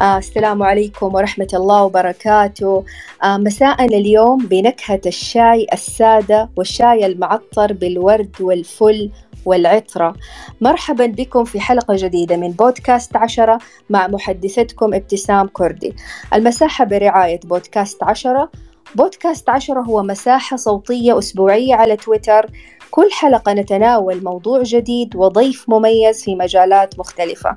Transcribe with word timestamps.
آه 0.00 0.18
السلام 0.18 0.62
عليكم 0.62 1.14
ورحمة 1.14 1.48
الله 1.54 1.84
وبركاته. 1.84 2.84
آه 3.22 3.36
اليوم 3.80 4.38
بنكهة 4.38 5.00
الشاي 5.06 5.66
السادة 5.72 6.50
والشاي 6.56 7.06
المعطر 7.06 7.72
بالورد 7.72 8.36
والفل 8.40 9.10
والعطرة. 9.44 10.14
مرحبا 10.60 11.06
بكم 11.06 11.44
في 11.44 11.60
حلقة 11.60 11.96
جديدة 11.98 12.36
من 12.36 12.50
بودكاست 12.50 13.16
عشرة 13.16 13.58
مع 13.90 14.06
محدثتكم 14.06 14.94
ابتسام 14.94 15.46
كردي. 15.46 15.96
المساحة 16.34 16.84
برعاية 16.84 17.40
بودكاست 17.44 18.02
عشرة. 18.02 18.50
بودكاست 18.94 19.48
عشرة 19.50 19.80
هو 19.80 20.02
مساحة 20.02 20.56
صوتية 20.56 21.18
أسبوعية 21.18 21.74
على 21.74 21.96
تويتر. 21.96 22.50
كل 22.90 23.08
حلقة 23.12 23.52
نتناول 23.52 24.24
موضوع 24.24 24.62
جديد 24.62 25.16
وضيف 25.16 25.64
مميز 25.68 26.24
في 26.24 26.34
مجالات 26.34 26.98
مختلفة. 26.98 27.56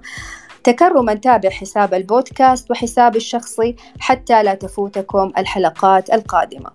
تكرما 0.67 1.13
تابع 1.13 1.49
حساب 1.49 1.93
البودكاست 1.93 2.71
وحسابي 2.71 3.17
الشخصي 3.17 3.75
حتى 3.99 4.43
لا 4.43 4.53
تفوتكم 4.53 5.31
الحلقات 5.37 6.13
القادمة. 6.13 6.69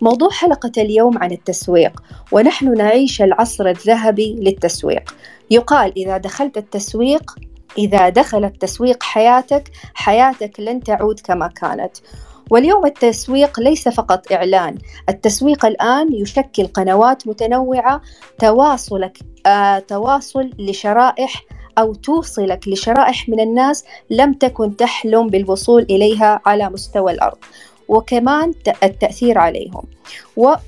موضوع 0.00 0.30
حلقة 0.30 0.72
اليوم 0.78 1.18
عن 1.18 1.32
التسويق 1.32 2.02
ونحن 2.32 2.74
نعيش 2.74 3.22
العصر 3.22 3.66
الذهبي 3.68 4.34
للتسويق. 4.34 5.14
يقال 5.50 5.92
إذا 5.96 6.16
دخلت 6.16 6.56
التسويق 6.56 7.34
إذا 7.78 8.08
دخل 8.08 8.44
التسويق 8.44 9.02
حياتك 9.02 9.70
حياتك 9.94 10.60
لن 10.60 10.80
تعود 10.80 11.20
كما 11.20 11.48
كانت. 11.48 11.96
واليوم 12.50 12.86
التسويق 12.86 13.60
ليس 13.60 13.88
فقط 13.88 14.32
إعلان 14.32 14.78
التسويق 15.08 15.66
الآن 15.66 16.14
يشكل 16.14 16.66
قنوات 16.66 17.28
متنوعة 17.28 18.00
تواصلك 18.38 19.18
آه 19.46 19.78
تواصل 19.78 20.50
لشرائح 20.58 21.44
أو 21.78 21.94
توصلك 21.94 22.68
لشرائح 22.68 23.28
من 23.28 23.40
الناس 23.40 23.84
لم 24.10 24.32
تكن 24.32 24.76
تحلم 24.76 25.28
بالوصول 25.28 25.82
إليها 25.82 26.40
على 26.46 26.70
مستوى 26.70 27.12
الأرض. 27.12 27.38
وكمان 27.88 28.52
التأثير 28.82 29.38
عليهم. 29.38 29.82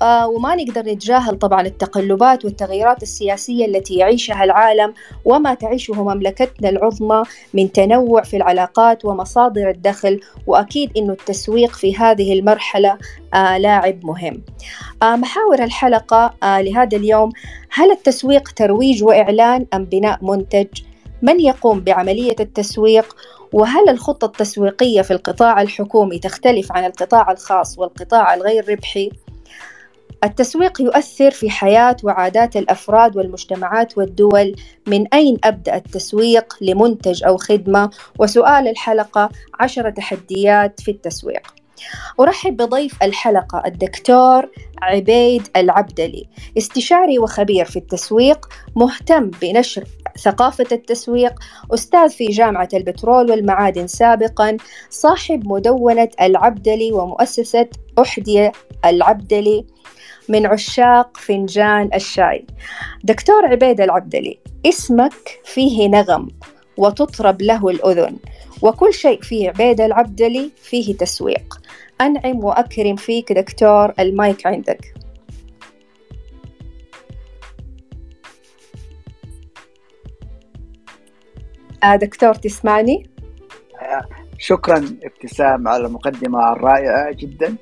آه، 0.03 0.29
وما 0.29 0.55
نقدر 0.55 0.81
نتجاهل 0.81 1.39
طبعا 1.39 1.67
التقلبات 1.67 2.45
والتغيرات 2.45 3.03
السياسية 3.03 3.67
التي 3.67 3.95
يعيشها 3.95 4.45
العالم 4.45 4.95
وما 5.25 5.55
تعيشه 5.55 6.03
مملكتنا 6.03 6.69
العظمى 6.69 7.23
من 7.55 7.73
تنوع 7.73 8.23
في 8.23 8.37
العلاقات 8.37 9.05
ومصادر 9.05 9.71
الدخل 9.71 10.21
وأكيد 10.47 10.91
أنه 10.97 11.13
التسويق 11.13 11.73
في 11.73 11.97
هذه 11.97 12.33
المرحلة 12.33 12.99
آه 13.35 13.59
لاعب 13.59 14.07
مهم. 14.07 14.43
آه 15.03 15.17
محاور 15.17 15.65
الحلقة 15.65 16.35
لهذا 16.43 16.97
اليوم 16.97 17.31
هل 17.71 17.91
التسويق 17.91 18.49
ترويج 18.49 19.05
وإعلان 19.05 19.67
أم 19.75 19.85
بناء 19.85 20.19
منتج؟ 20.23 20.67
من 21.23 21.41
يقوم 21.41 21.81
بعملية 21.81 22.37
التسويق 22.41 23.17
وهل 23.53 23.89
الخطة 23.89 24.25
التسويقية 24.25 25.03
في 25.03 25.11
القطاع 25.11 25.63
الحكومي 25.63 26.19
تختلف 26.19 26.73
عن 26.73 26.85
القطاع 26.85 27.31
الخاص 27.31 27.79
والقطاع 27.79 28.35
الغير 28.35 28.69
ربحي؟ 28.69 29.11
التسويق 30.25 30.81
يؤثر 30.83 31.31
في 31.31 31.51
حياة 31.51 31.97
وعادات 32.03 32.57
الأفراد 32.57 33.17
والمجتمعات 33.17 33.99
والدول 33.99 34.55
من 34.87 35.07
أين 35.15 35.39
أبدأ 35.45 35.77
التسويق 35.77 36.57
لمنتج 36.61 37.25
أو 37.25 37.37
خدمة؟ 37.37 37.91
وسؤال 38.19 38.69
الحلقة 38.69 39.31
عشرة 39.61 39.91
تحديات 39.91 40.81
في 40.81 40.91
التسويق 40.91 41.62
أرحب 42.21 42.57
بضيف 42.57 43.03
الحلقة 43.03 43.63
الدكتور 43.67 44.49
عبيد 44.83 45.49
العبدلي. 45.57 46.29
استشاري 46.59 47.19
وخبير 47.19 47.65
في 47.65 47.77
التسويق 47.77 48.49
مهتم 48.77 49.31
بنشر 49.43 49.85
ثقافة 50.19 50.67
التسويق 50.73 51.41
أستاذ 51.75 52.11
في 52.11 52.27
جامعة 52.27 52.69
البترول 52.75 53.31
والمعادن 53.31 53.87
سابقا 53.87 54.57
صاحب 54.91 55.49
مدونة 55.49 56.09
العبدلي 56.21 56.93
ومؤسسة 56.93 57.69
أحدية 57.99 58.53
العبدلي 58.85 59.65
من 60.29 60.47
عشاق 60.47 61.17
فنجان 61.17 61.91
الشاي. 61.95 62.47
دكتور 63.05 63.47
عبيد 63.47 63.81
العبدلي 63.81 64.39
اسمك 64.67 65.41
فيه 65.45 65.89
نغم 65.89 66.29
وتطرب 66.77 67.43
له 67.43 67.69
الأذن 67.69 68.17
وكل 68.63 68.95
شيء 68.95 69.21
في 69.23 69.49
عبيد 69.49 69.81
العبدلي 69.81 70.51
فيه 70.57 70.97
تسويق. 70.97 71.62
أنعم 72.03 72.45
وأكرم 72.45 72.97
فيك 72.97 73.33
دكتور 73.33 73.93
المايك 74.01 74.47
عندك 74.47 74.95
آه 81.85 81.97
دكتور 81.97 82.35
تسمعني؟ 82.35 83.11
شكرا 84.39 84.77
ابتسام 85.05 85.69
على 85.69 85.87
المقدمة 85.87 86.53
الرائعة 86.53 87.13
جدا 87.13 87.57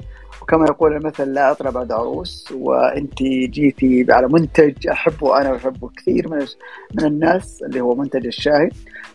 وكما 0.50 0.66
يقول 0.66 0.96
المثل 0.96 1.32
لا 1.32 1.50
أطرى 1.50 1.70
بعد 1.70 1.92
عروس 1.92 2.52
وأنت 2.52 3.22
جيتي 3.22 4.06
على 4.10 4.28
منتج 4.28 4.88
أحبه 4.88 5.40
أنا 5.40 5.50
وأحبه 5.50 5.90
كثير 5.96 6.28
من 6.28 6.46
من 6.94 7.04
الناس 7.04 7.62
اللي 7.62 7.80
هو 7.80 7.94
منتج 7.94 8.26
الشاي 8.26 8.70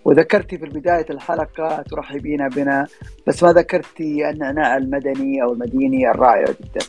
وذكرتي 0.05 0.57
في 0.57 0.65
بداية 0.65 1.05
الحلقة 1.09 1.81
ترحبين 1.81 2.49
بنا 2.49 2.87
بس 3.27 3.43
ما 3.43 3.51
ذكرتي 3.51 4.29
النعناع 4.29 4.77
المدني 4.77 5.43
أو 5.43 5.53
المديني 5.53 6.11
الرائع 6.11 6.45
جدا. 6.45 6.85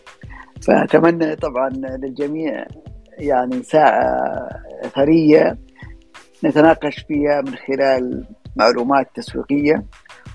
فأتمنى 0.62 1.36
طبعا 1.36 1.68
للجميع 1.68 2.66
يعني 3.18 3.62
ساعة 3.62 4.48
ثرية 4.94 5.58
نتناقش 6.44 7.04
فيها 7.08 7.40
من 7.40 7.54
خلال 7.54 8.24
معلومات 8.56 9.08
تسويقية. 9.14 9.84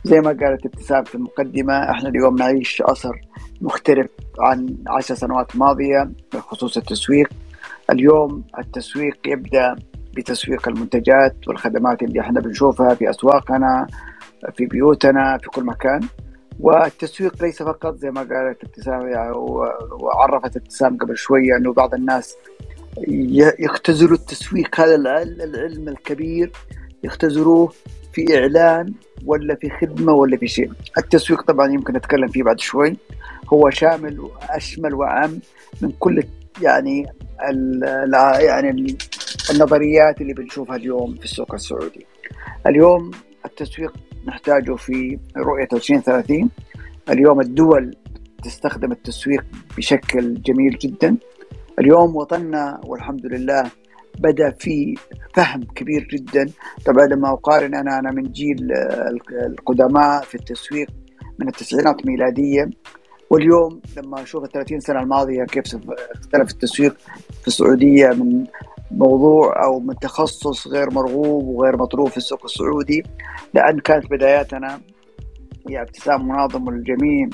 زي 0.04 0.22
ما 0.22 0.30
قالت 0.30 0.66
ابتسام 0.66 1.04
في 1.04 1.16
المقدمة 1.16 1.74
إحنا 1.92 2.10
اليوم 2.10 2.36
نعيش 2.36 2.82
عصر 2.90 3.12
مختلف 3.62 4.08
عن 4.40 4.78
عشر 4.88 5.16
سنوات 5.16 5.56
ماضية 5.56 6.12
بخصوص 6.34 6.78
التسويق. 6.78 7.30
اليوم 7.90 8.44
التسويق 8.60 9.18
يبدأ 9.28 9.76
بتسويق 10.18 10.68
المنتجات 10.68 11.36
والخدمات 11.48 12.04
اللي 12.04 12.20
إحنا 12.20 12.40
بنشوفها 12.42 12.96
في 12.96 13.10
أسواقنا 13.10 13.88
في 14.58 14.66
بيوتنا 14.66 15.38
في 15.38 15.50
كل 15.50 15.64
مكان. 15.64 16.02
والتسويق 16.60 17.44
ليس 17.44 17.64
فقط 17.64 17.96
زي 17.96 18.12
ما 18.12 18.22
قالت 18.22 18.64
ابتسام 18.64 19.08
يعني 19.08 19.32
وعرفت 20.02 20.58
ابتسام 20.58 20.98
قبل 20.98 21.18
شوية 21.18 21.58
أنه 21.58 21.74
بعض 21.74 21.94
الناس 21.94 22.38
يختزلوا 23.60 24.18
التسويق 24.18 24.80
هذا 24.80 24.96
العلم 24.96 25.88
الكبير 25.90 26.52
يختزلوه 27.04 27.72
في 28.14 28.38
إعلان 28.40 28.94
ولا 29.26 29.56
في 29.56 29.70
خدمة 29.70 30.14
ولا 30.14 30.38
في 30.38 30.48
شيء. 30.48 30.72
التسويق 30.98 31.42
طبعا 31.42 31.68
يمكن 31.72 31.94
نتكلم 31.94 32.28
فيه 32.28 32.44
بعد 32.44 32.60
شوي. 32.60 32.98
هو 33.54 33.70
شامل 33.70 34.20
وأشمل 34.20 34.94
وأعم 34.94 35.40
من 35.82 35.92
كل 36.00 36.24
يعني 36.62 37.06
يعني 38.40 38.98
النظريات 39.52 40.22
اللي 40.22 40.34
بنشوفها 40.34 40.76
اليوم 40.76 41.16
في 41.16 41.26
السوق 41.26 41.54
السعودي. 41.54 42.06
اليوم 42.68 43.12
التسويق 43.46 43.94
نحتاجه 44.28 44.76
في 44.76 45.20
رؤية 45.38 45.68
2030 45.74 46.50
اليوم 47.10 47.42
الدول 47.42 47.96
تستخدم 48.44 48.92
التسويق 48.92 49.44
بشكل 49.78 50.42
جميل 50.42 50.78
جدا. 50.78 51.18
اليوم 51.80 52.16
وطننا 52.16 52.82
والحمد 52.86 53.26
لله 53.26 53.72
بدا 54.22 54.52
في 54.52 54.96
فهم 55.36 55.64
كبير 55.64 56.08
جدا. 56.12 56.46
طبعا 56.86 57.06
لما 57.06 57.34
أقارن 57.34 57.76
أنا 57.76 58.00
أنا 58.00 58.12
من 58.12 58.32
جيل 58.32 58.72
القدماء 59.46 60.22
في 60.22 60.36
التسويق 60.36 60.88
من 61.40 61.48
التسعينات 61.48 62.06
ميلادية. 62.06 62.70
واليوم 63.30 63.82
لما 63.98 64.24
أشوف 64.24 64.44
ال 64.44 64.52
30 64.52 64.80
سنة 64.80 65.00
الماضية 65.00 65.44
كيف 65.44 65.64
اختلف 66.12 66.52
التسويق 66.52 66.98
في 67.42 67.48
السعودية 67.48 68.08
من 68.10 68.46
موضوع 68.92 69.64
أو 69.66 69.80
من 69.80 69.96
تخصص 69.96 70.68
غير 70.68 70.92
مرغوب 70.92 71.48
وغير 71.48 71.78
مطلوب 71.78 72.08
في 72.08 72.18
السوق 72.18 72.46
السعودي 72.46 73.04
لأن 73.54 73.80
كانت 73.80 74.12
بداياتنا 74.12 74.82
يا 75.70 75.82
ابتسام 75.82 76.28
مناظم 76.28 76.68
والجميع 76.68 77.30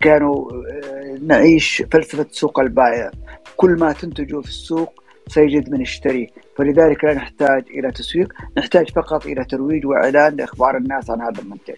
كانوا 0.00 0.50
آه، 0.52 1.18
نعيش 1.22 1.82
فلسفة 1.92 2.26
سوق 2.30 2.60
البائع. 2.60 3.10
كل 3.56 3.70
ما 3.70 3.92
تنتجه 3.92 4.40
في 4.40 4.48
السوق 4.48 5.02
سيجد 5.30 5.70
من 5.70 5.80
يشتريه 5.80 6.26
فلذلك 6.56 7.04
لا 7.04 7.14
نحتاج 7.14 7.64
إلى 7.70 7.90
تسويق 7.90 8.32
نحتاج 8.56 8.90
فقط 8.90 9.26
إلى 9.26 9.44
ترويج 9.44 9.86
وإعلان 9.86 10.36
لإخبار 10.36 10.76
الناس 10.76 11.10
عن 11.10 11.20
هذا 11.20 11.42
المنتج. 11.42 11.74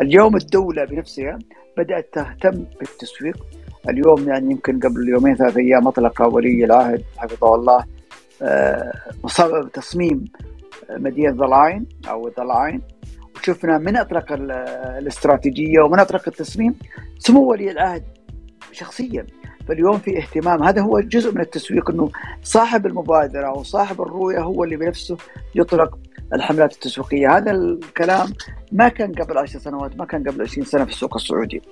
اليوم 0.00 0.36
الدولة 0.36 0.84
بنفسها 0.84 1.38
بدأت 1.76 2.08
تهتم 2.12 2.64
بالتسويق. 2.80 3.46
اليوم 3.88 4.28
يعني 4.28 4.50
يمكن 4.50 4.80
قبل 4.80 5.08
يومين 5.08 5.36
ثلاثة 5.36 5.60
أيام 5.60 5.88
أطلق 5.88 6.22
ولي 6.34 6.64
العهد 6.64 7.02
حفظه 7.16 7.54
الله 7.54 7.84
آه، 8.42 8.92
تصميم 9.72 10.24
مدينة 10.90 11.32
ضلاين 11.32 11.86
أو 12.10 12.28
ضلاين 12.28 12.82
وشفنا 13.36 13.78
من 13.78 13.96
أطلق 13.96 14.26
الاستراتيجية 14.98 15.80
ومن 15.80 15.98
أطلق 15.98 16.22
التصميم 16.28 16.74
سمو 17.18 17.50
ولي 17.50 17.70
العهد 17.70 18.04
شخصيا. 18.72 19.26
فاليوم 19.68 19.98
في 19.98 20.18
اهتمام. 20.18 20.62
هذا 20.62 20.82
هو 20.82 21.00
جزء 21.00 21.34
من 21.34 21.40
التسويق 21.40 21.90
إنه 21.90 22.10
صاحب 22.42 22.86
المبادرة 22.86 23.46
أو 23.46 23.62
صاحب 23.62 24.00
الرؤية 24.00 24.40
هو 24.40 24.64
اللي 24.64 24.76
بنفسه 24.76 25.16
يطلق 25.54 25.98
الحملات 26.34 26.72
التسويقية. 26.72 27.36
هذا 27.36 27.50
الكلام 27.50 28.28
ما 28.72 28.88
كان 28.88 29.12
قبل 29.12 29.38
عشر 29.38 29.58
سنوات 29.58 29.96
ما 29.96 30.04
كان 30.04 30.28
قبل 30.28 30.42
20 30.42 30.66
سنة 30.66 30.84
في 30.84 30.90
السوق 30.90 31.16
السعودي. 31.16 31.62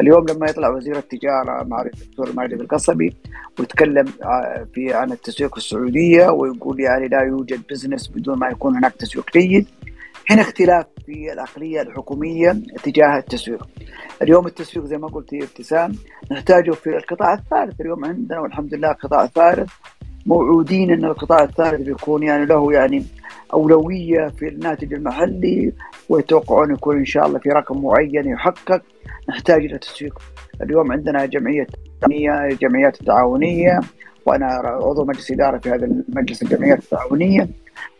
اليوم 0.00 0.26
لما 0.28 0.46
يطلع 0.50 0.68
وزير 0.68 0.96
التجارة 0.96 1.64
مع 1.64 1.82
الدكتور 1.82 2.32
ماجد 2.36 2.60
القصبي 2.60 3.16
ويتكلم 3.58 4.06
آه، 4.24 4.66
في 4.74 4.94
عن 4.94 5.12
التسويق 5.12 5.50
في 5.50 5.58
السعودية 5.58 6.28
ويقول 6.28 6.80
يعني 6.80 7.08
لا 7.08 7.20
يوجد 7.20 7.62
بزنس 7.70 8.08
بدون 8.08 8.38
ما 8.38 8.48
يكون 8.48 8.76
هناك 8.76 8.92
تسويق 8.92 9.30
جيد. 9.32 9.66
هنا 10.30 10.42
اختلاف 10.42 10.86
في 11.12 11.32
العقلية 11.32 11.82
الحكومية 11.82 12.56
تجاه 12.82 13.18
التسويق. 13.18 13.68
اليوم 14.22 14.46
التسويق 14.46 14.86
زي 14.86 14.98
ما 14.98 15.08
قلت 15.08 15.34
ابتسام 15.34 15.92
نحتاجه 16.30 16.70
في 16.70 16.96
القطاع 16.96 17.34
الثالث، 17.34 17.80
اليوم 17.80 18.04
عندنا 18.04 18.40
والحمد 18.40 18.74
لله 18.74 18.90
القطاع 18.90 19.24
الثالث 19.24 19.72
موعودين 20.26 20.90
إن 20.90 21.04
القطاع 21.04 21.42
الثالث 21.42 21.80
بيكون 21.80 22.22
يعني 22.22 22.46
له 22.46 22.72
يعني 22.72 23.04
أولوية 23.54 24.28
في 24.28 24.48
الناتج 24.48 24.94
المحلي 24.94 25.72
ويتوقعون 26.08 26.72
يكون 26.72 26.96
إن 26.96 27.04
شاء 27.04 27.26
الله 27.26 27.38
في 27.38 27.48
رقم 27.48 27.82
معين 27.82 28.28
يحقق 28.28 28.82
نحتاج 29.28 29.64
إلى 29.64 29.78
تسويق. 29.78 30.18
اليوم 30.62 30.92
عندنا 30.92 31.26
جمعية 31.26 31.66
جمعيات 32.60 33.00
التعاونيه 33.00 33.80
وأنا 34.26 34.46
عضو 34.64 35.04
مجلس 35.04 35.30
إدارة 35.30 35.58
في 35.58 35.70
هذا 35.70 35.84
المجلس 35.86 36.42
الجمعيات 36.42 36.78
التعاونية 36.78 37.48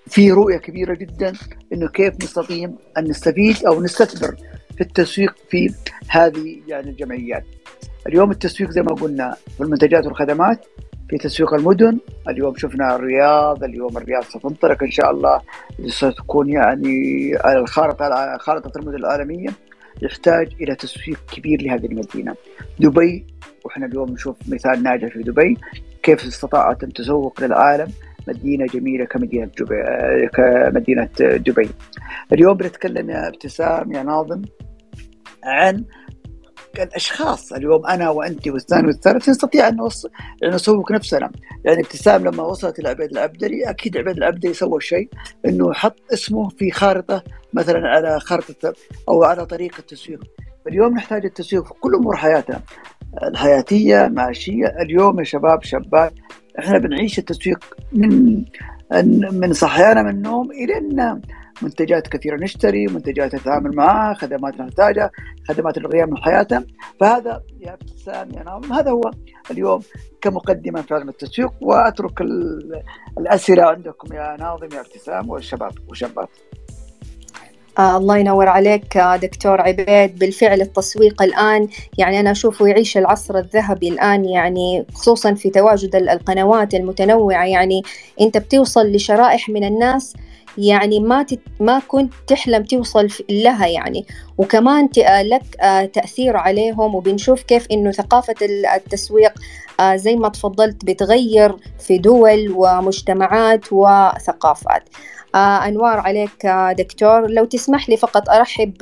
في 0.07 0.33
رؤية 0.33 0.57
كبيرة 0.57 0.95
جدا 0.95 1.33
إنه 1.73 1.89
كيف 1.89 2.15
نستطيع 2.23 2.71
أن 2.99 3.05
نستفيد 3.05 3.65
أو 3.67 3.83
نستثمر 3.83 4.37
في 4.77 4.81
التسويق 4.81 5.35
في 5.51 5.75
هذه 6.09 6.61
يعني 6.69 6.91
الجمعيات. 6.91 7.45
اليوم 8.07 8.31
التسويق 8.31 8.71
زي 8.71 8.83
ما 8.83 8.95
قلنا 8.95 9.37
في 9.57 9.61
المنتجات 9.61 10.07
والخدمات 10.07 10.67
في 11.11 11.19
تسويق 11.19 11.55
المدن 11.55 11.99
اليوم 12.29 12.57
شفنا 12.57 12.97
الرياض 12.97 13.65
اليوم 13.65 13.97
الرياض 13.97 14.23
ستنطلق 14.23 14.83
إن 14.83 14.91
شاء 14.91 15.11
الله 15.11 15.41
ستكون 15.87 16.49
يعني 16.49 17.33
على 17.45 17.59
الخارطه 17.59 18.37
خارطة 18.39 18.79
المدن 18.79 18.97
العالمية 18.97 19.49
يحتاج 20.03 20.49
إلى 20.61 20.75
تسويق 20.75 21.19
كبير 21.33 21.63
لهذه 21.63 21.87
المدينة. 21.87 22.35
دبي 22.81 23.27
وإحنا 23.65 23.87
اليوم 23.87 24.11
نشوف 24.11 24.37
مثال 24.49 24.83
ناجح 24.83 25.13
في 25.13 25.23
دبي 25.23 25.57
كيف 26.03 26.25
استطاعت 26.25 26.85
ان 26.85 26.93
تسوق 26.93 27.41
للعالم 27.41 27.93
مدينة 28.29 28.67
جميلة 28.67 29.05
كمدينة 29.05 29.51
دبي 29.59 29.77
كمدينة 30.29 31.09
دبي. 31.21 31.69
اليوم 32.33 32.55
بنتكلم 32.55 33.11
يا 33.11 33.29
ابتسام 33.29 33.93
يا 33.93 34.03
ناظم 34.03 34.43
عن 35.45 35.85
الأشخاص 36.79 37.53
اليوم 37.53 37.87
أنا 37.87 38.11
وانت 38.11 38.49
والثاني 38.49 38.87
والثالث 38.87 39.29
نستطيع 39.29 39.69
أن 39.69 39.77
نوصل 39.77 40.11
نسوق 40.45 40.93
نفسنا. 40.93 41.33
يعني 41.65 41.81
ابتسام 41.81 42.25
لما 42.25 42.43
وصلت 42.43 42.79
إلى 42.79 42.89
عبيد 42.89 43.11
العبدري 43.11 43.71
أكيد 43.71 43.97
عبيد 43.97 44.17
العبدري 44.17 44.55
سوى 44.55 44.81
شيء 44.81 45.09
إنه 45.47 45.73
حط 45.73 45.97
اسمه 46.13 46.49
في 46.49 46.71
خارطة 46.71 47.25
مثلا 47.53 47.89
على 47.89 48.21
خارطة 48.21 48.75
أو 49.09 49.25
على 49.25 49.47
طريقه 49.47 49.79
التسويق. 49.79 50.21
اليوم 50.69 50.95
نحتاج 50.95 51.25
التسويق 51.25 51.65
في 51.65 51.75
كل 51.81 51.95
أمور 51.95 52.17
حياتنا 52.17 52.61
الحياتية 53.25 54.11
معاشيه 54.13 54.67
اليوم 54.67 55.19
يا 55.19 55.25
شباب 55.25 55.63
شابات 55.63 56.13
إحنا 56.59 56.79
بنعيش 56.79 57.19
التسويق 57.19 57.77
من 57.93 58.45
من 59.33 59.53
صحيانا 59.53 60.03
من 60.03 60.11
النوم 60.11 60.51
إلى 60.51 60.79
ان 60.79 61.21
منتجات 61.63 62.09
كثيرة 62.09 62.37
نشتري 62.37 62.87
منتجات 62.87 63.35
نتعامل 63.35 63.77
معها 63.77 64.15
خدمات 64.15 64.61
نحتاجها 64.61 65.11
خدمات 65.49 65.79
الغياب 65.79 66.09
من 66.11 66.17
حياتنا. 66.17 66.65
فهذا 67.01 67.43
يا 67.61 67.73
ابتسام 67.73 68.31
يا 68.31 68.43
ناظم 68.43 68.73
هذا 68.73 68.91
هو 68.91 69.11
اليوم 69.51 69.81
كمقدمة 70.21 70.83
في 70.83 70.95
علم 70.95 71.09
التسويق. 71.09 71.53
وأترك 71.61 72.21
الأسئلة 73.19 73.63
عندكم 73.65 74.15
يا 74.15 74.37
ناظم 74.41 74.69
يا 74.75 74.81
ابتسام 74.81 75.31
والشباب 75.31 75.73
وشابات 75.89 76.29
آه 77.79 77.97
الله 77.97 78.17
ينور 78.19 78.49
عليك 78.49 78.97
آه 78.97 79.17
دكتور 79.17 79.61
عبيد. 79.61 80.19
بالفعل 80.19 80.61
التسويق 80.61 81.23
الآن 81.23 81.69
يعني 81.99 82.21
أنا 82.21 82.31
أشوفه 82.31 82.67
يعيش 82.67 82.97
العصر 82.99 83.39
الذهبي 83.39 83.89
الآن 83.89 84.25
يعني 84.25 84.87
خصوصا 84.95 85.35
في 85.35 85.51
تواجد 85.51 85.97
القنوات 85.97 86.75
المتنوعة. 86.75 87.45
يعني 87.45 87.83
أنت 88.21 88.39
بتوصل 88.39 88.93
لشرائح 88.93 89.49
من 89.49 89.65
الناس 89.65 90.15
يعني 90.59 91.01
ما 91.01 91.23
تت... 91.23 91.41
ما 91.61 91.79
كنت 91.89 92.13
تحلم 92.27 92.65
توصل 92.65 93.09
لها 93.31 93.67
يعني. 93.67 94.07
وكمان 94.39 94.89
آه، 95.07 95.23
لك 95.23 95.43
آه، 95.61 95.85
تأثير 95.85 96.37
عليهم. 96.37 96.95
وبنشوف 96.95 97.43
كيف 97.43 97.67
إنه 97.71 97.91
ثقافة 97.91 98.35
التسويق 98.77 99.33
زي 99.95 100.17
ما 100.17 100.29
تفضلت 100.29 100.85
بتغير 100.85 101.57
في 101.79 101.99
دول 101.99 102.55
ومجتمعات 102.57 103.65
وثقافات. 103.73 104.83
أنوار 105.35 105.99
عليك 105.99 106.47
دكتور. 106.79 107.31
لو 107.31 107.45
تسمح 107.45 107.89
لي 107.89 107.97
فقط 107.97 108.29
أرحب 108.29 108.75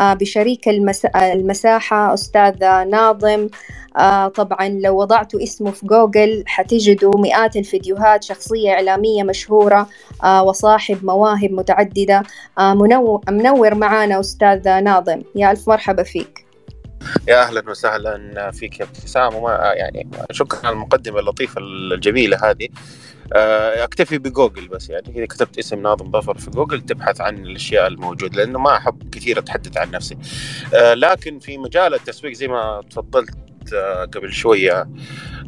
بشريك 0.00 0.68
المساحة 1.16 2.14
أستاذ 2.14 2.84
ناظم. 2.90 3.48
آه 3.96 4.28
طبعا 4.28 4.68
لو 4.68 5.00
وضعتوا 5.00 5.42
اسمه 5.42 5.70
في 5.70 5.86
جوجل 5.86 6.44
حتجدوا 6.46 7.20
مئات 7.20 7.56
الفيديوهات 7.56 8.24
شخصية 8.24 8.70
إعلامية 8.70 9.22
مشهورة 9.22 9.88
آه 10.24 10.42
وصاحب 10.42 11.04
مواهب 11.04 11.52
متعددة. 11.52 12.22
آه 12.58 12.74
منور, 13.28 13.74
معانا 13.74 14.20
أستاذ 14.20 14.80
ناظم. 14.80 15.22
يا 15.36 15.50
ألف 15.50 15.68
مرحبا 15.68 16.02
فيك. 16.02 16.46
يا 17.28 17.42
أهلا 17.42 17.70
وسهلا 17.70 18.50
فيك 18.50 18.80
يا 18.80 18.84
ابتسام. 18.84 19.34
وما 19.34 19.72
يعني 19.76 20.08
شكرا 20.30 20.66
على 20.66 20.72
المقدمة 20.72 21.20
اللطيفة 21.20 21.60
الجميلة 21.60 22.38
هذه. 22.50 22.64
آه، 22.64 23.21
أكتفي 23.32 24.18
بجوجل 24.18 24.68
بس. 24.68 24.90
يعني 24.90 25.12
إذا 25.16 25.26
كتبت 25.26 25.58
اسم 25.58 25.82
ناظم 25.82 26.10
ظفر 26.10 26.38
في 26.38 26.50
جوجل 26.50 26.80
تبحث 26.80 27.20
عن 27.20 27.38
الأشياء 27.38 27.86
الموجودة 27.86 28.36
لأنه 28.36 28.58
ما 28.58 28.76
أحب 28.76 29.10
كثير 29.10 29.38
أتحدث 29.38 29.76
عن 29.76 29.90
نفسي. 29.90 30.16
آه، 30.74 30.94
لكن 30.94 31.38
في 31.38 31.58
مجال 31.58 31.94
التسويق 31.94 32.32
زي 32.32 32.48
ما 32.48 32.82
تفضلت 32.90 33.34
آه، 33.74 34.04
قبل 34.04 34.32
شوية 34.32 34.88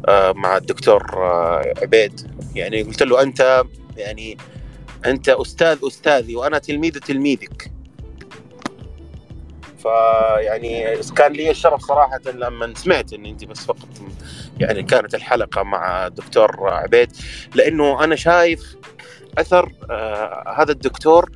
آه، 0.07 0.31
مع 0.31 0.57
الدكتور 0.57 1.03
آه، 1.13 1.73
عبيد. 1.81 2.21
يعني 2.55 2.83
قلت 2.83 3.03
له 3.03 3.21
أنت 3.21 3.63
يعني 3.97 4.37
أنت 5.05 5.29
أستاذ 5.29 5.77
أستاذي 5.87 6.35
وأنا 6.35 6.57
تلميذ 6.57 6.91
تلميذك. 6.91 7.71
فيعني 9.85 10.97
كان 11.15 11.31
لي 11.31 11.51
الشرف 11.51 11.81
صراحة 11.81 12.19
لما 12.25 12.73
سمعت 12.75 13.13
إن 13.13 13.25
أنت 13.25 13.45
بس 13.45 13.65
فقط 13.65 13.87
يعني 14.59 14.83
كانت 14.83 15.15
الحلقة 15.15 15.63
مع 15.63 16.07
الدكتور 16.07 16.69
عبيد 16.73 17.11
لأنه 17.55 18.03
أنا 18.03 18.15
شايف 18.15 18.75
أثر 19.37 19.71
آه 19.91 20.53
هذا 20.57 20.71
الدكتور 20.71 21.31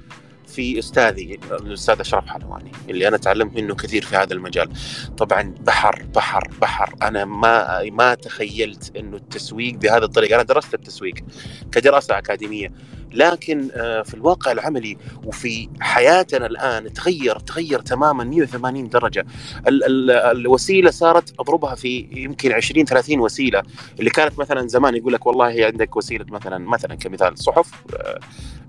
في 0.48 0.80
أستاذي 0.80 1.40
الاستاذ 1.52 2.00
أشرف 2.00 2.26
حلواني 2.26 2.72
اللي 2.90 3.08
أنا 3.08 3.18
تعلمت 3.18 3.56
منه 3.56 3.76
كثير 3.76 4.06
في 4.06 4.16
هذا 4.16 4.34
المجال. 4.34 4.70
طبعا 5.18 5.56
بحر 5.60 6.06
بحر 6.16 6.48
بحر. 6.62 6.96
أنا 7.02 7.26
ما 7.26 7.84
ما 7.84 8.14
تخيلت 8.14 8.96
إنه 8.98 9.18
التسويق 9.18 9.74
بهذه 9.76 10.04
الطريقة 10.04 10.36
أنا 10.36 10.44
درست 10.44 10.74
التسويق 10.74 11.16
كدراسة 11.72 12.18
أكاديمية. 12.18 12.72
لكن 13.14 13.70
آه، 13.74 14.02
في 14.02 14.14
الواقع 14.14 14.52
العملي 14.52 14.98
وفي 15.26 15.70
حياتنا 15.80 16.46
الآن 16.46 16.94
تغير 16.94 17.40
تغير 17.40 17.80
تماما 17.80 18.24
180 18.24 18.90
درجة. 18.90 19.26
ال 19.68 19.84
ال 19.84 20.12
الوسيلة 20.12 20.92
صارت 20.92 21.34
أضربها 21.40 21.76
في 21.76 22.08
يمكن 22.12 22.52
20 22.52 22.86
30 22.86 23.20
وسيلة. 23.20 23.64
اللي 24.00 24.10
كانت 24.10 24.40
مثلا 24.40 24.68
زمان 24.68 24.96
يقول 24.96 25.14
لك 25.14 25.26
والله 25.26 25.66
عندك 25.66 25.96
وسيلة 25.96 26.26
مثلا 26.30 26.58
مثلا 26.58 26.96
كمثال 26.96 27.38
صحف 27.40 27.72
آه، 27.96 28.20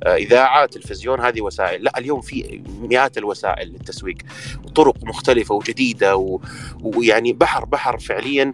آه، 0.04 0.14
إذاعة 0.14 0.66
تلفزيون 0.66 1.20
هذه 1.20 1.40
وسائل. 1.40 1.84
لا 1.84 1.98
اليوم 1.98 2.20
في 2.20 2.62
مئات 2.80 3.18
الوسائل 3.18 3.68
للتسويق. 3.68 4.16
وطرق 4.64 4.96
مختلفة 5.04 5.54
وجديدة 5.54 6.38
ويعني 6.82 7.32
بحر 7.32 7.64
بحر 7.64 7.98
فعليا 7.98 8.52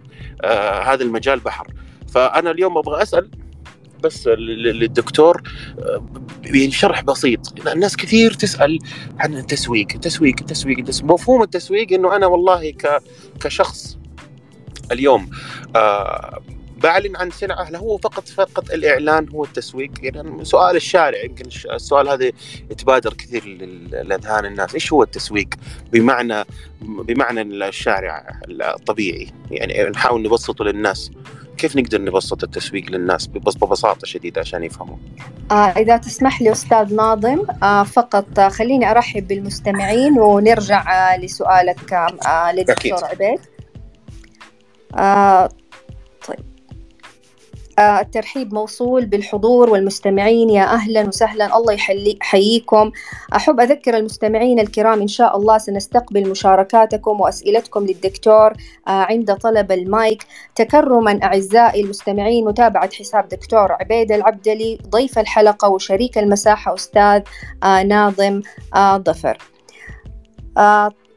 هذا 0.83 1.03
المجال 1.03 1.39
بحر. 1.39 1.67
فأنا 2.13 2.51
اليوم 2.51 2.77
أبغى 2.77 3.01
أسأل 3.01 3.29
بس 4.03 4.27
للدكتور 4.27 5.41
بشرح 6.43 7.01
بسيط. 7.03 7.67
الناس 7.67 7.97
كثير 7.97 8.33
تسأل 8.33 8.79
عن 9.19 9.37
التسويق 9.37 9.87
التسويق 9.95 10.35
التسويق, 10.39 10.77
التسويق. 10.79 11.11
مفهوم 11.11 11.43
التسويق 11.43 11.93
إنه 11.93 12.15
أنا 12.15 12.27
والله 12.27 12.73
كشخص 13.39 13.97
اليوم 14.91 15.29
آه 15.75 16.39
بعلن 16.77 17.15
عن 17.15 17.31
سلعة 17.31 17.63
هل 17.63 17.75
هو 17.75 17.97
فقط 17.97 18.27
فقط 18.27 18.71
الإعلان 18.71 19.29
هو 19.29 19.43
التسويق. 19.43 19.91
يعني 20.01 20.45
سؤال 20.45 20.75
الشارع 20.75 21.23
يمكن 21.23 21.45
السؤال 21.73 22.09
هذا 22.09 22.31
يتبادر 22.71 23.13
كثير 23.13 23.45
لاذهان 24.03 24.45
الناس. 24.45 24.73
إيش 24.73 24.93
هو 24.93 25.03
التسويق؟ 25.03 25.47
بمعنى 25.91 26.43
بمعنى 26.81 27.41
الشارع 27.41 28.39
الطبيعي. 28.49 29.27
يعني 29.51 29.89
نحاول 29.89 30.21
نبسطه 30.21 30.65
للناس. 30.65 31.11
كيف 31.57 31.75
نقدر 31.75 32.01
نبسط 32.01 32.43
التسويق 32.43 32.91
للناس 32.91 33.27
ببساطة 33.27 34.07
شديدة 34.07 34.41
عشان 34.41 34.63
يفهموا؟ 34.63 34.95
آه 35.51 35.53
إذا 35.53 35.97
تسمح 35.97 36.41
لي 36.41 36.51
أستاذ 36.51 36.95
ناظم 36.95 37.39
آه 37.63 37.83
فقط 37.83 38.39
آه 38.39 38.49
خليني 38.49 38.91
أرحب 38.91 39.27
بالمستمعين 39.27 40.19
ونرجع 40.19 41.13
آه 41.13 41.17
لسؤالك 41.17 41.93
آه 41.93 42.51
للدكتور 42.51 43.03
عبيد. 43.03 43.39
آه 43.39 43.47
آه، 44.97 45.49
الترحيب 47.79 48.53
موصول 48.53 49.05
بالحضور 49.05 49.69
والمستمعين. 49.69 50.49
يا 50.49 50.63
أهلا 50.63 51.07
وسهلا. 51.07 51.57
الله 51.57 51.73
يحييكم. 51.73 52.91
أحب 53.35 53.59
أذكر 53.59 53.97
المستمعين 53.97 54.59
الكرام 54.59 55.01
إن 55.01 55.07
شاء 55.07 55.37
الله 55.37 55.57
سنستقبل 55.57 56.29
مشاركاتكم 56.29 57.21
وأسئلتكم 57.21 57.85
للدكتور 57.85 58.53
آه، 58.87 58.91
عند 58.91 59.33
طلب 59.33 59.71
المايك. 59.71 60.23
تكرما 60.55 61.19
أعزائي 61.23 61.81
المستمعين 61.81 62.45
متابعة 62.45 62.89
حساب 62.93 63.27
دكتور 63.27 63.71
عبيد 63.71 64.11
العبدلي 64.11 64.77
ضيف 64.89 65.19
الحلقة 65.19 65.69
وشريك 65.69 66.17
المساحة 66.17 66.73
أستاذ 66.73 67.21
آه، 67.63 67.83
ناظم 67.83 68.41
ظفر. 68.97 69.37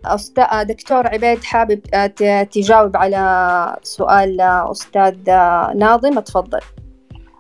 أستاذ 0.04 0.64
دكتور 0.64 1.06
عبيد 1.06 1.44
حابب 1.44 1.80
آه، 1.94 2.42
تجاوب 2.42 2.96
على 2.96 3.76
سؤال 3.82 4.40
آه، 4.40 4.70
أستاذ 4.70 5.30
آه، 5.30 5.72
ناظم. 5.76 6.20
تفضل. 6.20 6.60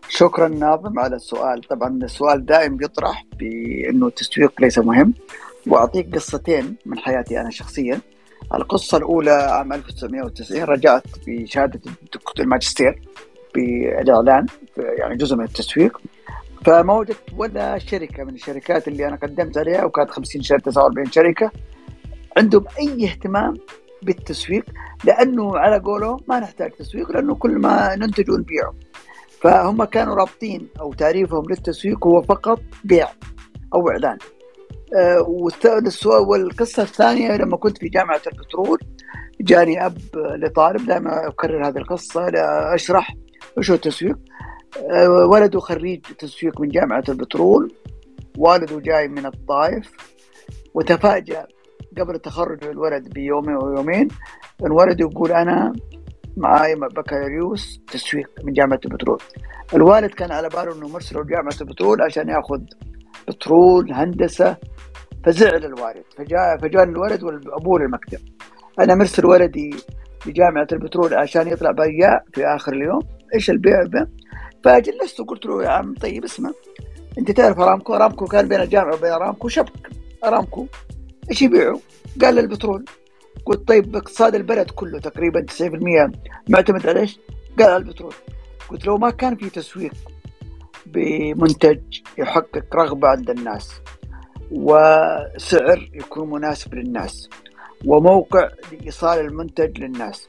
شكرا 0.08 0.48
ناظم 0.48 0.98
على 0.98 1.16
السؤال. 1.16 1.60
طبعا 1.60 1.88
السؤال 2.02 2.46
دائم 2.46 2.76
بيطرح 2.76 3.24
بأنه 3.38 4.06
التسويق 4.06 4.60
ليس 4.60 4.78
مهم. 4.78 5.14
وأعطيك 5.66 6.14
قصتين 6.14 6.76
من 6.86 6.98
حياتي 6.98 7.40
أنا 7.40 7.50
شخصيا. 7.50 8.00
القصة 8.54 8.96
الأولى 8.98 9.30
عام 9.30 9.72
1990 9.72 10.64
رجعت 10.64 11.04
بشهادة 11.26 11.80
الماجستير 12.40 13.02
بالإعلان 13.54 14.46
يعني 14.76 15.16
جزء 15.16 15.36
من 15.36 15.44
التسويق. 15.44 16.00
فما 16.64 16.92
وجدت 16.94 17.22
ولا 17.36 17.78
شركة 17.78 18.24
من 18.24 18.34
الشركات 18.34 18.88
اللي 18.88 19.08
أنا 19.08 19.16
قدمت 19.16 19.58
عليها 19.58 19.84
وكانت 19.84 20.10
50 20.10 20.42
شركة 20.42 20.70
49 20.70 21.06
شركة. 21.12 21.50
عندهم 22.36 22.64
أي 22.78 23.04
اهتمام 23.04 23.54
بالتسويق 24.02 24.64
لأنه 25.04 25.58
على 25.58 25.78
قولهم 25.78 26.20
ما 26.28 26.40
نحتاج 26.40 26.70
تسويق 26.70 27.10
لأنه 27.12 27.34
كل 27.34 27.58
ما 27.58 27.96
ننتج 27.96 28.30
ونبيعه 28.30 28.74
فهم 29.40 29.84
كانوا 29.84 30.14
رابطين 30.14 30.68
أو 30.80 30.92
تعريفهم 30.92 31.44
للتسويق 31.50 32.06
هو 32.06 32.22
فقط 32.22 32.60
بيع 32.84 33.08
أو 33.74 33.88
إعلان. 33.90 34.18
أه 34.96 35.26
والقصة 36.06 36.82
الثانية 36.82 37.36
لما 37.36 37.56
كنت 37.56 37.78
في 37.78 37.88
جامعة 37.88 38.20
البترول 38.26 38.78
جاني 39.40 39.86
أب 39.86 39.98
لطالب 40.14 40.86
دائما 40.86 41.28
أكرر 41.28 41.68
هذه 41.68 41.78
القصة 41.78 42.26
أشرح 42.74 43.14
إيش 43.58 43.70
هو 43.70 43.76
التسويق. 43.76 44.18
أه 44.90 45.08
ولده 45.08 45.60
خريج 45.60 46.00
تسويق 46.18 46.60
من 46.60 46.68
جامعة 46.68 47.04
البترول 47.08 47.74
والده 48.38 48.80
جاي 48.80 49.08
من 49.08 49.26
الطائف 49.26 49.90
وتفاجأ 50.74 51.46
قبل 51.98 52.14
التخرج 52.14 52.64
الولد 52.64 53.08
بيومين 53.08 53.54
أو 53.54 53.76
يومين 53.76 54.08
الولد 54.64 55.00
يقول 55.00 55.32
أنا 55.32 55.72
معاي 56.36 56.74
بكالوريوس 56.74 57.80
تسويق 57.92 58.30
من 58.44 58.52
جامعة 58.52 58.80
البترول 58.84 59.18
الوالد 59.74 60.10
كان 60.10 60.32
على 60.32 60.48
باله 60.48 60.76
إنه 60.76 60.88
مرسله 60.88 61.24
جامعه 61.24 61.54
البترول 61.60 62.02
عشان 62.02 62.28
يأخذ 62.28 62.60
بترول 63.28 63.92
هندسة. 63.92 64.56
فزعل 65.24 65.64
الوالد 65.64 66.04
فجاء 66.16 66.58
فجاء 66.58 66.82
الولد 66.82 67.22
وابوه 67.22 67.80
للمكتب. 67.80 68.18
أنا 68.78 68.94
مرسل 68.94 69.26
ولدي 69.26 69.76
لجامعه 70.26 70.66
البترول 70.72 71.14
عشان 71.14 71.48
يطلع 71.48 71.70
بياع 71.70 72.24
في 72.32 72.46
آخر 72.46 72.72
اليوم. 72.72 73.00
إيش 73.34 73.50
البيع 73.50 73.82
به؟ 73.82 74.06
فجلست 74.64 75.20
وقلت 75.20 75.46
له 75.46 75.64
يا 75.64 75.68
عم 75.68 75.94
طيب 75.94 76.24
اسمع 76.24 76.50
أنت 77.18 77.30
تعرف 77.30 77.60
أرامكو؟ 77.60 77.94
أرامكو 77.94 78.24
كان 78.24 78.48
بين 78.48 78.60
الجامعة 78.60 78.94
وبين 78.94 79.12
أرامكو 79.12 79.48
شبك. 79.48 79.90
أرامكو 80.24 80.66
إيش 81.30 81.42
يبيعوا؟ 81.42 81.78
قال 82.22 82.38
البترول 82.38 82.84
قلت 83.44 83.68
طيب 83.68 83.96
اقتصاد 83.96 84.34
البلد 84.34 84.70
كله 84.70 84.98
تقريبا 84.98 85.46
90% 85.58 86.10
معتمد 86.48 86.86
على 86.86 87.00
إيش؟ 87.00 87.18
قال 87.58 87.68
على 87.68 87.76
البترول 87.76 88.14
قلت 88.68 88.86
لو 88.86 88.98
ما 88.98 89.10
كان 89.10 89.36
في 89.36 89.50
تسويق 89.50 89.92
بمنتج 90.86 91.80
يحقق 92.18 92.76
رغبة 92.76 93.08
عند 93.08 93.30
الناس 93.30 93.72
وسعر 94.50 95.90
يكون 95.94 96.30
مناسب 96.30 96.74
للناس 96.74 97.28
وموقع 97.86 98.48
لإيصال 98.72 99.18
المنتج 99.18 99.78
للناس 99.78 100.28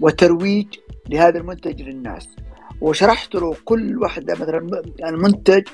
وترويج 0.00 0.66
لهذا 1.08 1.38
المنتج 1.38 1.82
للناس 1.82 2.28
وشرحت 2.80 3.34
له 3.34 3.56
كل 3.64 3.98
واحدة 3.98 4.34
مثلا 4.34 4.82
المنتج 5.04 5.68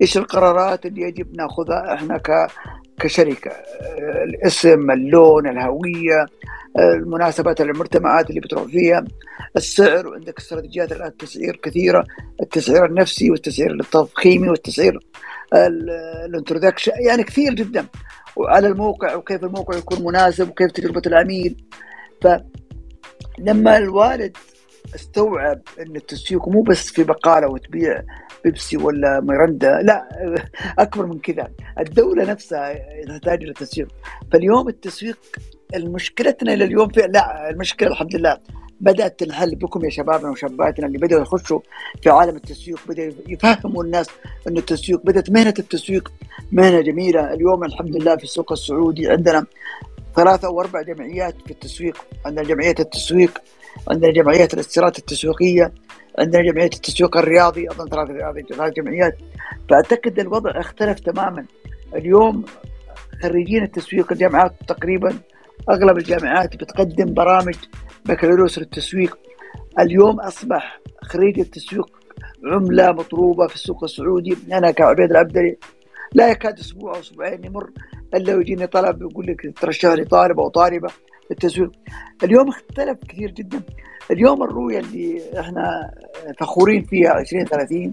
إيش 0.00 0.16
القرارات 0.18 0.86
اللي 0.86 1.02
يجب 1.02 1.36
نأخذها 1.36 1.94
إحنا 1.94 2.18
كشركة 3.00 3.50
الاسم 4.24 4.90
اللون 4.90 5.48
الهوية 5.48 6.26
المناسبات 6.78 7.60
المجتمعات 7.60 8.30
اللي 8.30 8.40
بتروح 8.40 8.64
فيها 8.64 9.04
السعر 9.56 10.08
وعندك 10.08 10.38
استراتيجيات 10.38 10.92
الآن 10.92 11.06
التسعير 11.06 11.56
كثيرة 11.56 12.04
التسعير 12.42 12.84
النفسي 12.84 13.30
والتسعير 13.30 13.70
التضخيمي 13.70 14.48
والتسعير 14.48 14.98
ال 16.24 16.29
introduction 16.29 16.92
يعني 17.06 17.22
كثير 17.24 17.54
جدا 17.54 17.86
وعلى 18.36 18.68
الموقع 18.68 19.14
وكيف 19.14 19.44
الموقع 19.44 19.78
يكون 19.78 20.04
مناسب 20.04 20.48
وكيف 20.48 20.72
تجربة 20.72 21.02
العميل. 21.06 21.64
فلما 22.22 23.78
الوالد 23.78 24.36
استوعب 24.94 25.60
إن 25.80 25.96
التسويق 25.96 26.48
مو 26.48 26.62
بس 26.62 26.90
في 26.90 27.04
بقالة 27.04 27.48
وتبيع 27.48 28.02
بيبسي 28.44 28.76
ولا 28.76 29.20
ميرندا 29.20 29.82
لا 29.82 30.08
أكبر 30.78 31.06
من 31.06 31.18
كذا. 31.18 31.48
الدولة 31.78 32.24
نفسها 32.24 32.74
تحتاج 33.08 33.42
إلى 33.42 33.52
تسويق. 33.52 33.88
فاليوم 34.32 34.68
التسويق 34.68 35.18
مشكلتنا 35.76 36.54
إلى 36.54 36.64
اليوم 36.64 36.88
في 36.88 37.00
لا 37.00 37.50
المشكلة 37.50 37.88
الحمد 37.88 38.16
لله 38.16 38.38
بدأت 38.80 39.20
تنحل 39.20 39.54
بكم 39.54 39.84
يا 39.84 39.90
شبابنا 39.90 40.30
وشاباتنا 40.30 40.86
اللي 40.86 40.98
بدأوا 40.98 41.22
يخشوا 41.22 41.60
في 42.02 42.10
عالم 42.10 42.36
التسويق 42.36 42.78
بدأوا 42.88 43.12
يفهموا 43.28 43.84
الناس 43.84 44.06
انه 44.48 44.58
التسويق 44.58 45.00
بدأت 45.04 45.30
مهنة 45.30 45.54
التسويق 45.58 46.12
مهنة 46.52 46.80
جميلة. 46.80 47.34
اليوم 47.34 47.64
الحمد 47.64 47.96
لله 47.96 48.16
في 48.16 48.24
السوق 48.24 48.52
السعودي 48.52 49.08
عندنا 49.08 49.46
ثلاثة 50.16 50.48
أو 50.48 50.60
أربع 50.60 50.82
جمعيات 50.82 51.34
في 51.46 51.50
التسويق 51.50 51.96
عندنا 52.26 52.44
جمعية 52.44 52.74
التسويق 52.80 53.38
عندنا 53.90 54.12
جمعية 54.12 54.48
الاستيراد 54.54 54.96
التسويقية 54.96 55.72
عندنا 56.18 56.42
جمعية 56.42 56.64
التسويق 56.64 57.16
الرياضي 57.16 57.70
أظن 57.70 57.88
ثلاث 57.88 58.08
ثلاث 58.56 58.72
جمعيات 58.72 59.16
فأعتقد 59.70 60.18
الوضع 60.18 60.60
اختلف 60.60 61.00
تماما. 61.00 61.46
اليوم 61.94 62.44
خريجين 63.22 63.62
التسويق 63.62 64.12
الجامعات 64.12 64.52
تقريبا 64.68 65.18
أغلب 65.70 65.98
الجامعات 65.98 66.56
بتقدم 66.56 67.14
برامج 67.14 67.54
بكالوريوس 68.04 68.58
للتسويق. 68.58 69.18
اليوم 69.80 70.20
أصبح 70.20 70.80
خريج 71.02 71.40
التسويق 71.40 71.88
عملة 72.44 72.92
مطلوبة 72.92 73.46
في 73.46 73.54
السوق 73.54 73.84
السعودي. 73.84 74.36
أنا 74.52 74.70
كعبيد 74.70 75.10
العبدلي 75.10 75.56
لا 76.12 76.30
يكاد 76.30 76.58
أسبوع 76.58 76.94
أو 76.94 77.00
أسبوعين 77.00 77.44
يمر 77.44 77.70
إلا 78.14 78.34
ويجيني 78.34 78.66
طلب 78.66 79.02
يقول 79.02 79.26
لك 79.26 79.58
ترشح 79.60 79.88
لي 79.92 80.04
طالب 80.04 80.40
أو 80.40 80.48
طالبة 80.48 80.88
التسويق 81.30 81.70
اليوم 82.24 82.48
اختلف 82.48 82.98
كثير 83.08 83.30
جدا. 83.30 83.62
اليوم 84.10 84.42
الرؤية 84.42 84.78
اللي 84.78 85.40
إحنا 85.40 85.94
فخورين 86.40 86.82
فيها 86.82 87.18
2030 87.18 87.92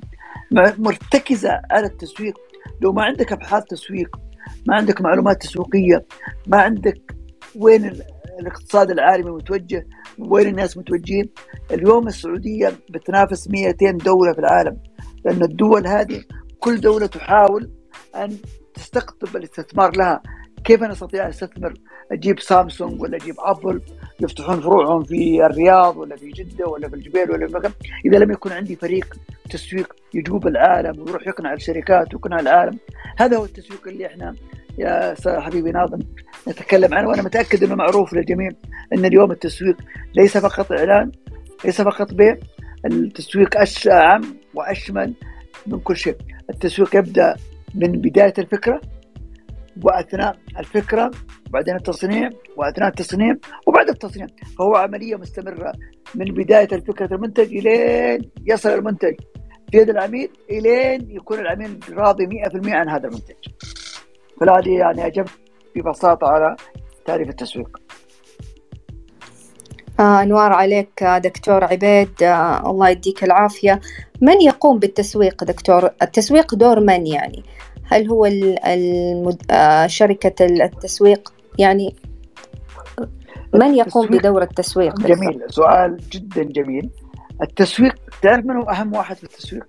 مرتكزة 0.77 1.61
على 1.71 1.85
التسويق. 1.85 2.37
لو 2.81 2.93
ما 2.93 3.03
عندك 3.03 3.31
أبحاث 3.31 3.63
تسويق 3.63 4.19
ما 4.67 4.75
عندك 4.75 5.01
معلومات 5.01 5.41
تسويقية 5.41 6.05
ما 6.47 6.57
عندك 6.61 7.15
وين 7.55 7.91
الاقتصاد 8.39 8.91
العالمي 8.91 9.31
متوجه 9.31 9.87
وين 10.19 10.47
الناس 10.47 10.77
متوجهين 10.77 11.29
اليوم 11.71 12.07
السعودية 12.07 12.73
بتنافس 12.89 13.47
200 13.49 13.91
دولة 13.91 14.33
في 14.33 14.39
العالم 14.39 14.77
لأن 15.25 15.43
الدول 15.43 15.87
هذه 15.87 16.23
كل 16.59 16.81
دولة 16.81 17.05
تحاول 17.05 17.71
أن 18.15 18.37
تستقطب 18.73 19.35
الاستثمار 19.35 19.97
لها. 19.97 20.21
كيف 20.63 20.83
أنا 20.83 20.91
استطيع 20.91 21.29
استثمر 21.29 21.73
أجيب 22.11 22.39
سامسونج 22.39 23.01
ولا 23.01 23.17
أجيب 23.17 23.35
أبل 23.39 23.81
يفتحون 24.19 24.61
فروعهم 24.61 25.03
في 25.03 25.45
الرياض 25.45 25.97
ولا 25.97 26.15
في 26.15 26.29
جدة 26.29 26.65
ولا 26.67 26.89
في 26.89 26.95
الجبيل 26.95 27.31
ولا 27.31 27.47
في 27.47 27.53
مكان؟ 27.53 27.71
إذا 28.05 28.17
لم 28.17 28.31
يكن 28.31 28.51
عندي 28.51 28.75
فريق 28.75 29.15
تسويق 29.49 29.95
يجوب 30.13 30.47
العالم 30.47 30.99
ويروح 30.99 31.27
يقنع 31.27 31.53
الشركات 31.53 32.13
ويقنع 32.13 32.39
العالم 32.39 32.77
هذا 33.17 33.37
هو 33.37 33.45
التسويق 33.45 33.87
اللي 33.87 34.05
إحنا 34.05 34.35
يا 34.77 35.15
حبيبي 35.27 35.71
ناظم 35.71 35.99
نتكلم 36.47 36.93
عنه. 36.93 37.09
وأنا 37.09 37.21
متأكد 37.21 37.63
إنه 37.63 37.75
معروف 37.75 38.13
للجميع 38.13 38.51
إن 38.93 39.05
اليوم 39.05 39.31
التسويق 39.31 39.77
ليس 40.15 40.37
فقط 40.37 40.71
إعلان 40.71 41.11
ليس 41.65 41.81
فقط 41.81 42.13
بيع 42.13 42.37
التسويق 42.85 43.49
أعم 43.87 44.21
وأشمل 44.53 45.13
من 45.67 45.79
كل 45.79 45.97
شيء. 45.97 46.15
التسويق 46.49 46.95
يبدأ 46.95 47.35
من 47.75 47.91
بداية 47.91 48.33
الفكرة 48.37 48.81
وأثناء 49.83 50.37
الفكرة 50.59 51.11
وبعدين 51.49 51.75
التصنيع 51.75 52.29
وأثناء 52.57 52.89
التصنيع 52.89 53.35
وبعد 53.67 53.89
التصنيع. 53.89 54.27
فهو 54.59 54.75
عملية 54.75 55.15
مستمرة 55.15 55.73
من 56.15 56.25
بداية 56.25 56.67
الفكرة 56.71 57.15
المنتج 57.15 57.57
إلين 57.57 58.31
يصل 58.45 58.69
المنتج. 58.69 59.15
في 59.71 59.77
يد 59.77 59.89
العميل 59.89 60.29
إلين 60.49 61.11
يكون 61.11 61.39
العميل 61.39 61.79
راضي 61.89 62.27
100% 62.27 62.73
عن 62.73 62.89
هذا 62.89 63.07
المنتج. 63.07 63.35
فلا 64.39 64.61
يعني 64.65 65.05
اجبت 65.05 65.29
ببساطة 65.75 66.27
على 66.27 66.55
تعريف 67.05 67.29
التسويق. 67.29 67.77
آه 69.99 70.21
أنوار 70.21 70.53
عليك 70.53 71.03
دكتور 71.03 71.63
عبيد. 71.63 72.23
آه 72.23 72.69
الله 72.69 72.89
يديك 72.89 73.23
العافية. 73.23 73.81
من 74.21 74.41
يقوم 74.41 74.79
بالتسويق 74.79 75.43
دكتور؟ 75.43 75.89
التسويق 76.01 76.55
دور 76.55 76.79
من 76.79 77.07
يعني؟ 77.07 77.43
هل 77.91 78.07
هو 78.07 78.25
المد... 78.25 79.41
آه 79.51 79.87
شركة 79.87 80.45
التسويق؟ 80.45 81.33
يعني 81.59 81.95
من 83.53 83.75
يقوم 83.75 84.07
بدور 84.07 84.41
التسويق 84.41 84.99
جميل 84.99 85.41
سؤال 85.49 85.97
جدا 86.11 86.43
جميل. 86.43 86.89
التسويق 87.41 87.95
تعرف 88.21 88.45
من 88.45 88.55
هو 88.55 88.69
أهم 88.69 88.93
واحد 88.93 89.15
في 89.15 89.23
التسويق؟ 89.23 89.67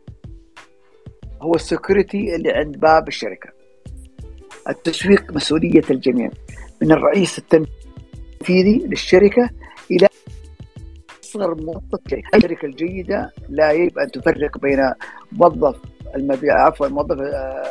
هو 1.42 1.54
السكيورتي 1.54 2.36
اللي 2.36 2.50
عند 2.50 2.76
باب 2.76 3.08
الشركة. 3.08 3.50
التسويق 4.68 5.32
مسؤولية 5.32 5.82
الجميع 5.90 6.30
من 6.82 6.92
الرئيس 6.92 7.38
التنفيذي 7.38 8.78
للشركة 8.86 9.50
إلى 9.90 10.08
اصغر 11.32 11.54
موظف 11.54 11.98
الشركة 12.06 12.66
الجيدة 12.66 13.32
لا 13.48 13.72
يجب 13.72 13.98
أن 13.98 14.10
تفرق 14.10 14.58
بين 14.58 14.92
موظف 15.32 15.76
المبيع 16.16 16.66
عفوا 16.66 16.88
موظف 16.88 17.18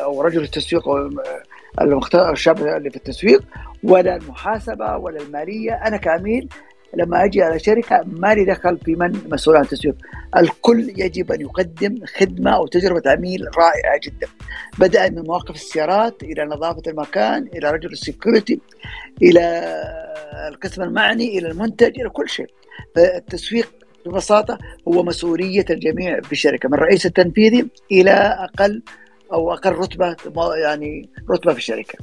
أو 0.03 0.22
رجل 0.22 0.44
التسويق 0.44 0.88
أو 0.88 1.10
المختار 1.82 2.32
الشاب 2.32 2.68
اللي 2.68 2.89
في 2.89 2.96
التسويق 2.96 3.44
ولا 3.84 4.15
المحاسبة 4.15 4.98
ولا 4.98 5.22
المالية 5.22 5.74
أنا 5.74 5.98
كعميل 5.98 6.50
لما 6.94 7.25
أجي 7.25 7.41
على 7.41 7.60
شركة 7.60 8.03
ما 8.06 8.34
لي 8.34 8.46
دخل 8.46 8.77
في 8.77 8.96
من 8.96 9.12
مسؤول 9.32 9.56
عن 9.56 9.63
التسويق، 9.63 9.96
الكل 10.38 10.94
يجب 10.98 11.32
أن 11.32 11.41
يقدم 11.41 11.96
خدمة 12.18 12.56
أو 12.56 12.68
تجربة 12.68 13.12
عميل 13.12 13.46
رائعة 13.58 14.00
جدا. 14.03 14.27
بدا 14.80 15.10
من 15.10 15.22
مواقف 15.22 15.56
السيارات 15.56 16.24
إلى 16.24 16.46
نظافة 16.46 16.82
المكان 16.88 17.48
إلى 17.56 17.72
رجل 17.72 17.91
السكيورتي 17.91 18.60
إلى 19.22 19.74
القسم 20.48 20.82
المعني 20.82 21.38
إلى 21.38 21.48
المنتج 21.48 22.00
إلى 22.00 22.10
كل 22.10 22.30
شيء. 22.30 22.48
فالتسويق 22.96 23.72
ببساطة 24.06 24.58
هو 24.88 25.04
مسؤولية 25.04 25.66
الجميع 25.70 26.22
في 26.22 26.32
الشركة 26.32 26.70
من 26.70 26.75
الرئيس 26.75 27.06
التنفيذي 27.06 27.68
إلى 27.92 28.12
أقل 28.12 28.84
أو 29.34 29.54
أقل 29.54 29.72
رتبة 29.72 30.16
يعني 30.56 31.10
رتبة 31.32 31.51
في 31.54 31.58
الشركة. 31.58 32.00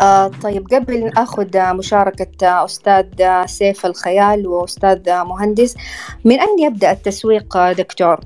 آه 0.00 0.28
طيب 0.42 0.66
قبل 0.72 1.10
أخذ 1.16 1.74
مشاركة 1.74 2.64
أستاذ 2.64 3.06
سيف 3.46 3.86
الخيال 3.86 4.46
وأستاذ 4.46 5.22
مهندس 5.22 5.76
من 6.24 6.40
أين 6.40 6.58
يبدأ 6.58 6.90
التسويق 6.90 7.72
دكتور؟ 7.72 8.20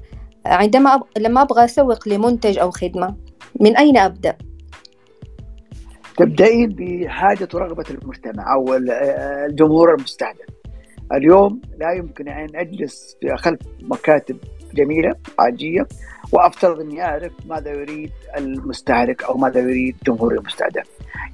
عندما 0.46 0.94
أب... 0.94 1.02
لما 1.18 1.42
أبغى 1.42 1.64
أسوق 1.64 2.08
لمنتج 2.08 2.58
أو 2.58 2.70
خدمة 2.70 3.16
من 3.60 3.76
أين 3.76 3.96
أبدأ؟ 3.96 4.36
تبدأين 6.16 6.68
بحاجة 6.78 7.48
ورغبة 7.54 7.84
المجتمع 7.90 8.54
أو 8.54 8.74
الجمهور 9.48 9.94
المستهدف 9.94 10.46
اليوم 11.12 11.60
لا 11.78 11.92
يمكن 11.92 12.28
أن 12.28 12.56
أجلس 12.56 13.16
خلف 13.36 13.60
مكاتب 13.82 14.36
جميلة 14.74 15.14
عاجية 15.38 15.86
وأفترض 16.32 16.80
أني 16.80 17.04
أعرف 17.04 17.32
ماذا 17.46 17.70
يريد 17.70 18.10
المستهلك 18.36 19.22
أو 19.22 19.38
ماذا 19.38 19.60
يريد 19.60 19.96
جمهوري 20.06 20.38
المستهدف 20.38 20.88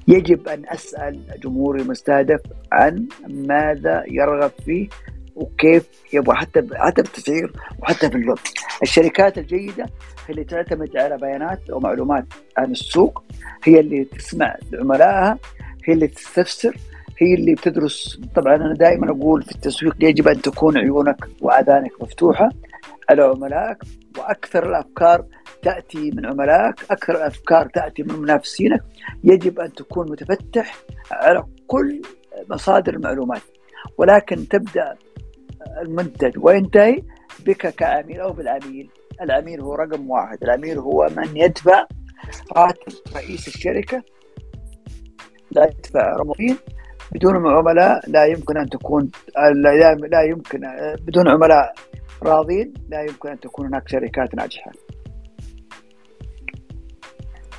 يجب 0.07 0.47
أن 0.47 0.63
أسأل 0.67 1.21
جمهوري 1.43 1.81
المستهدف 1.81 2.41
عن 2.71 3.07
ماذا 3.27 4.03
يرغب 4.07 4.51
فيه 4.65 4.87
وكيف 5.35 5.89
يبغى 6.13 6.35
حتى 6.35 6.67
حتى 6.73 7.01
بالتسعير 7.01 7.51
وحتى 7.79 8.09
في 8.09 8.15
اللون. 8.15 8.37
الشركات 8.83 9.37
الجيدة 9.37 9.85
اللي 10.31 10.43
تعتمد 10.43 10.97
على 10.97 11.17
بيانات 11.17 11.69
أو 11.69 11.79
معلومات 11.79 12.25
عن 12.57 12.71
السوق. 12.71 13.23
هي 13.63 13.79
اللي 13.79 14.05
تسمع 14.05 14.55
لعملائها 14.71 15.39
هي 15.85 15.93
اللي 15.93 16.07
تستفسر 16.07 16.77
هي 17.17 17.33
اللي 17.33 17.53
بتدرس. 17.53 18.21
طبعا 18.35 18.55
أنا 18.55 18.73
دائما 18.73 19.11
أقول 19.11 19.43
في 19.43 19.51
التسويق 19.51 19.95
يجب 19.99 20.27
أن 20.27 20.41
تكون 20.41 20.77
عيونك 20.77 21.27
وأذانك 21.41 22.01
مفتوحة 22.01 22.49
على 23.09 23.23
عملائك 23.23 23.77
وأكثر 24.17 24.69
الأفكار 24.69 25.25
تأتي 25.61 26.11
من 26.11 26.25
عملائك، 26.25 26.75
أكثر 26.91 27.15
الأفكار 27.15 27.67
تأتي 27.67 28.03
من 28.03 28.15
منافسينك، 28.15 28.83
يجب 29.23 29.59
أن 29.59 29.73
تكون 29.73 30.11
متفتح 30.11 30.77
على 31.11 31.43
كل 31.67 32.01
مصادر 32.49 32.93
المعلومات 32.93 33.41
ولكن 33.97 34.47
تبدأ 34.47 34.95
المنتج 35.81 36.33
وينتهي 36.37 37.03
بك 37.45 37.75
كعميل 37.75 38.19
أو 38.19 38.33
بالعميل، 38.33 38.89
العميل 39.21 39.61
هو 39.61 39.75
رقم 39.75 40.09
واحد، 40.09 40.37
العميل 40.43 40.79
هو 40.79 41.07
من 41.17 41.37
يدفع 41.37 41.85
راتب 42.57 42.93
رئيس 43.15 43.47
الشركة 43.47 44.03
لا 45.51 45.65
يدفع 45.65 46.15
رمضين 46.15 46.57
بدون 47.11 47.47
عملاء 47.47 48.09
لا 48.09 48.25
يمكن 48.25 48.57
أن 48.57 48.69
تكون 48.69 49.11
لا, 50.11 50.21
يمكن 50.23 50.61
بدون 51.07 51.27
عملاء 51.27 51.73
راضين 52.23 52.73
لا 52.89 53.01
يمكن 53.01 53.29
أن 53.29 53.39
تكون 53.39 53.65
هناك 53.65 53.89
شركات 53.89 54.35
ناجحة. 54.35 54.71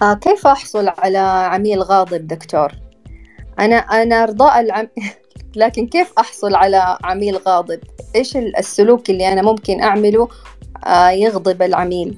آه 0.02 0.14
كيف 0.14 0.46
أحصل 0.46 0.88
على 0.98 1.18
عميل 1.18 1.82
غاضب 1.82 2.26
دكتور؟ 2.26 2.72
أنا 3.60 3.76
أنا 3.76 4.22
أرضاء 4.22 4.60
العم 4.60 4.88
لكن 5.56 5.86
كيف 5.86 6.12
أحصل 6.18 6.54
على 6.54 6.98
عميل 7.04 7.36
غاضب؟ 7.36 7.80
إيش 8.16 8.36
السلوك 8.36 9.10
اللي 9.10 9.32
أنا 9.32 9.42
ممكن 9.42 9.80
أعمله 9.80 10.22
آه 10.22 10.28
يغضب 11.12 11.62
العميل؟ 11.62 12.16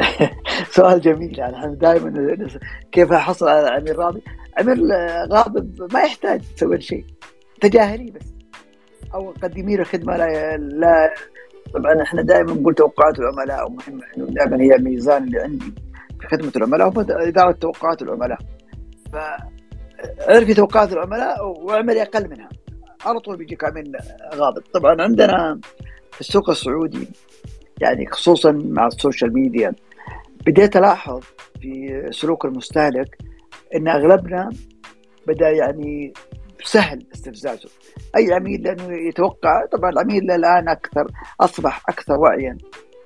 سؤال 0.76 1.00
جميل 1.00 1.38
يعني 1.38 1.76
دائما 1.76 2.36
كيف 2.92 3.12
احصل 3.12 3.48
على 3.48 3.68
عميل 3.68 3.98
راضي؟ 3.98 4.22
عميل 4.58 4.92
غاضب 5.32 5.92
ما 5.92 6.00
يحتاج 6.00 6.40
تسوي 6.56 6.80
شيء 6.80 7.04
تجاهليه 7.60 8.12
بس 8.12 8.34
أو 9.14 9.34
قدمي 9.42 9.76
له 9.76 9.84
خدمه 9.84 10.16
لا, 10.16 10.56
لا 10.56 11.14
طبعا 11.74 12.02
إحنا 12.02 12.22
دائما 12.22 12.52
نقول 12.52 12.74
توقعات 12.74 13.18
العملاء 13.18 13.66
ومهمه 13.66 14.04
انه 14.16 14.26
دائما 14.26 14.62
هي 14.62 14.74
الميزان 14.74 15.24
اللي 15.24 15.40
عندي 15.40 15.74
في 16.20 16.28
خدمة 16.28 16.52
العملاء 16.56 16.88
هو 16.88 17.00
إدارة 17.00 17.52
توقعات 17.52 18.02
العملاء 18.02 18.38
فعرفي 19.12 20.54
توقعات 20.54 20.92
العملاء 20.92 21.46
واعملي 21.46 22.02
أقل 22.02 22.30
منها 22.30 22.48
على 23.06 23.20
طول 23.20 23.36
بيجيك 23.36 23.64
عميل 23.64 23.96
غاضب 24.34 24.62
طبعا 24.74 25.02
عندنا 25.02 25.60
في 26.18 26.24
السوق 26.24 26.50
السعودي 26.50 27.08
يعني 27.80 28.06
خصوصا 28.06 28.52
مع 28.52 28.86
ال 28.86 28.93
social 28.93 29.34
media. 29.34 29.74
بديت 30.46 30.76
ألاحظ 30.76 31.20
في 31.60 32.02
سلوك 32.10 32.44
المستهلك 32.44 33.18
إن 33.74 33.88
أغلبنا 33.88 34.50
بدأ 35.26 35.50
يعني 35.50 36.12
سهل 36.64 37.06
استفزازه. 37.14 37.68
أي 38.16 38.32
عميل 38.32 38.62
لأنه 38.62 39.08
يتوقع 39.08 39.66
طبعا 39.72 39.90
العميل 39.90 40.30
الآن 40.30 40.68
أكثر 40.68 41.06
أصبح 41.40 41.82
أكثر 41.88 42.20
وعيا 42.20 42.58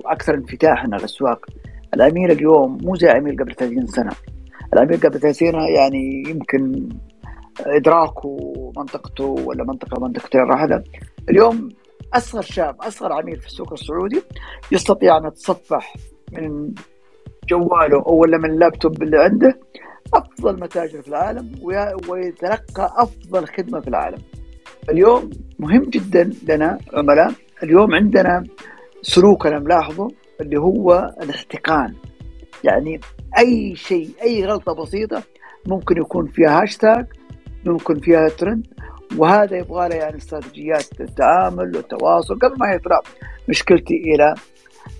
وأكثر 0.04 0.34
انفتاحا 0.34 0.84
على 0.84 0.96
الأسواق. 0.96 1.46
العميل 1.94 2.30
اليوم 2.30 2.78
مو 2.82 2.96
زي 2.96 3.08
عميل 3.08 3.36
قبل 3.36 3.54
30 3.54 3.86
سنة. 3.86 4.12
العميل 4.74 5.00
قبل 5.00 5.20
30 5.20 5.32
سنة 5.32 5.68
يعني 5.68 6.22
يمكن 6.28 6.88
إدراكه 7.60 8.52
منطقته 8.76 9.24
ولا 9.24 9.64
منطقة 9.64 10.00
منطقتين 10.00 10.40
راح 10.40 10.80
اليوم 11.30 11.68
أصغر 12.14 12.42
شاب 12.42 12.82
أصغر 12.82 13.12
عميل 13.12 13.40
في 13.40 13.46
السوق 13.46 13.72
السعودي 13.72 14.22
يستطيع 14.72 15.16
أن 15.16 15.26
يتصفح 15.26 15.94
من 16.32 16.74
جواله 17.48 17.96
أو 18.06 18.14
ولا 18.14 18.38
من 18.38 18.50
اللابتوب 18.50 19.02
اللي 19.02 19.18
عنده 19.18 19.60
أفضل 20.14 20.60
متاجر 20.60 21.02
في 21.02 21.08
العالم 21.08 21.52
ويتلقى 22.08 22.94
أفضل 22.96 23.46
خدمة 23.46 23.80
في 23.80 23.88
العالم. 23.88 24.18
اليوم 24.90 25.30
مهم 25.58 25.82
جدا 25.82 26.30
لنا 26.48 26.78
عملاء 26.94 27.32
اليوم 27.62 27.94
عندنا 27.94 28.44
سلوك 29.02 29.46
أنا 29.46 29.58
ملاحظه 29.58 30.08
اللي 30.40 30.56
هو 30.60 31.14
الاحتقان 31.22 31.94
يعني 32.64 33.00
أي 33.38 33.76
شيء 33.76 34.10
أي 34.22 34.46
غلطة 34.46 34.72
بسيطة 34.72 35.22
ممكن 35.66 35.96
يكون 35.96 36.26
فيها 36.26 36.62
هاشتاج 36.62 37.06
ممكن 37.66 38.00
فيها 38.00 38.28
ترند 38.28 38.66
وهذا 39.18 39.56
يبغى 39.56 39.88
له 39.88 39.94
يعني 39.94 40.16
استراتيجيات 40.16 41.00
التعامل 41.00 41.76
والتواصل 41.76 42.38
قبل 42.38 42.58
ما 42.58 42.72
يطلع 42.72 43.00
مشكلتي 43.48 43.94
إلى 43.94 44.34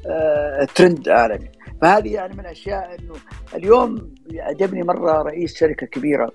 آه 0.07 0.66
ترند 0.75 1.09
عالمي. 1.09 1.48
فهذه 1.83 2.14
يعني 2.14 2.35
من 2.35 2.40
الاشياء 2.40 2.96
إنه 2.98 3.14
اليوم 3.55 4.14
عجبني 4.35 4.83
مرة 4.83 5.22
رئيس 5.22 5.55
شركة 5.57 5.87
كبيرة 5.87 6.33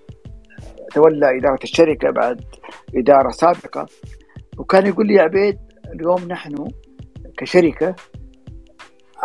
تولى 0.94 1.38
إدارة 1.38 1.60
الشركة 1.64 2.10
بعد 2.12 2.42
إدارة 2.96 3.30
سابقة 3.30 3.86
وكان 4.58 4.88
يقول 4.88 5.08
لي 5.08 5.14
يا 5.14 5.22
عبيد 5.22 5.60
اليوم 5.94 6.28
نحن 6.28 6.68
كشركة 7.38 7.96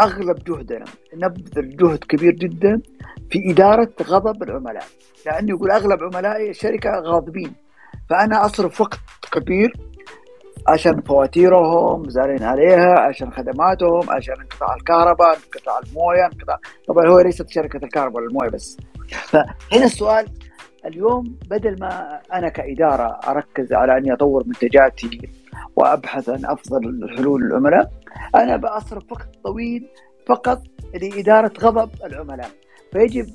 أغلب 0.01 0.45
جهدنا 0.45 0.85
نبذل 1.15 1.77
جهد 1.77 1.99
كبير 1.99 2.33
جدا 2.33 2.81
في 3.31 3.51
إدارة 3.51 3.93
غضب 4.03 4.43
العملاء. 4.43 4.85
لأنه 5.27 5.49
يقول 5.49 5.71
أغلب 5.71 6.03
عملائي 6.03 6.51
الشركة 6.51 6.91
غاضبين. 6.91 7.53
فأنا 8.12 8.46
أصرف 8.46 8.81
وقت 8.81 9.01
كبير 9.33 9.72
عشان 10.68 11.01
فواتيرهم 11.03 12.09
زارين 12.11 12.42
عليها 12.42 13.01
عشان 13.01 13.33
خدماتهم 13.33 14.11
عشان 14.11 14.35
انقطاع 14.40 14.75
الكهرباء 14.75 15.37
انقطاع 15.37 15.79
الموية 15.79 16.27
انقطاع 16.27 16.59
طبعا 16.88 17.09
هو 17.09 17.20
ليست 17.20 17.48
شركة 17.51 17.77
الكهرباء 17.85 18.16
ولا 18.16 18.27
الموية 18.27 18.51
بس. 18.51 18.77
فهنا 19.09 19.85
السؤال 19.85 20.27
اليوم 20.87 21.38
بدل 21.51 21.81
ما 21.81 22.20
أنا 22.33 22.48
كإدارة 22.48 23.20
أركز 23.29 23.72
على 23.72 23.98
أني 23.98 24.12
أطور 24.12 24.42
منتجاتي 24.46 25.31
وأبحث 25.77 26.29
عن 26.29 26.44
أفضل 26.46 27.14
حلول 27.16 27.42
للعملاء 27.42 27.92
أنا 28.35 28.57
بصرف 28.57 29.12
وقت 29.12 29.29
طويل 29.44 29.88
فقط 30.27 30.62
لإدارة 30.94 31.53
غضب 31.61 31.90
العملاء. 32.05 32.51
فيجب 32.92 33.27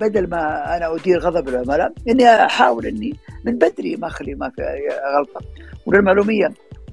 بدل 0.00 0.30
ما 0.30 0.76
أنا 0.76 0.94
أدير 0.94 1.18
غضب 1.18 1.48
العملاء 1.48 1.92
إني 2.08 2.26
أحاول 2.26 2.86
إني 2.86 3.16
من 3.44 3.58
بدري 3.58 3.96
ما 3.96 4.06
أخلي 4.06 4.34
ما 4.34 4.50
في 4.50 4.62
غلطة. 5.16 5.40
وللمعلوميه 5.86 6.48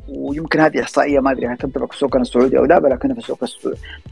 ويمكن 0.09 0.59
هذه 0.59 0.81
إحصائية 0.81 1.19
ما 1.19 1.31
أدري 1.31 1.55
تنطبق 1.55 1.87
في 1.87 1.93
السوق 1.93 2.15
السعودي 2.15 2.57
أو 2.57 2.65
لا 2.65 2.79
ولكن 2.83 3.13
في 3.13 3.19
السوق 3.19 3.43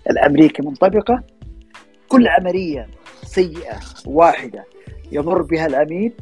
الأمريكي 0.09 0.61
منطبقة. 0.61 1.23
كل 2.07 2.27
عملية 2.27 2.87
سيئة 3.23 3.79
واحدة 4.05 4.65
يمر 5.11 5.41
بها 5.41 5.65
العميل 5.65 6.13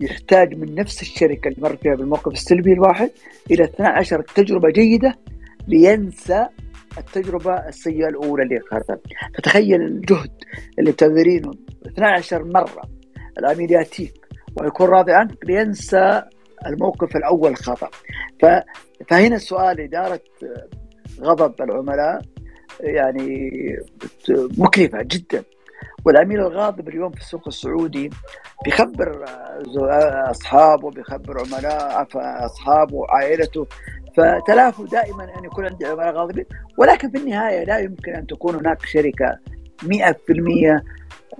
يحتاج 0.00 0.54
من 0.54 0.74
نفس 0.74 1.02
الشركة 1.02 1.48
اللي 1.48 1.62
مر 1.62 1.76
فيها 1.76 1.94
بالموقف 1.94 2.32
السلبي 2.32 2.72
الواحد 2.72 3.10
إلى 3.50 3.64
12 3.64 4.22
تجربة 4.34 4.70
جيدة 4.70 5.14
لينسى 5.68 6.46
التجربة 6.98 7.68
السيئة 7.68 8.08
الأولى 8.08 8.42
اللي 8.42 8.58
اخذتها 8.58 8.98
فتخيل 9.38 9.82
الجهد 9.82 10.30
اللي 10.78 10.92
بتبذلينه 10.92 11.50
12 11.86 12.44
مرة 12.44 12.82
العميل 13.38 13.72
ياتيك 13.72 14.26
ويكون 14.60 14.88
راضي 14.88 15.12
عنك 15.12 15.44
لينسى 15.44 16.22
الموقف 16.66 17.16
الأول 17.16 17.56
خطأ. 17.56 17.90
فهنا 19.08 19.36
السؤال 19.36 19.80
إدارة 19.80 20.20
غضب 21.20 21.62
العملاء 21.62 22.20
يعني 22.80 23.50
مكلفة 24.58 25.02
جدا. 25.02 25.44
والعميل 26.04 26.40
الغاضب 26.40 26.88
اليوم 26.88 27.10
في 27.10 27.20
السوق 27.20 27.48
السعودي 27.48 28.10
بيخبر 28.64 29.24
أصحابه 30.30 30.90
بيخبر 30.90 31.40
عملاء 31.40 32.06
أصحابه 32.46 32.94
وعائلته 32.94 33.66
فتلافوا 34.16 34.86
دائما 34.86 35.24
ان 35.38 35.44
يكون 35.44 35.64
عندي 35.66 35.86
عملاء 35.86 36.14
غاضبين. 36.14 36.44
ولكن 36.78 37.10
في 37.10 37.18
النهاية 37.18 37.64
لا 37.64 37.78
يمكن 37.78 38.12
أن 38.12 38.26
تكون 38.26 38.54
هناك 38.54 38.86
شركة 38.86 39.38
100% 39.82 40.82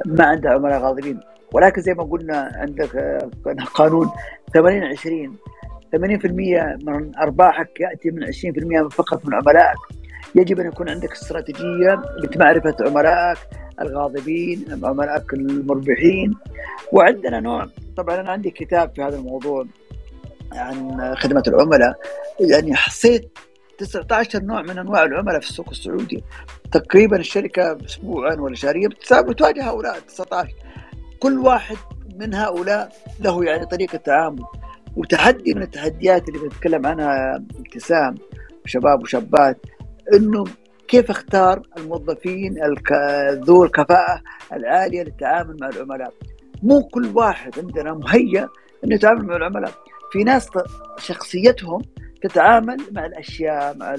ما 0.06 0.24
عندها 0.24 0.52
عملاء 0.52 0.80
غاضبين. 0.80 1.20
ولكن 1.52 1.82
زي 1.82 1.94
ما 1.94 2.02
قلنا 2.02 2.52
عندك 2.54 3.18
قانون 3.74 4.10
80 4.54 4.84
20 4.84 5.36
80% 5.96 6.84
من 6.84 7.18
أرباحك 7.18 7.80
يأتي 7.80 8.10
من 8.10 8.24
20% 8.24 8.88
فقط 8.88 9.26
من 9.26 9.34
عملائك. 9.34 9.78
يجب 10.34 10.60
أن 10.60 10.66
يكون 10.66 10.88
عندك 10.88 11.12
استراتيجية 11.12 12.02
لمعرفة 12.36 12.76
عملائك 12.80 13.38
الغاضبين 13.80 14.64
عملائك 14.84 15.34
المربحين. 15.34 16.34
وعندنا 16.92 17.40
نوع 17.40 17.66
طبعا 17.96 18.20
أنا 18.20 18.30
عندي 18.30 18.50
كتاب 18.50 18.90
في 18.94 19.02
هذا 19.02 19.16
الموضوع. 19.16 19.66
عن 20.58 21.14
خدمة 21.16 21.42
العملاء. 21.48 21.94
يعني 22.40 22.74
حصيت 22.74 23.38
19 23.78 24.42
نوع 24.42 24.62
من 24.62 24.78
أنواع 24.78 25.02
العملاء 25.02 25.40
في 25.40 25.50
السوق 25.50 25.68
السعودي. 25.68 26.24
تقريبا 26.72 27.16
الشركة 27.16 27.78
اسبوعا 27.86 28.34
ولا 28.34 28.54
شهريا 28.54 28.88
بتواجه 29.12 29.68
هؤلاء 29.68 29.98
19 29.98 30.54
كل 31.20 31.38
واحد 31.38 31.76
من 32.16 32.34
هؤلاء 32.34 32.92
له 33.20 33.44
يعني 33.44 33.66
طريقة 33.66 33.98
تعامل. 33.98 34.44
وتحدي 34.96 35.54
من 35.54 35.62
التحديات 35.62 36.28
اللي 36.28 36.38
بنتكلم 36.38 36.86
عنها 36.86 37.42
ابتسام 37.58 38.14
وشباب 38.64 39.02
وشابات 39.02 39.58
إنه 40.14 40.44
كيف 40.88 41.10
أختار 41.10 41.62
الموظفين 41.78 42.54
ذو 43.32 43.64
الكفاءة 43.64 44.22
العالية 44.52 45.02
للتعامل 45.02 45.56
مع 45.60 45.68
العملاء؟ 45.68 46.12
مو 46.62 46.82
كل 46.82 47.06
واحد 47.14 47.58
عندنا 47.58 47.94
مهيأ 47.94 48.48
إنه 48.84 48.94
يتعامل 48.94 49.26
مع 49.26 49.36
العملاء. 49.36 49.72
في 50.12 50.24
ناس 50.24 50.48
شخصيتهم 50.98 51.82
تتعامل 52.22 52.76
مع 52.92 53.06
الأشياء 53.06 53.76
مع. 53.76 53.96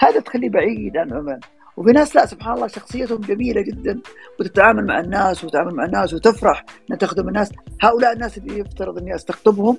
هذا 0.00 0.20
تخليه 0.20 0.50
بعيد 0.50 0.96
عن 0.96 1.10
العملاء 1.10 1.38
وفي 1.76 1.92
ناس 1.92 2.16
لا 2.16 2.26
سبحان 2.26 2.54
الله 2.54 2.66
شخصيتهم 2.66 3.20
جميلة 3.20 3.62
جدا 3.62 4.00
وتتعامل 4.40 4.86
مع 4.86 5.00
الناس 5.00 5.44
وتتعامل 5.44 5.74
مع 5.74 5.84
الناس 5.84 6.14
وتفرح 6.14 6.64
إنها 6.88 6.98
تخدم 6.98 7.28
الناس. 7.28 7.52
هؤلاء 7.82 8.12
الناس 8.12 8.38
اللي 8.38 8.58
يفترض 8.58 8.98
إني 8.98 9.14
أستقطبهم 9.14 9.78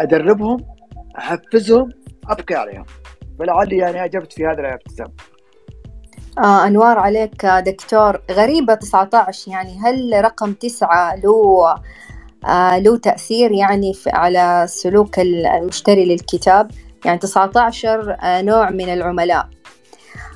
أدربهم 0.00 0.64
أحفزهم 1.18 1.90
ابقي 2.28 2.54
عليهم. 2.54 2.84
فلعلي 3.38 3.76
يعني 3.76 4.04
اجبت 4.04 4.32
في 4.32 4.46
هذا 4.46 4.60
الابتسام 4.60 5.12
آه 6.38 6.66
أنوار 6.66 6.98
عليك 6.98 7.46
دكتور. 7.46 8.20
غريبة 8.30 8.74
19 8.74 9.50
يعني 9.50 9.78
هل 9.78 10.24
رقم 10.24 10.52
تسعة 10.52 11.16
له 11.16 11.64
آه 11.66 11.82
له 12.78 12.96
تأثير 12.96 13.52
يعني 13.52 13.92
على 14.06 14.64
سلوك 14.68 15.18
المشتري 15.18 16.04
للكتاب. 16.04 16.70
يعني 17.04 17.18
19 17.18 18.16
آه 18.22 18.42
نوع 18.42 18.70
من 18.70 18.88
العملاء. 18.88 19.48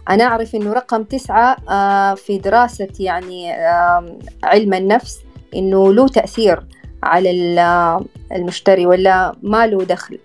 أنا 0.09 0.25
أعرف 0.25 0.55
إنه 0.55 0.73
رقم 0.73 1.03
تسعة 1.03 1.57
آه 1.69 2.15
في 2.15 2.39
دراسة 2.39 2.89
يعني 3.01 3.53
آه 3.55 4.19
علم 4.45 4.75
النفس 4.75 5.21
إنه 5.55 5.93
له 5.95 6.09
تأثير 6.09 6.67
على 7.03 7.31
المشتري 8.33 8.87
ولا 8.87 9.35
ما 9.43 9.67
له 9.67 9.85
دخل. 9.85 10.19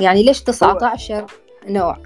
يعني 0.00 0.22
ليش 0.22 0.42
19 0.42 1.26
نوع؟ 1.68 1.96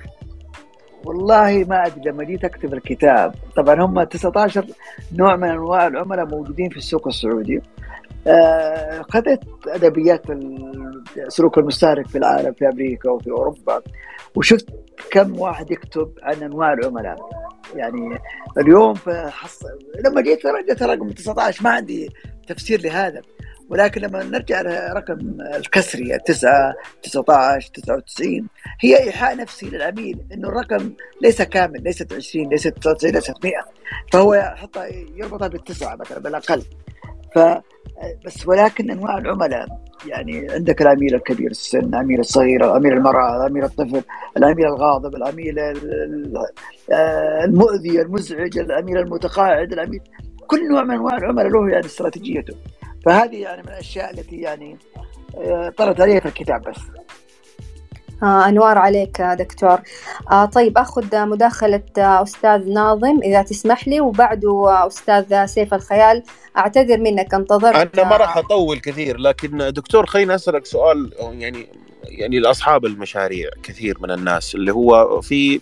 والله 1.05 1.64
ما 1.68 1.87
أدري 1.87 2.11
لما 2.11 2.25
جيت 2.25 2.44
أكتب 2.44 2.75
الكتاب. 2.75 3.35
طبعا 3.57 3.83
هم 3.83 4.03
19 4.03 4.66
نوع 5.12 5.37
من 5.37 5.49
أنواع 5.49 5.87
العملاء 5.87 6.27
موجودين 6.27 6.70
في 6.70 6.77
السوق 6.77 7.09
السعودي. 7.09 7.62
آه 8.27 9.05
أدبيات 9.69 10.23
سلوك 11.29 11.59
المستهلك 11.59 12.09
في 12.09 12.19
العالم 12.19 12.53
في 12.53 12.69
أمريكا 12.69 13.11
وفي 13.11 13.31
أوروبا 13.31 13.83
وشفت 14.35 14.69
كم 15.11 15.41
واحد 15.41 15.71
يكتب 15.71 16.13
عن 16.23 16.43
أنواع 16.43 16.73
العملاء. 16.73 17.17
يعني 17.75 18.19
اليوم 18.59 18.95
حص... 19.09 19.63
لما 20.05 20.21
جيت 20.21 20.47
رجعت 20.47 20.83
رقم 20.83 21.11
19 21.11 21.65
ما 21.65 21.71
عندي 21.71 22.11
تفسير 22.47 22.81
لهذا. 22.81 23.23
ولكن 23.69 24.01
لما 24.01 24.23
نرجع 24.25 24.61
لرقم 24.61 25.37
الكسري 25.41 26.19
9 26.19 26.75
19 27.03 27.71
99 27.75 28.49
هي 28.81 29.03
إيحاء 29.03 29.37
نفسي 29.37 29.67
للعميل 29.67 30.19
إنه 30.33 30.49
الرقم 30.49 30.93
ليس 31.23 31.43
كامل 31.43 31.83
ليست 31.83 32.13
20 32.13 32.49
ليست 32.49 32.69
99 32.69 33.15
ليست 33.15 33.45
100 33.45 33.55
فهو 34.13 34.35
يحطها 34.35 34.87
يربطها 35.17 35.49
بالتسعة 35.49 35.97
مثلا 35.97 36.19
بالأقل. 36.19 36.63
ف 37.35 37.39
بس 38.27 38.49
ولكن 38.49 38.91
أنواع 38.91 39.19
العملاء 39.19 39.67
يعني 40.07 40.51
عندك 40.51 40.83
العميل 40.83 41.15
الكبير 41.15 41.51
السن، 41.51 41.85
العميل 41.85 42.21
الصغير، 42.21 42.65
العميل 42.65 42.93
المراه، 42.93 43.37
العميل 43.37 43.65
الطفل، 43.65 44.03
العميل 44.37 44.67
الغاضب، 44.67 45.15
العميل 45.15 45.55
المؤذي، 47.45 48.03
المزعج، 48.03 48.59
العميل 48.59 48.99
المتقاعد، 48.99 49.73
العميل 49.73 50.01
كل 50.47 50.69
نوع 50.69 50.85
من 50.85 50.91
أنواع 50.91 51.17
العملاء 51.17 51.49
له 51.49 51.69
يعني 51.69 51.87
استراتيجيته. 51.87 52.55
فهذه 53.07 53.43
يعني 53.43 53.63
من 53.63 53.69
الأشياء 53.69 54.11
التي 54.11 54.37
يعني 54.37 54.77
طرت 55.77 56.01
عليها 56.01 56.21
في 56.21 56.27
الكتاب 56.27 56.63
بس 56.63 56.79
آه 58.22 58.48
أنوار 58.48 58.79
عليك 58.79 59.22
دكتور. 59.22 59.79
آه 60.31 60.44
طيب 60.44 60.79
أخذ 60.79 61.27
مداخلة 61.27 61.83
أستاذ 61.98 62.72
ناظم 62.72 63.20
إذا 63.22 63.42
تسمح 63.42 63.88
لي 63.88 64.00
وبعده 64.00 64.87
أستاذ 64.87 65.46
سيف 65.46 65.74
الخيال 65.74 66.22
أعتذر 66.57 66.98
منك 66.98 67.35
انتظرت. 67.35 67.98
أنا 67.98 68.09
ما 68.09 68.16
راح 68.16 68.37
أطول 68.37 68.79
كثير 68.79 69.18
لكن 69.18 69.59
دكتور 69.59 70.07
خليني 70.07 70.35
أسألك 70.35 70.66
سؤال 70.66 71.12
يعني 71.20 71.66
يعني 72.05 72.38
لأصحاب 72.40 72.85
المشاريع 72.87 73.50
كثير 73.62 73.96
من 74.00 74.11
الناس 74.11 74.55
اللي 74.55 74.72
هو 74.72 75.20
في 75.20 75.61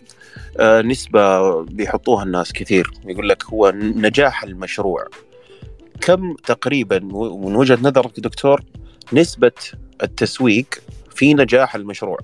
نسبة 0.60 1.52
بيحطوها 1.62 2.24
الناس 2.24 2.52
كثير 2.52 2.90
يقول 3.04 3.28
لك 3.28 3.44
هو 3.44 3.72
نجاح 3.74 4.44
المشروع. 4.44 5.06
كم 6.00 6.34
تقريبا 6.34 6.98
من 6.98 7.56
وجهة 7.56 7.78
نظرك 7.82 8.20
دكتور 8.20 8.62
نسبة 9.12 9.52
التسويق 10.02 10.66
في 11.14 11.35
نجاح 11.35 11.75
المشروع. 11.75 12.18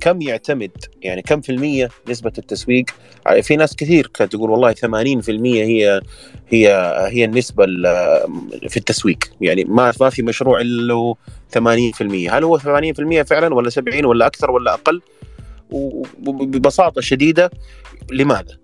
كم 0.00 0.22
يعتمد؟ 0.22 0.70
يعني 1.02 1.22
كم 1.22 1.40
في 1.40 1.52
المية 1.52 1.88
نسبة 2.08 2.32
التسويق؟ 2.38 2.84
في 3.42 3.56
ناس 3.56 3.76
كثير 3.76 4.06
كانت 4.14 4.32
تقول 4.32 4.50
والله 4.50 4.72
80% 4.72 5.28
هي 5.28 6.00
هي 6.48 6.94
هي 7.08 7.24
النسبة 7.24 7.64
في 8.68 8.76
التسويق. 8.76 9.18
يعني 9.40 9.64
ما 9.64 9.92
ما 10.00 10.10
في 10.10 10.22
مشروع 10.22 10.60
له 10.62 11.16
80% 11.58 11.60
هل 12.30 12.44
هو 12.44 12.58
80% 12.58 13.22
فعلا 13.22 13.54
ولا 13.54 13.70
70 13.70 14.04
ولا 14.04 14.26
أكثر 14.26 14.50
ولا 14.50 14.74
أقل؟ 14.74 15.02
وببساطة 15.70 17.00
شديدة 17.00 17.50
لماذا؟ 18.12 18.56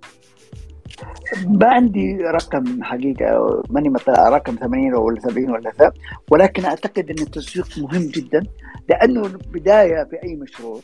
ما 1.46 1.66
عندي 1.66 2.16
رقم 2.16 2.82
حقيقة 2.82 3.62
ماني 3.70 3.88
مطلع 3.88 4.28
رقم 4.28 4.56
80 4.56 4.94
ولا 4.94 5.20
70 5.20 5.50
ولا 5.50 5.92
ولكن 6.30 6.64
أعتقد 6.64 7.10
إن 7.10 7.18
التسويق 7.18 7.78
مهم 7.78 8.06
جدا. 8.06 8.46
لأنه 8.88 9.26
البداية 9.26 10.04
في 10.04 10.22
اي 10.22 10.36
مشروع 10.36 10.80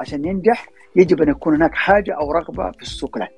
عشان 0.00 0.24
ينجح 0.24 0.68
يجب 0.96 1.22
أن 1.22 1.28
يكون 1.28 1.54
هناك 1.54 1.74
حاجة 1.74 2.14
أو 2.14 2.32
رغبة 2.32 2.70
في 2.70 2.82
السوق 2.82 3.18
له. 3.18 3.28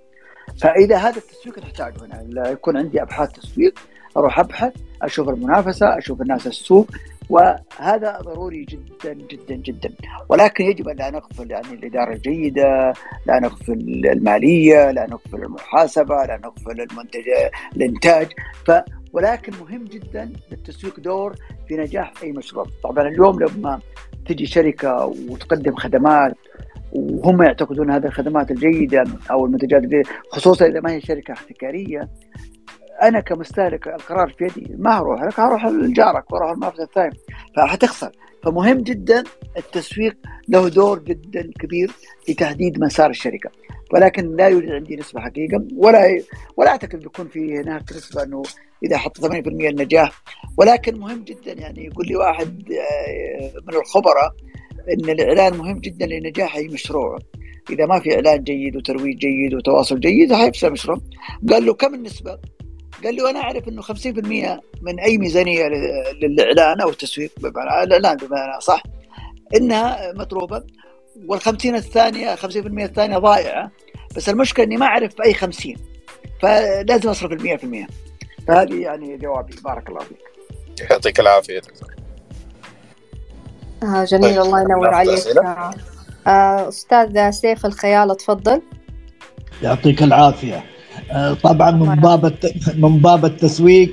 فإذا 0.60 0.96
هذا 0.96 1.16
التسويق 1.16 1.58
نحتاجه 1.58 1.94
هنا 2.04 2.50
يكون 2.50 2.76
عندي 2.76 3.02
أبحاث 3.02 3.32
تسويق 3.32 3.78
أروح 4.16 4.38
أبحث 4.38 4.72
أشوف 5.02 5.28
المنافسة 5.28 5.98
أشوف 5.98 6.22
الناس 6.22 6.46
السوق 6.46 6.90
وهذا 7.30 8.18
ضروري 8.22 8.64
جدا 8.64 9.12
جدا 9.12 9.54
جدا 9.54 9.94
ولكن 10.28 10.64
يجب 10.64 10.88
أن 10.88 10.96
لا 10.96 11.10
نغفل 11.10 11.50
يعني 11.50 11.74
الإدارة 11.74 12.12
الجيدة، 12.12 12.92
لا 13.26 13.40
نغفل 13.40 13.72
المالية، 14.12 14.90
لا 14.90 15.06
نغفل 15.10 15.42
المحاسبة، 15.42 16.24
لا 16.24 16.40
نغفل 16.44 16.80
المنتج 16.80 17.22
الإنتاج، 17.76 18.26
ف 18.66 18.70
ولكن 19.14 19.52
مهم 19.60 19.84
جدا 19.84 20.32
للتسويق 20.50 21.00
دور 21.00 21.34
في 21.68 21.76
نجاح 21.76 22.12
أي 22.22 22.32
مشروع، 22.32 22.66
طبعا 22.82 23.08
اليوم 23.08 23.40
لما 23.40 23.80
تجي 24.26 24.46
شركة 24.46 25.14
وتقدم 25.28 25.74
خدمات 25.74 26.34
وهم 26.92 27.42
يعتقدون 27.42 27.90
هذه 27.90 28.06
الخدمات 28.06 28.50
الجيدة 28.50 29.04
أو 29.30 29.46
المنتجات 29.46 29.82
الجيدة 29.82 30.10
خصوصا 30.30 30.66
إذا 30.66 30.80
ما 30.80 30.92
هي 30.92 31.00
شركة 31.00 31.32
احتكارية 31.32 32.08
أنا 33.02 33.20
كمستهلك 33.20 33.88
القرار 33.88 34.28
في 34.38 34.44
يدي 34.44 34.74
ما 34.78 34.98
أروح 34.98 35.22
لك 35.22 35.40
أروح 35.40 35.66
لجارك 35.66 36.32
وأروح 36.32 36.50
المنافس 36.50 36.80
الثاني 36.80 37.16
فحتخسر 37.56 38.12
فمهم 38.42 38.78
جدا 38.78 39.24
التسويق 39.56 40.16
له 40.48 40.68
دور 40.68 40.98
جدا 40.98 41.50
كبير 41.60 41.90
في 42.26 42.34
تحديد 42.34 42.80
مسار 42.80 43.10
الشركة. 43.10 43.50
ولكن 43.92 44.36
لا 44.36 44.48
يوجد 44.48 44.70
عندي 44.70 44.96
نسبة 44.96 45.20
حقيقة 45.20 45.64
ولا 45.76 46.20
ولا 46.56 46.70
أعتقد 46.70 46.98
بيكون 46.98 47.28
في 47.28 47.60
هناك 47.60 47.92
نسبة 47.92 48.22
إنه 48.22 48.42
إذا 48.84 48.98
حط 48.98 49.26
8% 49.26 49.26
النجاح. 49.46 50.22
ولكن 50.58 50.98
مهم 50.98 51.24
جدا 51.24 51.52
يعني 51.52 51.84
يقول 51.84 52.06
لي 52.06 52.16
واحد 52.16 52.72
آه، 52.72 53.52
من 53.68 53.74
الخبراء 53.74 54.34
إن 54.88 55.10
الإعلان 55.10 55.56
مهم 55.56 55.78
جدا 55.78 56.06
لنجاح 56.06 56.56
أي 56.56 56.68
مشروع. 56.68 57.18
إذا 57.70 57.86
ما 57.86 58.00
في 58.00 58.14
إعلان 58.14 58.44
جيد 58.44 58.76
وترويج 58.76 59.18
جيد 59.18 59.54
وتواصل 59.54 60.00
جيد 60.00 60.32
حيفشل 60.32 60.66
المشروع 60.66 60.98
قال 61.50 61.66
له 61.66 61.74
كم 61.74 61.94
النسبة؟ 61.94 62.38
قال 63.04 63.14
لي 63.14 63.22
وأنا 63.22 63.38
أعرف 63.38 63.68
إنه 63.68 63.82
50% 63.82 64.60
من 64.82 65.00
أي 65.00 65.18
ميزانية 65.18 65.68
للإعلان 66.22 66.80
أو 66.80 66.88
التسويق 66.88 67.30
بمعنى 67.40 67.82
الإعلان 67.82 68.16
بمعنى 68.16 68.60
صح 68.60 68.82
إنها 69.56 70.12
مطلوبة. 70.12 70.64
وال50 71.28 71.66
الثانية 71.66 72.34
50% 72.34 72.46
الثانية 72.56 73.18
ضائعه 73.18 73.70
بس 74.16 74.28
المشكلة 74.28 74.64
إني 74.64 74.76
ما 74.76 74.86
أعرف 74.86 75.20
اي 75.24 75.34
50 75.34 75.74
فلازم 76.42 77.08
أصرف 77.10 77.32
ال 77.32 77.58
100% 77.58 77.90
فهذه 78.48 78.74
يعني 78.74 79.16
جوابي. 79.16 79.54
بارك 79.64 79.88
الله 79.88 80.00
فيك. 80.00 80.18
يعطيك 80.90 81.20
العافية 81.20 81.58
دكتور. 81.58 81.94
آه 83.82 84.04
جميل. 84.04 84.30
طيب. 84.34 84.42
الله 84.42 84.60
ينور 84.60 84.94
عليك. 84.94 85.20
آه 86.26 86.68
أستاذ 86.68 87.30
سيف 87.30 87.66
الخيال 87.66 88.16
تفضل. 88.16 88.62
يعطيك 89.62 90.02
العافية. 90.02 90.64
آه، 91.10 91.34
طبعا 91.34 91.70
من 91.70 91.94
باب 91.94 92.34
من 92.74 92.98
باب 92.98 93.24
التسويق 93.24 93.92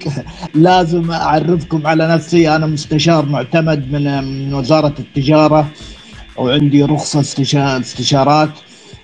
لازم 0.53 1.11
أعرفكم 1.11 1.87
على 1.87 2.07
نفسي. 2.07 2.55
أنا 2.55 2.65
مستشار 2.65 3.25
معتمد 3.25 3.91
من 3.91 4.53
وزارة 4.53 4.93
التجارة 4.99 5.67
وعندي 6.37 6.83
رخصة 6.83 7.19
استشارات 7.79 8.49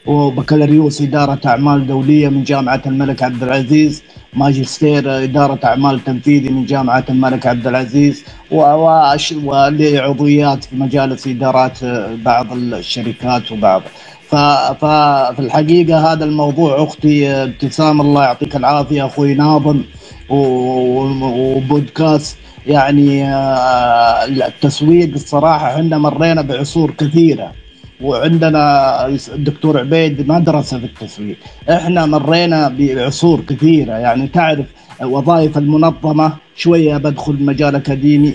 وبكالوريوس 0.06 1.02
إدارة 1.02 1.40
أعمال 1.46 1.88
دولية 1.88 2.30
من 2.30 2.44
جامعة 2.44 2.82
الملك 2.86 3.24
عبد 3.24 3.44
العزيز. 3.44 4.04
ماجستير 4.38 5.24
إدارة 5.24 5.60
أعمال 5.64 6.04
تنفيذي 6.04 6.50
من 6.50 6.66
جامعة 6.66 7.06
الملك 7.10 7.48
عبد 7.48 7.68
العزيز 7.68 8.24
ولي 8.52 9.98
عضويات 10.00 10.64
في 10.64 10.76
مجالس 10.76 11.28
إدارات 11.28 11.84
بعض 12.26 12.54
الشركات 12.54 13.52
وبعض. 13.52 13.82
ففي 14.30 15.36
الحقيقة 15.40 16.14
هذا 16.14 16.26
الموضوع 16.26 16.84
أختي 16.84 17.30
ابتسام 17.30 18.02
الله 18.02 18.24
يعطيك 18.24 18.56
العافية 18.56 19.06
أخوي 19.06 19.34
ناظم 19.34 19.84
وبودكاست 20.30 22.38
يعني 22.68 23.24
آه، 23.26 24.26
التسويق 24.26 25.14
الصراحة 25.14 25.76
إحنا 25.76 25.98
مرينا 25.98 26.42
بعصور 26.42 26.92
كثيرة. 26.92 27.52
وعندنا 28.02 29.06
الدكتور 29.08 29.80
عبيد 29.80 30.28
مدرسه 30.28 30.80
في 30.80 30.86
التسويق. 30.86 31.38
إحنا 31.70 32.06
مرينا 32.06 32.76
بعصور 32.80 33.42
كثيرة. 33.42 33.94
يعني 33.94 34.28
تعرف 34.28 34.66
وظائف 35.02 35.58
المنظمة 35.58 36.34
شوية 36.56 36.98
بدخل 36.98 37.44
مجال 37.44 37.76
أكاديمي 37.76 38.34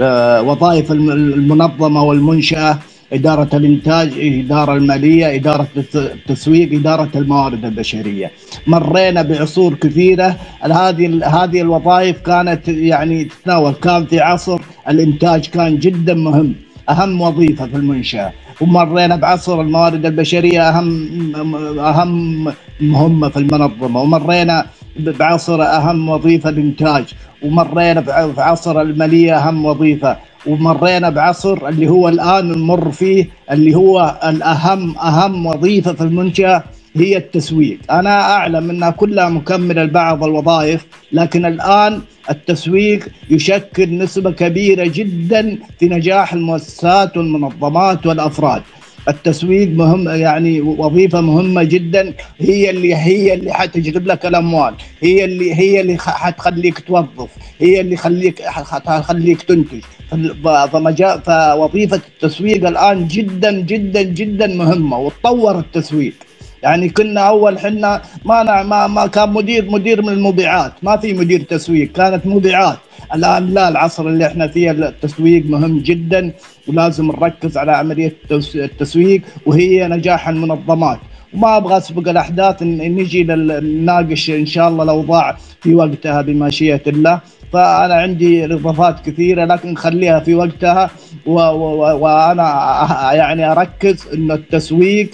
آه، 0.00 0.42
وظائف 0.42 0.92
المنظمة 0.92 2.02
والمنشأة 2.02 2.78
إدارة 3.12 3.56
الإنتاج 3.56 4.12
إدارة 4.18 4.76
المالية 4.76 5.34
إدارة 5.34 5.68
التسويق 5.94 6.72
إدارة 6.72 7.08
الموارد 7.14 7.64
البشرية. 7.64 8.30
مرينا 8.66 9.22
بعصور 9.22 9.74
كثيرة. 9.74 10.36
هذه 10.60 11.20
هذه 11.24 11.60
الوظائف 11.60 12.20
كانت 12.20 12.68
يعني 12.68 13.24
تتناول. 13.24 13.72
كان 13.72 14.06
في 14.06 14.20
عصر 14.20 14.60
الإنتاج 14.88 15.46
كان 15.46 15.78
جدا 15.78 16.14
مهم. 16.14 16.54
أهم 16.90 17.20
وظيفة 17.20 17.66
في 17.66 17.76
المنشأة. 17.76 18.32
ومرينا 18.60 19.16
بعصر 19.16 19.60
الموارد 19.60 20.06
البشرية 20.06 20.68
أهم 20.68 21.08
أهم 21.78 22.52
مهمة 22.80 23.28
في 23.28 23.36
المنظمة. 23.36 24.00
ومرينا 24.00 24.66
بعصر 24.96 25.62
أهم 25.62 26.08
وظيفة 26.08 26.50
الإنتاج 26.50 27.04
ومرينا 27.42 28.00
بعصر 28.36 28.80
المالية 28.80 29.36
أهم 29.38 29.64
وظيفة. 29.64 30.16
ومرينا 30.46 31.10
بعصر 31.10 31.68
اللي 31.68 31.88
هو 31.88 32.08
الآن 32.08 32.52
نمر 32.52 32.90
فيه 32.90 33.28
اللي 33.50 33.74
هو 33.74 34.18
الاهم 34.24 34.98
أهم 34.98 35.46
وظيفة 35.46 35.92
في 35.92 36.00
المنشأة 36.00 36.64
هي 37.00 37.16
التسويق. 37.16 37.78
أنا 37.90 38.20
أعلم 38.20 38.70
انها 38.70 38.90
كلها 38.90 39.28
مكملة 39.28 39.82
لبعض 39.84 40.24
الوظائف 40.24 40.86
لكن 41.12 41.46
الآن 41.46 42.00
التسويق 42.30 43.08
يشكل 43.30 43.98
نسبة 43.98 44.30
كبيرة 44.30 44.86
جدا 44.94 45.58
في 45.78 45.86
نجاح 45.88 46.32
المؤسسات 46.32 47.16
والمنظمات 47.16 48.06
والأفراد. 48.06 48.62
التسويق 49.08 49.68
مهم 49.68 50.08
يعني 50.08 50.60
وظيفة 50.60 51.20
مهمة 51.20 51.62
جدا 51.62 52.14
هي 52.38 52.70
اللي 52.70 52.94
هي 52.94 53.34
اللي 53.34 53.52
حتجلب 53.52 54.06
لك 54.06 54.26
الأموال 54.26 54.74
هي 55.02 55.24
اللي 55.24 55.54
هي 55.54 55.80
اللي 55.80 55.98
حتخليك 55.98 56.78
توظف 56.78 57.28
هي 57.60 57.80
اللي 57.80 57.96
خليك 57.96 58.42
حتخليك 58.42 59.42
تنتج. 59.42 59.80
فمجال 60.72 61.20
فوظيفة 61.26 62.00
التسويق 62.08 62.68
الآن 62.68 63.08
جدا 63.08 63.60
جدا 63.60 64.02
جدا 64.02 64.46
مهمة 64.46 64.98
وتطور 64.98 65.58
التسويق. 65.58 66.14
يعني 66.62 66.88
كنا 66.88 67.20
أول 67.20 67.58
حنا 67.58 68.02
ما 68.24 68.62
ما 68.62 68.86
ما 68.86 69.06
كان 69.06 69.32
مدير 69.32 69.70
مدير 69.70 70.02
من 70.02 70.08
المبيعات. 70.08 70.72
ما 70.82 70.96
في 70.96 71.12
مدير 71.12 71.40
تسويق. 71.42 71.92
كانت 71.92 72.26
مبيعات. 72.26 72.78
الآن 73.14 73.46
لا 73.54 73.68
العصر 73.68 74.06
اللي 74.06 74.26
إحنا 74.26 74.48
فيه 74.48 74.70
التسويق 74.70 75.46
مهم 75.46 75.78
جدا 75.78 76.32
ولازم 76.68 77.06
نركز 77.06 77.56
على 77.56 77.72
عملية 77.72 78.16
التسويق 78.54 79.22
وهي 79.46 79.88
نجاح 79.88 80.28
المنظمات. 80.28 80.98
وما 81.34 81.56
أبغى 81.56 81.76
أسبق 81.76 82.08
الأحداث 82.08 82.62
نجي 82.62 83.24
نناقش 83.24 84.30
إن 84.30 84.46
شاء 84.46 84.68
الله 84.68 84.84
الاوضاع 84.84 85.36
في 85.62 85.74
وقتها 85.74 86.22
بمشيئة 86.22 86.82
الله. 86.86 87.20
فأنا 87.52 87.94
عندي 87.94 88.44
إضافات 88.44 89.00
كثيرة 89.06 89.44
لكن 89.44 89.76
خليها 89.76 90.20
في 90.20 90.34
وقتها 90.34 90.90
وأنا 91.26 92.48
يعني 93.12 93.52
أركز 93.52 94.06
انه 94.14 94.34
التسويق 94.34 95.10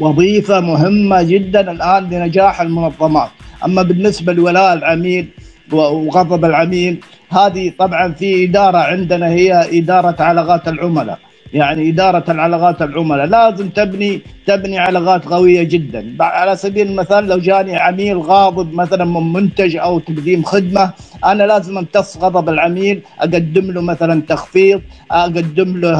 وظيفة 0.00 0.60
مهمة 0.60 1.22
جدا 1.22 1.70
الآن 1.70 2.10
لنجاح 2.10 2.60
المنظمات. 2.60 3.30
أما 3.64 3.82
بالنسبة 3.82 4.32
لولاء 4.32 4.72
العميل 4.72 5.28
وغضب 5.72 6.44
العميل 6.44 7.00
هذه 7.30 7.72
طبعا 7.78 8.12
في 8.12 8.44
إدارة 8.44 8.78
عندنا 8.78 9.28
هي 9.28 9.78
إدارة 9.78 10.22
علاقات 10.22 10.68
العملاء. 10.68 11.18
يعني 11.52 11.88
إدارة 11.88 12.30
العلاقات 12.30 12.82
العملاء. 12.82 13.26
لازم 13.26 13.68
تبني 13.68 14.20
تبني 14.46 14.78
علاقات 14.78 15.24
قوية 15.24 15.62
جدا. 15.62 16.16
على 16.20 16.56
سبيل 16.56 16.86
المثال 16.86 17.28
لو 17.28 17.38
جاني 17.38 17.76
عميل 17.76 18.18
غاضب 18.18 18.74
مثلا 18.74 19.04
من 19.04 19.32
منتج 19.32 19.76
أو 19.76 19.98
تقديم 19.98 20.42
خدمة 20.42 20.92
أنا 21.24 21.42
لازم 21.42 21.78
أمتص 21.78 22.16
غضب 22.16 22.48
العميل 22.48 23.00
أقدم 23.20 23.70
له 23.70 23.80
مثلا 23.80 24.22
تخفيض 24.28 24.80
أقدم 25.10 25.80
له 25.80 25.98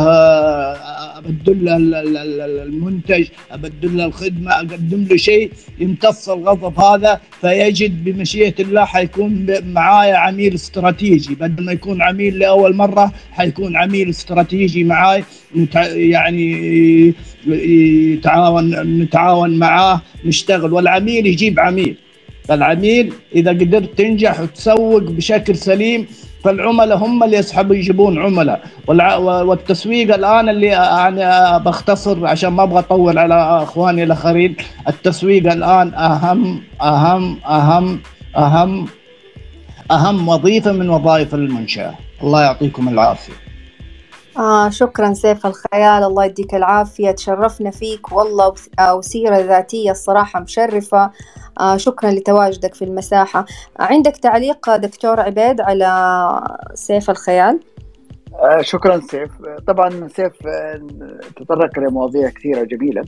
أبدل 1.18 1.64
له 1.64 1.76
المنتج 2.62 3.26
أبدل 3.50 3.96
له 3.96 4.04
الخدمة 4.04 4.52
أقدم 4.52 5.06
له 5.11 5.16
شيء 5.16 5.52
يمتص 5.80 6.28
الغضب 6.28 6.80
هذا 6.80 7.20
فيجد 7.40 8.04
بمشيئة 8.04 8.54
الله 8.62 8.84
حيكون 8.84 9.46
معايا 9.72 10.16
عميل 10.16 10.54
استراتيجي. 10.54 11.34
بدل 11.34 11.64
ما 11.64 11.72
يكون 11.72 12.02
عميل 12.02 12.38
لأول 12.38 12.76
مرة 12.76 13.12
حيكون 13.32 13.76
عميل 13.76 14.08
استراتيجي 14.08 14.84
معاي. 14.84 15.24
يعني 15.94 17.14
يتعاون 17.46 18.80
نتعاون 19.02 19.58
معاه 19.58 20.00
نشتغل. 20.24 20.72
والعميل 20.72 21.26
يجيب 21.26 21.61
عميل. 21.61 21.96
العميل 22.50 23.12
إذا 23.34 23.50
قدرت 23.50 23.98
تنجح 23.98 24.40
وتسوق 24.40 25.02
بشكل 25.02 25.56
سليم 25.56 26.06
فالعملاء 26.44 26.98
هم 26.98 27.24
اللي 27.24 27.37
يسحبوا 27.37 27.74
يجيبون 27.74 28.18
عملاء. 28.18 28.62
والتسويق 29.48 30.14
الآن 30.14 30.48
اللي 30.48 30.66
يعني 30.66 31.58
بختصر 31.64 32.26
عشان 32.26 32.48
ما 32.48 32.62
أبغى 32.62 32.78
أطول 32.78 33.18
على 33.18 33.34
أخواني 33.62 34.02
الآخرين 34.02 34.56
التسويق 34.88 35.52
الآن 35.52 35.94
اهم 35.94 36.61
اهم 36.82 37.38
اهم 37.46 38.00
اهم 38.37 38.87
أهم 39.90 40.28
وظيفة 40.28 40.72
من 40.72 40.90
وظائف 40.90 41.34
المنشأة. 41.34 41.94
الله 42.22 42.42
يعطيكم 42.42 42.88
العافية. 42.88 43.47
آه 44.38 44.68
شكرا 44.68 45.12
سيف 45.12 45.46
الخيال. 45.46 46.05
الله 46.05 46.24
يديك 46.24 46.55
العافية. 46.55 47.11
تشرفنا 47.11 47.70
فيك 47.70 48.12
والله 48.12 48.55
وسيرة 48.96 49.37
ذاتية 49.38 49.90
الصراحة 49.90 50.40
مشرفة. 50.40 51.11
آه 51.61 51.77
شكرا 51.77 52.11
لتواجدك 52.11 52.74
في 52.74 52.85
المساحة. 52.85 53.44
عندك 53.81 54.16
تعليق 54.16 54.77
دكتور 54.77 55.20
عبيد 55.20 55.61
على 55.61 55.88
سيف 56.74 57.11
الخيال؟ 57.11 57.61
آه 58.35 58.61
شكرا 58.61 59.01
سيف. 59.01 59.31
طبعا 59.66 60.09
سيف 60.09 60.33
تطرق 61.37 61.79
لمواضيع 61.79 62.29
كثيرة 62.29 62.64
جميلة 62.64 63.05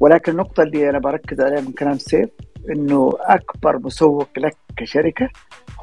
ولكن 0.00 0.32
النقطة 0.32 0.62
اللي 0.62 0.90
أنا 0.90 0.98
بركز 0.98 1.40
عليها 1.40 1.60
من 1.60 1.72
كلام 1.72 1.98
سيف 1.98 2.28
أنه 2.70 3.12
أكبر 3.20 3.78
مسوق 3.78 4.28
لك 4.36 4.56
كشركة 4.76 5.28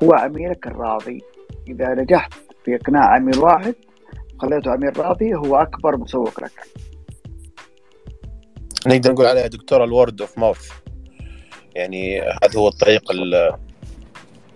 هو 0.04 0.14
عميلك 0.14 0.68
الراضي. 0.68 1.24
إذا 1.68 1.94
نجحت 1.94 2.34
في 2.66 2.76
إقناع 2.76 3.16
عميل 3.16 3.40
واحد 3.40 3.76
خليته 4.40 4.72
عميل 4.72 5.00
راضي 5.00 5.36
هو 5.36 5.56
أكبر 5.56 5.98
مسوق 5.98 6.44
لك. 6.44 6.52
نقدر 8.88 9.12
نقول 9.12 9.26
عليها 9.26 9.48
دكتور 9.48 9.84
الورد 9.84 10.22
أوف 10.22 10.40
ماوث. 10.40 10.72
يعني 11.76 12.22
هذا 12.22 12.58
هو 12.60 12.68
الطريق 12.68 13.02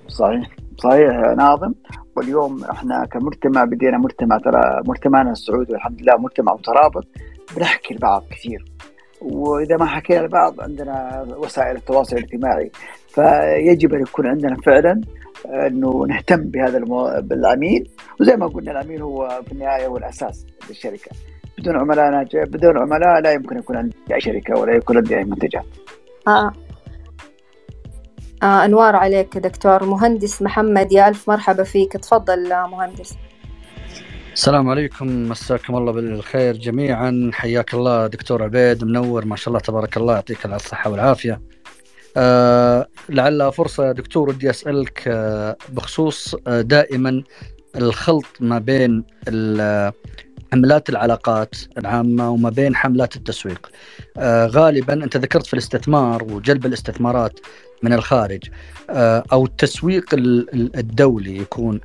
صحيح 0.08 0.56
صحيح 0.78 1.12
ناظم. 1.38 1.74
واليوم 2.16 2.64
إحنا 2.64 3.06
كمجتمع 3.06 3.64
بدينا 3.64 3.98
مجتمع 3.98 4.38
ترى 4.38 4.82
مجتمعنا 4.88 5.32
السعودي 5.32 5.74
الحمد 5.74 6.02
لله 6.02 6.18
مجتمع 6.18 6.54
مترابط 6.54 7.08
بنحكي 7.56 7.94
لبعض 7.94 8.24
كثير. 8.32 8.66
وإذا 9.22 9.78
ما 9.78 9.86
حكينا 9.86 10.20
لبعض 10.20 10.62
عندنا 10.62 11.26
وسائل 11.38 11.76
التواصل 11.76 12.18
الاجتماعي. 12.18 12.72
فيجب 13.08 13.94
أن 13.94 14.02
يكون 14.02 14.28
عندنا 14.28 14.56
فعلا 14.56 15.02
إنه 15.46 16.06
نهتم 16.10 16.44
بهذا 16.44 16.78
المو... 16.78 17.22
بالعميل 17.22 17.90
وزي 18.20 18.36
ما 18.36 18.48
قلنا 18.48 18.72
العميل 18.72 19.02
هو 19.02 19.42
في 19.46 19.52
النهاية 19.52 19.88
هو 19.88 19.98
الأساس 19.98 20.46
للشركة. 20.70 21.12
بدون 21.58 21.78
عملاء 21.78 22.12
ناجح 22.12 22.44
بدون 22.44 22.78
عملاء 22.78 23.22
لا 23.22 23.32
يمكن 23.32 23.58
يكون 23.58 23.78
عندي 23.78 23.96
أي 24.14 24.22
شركة 24.22 24.60
ولا 24.60 24.76
يكون 24.76 24.98
عندي 24.98 25.18
أي 25.18 25.24
منتجات. 25.24 25.66
آه. 26.28 26.54
آه 28.44 28.66
أنوار 28.66 28.96
عليك 28.96 29.38
دكتور. 29.38 29.86
مهندس 29.86 30.42
محمد 30.42 30.92
يا 30.92 31.08
ألف 31.08 31.30
مرحبا 31.30 31.64
فيك. 31.64 31.94
تفضل 31.94 32.50
مهندس. 32.50 33.16
السلام 34.34 34.70
عليكم. 34.70 35.30
مساكم 35.30 35.76
الله 35.76 35.92
بالخير 35.92 36.58
جميعا. 36.58 37.32
حياك 37.34 37.74
الله 37.74 38.08
دكتور 38.08 38.44
عبيد 38.44 38.84
منور. 38.84 39.26
ما 39.26 39.36
شاء 39.36 39.48
الله 39.48 39.60
تبارك 39.60 39.98
الله 39.98 40.14
يعطيك 40.14 40.46
الصحة 40.46 40.92
والعافية. 40.92 41.42
آه 42.18 42.88
لعلها 43.10 43.50
فرصة 43.50 43.88
يا 43.88 43.92
دكتور 43.92 44.30
ودي 44.30 44.50
أسألك 44.50 45.04
آه 45.08 45.56
بخصوص 45.70 46.36
آه 46.48 46.62
دائما 46.62 47.24
الخلط 47.76 48.26
ما 48.40 48.60
بين 48.60 49.04
حملات 50.52 50.90
العلاقات 50.90 51.56
العامة 51.78 52.30
وما 52.32 52.50
بين 52.50 52.76
حملات 52.76 53.16
التسويق. 53.16 53.70
آه 54.18 54.46
غالبا 54.48 54.94
أنت 54.94 55.18
ذكرت 55.18 55.48
في 55.48 55.54
الاستثمار 55.54 56.24
وجلب 56.24 56.66
الاستثمارات 56.66 57.40
من 57.84 57.94
الخارج 57.94 58.44
آه 58.90 59.24
أو 59.32 59.46
التسويق 59.46 60.06
الدولي 60.14 61.38
يكون. 61.38 61.80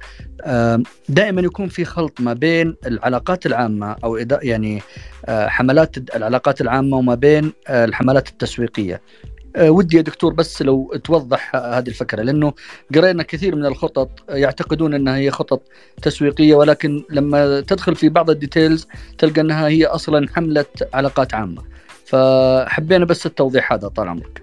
آه 0.44 0.82
دائما 1.08 1.40
يكون 1.40 1.68
في 1.68 1.84
خلط 1.84 2.20
ما 2.20 2.32
بين 2.32 2.76
العلاقات 2.86 3.46
العامة 3.46 3.96
أو 4.04 4.16
يعني 4.42 4.82
آه 5.26 5.48
حملات 5.48 5.96
العلاقات 6.16 6.60
العامة 6.60 6.96
وما 6.96 7.14
بين 7.14 7.52
آه 7.68 7.84
الحملات 7.84 8.28
التسويقية. 8.28 8.94
آه، 8.94 9.33
ودي 9.58 9.96
يا 9.96 10.02
دكتور 10.02 10.32
بس 10.34 10.62
لو 10.62 10.94
توضح 11.04 11.56
هذه 11.56 11.88
الفكرة 11.88 12.22
لأنه 12.22 12.52
قرينا 12.94 13.22
كثير 13.22 13.56
من 13.56 13.66
الخطط 13.66 14.10
يعتقدون 14.28 14.94
إنها 14.94 15.16
هي 15.16 15.30
خطط 15.30 15.62
تسويقية 16.02 16.54
ولكن 16.54 17.04
لما 17.10 17.60
تدخل 17.60 17.96
في 17.96 18.08
بعض 18.08 18.30
الديتيلز 18.30 18.88
تلقى 19.18 19.40
إنها 19.40 19.68
هي 19.68 19.86
أصلا 19.86 20.28
حملة 20.34 20.64
علاقات 20.94 21.34
عامة. 21.34 21.62
فحبينا 22.04 23.04
بس 23.04 23.26
التوضيح 23.26 23.72
هذا 23.72 23.88
طال 23.88 24.08
عمرك. 24.08 24.42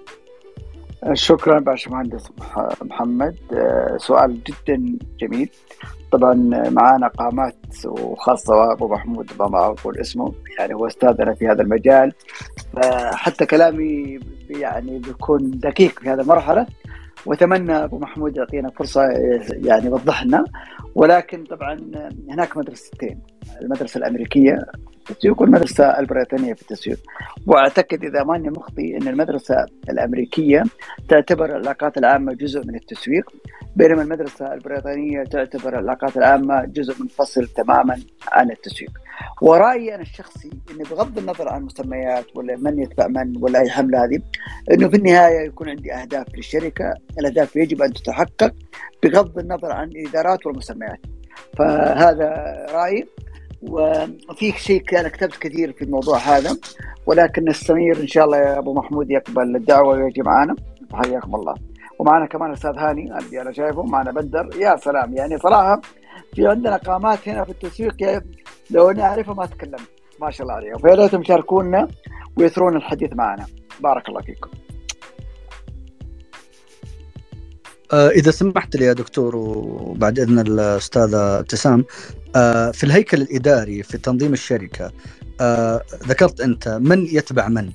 شكرا 1.14 1.60
باشمهندس 1.60 2.32
محمد. 2.82 3.36
آه، 3.54 3.98
سؤال 3.98 4.40
جدا 4.44 4.98
جميل. 5.20 5.50
طبعا 6.12 6.34
معانا 6.70 7.08
قامات 7.08 7.56
وخاصة 7.86 8.72
أبو 8.72 8.88
محمود 8.88 9.32
ما 9.40 9.66
أقول 9.66 9.98
اسمه 9.98 10.34
يعني 10.60 10.74
هو 10.74 10.88
أستاذنا 10.88 11.34
في 11.34 11.48
هذا 11.48 11.62
المجال. 11.62 12.14
فحتى 12.74 13.46
كلامي 13.46 14.20
يعني 14.50 15.00
بيكون 15.00 15.52
دقيق 15.52 16.00
في 16.00 16.10
هذه 16.10 16.22
المرحلة. 16.22 16.66
وأتمنى 17.26 17.84
أبو 17.84 18.00
محمود 18.00 18.38
يعطينا 18.38 18.70
فرصة 18.70 19.02
يعني 19.52 19.86
يوضح 19.86 20.24
لنا 20.24 20.46
ولكن 20.96 21.44
طبعا 21.44 21.80
هناك 22.30 22.58
مدرستين. 22.58 23.22
المدرسة 23.62 23.98
الأمريكية 23.98 24.66
التسويق 25.10 25.42
والمدرسة 25.42 26.00
البريطانية 26.00 26.54
في 26.54 26.62
التسويق 26.62 27.00
وأعتقد 27.48 28.04
إذا 28.04 28.24
ماني 28.24 28.50
مخطي 28.50 28.98
إن 28.98 29.08
المدرسة 29.08 29.66
الأمريكية 29.90 30.64
تعتبر 31.10 31.46
العلاقات 31.46 31.98
العامة 31.98 32.34
جزء 32.34 32.66
من 32.68 32.76
التسويق 32.76 33.32
بينما 33.76 34.02
المدرسة 34.02 34.54
البريطانية 34.54 35.24
تعتبر 35.24 35.70
العلاقات 35.70 36.18
العامة 36.18 36.66
جزء 36.66 37.02
منفصل 37.02 37.48
تماما 37.48 38.00
عن 38.32 38.52
التسويق. 38.52 38.92
ورأيي 39.42 39.96
أنا 39.96 40.02
الشخصي 40.02 40.50
انه 40.72 40.84
بغض 40.90 41.18
النظر 41.18 41.50
عن 41.50 41.60
المسميات 41.60 42.26
ولا 42.36 42.58
من 42.58 42.80
يتبع 42.80 43.08
من 43.08 43.34
ولا 43.44 43.60
أي 43.60 43.70
حملة 43.70 44.06
هذه 44.06 44.20
إنه 44.72 44.90
في 44.90 44.98
النهاية 44.98 45.46
يكون 45.48 45.70
عندي 45.70 45.94
أهداف 45.94 46.26
للشركة 46.36 46.94
الأهداف 47.20 47.56
يجب 47.56 47.82
أن 47.82 47.94
تتحقق 47.94 48.54
بغض 49.04 49.40
النظر 49.40 49.72
عن 49.72 49.88
الإدارات 49.88 50.46
والمسميات 50.46 51.00
فهذا 51.58 52.30
رأيي. 52.72 53.08
وفي 53.62 54.52
شيء 54.52 55.00
أنا 55.00 55.10
كتبت 55.10 55.36
كثير 55.36 55.74
في 55.74 55.82
الموضوع 55.82 56.18
هذا 56.18 56.58
ولكن 57.06 57.50
نستمر 57.50 57.98
إن 58.02 58.08
شاء 58.08 58.26
الله 58.26 58.38
يا 58.38 58.58
أبو 58.58 58.74
محمود 58.74 59.12
يقبل 59.12 59.56
الدعوة 59.56 60.04
ويجي 60.04 60.22
معنا 60.22 60.56
حياكم 60.94 61.36
الله. 61.36 61.56
ومعنا 62.00 62.26
كمان 62.26 62.50
الاستاذ 62.50 62.78
هاني 62.78 63.18
اللي 63.18 63.42
أنا 63.42 63.52
شايفه. 63.52 63.84
معنا 63.84 64.12
بدر. 64.12 64.50
يا 64.60 64.76
سلام. 64.76 65.14
يعني 65.14 65.38
صراحة 65.38 65.82
في 66.36 66.48
عندنا 66.48 66.78
قامات 66.78 67.30
هنا 67.30 67.44
في 67.44 67.50
التسويق 67.52 68.24
لو 68.72 68.90
اني 68.90 69.02
اعرفها 69.02 69.34
ما 69.34 69.46
تكلمت 69.46 69.90
ما 70.22 70.32
شاء 70.32 70.42
الله 70.42 70.54
عليهم. 70.54 70.78
فيا 70.78 70.96
ريتهم 70.96 71.22
يشاركونا 71.22 71.88
ويثرون 72.38 72.76
الحديث 72.76 73.14
معنا. 73.14 73.46
بارك 73.80 74.10
الله 74.10 74.22
فيكم. 74.22 74.50
آه، 77.94 78.10
إذا 78.10 78.32
سمحت 78.32 78.76
لي 78.76 78.86
يا 78.86 78.94
دكتور 78.94 79.36
وبعد 79.36 80.20
إذن 80.20 80.40
الأستاذة 80.40 81.40
ابتسام 81.40 81.86
آه، 82.36 82.72
في 82.72 82.84
الهيكل 82.84 83.22
الإداري 83.22 83.84
في 83.84 83.98
تنظيم 83.98 84.34
الشركة 84.34 84.92
آه، 85.42 85.82
ذكرت 86.08 86.42
أنت 86.42 86.68
من 86.68 87.06
يتبع 87.06 87.48
من؟ 87.48 87.72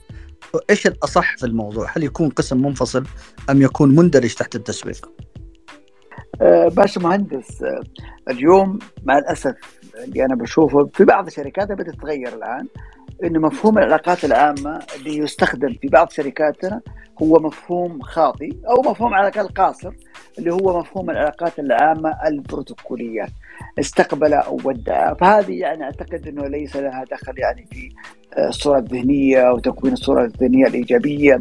إيش 0.70 0.87
الأصح 0.87 1.37
في 1.37 1.46
الموضوع؟ 1.46 1.90
هل 1.96 2.05
يكون 2.05 2.29
قسم 2.29 2.62
منفصل 2.62 3.05
أم 3.50 3.62
يكون 3.62 3.94
مندرج 3.94 4.35
تحت 4.35 4.55
التسويق؟ 4.57 5.11
باشا 6.66 6.98
مهندس 6.98 7.64
اليوم 8.31 8.79
مع 9.05 9.18
الأسف 9.18 9.55
اللي 10.05 10.24
أنا 10.24 10.35
بشوفه 10.35 10.90
في 10.94 11.05
بعض 11.05 11.26
الشركات 11.26 11.72
بدأت 11.72 11.94
تتغير 11.94 12.35
الآن 12.35 12.66
انه 13.24 13.40
مفهوم 13.40 13.79
العلاقات 13.79 14.24
العامة 14.24 14.83
اللي 14.96 15.18
يستخدم 15.18 15.72
في 15.83 15.88
بعض 15.88 16.11
شركاتنا 16.11 16.81
هو 17.22 17.38
مفهوم 17.40 18.00
خاطئ 18.02 18.50
أو 18.68 18.90
مفهوم 18.90 19.14
على 19.14 19.29
الأقل 19.29 19.48
قاصر 19.48 19.92
اللي 20.38 20.52
هو 20.52 20.79
مفهوم 20.79 21.11
العلاقات 21.11 21.59
العامة 21.59 22.16
البروتوكولية. 22.26 23.26
استقبل 23.79 24.35
أو 24.35 24.59
ودع. 24.64 25.14
فهذه 25.14 25.52
يعني 25.61 25.85
أعتقد 25.85 26.29
إنه 26.29 26.46
ليس 26.48 26.76
لها 26.76 27.05
دخل 27.11 27.38
يعني 27.38 27.66
في 27.72 27.88
آه، 28.37 28.48
الصورة 28.48 28.79
الذهنية 28.79 29.52
وتكوين 29.52 29.92
الصورة 29.92 30.24
الذهنية 30.24 30.66
الإيجابية. 30.66 31.40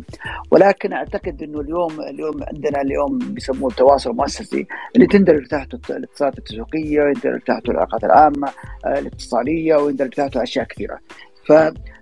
ولكن 0.52 0.94
أعتقد 0.94 1.44
إنه 1.44 1.60
اليوم 1.60 2.02
اليوم 2.02 2.44
عندنا 2.54 2.82
اليوم 2.82 3.18
بيسموه 3.18 3.70
التواصل 3.70 4.10
المؤسسي 4.10 4.68
اللي 4.96 5.08
تندرج 5.08 5.48
تحته 5.48 5.80
الاتصالات 5.90 6.38
التسويقية 6.38 7.02
ويندرج 7.02 7.42
تحته 7.42 7.72
العلاقات 7.72 8.04
العامة 8.04 8.48
آه، 8.86 9.00
الاتصالية 9.00 9.76
ويندرج 9.76 10.10
تحته 10.10 10.44
أشياء 10.44 10.66
كثيرة. 10.66 11.00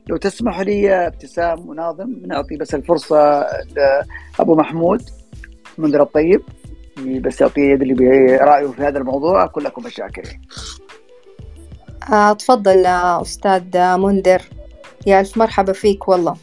فلو 0.08 0.18
تسمح 0.18 0.60
لي 0.60 1.08
ابتسام 1.08 1.70
وناظم 1.70 2.10
نعطي 2.26 2.58
بس 2.58 2.76
الفرصة 2.76 3.48
لأبو 3.76 4.56
محمود 4.56 5.02
منذر 5.78 6.02
الطيب. 6.02 6.42
بس 6.98 7.42
يعطي 7.42 7.62
يد 7.62 7.82
اللي 7.82 7.94
برأيه 7.94 8.68
في 8.68 8.82
هذا 8.82 8.98
الموضوع 8.98 9.46
كلكم 9.46 9.84
مشاكرين 9.84 10.42
آه 12.14 12.34
تفضل 12.34 12.86
أستاذ 12.86 13.98
منذر. 13.98 14.42
يا 15.08 15.20
ألف 15.20 15.38
مرحبا 15.38 15.74
فيك 15.74 16.08
والله. 16.08 16.36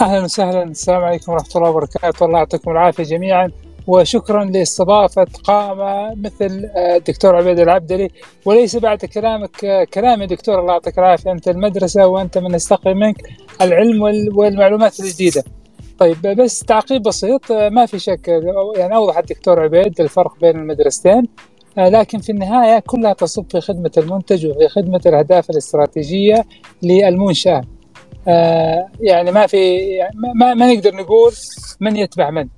أهلا 0.00 0.24
وسهلا. 0.24 0.62
السلام 0.62 1.04
عليكم 1.04 1.32
ورحمة 1.32 1.50
الله 1.56 1.70
وبركاته. 1.70 2.26
الله 2.26 2.38
يعطيكم 2.38 2.70
العافية 2.70 3.04
جميعا. 3.04 3.50
وشكرا 3.88 4.44
لاستضافة 4.44 5.26
قامة 5.44 6.14
مثل 6.14 6.70
الدكتور 6.76 7.34
آه، 7.34 7.38
عبيد 7.38 7.58
العبدلي. 7.58 8.10
وليس 8.44 8.76
بعد 8.76 8.98
كلامك 8.98 9.64
آه، 9.64 9.84
كلامي 9.84 10.26
دكتور 10.26 10.60
الله 10.60 10.72
يعطيك 10.72 10.98
العافية. 10.98 11.32
أنت 11.32 11.48
المدرسة 11.48 12.06
وأنت 12.06 12.38
من 12.38 12.52
نستقي 12.52 12.94
منك 12.94 13.16
العلم 13.60 14.02
والمعلومات 14.34 15.00
الجديدة. 15.00 15.44
طيب 15.98 16.22
بس 16.22 16.60
تعقيب 16.60 17.02
بسيط 17.02 17.52
ما 17.52 17.86
في 17.86 17.98
شك 17.98 18.28
يعني 18.76 18.94
أوضح 18.96 19.18
الدكتور 19.18 19.60
عبيد 19.60 20.00
الفرق 20.00 20.40
بين 20.40 20.56
المدرستين 20.56 21.22
لكن 21.76 22.18
في 22.18 22.32
النهاية 22.32 22.78
كلها 22.78 23.12
تصب 23.12 23.44
في 23.50 23.60
خدمة 23.60 23.90
المنتج 23.98 24.46
وفي 24.46 24.68
خدمة 24.68 25.00
الأهداف 25.06 25.50
الاستراتيجية 25.50 26.44
للمنشاه 26.82 27.62
يعني 29.00 29.32
ما 29.32 29.46
في 29.46 29.76
يعني 29.76 30.14
ما, 30.34 30.54
ما 30.54 30.74
نقدر 30.74 30.94
نقول 30.94 31.32
من 31.80 31.96
يتبع 31.96 32.30
من. 32.30 32.48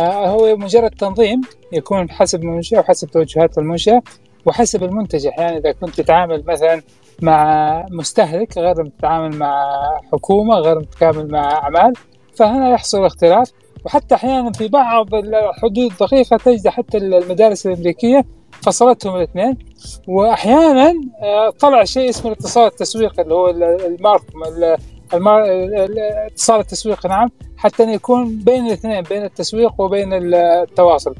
هو 0.00 0.56
مجرد 0.56 0.90
تنظيم 0.90 1.40
يكون 1.72 2.10
حسب 2.10 2.42
المنشأة 2.42 2.78
وحسب 2.78 3.08
توجهات 3.08 3.58
المنشأة 3.58 4.02
وحسب 4.46 4.84
المنتج 4.84 5.26
أحيانا 5.26 5.58
إذا 5.58 5.72
كنت 5.72 6.00
تتعامل 6.00 6.44
مثلا 6.46 6.82
مع 7.22 7.86
مستهلك 7.90 8.58
غير 8.58 8.74
تتعامل 8.98 9.36
مع 9.36 9.74
حكومة 10.12 10.54
غير 10.54 10.82
تتعامل 10.82 11.30
مع 11.30 11.52
أعمال 11.52 11.92
فهنا 12.36 12.70
يحصل 12.70 13.04
اختلاف. 13.04 13.50
وحتى 13.84 14.14
أحيانا 14.14 14.52
في 14.52 14.68
بعض 14.68 15.14
الحدود 15.14 15.90
الدقيقة 15.92 16.36
تجد 16.36 16.68
حتى 16.68 16.98
المدارس 16.98 17.66
الأمريكية 17.66 18.24
فصلتهم 18.62 19.16
الاثنين. 19.16 19.58
واحيانا 20.08 20.94
طلع 21.60 21.84
شيء 21.84 22.08
اسمه 22.08 22.32
الاتصال 22.32 22.66
التسويقي 22.66 23.22
اللي 23.22 23.34
هو 23.34 23.48
الماركم 23.86 24.38
اتصال 25.14 26.60
التسويق 26.60 27.06
نعم 27.06 27.30
حتى 27.56 27.92
يكون 27.92 28.38
بين 28.38 28.66
الاثنين 28.66 29.02
بين 29.02 29.24
التسويق 29.24 29.80
وبين 29.80 30.34
التواصل. 30.34 31.14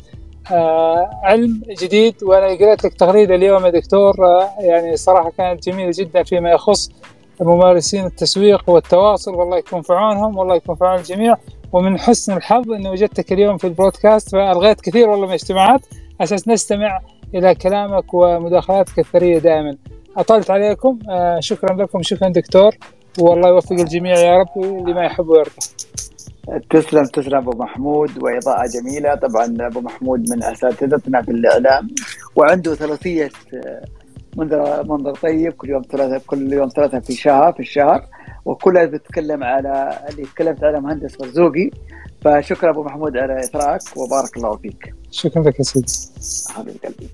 آه 0.53 1.11
علم 1.22 1.62
جديد 1.80 2.22
وأنا 2.22 2.47
قريت 2.47 2.84
لك 2.84 2.95
تغريدة 2.95 3.34
اليوم 3.34 3.66
يا 3.66 3.70
دكتور. 3.70 4.14
آه 4.26 4.51
يعني 4.61 4.97
صراحة 4.97 5.30
كانت 5.30 5.68
جميلة 5.68 5.91
جدا 5.95 6.22
فيما 6.22 6.51
يخص 6.51 6.91
ممارسين 7.41 8.07
التسويق 8.07 8.70
والتواصل. 8.70 9.34
والله 9.34 9.59
يكون 9.59 9.82
في 9.82 9.93
عونهم 9.93 10.39
والله 10.39 10.57
يكون 10.57 10.74
في 10.74 10.84
عون 10.84 10.99
الجميع. 10.99 11.36
ومن 11.72 11.99
حسن 11.99 12.36
الحظ 12.36 12.72
إني 12.72 12.89
وجدتك 12.89 13.32
اليوم 13.32 13.57
في 13.57 13.66
البرودكاست 13.66 14.30
فألغيت 14.30 14.80
كثير 14.80 15.09
والله 15.09 15.26
من 15.26 15.32
الاجتماعات 15.32 15.80
أساس 16.20 16.49
نستمع 16.49 17.01
إلى 17.34 17.55
كلامك 17.55 18.14
ومداخلاتك 18.14 18.99
الثرية 18.99 19.39
دائما. 19.39 19.76
أطلت 20.16 20.51
عليكم. 20.51 20.99
آه 21.11 21.41
شكرا 21.41 21.76
لكم 21.82 22.03
شكرا 22.03 22.28
دكتور. 22.28 22.76
والله 23.20 23.48
يوفق 23.48 23.72
الجميع 23.72 24.18
يا 24.18 24.38
رب 24.38 24.64
لما 24.88 25.04
يحب 25.04 25.28
ويرضى. 25.28 25.50
تسلم 26.70 27.04
تسلم 27.04 27.36
أبو 27.36 27.50
محمود 27.50 28.22
وإضاءة 28.22 28.66
جميلة. 28.66 29.14
طبعا 29.14 29.56
أبو 29.60 29.80
محمود 29.80 30.30
من 30.30 30.42
أساتذتنا 30.42 31.22
في 31.22 31.30
الإعلام 31.30 31.88
وعنده 32.36 32.74
ثلاثية 32.74 33.30
منظر 34.36 34.84
منظر 34.84 35.14
طيب 35.14 35.52
كل 35.52 35.70
يوم 35.70 35.82
ثلاثة 35.82 36.24
كل 36.26 36.52
يوم 36.52 36.68
ثلاثة 36.68 37.00
في 37.00 37.12
شهر 37.12 37.52
في 37.52 37.60
الشهر. 37.60 38.06
وكلها 38.44 38.84
بتتكلم 38.84 39.44
على 39.44 39.98
اللي 40.10 40.22
تكلمت 40.22 40.64
على 40.64 40.80
مهندس 40.80 41.20
مرزوقي. 41.20 41.70
فشكرا 42.20 42.70
أبو 42.70 42.82
محمود 42.82 43.16
على 43.16 43.40
اثراك 43.40 43.80
وبارك 43.96 44.36
الله 44.36 44.56
فيك. 44.56 44.94
شكرا 45.10 45.42
لك 45.42 45.58
يا 45.58 45.64
سيدي. 45.64 45.92
حبيب 46.54 46.76
قلبي 46.84 47.08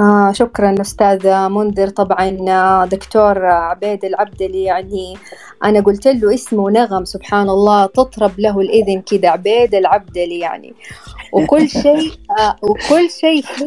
آه 0.00 0.32
شكرا 0.32 0.74
أستاذ 0.80 1.48
منذر. 1.48 1.88
طبعا 1.88 2.84
دكتور 2.84 3.46
عبيد 3.46 4.04
العبدلي 4.04 4.62
يعني 4.64 5.16
أنا 5.64 5.80
قلت 5.80 6.06
له 6.08 6.34
اسمه 6.34 6.70
نغم 6.70 7.04
سبحان 7.04 7.48
الله 7.48 7.86
تطرب 7.86 8.40
له 8.40 8.60
الإذن 8.60 9.02
كده 9.02 9.30
عبيد 9.30 9.74
العبدلي 9.74 10.38
يعني. 10.38 10.74
وكل 11.32 11.68
شيء 11.84 12.12
آه 12.38 12.56
وكل 12.62 13.10
شيء 13.10 13.42
فيه 13.42 13.66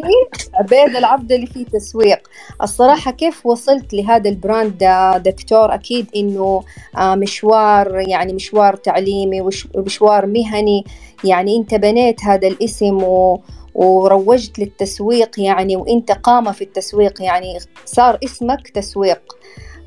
عبيد 0.54 0.96
العبدلي 0.96 1.46
فيه 1.46 1.66
تسويق. 1.66 2.20
الصراحة 2.62 3.12
كيف 3.12 3.46
وصلت 3.46 3.94
لهذا 3.94 4.30
البراند 4.30 4.78
دكتور؟ 5.26 5.74
أكيد 5.74 6.08
إنه 6.16 6.64
آه 6.98 7.16
مشوار 7.16 8.00
يعني 8.08 8.34
مشوار 8.34 8.76
تعليمي 8.76 9.42
ومشوار 9.76 10.26
مهني. 10.26 10.86
يعني 11.24 11.58
أنت 11.58 11.76
بنيت 11.76 12.24
هذا 12.24 12.48
الاسم 12.48 13.04
و 13.04 13.40
وروجت 13.76 14.60
للتسويق 14.60 15.40
يعني 15.40 15.76
وإنت 15.76 16.12
قامة 16.12 16.52
في 16.52 16.64
التسويق 16.64 17.22
يعني 17.22 17.58
صار 17.86 18.18
اسمك 18.24 18.70
تسويق. 18.70 19.22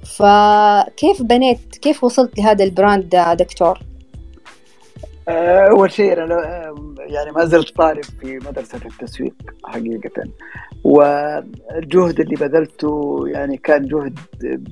فكيف 0.02 1.22
بنيت 1.22 1.76
كيف 1.82 2.04
وصلت 2.04 2.38
لهذا 2.38 2.64
البراند 2.64 3.16
دكتور؟ 3.38 3.78
أول 5.28 5.92
شيء 5.92 6.12
أنا 6.12 6.74
يعني 6.98 7.30
ما 7.30 7.44
زلت 7.44 7.76
طالب 7.76 8.04
في 8.04 8.36
مدرسة 8.36 8.80
التسويق 8.84 9.34
حقيقة. 9.64 10.22
والجهد 10.84 12.20
اللي 12.20 12.34
بذلته 12.34 13.24
يعني 13.26 13.56
كان 13.56 13.86
جهد 13.86 14.18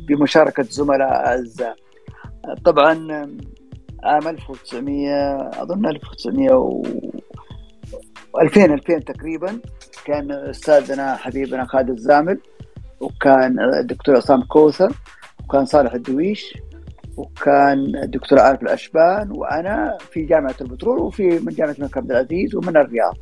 بمشاركة 0.08 0.62
زملاء 0.62 1.08
أعزاء. 1.08 1.76
طبعا 2.64 2.94
عام 4.04 4.28
1900 4.28 5.36
أظن 5.62 5.86
1900 5.86 6.54
و 6.54 6.82
2000 8.42 8.74
2000 8.74 8.98
تقريبا. 8.98 9.60
كان 10.04 10.30
أستاذنا 10.32 11.16
حبيبنا 11.16 11.64
خالد 11.64 11.90
الزامل 11.90 12.40
وكان 13.00 13.60
الدكتور 13.60 14.16
عصام 14.16 14.42
كوثر 14.42 14.92
وكان 15.44 15.64
صالح 15.64 15.92
الدويش 15.92 16.54
وكان 17.16 17.96
الدكتور 17.96 18.38
عارف 18.38 18.62
الأشبان 18.62 19.30
وأنا 19.30 19.98
في 20.10 20.22
جامعة 20.22 20.54
البترول 20.60 20.98
وفي 20.98 21.22
من 21.22 21.52
جامعة 21.52 21.72
الملك 21.72 21.96
عبد 21.96 22.10
العزيز 22.10 22.54
ومن 22.54 22.76
الرياض. 22.76 23.16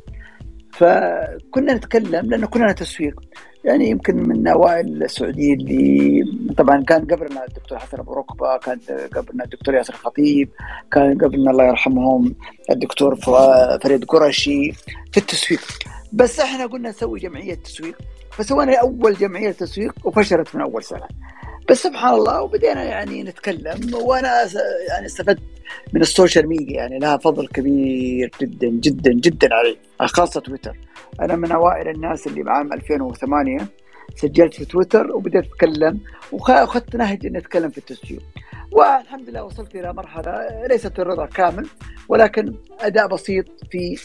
فكنا 0.73 1.73
نتكلم 1.73 2.29
لأنه 2.29 2.47
كلنا 2.47 2.71
تسويق 2.71 3.21
يعني 3.63 3.89
يمكن 3.89 4.15
من 4.29 4.47
اوائل 4.47 5.03
السعوديين 5.03 5.59
اللي 5.59 6.23
طبعا 6.57 6.83
كان 6.83 7.05
قبلنا 7.05 7.45
الدكتور 7.45 7.77
حسن 7.79 7.99
أبو 7.99 8.13
ركبة 8.13 8.57
كان 8.57 8.79
قبلنا 9.15 9.43
الدكتور 9.43 9.75
ياسر 9.75 9.93
خطيب 9.93 10.49
كان 10.91 11.17
قبلنا 11.17 11.51
الله 11.51 11.63
يرحمهم 11.63 12.35
الدكتور 12.71 13.15
فريد 13.83 14.05
قرشي 14.05 14.71
في 15.11 15.17
التسويق. 15.17 15.61
بس 16.13 16.39
إحنا 16.39 16.65
قلنا 16.65 16.89
نسوي 16.89 17.19
جمعية 17.19 17.55
تسويق 17.55 17.97
فسوينا 18.31 18.75
أول 18.75 19.13
جمعية 19.13 19.51
تسويق 19.51 19.93
وفشلت 20.03 20.55
من 20.55 20.61
أول 20.61 20.83
سنة. 20.83 21.07
بس 21.69 21.83
سبحان 21.83 22.13
الله 22.13 22.41
وبدينا 22.41 22.83
يعني 22.83 23.23
نتكلم 23.23 23.93
وأنا 23.93 24.47
يعني 24.89 25.05
استفدت 25.05 25.39
من 25.93 26.01
ال 26.01 26.08
social 26.08 26.47
media 26.47 26.75
يعني 26.75 26.99
لها 26.99 27.17
فضل 27.17 27.47
كبير 27.47 28.31
جدا 28.41 28.67
جدا 28.67 29.11
جدا 29.13 29.49
علي 29.55 29.77
خاصة 29.99 30.41
تويتر. 30.41 30.77
أنا 31.21 31.35
من 31.35 31.51
أوائل 31.51 31.89
الناس 31.89 32.27
اللي 32.27 32.51
عام 32.51 32.73
2008 32.73 33.67
سجلت 34.15 34.53
في 34.53 34.65
تويتر 34.65 35.11
وبديت 35.11 35.45
أتكلم 35.45 35.99
واخذت 36.31 36.95
نهج 36.95 37.25
إني 37.25 37.37
أتكلم 37.37 37.69
في 37.69 37.77
التسجيل. 37.77 38.21
والحمد 38.71 39.29
لله 39.29 39.43
وصلت 39.43 39.75
إلى 39.75 39.93
مرحلة 39.93 40.47
ليست 40.67 40.99
الرضا 40.99 41.25
كامل 41.25 41.67
ولكن 42.09 42.53
أداء 42.79 43.07
بسيط 43.07 43.45
في 43.71 43.97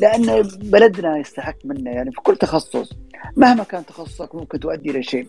لأن 0.00 0.42
بلدنا 0.62 1.18
يستحق 1.18 1.56
منا 1.64 1.90
يعني 1.90 2.10
في 2.10 2.20
كل 2.20 2.36
تخصص. 2.36 2.92
مهما 3.36 3.64
كان 3.64 3.86
تخصصك 3.86 4.34
ممكن 4.34 4.60
تؤدي 4.60 4.90
إلى 4.90 5.02
شيء. 5.02 5.26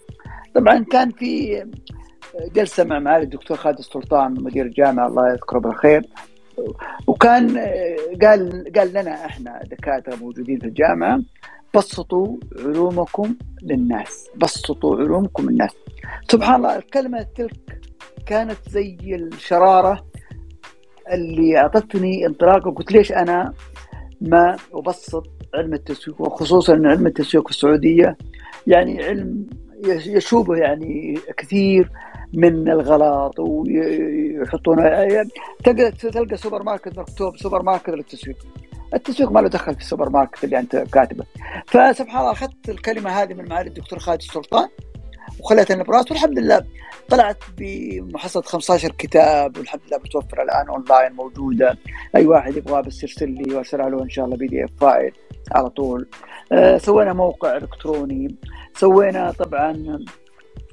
طبعا 0.56 0.86
كان 0.92 1.12
في 1.12 1.64
جلسة 2.56 2.84
مع 2.84 3.00
معالي 3.00 3.24
الدكتور 3.24 3.58
خالد 3.58 3.78
السلطان 3.78 4.34
مدير 4.44 4.66
الجامعة 4.66 5.08
الله 5.08 5.32
يذكره 5.32 5.60
بالخير. 5.60 6.06
وكان 7.08 7.58
قال 8.22 8.72
قال 8.76 8.90
لنا 8.94 9.26
إحنا 9.26 9.62
دكاترة 9.64 10.16
موجودين 10.16 10.60
في 10.60 10.66
الجامعة 10.66 11.22
بسطوا 11.76 12.38
علومكم 12.60 13.36
للناس 13.62 14.30
بسطوا 14.36 14.98
علومكم 14.98 15.50
للناس. 15.50 15.72
سبحان 16.32 16.56
الله 16.56 16.76
الكلمة 16.76 17.26
تلك 17.36 17.82
كانت 18.26 18.58
زي 18.70 18.98
الشرارة 19.16 20.06
اللي 21.12 21.58
أعطتني 21.58 22.26
انطلاق 22.28 22.68
وقلت 22.68 22.92
ليش 22.92 23.12
أنا 23.12 23.54
ما 24.22 24.58
أبسط 24.74 25.28
علم 25.56 25.74
التسويق 25.74 26.22
وخصوصا 26.22 26.74
ان 26.74 26.86
علم 26.86 27.08
التسويق 27.08 27.44
في 27.44 27.52
السعودية. 27.52 28.18
يعني 28.68 29.04
علم 29.04 29.48
يشوبه 30.06 30.56
يعني 30.56 31.20
كثير 31.38 31.90
من 32.34 32.72
الغلط 32.72 33.40
ويحطون 33.40 34.80
يعني 34.80 35.30
تلقى 36.12 36.38
سوبر 36.38 36.64
ماركت 36.64 37.00
مكتوب 37.00 37.38
سوبر 37.38 37.62
ماركت 37.64 37.90
للتسويق. 37.90 38.38
التسويق 38.94 39.32
ما 39.32 39.40
له 39.40 39.48
دخل 39.48 39.74
في 39.74 39.82
السوبر 39.82 40.10
ماركت 40.10 40.44
اللي 40.44 40.60
أنت 40.60 40.76
كاتبه. 40.76 41.26
فسبحان 41.68 42.20
الله 42.20 42.32
أخذت 42.32 42.70
الكلمة 42.70 43.10
هذه 43.10 43.34
من 43.34 43.50
معالي 43.50 43.70
الدكتور 43.70 44.00
خالد 44.00 44.22
السلطان 44.22 44.68
وخليتها 45.40 45.84
براسي 45.84 46.12
والحمد 46.12 46.40
لله. 46.40 46.66
طلعت 47.10 47.44
بمحصلة 47.58 48.44
15 48.44 48.92
كتاب 48.92 49.58
والحمد 49.58 49.82
لله 49.88 49.98
متوفرة 49.98 50.44
الآن 50.44 50.68
أونلاين 50.68 51.12
موجودة. 51.14 51.78
أي 52.16 52.26
واحد 52.26 52.58
يبغاه 52.58 52.82
بس 52.82 53.04
يرسل 53.04 53.30
لي 53.30 53.56
وأرسلها 53.56 53.90
له 53.90 54.04
إن 54.04 54.10
شاء 54.10 54.26
الله 54.26 54.38
PDF 54.38 54.70
file 54.82 55.12
على 55.52 55.70
طول. 55.70 56.08
آه 56.52 56.78
سوينا 56.78 57.14
موقع 57.14 57.58
إلكتروني. 57.58 58.36
سوينا 58.76 59.32
طبعا 59.32 60.00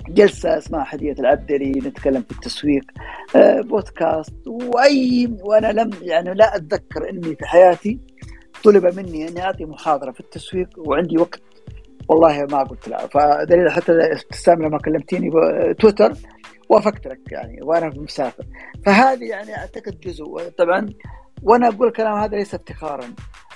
جلسة 0.09 0.59
اسمها 0.59 0.85
حدية 0.85 1.13
العبدلي 1.13 1.71
نتكلم 1.71 2.23
في 2.23 2.31
التسويق 2.31 2.85
آه 3.37 3.61
بودكاست. 3.61 4.35
وأي 4.47 5.37
وأنا 5.43 5.73
لم 5.73 5.91
يعني 6.03 6.35
لا 6.35 6.57
أتذكر 6.57 7.11
أني 7.11 7.37
في 7.37 7.47
حياتي 7.47 7.99
طلب 8.65 8.87
مني 8.87 9.29
أني 9.29 9.43
أعطي 9.43 9.65
محاضرة 9.65 10.11
في 10.13 10.21
التسويق 10.21 10.69
وعندي 10.79 11.19
وقت 11.19 11.43
والله 12.09 12.47
ما 12.51 12.63
قلت 12.63 12.89
لا. 12.89 13.07
فدليل 13.07 13.71
حتى 13.71 13.93
ابتسام 13.93 14.63
لما 14.63 14.79
كلمتيني 14.79 15.31
تويتر 15.81 16.13
وافقت 16.69 17.07
لك 17.07 17.33
يعني 17.33 17.63
وأنا 17.63 17.93
مسافر. 17.97 18.45
فهذه 18.87 19.25
يعني 19.25 19.57
أعتقد 19.57 20.01
جزء. 20.01 20.25
طبعا 20.59 20.87
وأنا 21.43 21.69
أقول 21.69 21.89
الكلام 21.89 22.15
هذا 22.19 22.37
ليس 22.37 22.55
افتخارا. 22.55 23.05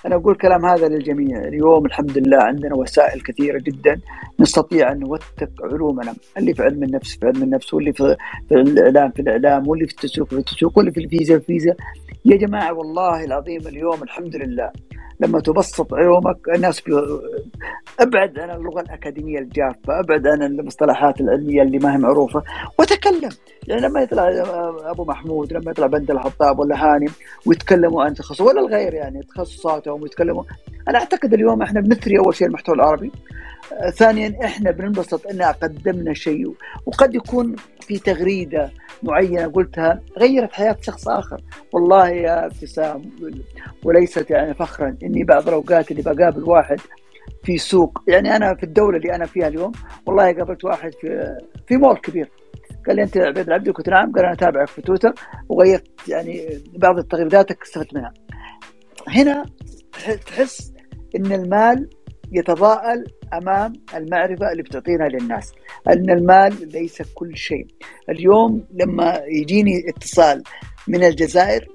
أنا 0.06 0.14
أقول 0.14 0.32
الكلام 0.32 0.66
هذا 0.66 0.88
للجميع. 0.88 1.38
اليوم 1.38 1.86
الحمد 1.86 2.18
لله 2.18 2.42
عندنا 2.42 2.74
وسائل 2.74 3.20
كثيرة 3.20 3.58
جدا 3.58 4.00
نستطيع 4.40 4.92
أن 4.92 4.98
نوثق 5.00 5.50
علومنا. 5.62 6.14
اللي 6.38 6.54
في 6.54 6.62
علم 6.62 6.82
النفس 6.82 7.16
في 7.16 7.26
علم 7.26 7.42
النفس 7.42 7.74
واللي 7.74 7.92
في, 7.92 8.16
في 8.48 8.54
الإعلام 8.54 9.10
في 9.10 9.22
الإعلام 9.22 9.68
واللي 9.68 9.86
في 9.86 9.92
التسويق 9.92 10.28
في 10.28 10.36
التسويق 10.36 10.78
واللي 10.78 10.92
في 10.92 11.00
الفيزا 11.00 11.34
في 11.38 11.40
الفيزا 11.40 11.74
يا 12.24 12.36
جماعة 12.36 12.72
والله 12.72 13.24
العظيم 13.24 13.60
اليوم 13.66 14.02
الحمد 14.02 14.36
لله 14.36 14.70
لما 15.20 15.40
تبسط 15.40 15.94
علومك 15.94 16.48
الناس. 16.54 16.82
أبعد 18.00 18.38
عن 18.38 18.50
اللغة 18.50 18.80
الأكاديمية 18.80 19.38
الجافة، 19.38 20.00
أبعد 20.00 20.26
عن 20.26 20.42
المصطلحات 20.42 21.20
العلمية 21.20 21.62
اللي 21.62 21.78
ما 21.78 21.94
هي 21.94 21.98
معروفة 21.98 22.42
وتكلم، 22.78 23.30
يعني 23.68 23.80
لما 23.80 24.00
يطلع 24.00 24.30
أبو 24.90 25.04
محمود 25.04 25.52
لما 25.52 25.70
يطلع 25.70 25.86
بند 25.86 26.10
الحطاب 26.10 26.58
ولا 26.58 26.84
هاني 26.84 27.08
ويتكلموا 27.46 28.04
عن 28.04 28.14
تخصص 28.14 28.40
ولا 28.40 28.60
الغير 28.60 28.94
يعني 28.94 29.22
تخصصاتهم 29.22 30.02
ويتكلموا. 30.02 30.44
أنا 30.88 30.98
أعتقد 30.98 31.34
اليوم 31.34 31.62
إحنا 31.62 31.80
بنثري 31.80 32.18
أول 32.18 32.34
شيء 32.34 32.46
المحتوى 32.46 32.74
العربي. 32.74 33.12
ثانيا 33.94 34.38
إحنا 34.44 34.70
بننبسط 34.70 35.26
إن 35.26 35.42
قدمنا 35.42 36.14
شيء 36.14 36.54
وقد 36.86 37.14
يكون 37.14 37.56
في 37.80 37.98
تغريدة 37.98 38.70
معينة 39.02 39.46
قلتها 39.46 40.00
غيرت 40.18 40.52
حياة 40.52 40.76
شخص 40.80 41.08
آخر. 41.08 41.40
والله 41.72 42.08
يا 42.08 42.46
ابتسام 42.46 43.10
وليست 43.84 44.30
يعني 44.30 44.54
فخرا 44.54 44.96
إني 45.02 45.24
بعض 45.24 45.48
الأوقات 45.48 45.90
اللي 45.90 46.02
بقابل 46.02 46.42
واحد 46.42 46.80
في 47.44 47.58
سوق. 47.58 47.98
يعني 48.08 48.36
أنا 48.36 48.54
في 48.54 48.62
الدولة 48.62 48.96
اللي 48.96 49.14
أنا 49.14 49.26
فيها 49.26 49.48
اليوم 49.48 49.72
والله 50.06 50.32
قابلت 50.32 50.64
واحد 50.64 50.90
في 51.00 51.36
في 51.66 51.76
مول 51.76 51.96
كبير. 51.96 52.30
قال 52.86 52.96
لي 52.96 53.02
أنت 53.02 53.16
عبيد 53.16 53.46
العبدي 53.46 53.70
قلت 53.70 53.88
نعم. 53.88 54.12
قال 54.12 54.24
أنا 54.24 54.32
أتابعك 54.32 54.68
في 54.68 54.82
تويتر 54.82 55.14
وغيرت 55.48 56.08
يعني 56.08 56.48
بعض 56.78 57.00
تغريداتك 57.00 57.62
استفدت 57.62 57.94
منها. 57.94 58.12
هنا 59.08 59.46
تحس 60.26 60.72
إن 61.16 61.32
المال 61.32 61.88
يتضاءل 62.32 63.04
أمام 63.34 63.72
المعرفة 63.94 64.52
اللي 64.52 64.62
بتعطينا 64.62 65.04
للناس 65.04 65.52
إن 65.88 66.10
المال 66.10 66.68
ليس 66.72 67.02
كل 67.14 67.36
شيء. 67.36 67.66
اليوم 68.08 68.64
لما 68.72 69.20
يجيني 69.26 69.82
اتصال 69.88 70.42
من 70.88 71.04
الجزائر 71.04 71.68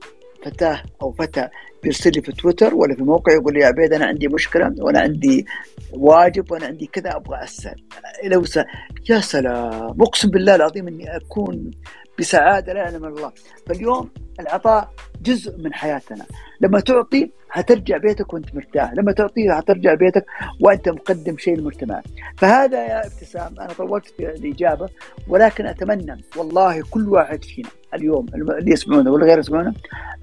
فتاة 0.45 0.83
أو 1.01 1.11
فتى 1.11 1.49
بيرسل 1.84 2.11
لي 2.15 2.21
في 2.21 2.32
تويتر 2.32 2.75
ولا 2.75 2.95
في 2.95 3.03
موقع 3.03 3.34
يقول 3.34 3.53
لي 3.53 3.59
يا 3.59 3.67
عبيد 3.67 3.93
أنا 3.93 4.05
عندي 4.05 4.28
مشكلة 4.28 4.75
وأنا 4.80 4.99
عندي 4.99 5.45
واجب 5.93 6.51
وأنا 6.51 6.65
عندي 6.65 6.86
كذا 6.86 7.15
أبغى 7.15 7.43
أسأل. 7.43 7.84
لو 8.23 8.43
س... 8.45 8.59
يا 9.09 9.19
سلام 9.19 10.01
أقسم 10.01 10.30
بالله 10.30 10.55
العظيم 10.55 10.88
إني 10.88 11.15
أكون 11.15 11.71
بسعادة 12.19 12.73
لا 12.73 12.80
يعلم 12.80 13.05
الله. 13.05 13.32
فاليوم 13.67 14.09
العطاء 14.39 14.91
جزء 15.21 15.57
من 15.57 15.73
حياتنا. 15.73 16.25
لما 16.61 16.80
تعطي 16.80 17.32
هترجع 17.51 17.97
بيتك 17.97 18.34
وأنت 18.34 18.55
مرتاح 18.55 18.93
لما 18.93 19.11
تعطي 19.11 19.49
هترجع 19.49 19.93
بيتك 19.93 20.25
وأنت 20.61 20.89
مقدم 20.89 21.38
شيء 21.38 21.55
للمجتمع 21.55 22.01
فهذا 22.38 22.86
يا 22.86 23.05
ابتسام 23.07 23.59
أنا 23.59 23.73
طولت 23.73 24.05
في 24.07 24.30
الإجابة 24.30 24.89
ولكن 25.28 25.65
أتمنى 25.65 26.23
والله 26.38 26.84
كل 26.91 27.09
واحد 27.09 27.43
فينا 27.43 27.69
اليوم 27.93 28.25
اللي 28.36 28.71
يسمعونا 28.71 29.11
ولا 29.11 29.25
غير 29.25 29.39
يسمعونا 29.39 29.73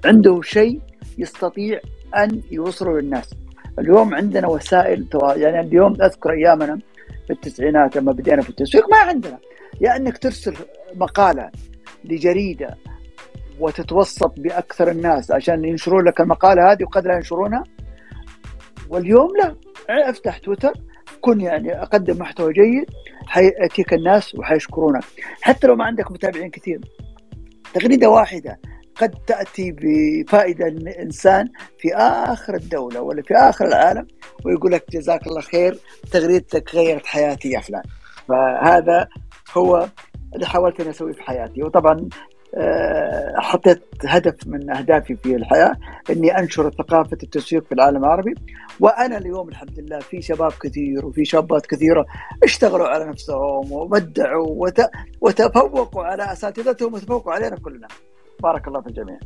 عنده 0.05 0.41
شيء 0.41 0.79
يستطيع 1.17 1.79
أن 2.17 2.41
يوصله 2.51 2.99
للناس. 2.99 3.33
اليوم 3.79 4.15
عندنا 4.15 4.47
وسائل 4.47 5.07
يعني 5.35 5.59
اليوم 5.59 6.01
أذكر 6.01 6.31
أيامنا 6.31 6.79
في 7.27 7.33
التسعينات 7.33 7.95
لما 7.95 8.11
بدينا 8.11 8.41
في 8.41 8.49
التسويق 8.49 8.89
ما 8.89 8.97
عندنا. 8.97 9.39
يا 9.81 9.87
يعني 9.87 10.07
إنك 10.07 10.17
ترسل 10.17 10.55
مقالة 10.95 11.51
لجريدة 12.03 12.77
وتتوسط 13.59 14.39
بأكثر 14.39 14.91
الناس 14.91 15.31
عشان 15.31 15.65
ينشرون 15.65 16.05
لك 16.05 16.21
المقالة 16.21 16.71
هذه 16.71 16.83
وقد 16.83 17.07
لا 17.07 17.15
ينشرونها 17.15 17.63
واليوم 18.89 19.29
لا. 19.37 19.55
أفتح 19.89 20.37
تويتر 20.37 20.73
كن 21.21 21.41
يعني 21.41 21.81
أقدم 21.81 22.19
محتوى 22.19 22.53
جيد 22.53 22.89
حيأتيك 23.27 23.93
الناس 23.93 24.35
وحيشكرونك. 24.35 25.03
حتى 25.41 25.67
لو 25.67 25.75
ما 25.75 25.85
عندك 25.85 26.11
متابعين 26.11 26.49
كثير 26.49 26.79
تغريدة 27.73 28.09
واحدة 28.09 28.59
قد 28.95 29.15
تأتي 29.27 29.75
بفائدة 29.81 30.65
للإنسان 30.67 31.49
في 31.79 31.95
آخر 31.95 32.55
الدولة 32.55 33.01
ولا 33.01 33.21
في 33.21 33.33
آخر 33.33 33.67
العالم 33.67 34.07
ويقول 34.45 34.71
لك 34.71 34.85
جزاك 34.91 35.27
الله 35.27 35.41
خير 35.41 35.79
تغريدتك 36.11 36.75
غيرت 36.75 37.05
حياتي 37.05 37.49
يا 37.49 37.59
فلان. 37.59 37.83
فهذا 38.27 39.07
هو 39.57 39.87
اللي 40.35 40.45
حاولت 40.45 40.79
أن 40.81 40.87
أسويه 40.89 41.13
في 41.13 41.23
حياتي. 41.23 41.63
وطبعا 41.63 42.09
آه، 42.57 43.33
حطيت 43.37 43.81
هدف 44.05 44.47
من 44.47 44.71
أهدافي 44.71 45.15
في 45.15 45.35
الحياة 45.35 45.75
أني 46.09 46.39
أنشر 46.39 46.69
ثقافة 46.69 47.17
التسويق 47.23 47.65
في 47.65 47.71
العالم 47.71 48.05
العربي. 48.05 48.33
وأنا 48.79 49.17
اليوم 49.17 49.49
الحمد 49.49 49.79
لله 49.79 49.99
في 49.99 50.21
شباب 50.21 50.51
كثير 50.51 51.05
وفي 51.05 51.25
شابات 51.25 51.65
كثيرة 51.65 52.05
اشتغلوا 52.43 52.87
على 52.87 53.05
نفسهم 53.05 53.71
وبدعوا 53.71 54.67
وتفوقوا 55.21 56.03
على 56.03 56.31
أساتذتهم 56.31 56.93
وتفوقوا 56.93 57.33
علينا 57.33 57.55
كلنا. 57.55 57.87
بارك 58.43 58.67
الله 58.67 58.81
في 58.81 58.87
الجميع. 58.87 59.19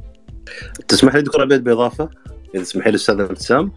تسمح 0.88 1.16
لي 1.16 1.22
دكتور 1.22 1.42
عبيد 1.42 1.64
بإضافة؟ 1.64 2.10
إذا 2.56 2.64
تسمحي 2.64 2.90
لي 2.92 2.96
أستاذ 2.96 3.20
ابتسام 3.20 3.72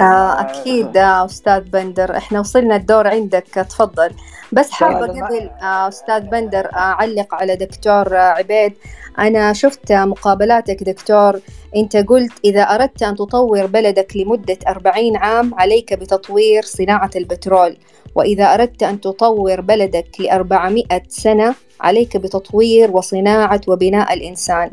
آه 0.00 0.40
أكيد 0.40 0.96
آه 0.96 1.24
أستاذ 1.24 1.60
بندر. 1.60 2.16
إحنا 2.16 2.40
وصلنا 2.40 2.76
الدور 2.76 3.06
عندك 3.08 3.44
تفضل. 3.46 4.10
بس 4.52 4.70
حابة 4.70 5.06
قبل 5.26 5.50
آه 5.62 5.88
أستاذ 5.88 6.20
بندر 6.20 6.70
أعلق 6.74 7.34
على 7.34 7.56
دكتور 7.56 8.16
عبيد. 8.16 8.72
أنا 9.18 9.52
شفت 9.52 9.92
مقابلاتك 9.92 10.82
دكتور. 10.82 11.40
أنت 11.76 11.96
قلت 11.96 12.32
إذا 12.44 12.62
أردت 12.62 13.02
أن 13.02 13.16
تطور 13.16 13.66
بلدك 13.66 14.16
لمدة 14.16 14.58
40 14.68 15.16
عام 15.16 15.54
عليك 15.54 15.94
بتطوير 15.94 16.62
صناعة 16.62 17.10
البترول. 17.16 17.76
وإذا 18.14 18.54
أردت 18.54 18.82
أن 18.82 19.00
تطور 19.00 19.60
بلدك 19.60 20.20
ل 20.20 20.28
400 20.30 20.84
سنة 21.08 21.54
عليك 21.80 22.16
بتطوير 22.16 22.90
وصناعة 22.90 23.60
وبناء 23.68 24.14
الإنسان. 24.14 24.70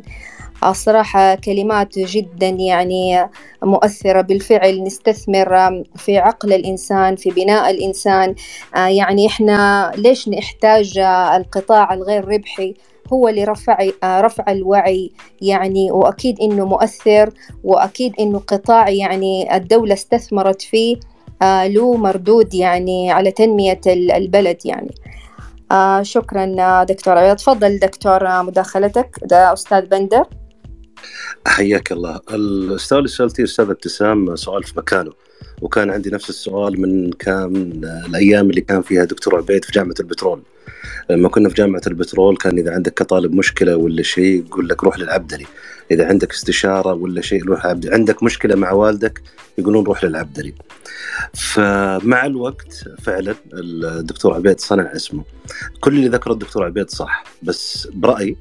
الصراحة 0.71 1.35
كلمات 1.35 1.99
جدا 1.99 2.47
يعني 2.47 3.29
مؤثرة. 3.63 4.21
بالفعل 4.21 4.83
نستثمر 4.83 5.83
في 5.95 6.17
عقل 6.17 6.53
الإنسان 6.53 7.15
في 7.15 7.29
بناء 7.29 7.71
الإنسان. 7.71 8.35
آه، 8.75 8.87
يعني 8.87 9.27
إحنا 9.27 9.91
ليش 9.95 10.29
نحتاج 10.29 10.97
القطاع 11.35 11.93
الغير 11.93 12.27
ربحي؟ 12.27 12.73
هو 13.13 13.29
لرفع 13.29 13.77
آه، 14.03 14.21
رفع 14.21 14.51
الوعي 14.51 15.11
يعني 15.41 15.91
وأكيد 15.91 16.39
إنه 16.41 16.65
مؤثر 16.65 17.29
وأكيد 17.63 18.13
إنه 18.19 18.39
قطاع 18.39 18.89
يعني 18.89 19.55
الدولة 19.55 19.93
استثمرت 19.93 20.61
فيه 20.61 20.97
آه، 21.41 21.67
له 21.67 21.97
مردود 21.97 22.53
يعني 22.53 23.11
على 23.11 23.31
تنمية 23.31 23.81
البلد 23.87 24.57
يعني. 24.65 24.95
شكرا 26.01 26.83
دكتورة 26.83 27.33
تفضل 27.33 27.79
دكتور 27.79 28.43
مداخلتك. 28.43 29.19
ده 29.23 29.53
أستاذ 29.53 29.85
بندر. 29.85 30.25
حياك 31.47 31.91
الله. 31.91 32.19
السؤال 32.29 32.99
اللي 32.99 33.09
سالتيه 33.09 33.43
أستاذ 33.43 33.69
ابتسام 33.69 34.35
سؤال 34.35 34.63
في 34.63 34.73
مكانه. 34.77 35.11
وكان 35.61 35.89
عندي 35.89 36.09
نفس 36.09 36.29
السؤال 36.29 36.81
من 36.81 37.11
كان 37.11 37.81
الأيام 38.07 38.49
اللي 38.49 38.61
كان 38.61 38.81
فيها 38.81 39.03
دكتور 39.03 39.37
عبيد 39.37 39.65
في 39.65 39.71
جامعة 39.71 39.95
البترول. 39.99 40.41
لما 41.09 41.29
كنا 41.29 41.49
في 41.49 41.55
جامعة 41.55 41.81
البترول 41.87 42.37
كان 42.37 42.57
إذا 42.57 42.73
عندك 42.73 42.93
كطالب 42.93 43.33
مشكلة 43.33 43.75
ولا 43.75 44.03
شيء 44.03 44.45
يقول 44.45 44.69
لك 44.69 44.83
روح 44.83 44.99
للعبدلي. 44.99 45.45
إذا 45.91 46.07
عندك 46.07 46.31
استشارة 46.31 46.93
ولا 46.93 47.21
شيء 47.21 47.43
روح 47.43 47.65
للعبدلي 47.65 47.93
عندك 47.93 48.23
مشكلة 48.23 48.55
مع 48.55 48.71
والدك 48.71 49.21
يقولون 49.57 49.85
روح 49.85 50.03
للعبدلي. 50.03 50.53
فمع 51.33 52.25
الوقت 52.25 52.85
فعلا 53.01 53.35
الدكتور 53.53 54.33
عبيد 54.33 54.59
صنع 54.59 54.91
اسمه. 54.95 55.23
كل 55.79 55.95
اللي 55.95 56.07
ذكره 56.07 56.33
الدكتور 56.33 56.65
عبيد 56.65 56.89
صح 56.89 57.23
بس 57.43 57.87
برأيي 57.93 58.37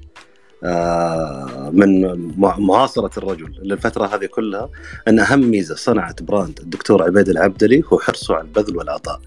من 1.72 2.18
معاصرة 2.58 3.10
الرجل. 3.18 3.54
للفترة 3.62 4.06
هذه 4.06 4.26
كلها 4.26 4.70
أن 5.08 5.18
أهم 5.18 5.50
ميزة 5.50 5.74
صنعت 5.74 6.22
براند 6.22 6.58
الدكتور 6.60 7.02
عبيد 7.02 7.28
العبدلي 7.28 7.82
هو 7.92 7.98
حرصه 7.98 8.34
على 8.34 8.42
البذل 8.44 8.76
والعطاء 8.76 9.20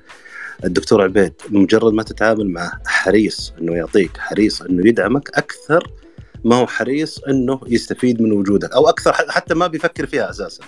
الدكتور 0.63 1.01
عبيد 1.01 1.33
مجرد 1.49 1.93
ما 1.93 2.03
تتعامل 2.03 2.49
معه 2.49 2.71
حريص 2.85 3.53
أنه 3.61 3.75
يعطيك 3.75 4.17
حريص 4.17 4.61
أنه 4.61 4.87
يدعمك 4.87 5.29
أكثر 5.37 5.91
ما 6.45 6.55
هو 6.55 6.67
حريص 6.67 7.19
أنه 7.19 7.59
يستفيد 7.67 8.21
من 8.21 8.31
وجودك 8.31 8.73
أو 8.73 8.89
أكثر 8.89 9.13
حتى 9.13 9.53
ما 9.53 9.67
بيفكر 9.67 10.05
فيها 10.05 10.29
أساساً. 10.29 10.63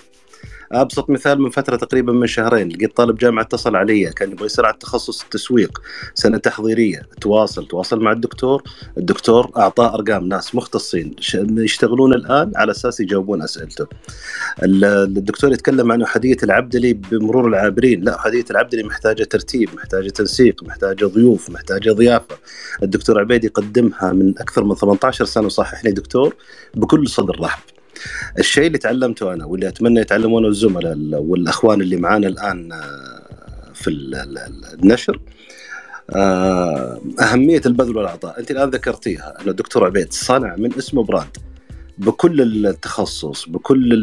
أبسط 0.72 1.10
مثال 1.10 1.42
من 1.42 1.50
فترة 1.50 1.76
تقريبا 1.76 2.14
من 2.14 2.28
شهرين 2.28 2.70
لقيت 2.70 2.98
طالب 2.98 3.18
جامعة 3.18 3.44
اتصل 3.44 3.76
علي 3.76 4.14
كان 4.14 4.32
يبغى 4.32 4.46
يصير 4.46 4.66
على 4.66 4.76
تخصص 4.80 5.24
التسويق 5.24 5.82
سنة 6.14 6.38
تحضيرية 6.38 7.02
تواصل 7.22 7.68
تواصل 7.68 8.00
مع 8.00 8.12
الدكتور 8.12 8.64
الدكتور 8.98 9.52
أعطاه 9.58 9.94
أرقام 9.96 10.28
ناس 10.28 10.56
مختصين 10.56 11.16
يشتغلون 11.58 12.14
الآن 12.14 12.52
على 12.56 12.72
أساس 12.72 13.00
يجاوبون 13.00 13.42
أسئلته. 13.42 13.88
الدكتور 14.64 15.54
يتكلم 15.54 15.92
عن 15.92 16.02
احاديه 16.02 16.38
العبدلي 16.44 16.94
بمرور 16.94 17.48
العابرين 17.48 18.04
لا 18.04 18.16
احاديه 18.16 18.46
العبدلي 18.52 18.84
محتاجة 18.84 19.24
ترتيب 19.24 19.70
محتاجة 19.76 20.10
تنسيق 20.10 20.64
محتاجة 20.64 21.06
ضيوف 21.06 21.50
محتاجة 21.50 21.92
ضيافة. 21.92 22.38
الدكتور 22.84 23.20
عبيد 23.20 23.44
يقدمها 23.44 24.12
من 24.14 24.34
أكثر 24.40 24.64
من 24.64 24.76
18 24.76 25.26
سنة 25.26 25.46
وصححني 25.46 25.92
دكتور 25.92 26.36
بكل 26.76 27.08
صدر 27.08 27.40
رحب. 27.42 27.77
الشيء 28.40 28.68
اللي 28.68 28.78
تعلمته 28.78 29.34
أنا 29.34 29.46
واللي 29.46 29.68
أتمنى 29.68 30.00
يتعلمونه 30.00 30.48
الزملاء 30.48 30.98
والأخوان 31.22 31.82
اللي 31.82 31.98
معانا 31.98 32.28
الآن 32.28 32.70
في 33.74 33.90
النشر. 34.84 35.20
أهمية 37.20 37.62
البذل 37.66 37.98
والعطاء 37.98 38.40
أنت 38.40 38.52
الآن 38.52 38.70
ذكرتيها 38.70 39.38
ان 39.42 39.50
الدكتور 39.50 39.86
عبيد 39.86 40.14
صنع 40.14 40.56
من 40.56 40.74
اسمه 40.78 41.04
براند. 41.04 41.38
بكل 41.98 42.68
التخصص 42.68 43.50
بكل 43.50 43.94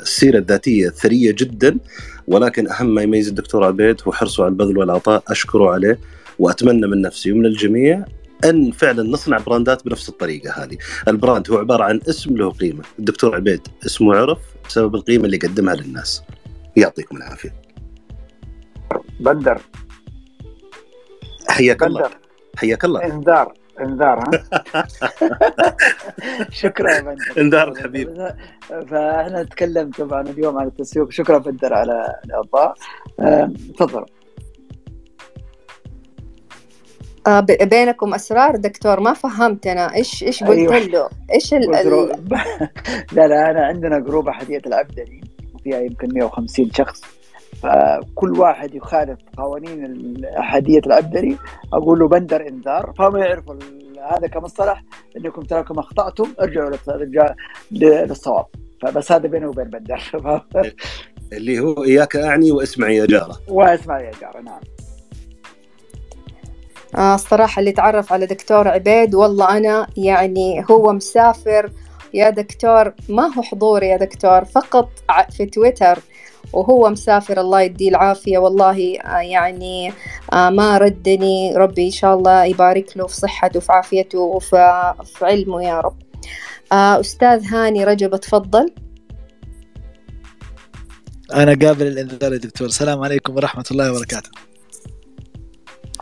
السيرة 0.00 0.38
الذاتية 0.38 0.88
الثريه 0.88 1.34
جدا. 1.38 1.78
ولكن 2.28 2.68
أهم 2.68 2.94
ما 2.94 3.02
يميز 3.02 3.28
الدكتور 3.28 3.64
عبيد 3.64 3.96
هو 4.06 4.12
حرصه 4.12 4.44
على 4.44 4.50
البذل 4.50 4.78
والعطاء 4.78 5.22
أشكره 5.28 5.70
عليه 5.70 5.98
وأتمنى 6.38 6.86
من 6.86 7.02
نفسي 7.02 7.32
ومن 7.32 7.46
الجميع 7.46 8.04
أن 8.44 8.70
فعلا 8.70 9.02
نصنع 9.02 9.38
brand 9.38 9.76
ات 9.76 9.84
بنفس 9.84 10.08
الطريقة 10.08 10.64
هذه، 10.64 10.78
ال 11.08 11.15
brand 11.15 11.50
هو 11.50 11.58
عبارة 11.58 11.84
عن 11.84 12.00
اسم 12.08 12.36
له 12.36 12.50
قيمة، 12.50 12.84
الدكتور 12.98 13.34
عبيد 13.34 13.68
اسمه 13.86 14.16
عرف 14.16 14.38
بسبب 14.68 14.94
القيمة 14.94 15.24
اللي 15.24 15.36
قدمها 15.36 15.74
للناس. 15.74 16.22
يعطيكم 16.76 17.16
العافية. 17.16 17.54
بندر. 19.20 19.60
حياك 21.48 21.82
الله. 21.82 22.10
حياك 22.56 22.84
الله. 22.84 23.04
انذار. 23.04 23.54
انذار 23.80 24.18
ها؟ 24.18 24.30
شكرا 26.62 27.00
بندر. 27.00 27.34
انذار 27.38 27.74
حبيب 27.74 28.34
فاحنا 28.68 29.42
نتكلم 29.42 29.90
طبعا 29.90 30.20
اليوم 30.20 30.58
عن 30.58 30.66
التسويق. 30.66 31.10
شكرا 31.10 31.38
بندر 31.38 31.74
على 31.74 32.14
الاضاءه 32.24 32.74
تفضل. 33.78 34.04
آه 37.26 37.40
بينكم 37.40 38.14
أسرار 38.14 38.56
دكتور 38.56 39.00
ما 39.00 39.14
فهمت 39.14 39.66
أنا. 39.66 39.94
إيش 39.94 40.22
إيش 40.22 40.44
قلت 40.44 40.58
أيوة. 40.58 40.78
له؟ 40.78 41.08
إيش 41.34 41.54
ال... 41.54 41.70
لا 43.16 43.26
لا 43.26 43.50
أنا 43.50 43.66
عندنا 43.66 43.98
جروب 43.98 44.28
احديه 44.28 44.62
العبدلي 44.66 45.20
وفيها 45.54 45.80
يمكن 45.80 46.08
150 46.14 46.70
شخص. 46.70 47.02
فكل 47.62 48.38
واحد 48.38 48.74
يخالف 48.74 49.18
قوانين 49.36 50.24
احاديه 50.24 50.80
العبدلي 50.86 51.36
أقول 51.72 51.98
له 51.98 52.08
بندر 52.08 52.48
إنذار. 52.48 52.92
فهم 52.98 53.16
يعرفوا 53.16 53.54
هذا 54.10 54.26
كمصطلح 54.26 54.84
إنكم 55.16 55.42
تراكم 55.42 55.78
أخطأتم 55.78 56.32
ارجعوا 56.40 56.70
للصواب. 57.70 58.46
فبس 58.82 59.12
هذا 59.12 59.28
بيني 59.28 59.46
وبين 59.46 59.64
بندر. 59.70 60.02
اللي 61.32 61.60
هو 61.60 61.84
إياك 61.84 62.16
أعني 62.16 62.52
واسمعي 62.52 62.96
يا 62.96 63.06
جارة. 63.06 63.38
واسمعي 63.48 64.04
يا 64.04 64.12
جارة 64.20 64.40
نعم. 64.40 64.60
آه 66.94 67.14
الصراحة 67.14 67.60
اللي 67.60 67.72
تعرف 67.72 68.12
على 68.12 68.26
دكتور 68.26 68.68
عبيد 68.68 69.14
والله 69.14 69.56
أنا 69.56 69.86
يعني 69.96 70.64
هو 70.70 70.92
مسافر. 70.92 71.70
يا 72.14 72.30
دكتور 72.30 72.92
ما 73.08 73.34
هو 73.34 73.42
حضوري 73.42 73.88
يا 73.88 73.96
دكتور؟ 73.96 74.44
فقط 74.44 74.88
في 75.30 75.46
تويتر. 75.46 75.98
وهو 76.52 76.90
مسافر 76.90 77.40
الله 77.40 77.60
يديه 77.60 77.88
العافية. 77.88 78.38
والله 78.38 78.78
يعني 79.20 79.92
ما 80.34 80.78
ردني. 80.78 81.56
ربي 81.56 81.86
إن 81.86 81.90
شاء 81.90 82.14
الله 82.14 82.44
يبارك 82.44 82.96
له 82.96 83.06
في 83.06 83.16
صحته 83.16 83.56
وفي 83.58 83.72
عافيته 83.72 84.18
وفي 84.18 84.92
علمه 85.22 85.64
يا 85.64 85.80
رب. 85.80 85.96
أستاذ 86.72 87.44
هاني 87.46 87.84
رجب 87.84 88.16
تفضل. 88.16 88.74
أنا 91.34 91.66
قابل 91.66 91.86
الإنذار 91.86 92.32
يا 92.32 92.38
دكتور. 92.38 92.68
السلام 92.68 93.04
عليكم 93.04 93.36
ورحمة 93.36 93.64
الله 93.70 93.92
وبركاته. 93.92 94.30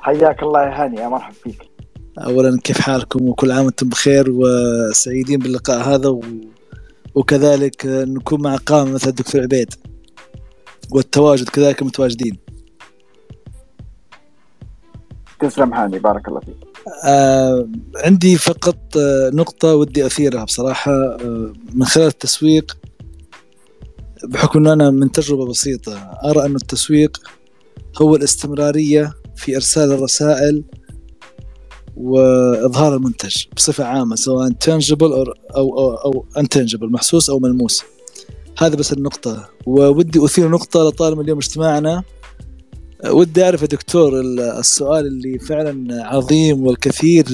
حياك 0.01 0.42
الله 0.42 0.62
يا 0.62 0.84
هاني 0.84 1.01
يا 1.01 1.09
مرحبا 1.09 1.34
فيك. 1.42 1.70
اولا 2.18 2.59
كيف 2.64 2.80
حالكم؟ 2.80 3.28
وكل 3.28 3.53
عام 3.53 3.64
وأنتم 3.64 3.88
بخير 3.88 4.24
وسعيدين 4.28 5.38
باللقاء 5.38 5.88
هذا 5.88 6.09
و... 6.09 6.20
وكذلك 7.14 7.86
نكون 7.86 8.42
مع 8.42 8.57
قامه 8.57 8.92
مثل 8.92 9.09
الدكتور 9.09 9.42
عبيد 9.42 9.74
والتواجد 10.90 11.48
كذلك 11.48 11.82
متواجدين. 11.82 12.38
تسلم 15.40 15.74
هاني 15.74 15.98
بارك 15.98 16.28
الله 16.28 16.40
فيك. 16.40 16.57
آه 17.05 17.68
عندي 17.96 18.36
فقط 18.36 18.96
آه 18.96 19.30
نقطة 19.34 19.74
ودي 19.74 20.07
أثيرها 20.07 20.44
بصراحة 20.44 20.92
آه 20.92 21.53
من 21.74 21.84
خلال 21.84 22.07
التسويق 22.07 22.76
بحكم 24.24 24.59
أن 24.59 24.66
أنا 24.66 24.90
من 24.90 25.12
تجربة 25.12 25.46
بسيطة 25.46 25.92
أرى 26.24 26.46
أن 26.46 26.57
التسويق 26.57 27.16
هو 28.03 28.16
الاستمرارية 28.16 29.14
في 29.41 29.57
إرسال 29.57 29.93
الرسائل 29.93 30.64
وإظهار 31.97 32.97
المنتج 32.97 33.45
بصفة 33.57 33.84
عامة 33.84 34.16
سواء 34.16 34.51
تنجبل 34.51 35.12
أو 35.12 35.32
أو 35.57 35.95
أو 35.95 36.26
انتنجبل 36.38 36.93
محسوس 36.93 37.30
أو 37.30 37.38
ملموس. 37.38 37.82
هذا 38.59 38.76
بس 38.76 38.93
النقطة. 38.93 39.49
وودي 39.66 40.24
أثير 40.24 40.49
نقطة 40.49 40.88
لطالما 40.88 41.22
اليوم 41.22 41.38
اجتماعنا. 41.38 42.03
ودي 43.07 43.45
أعرف 43.45 43.62
يا 43.62 43.66
دكتور 43.66 44.20
السؤال 44.20 45.07
اللي 45.07 45.38
فعلا 45.38 46.05
عظيم 46.07 46.66
والكثير 46.66 47.24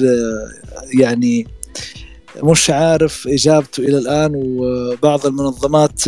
يعني 0.99 1.47
مش 2.43 2.69
عارف 2.69 3.27
إجابته 3.27 3.81
إلى 3.81 3.97
الآن 3.97 4.31
وبعض 4.35 5.25
المنظمات 5.25 6.01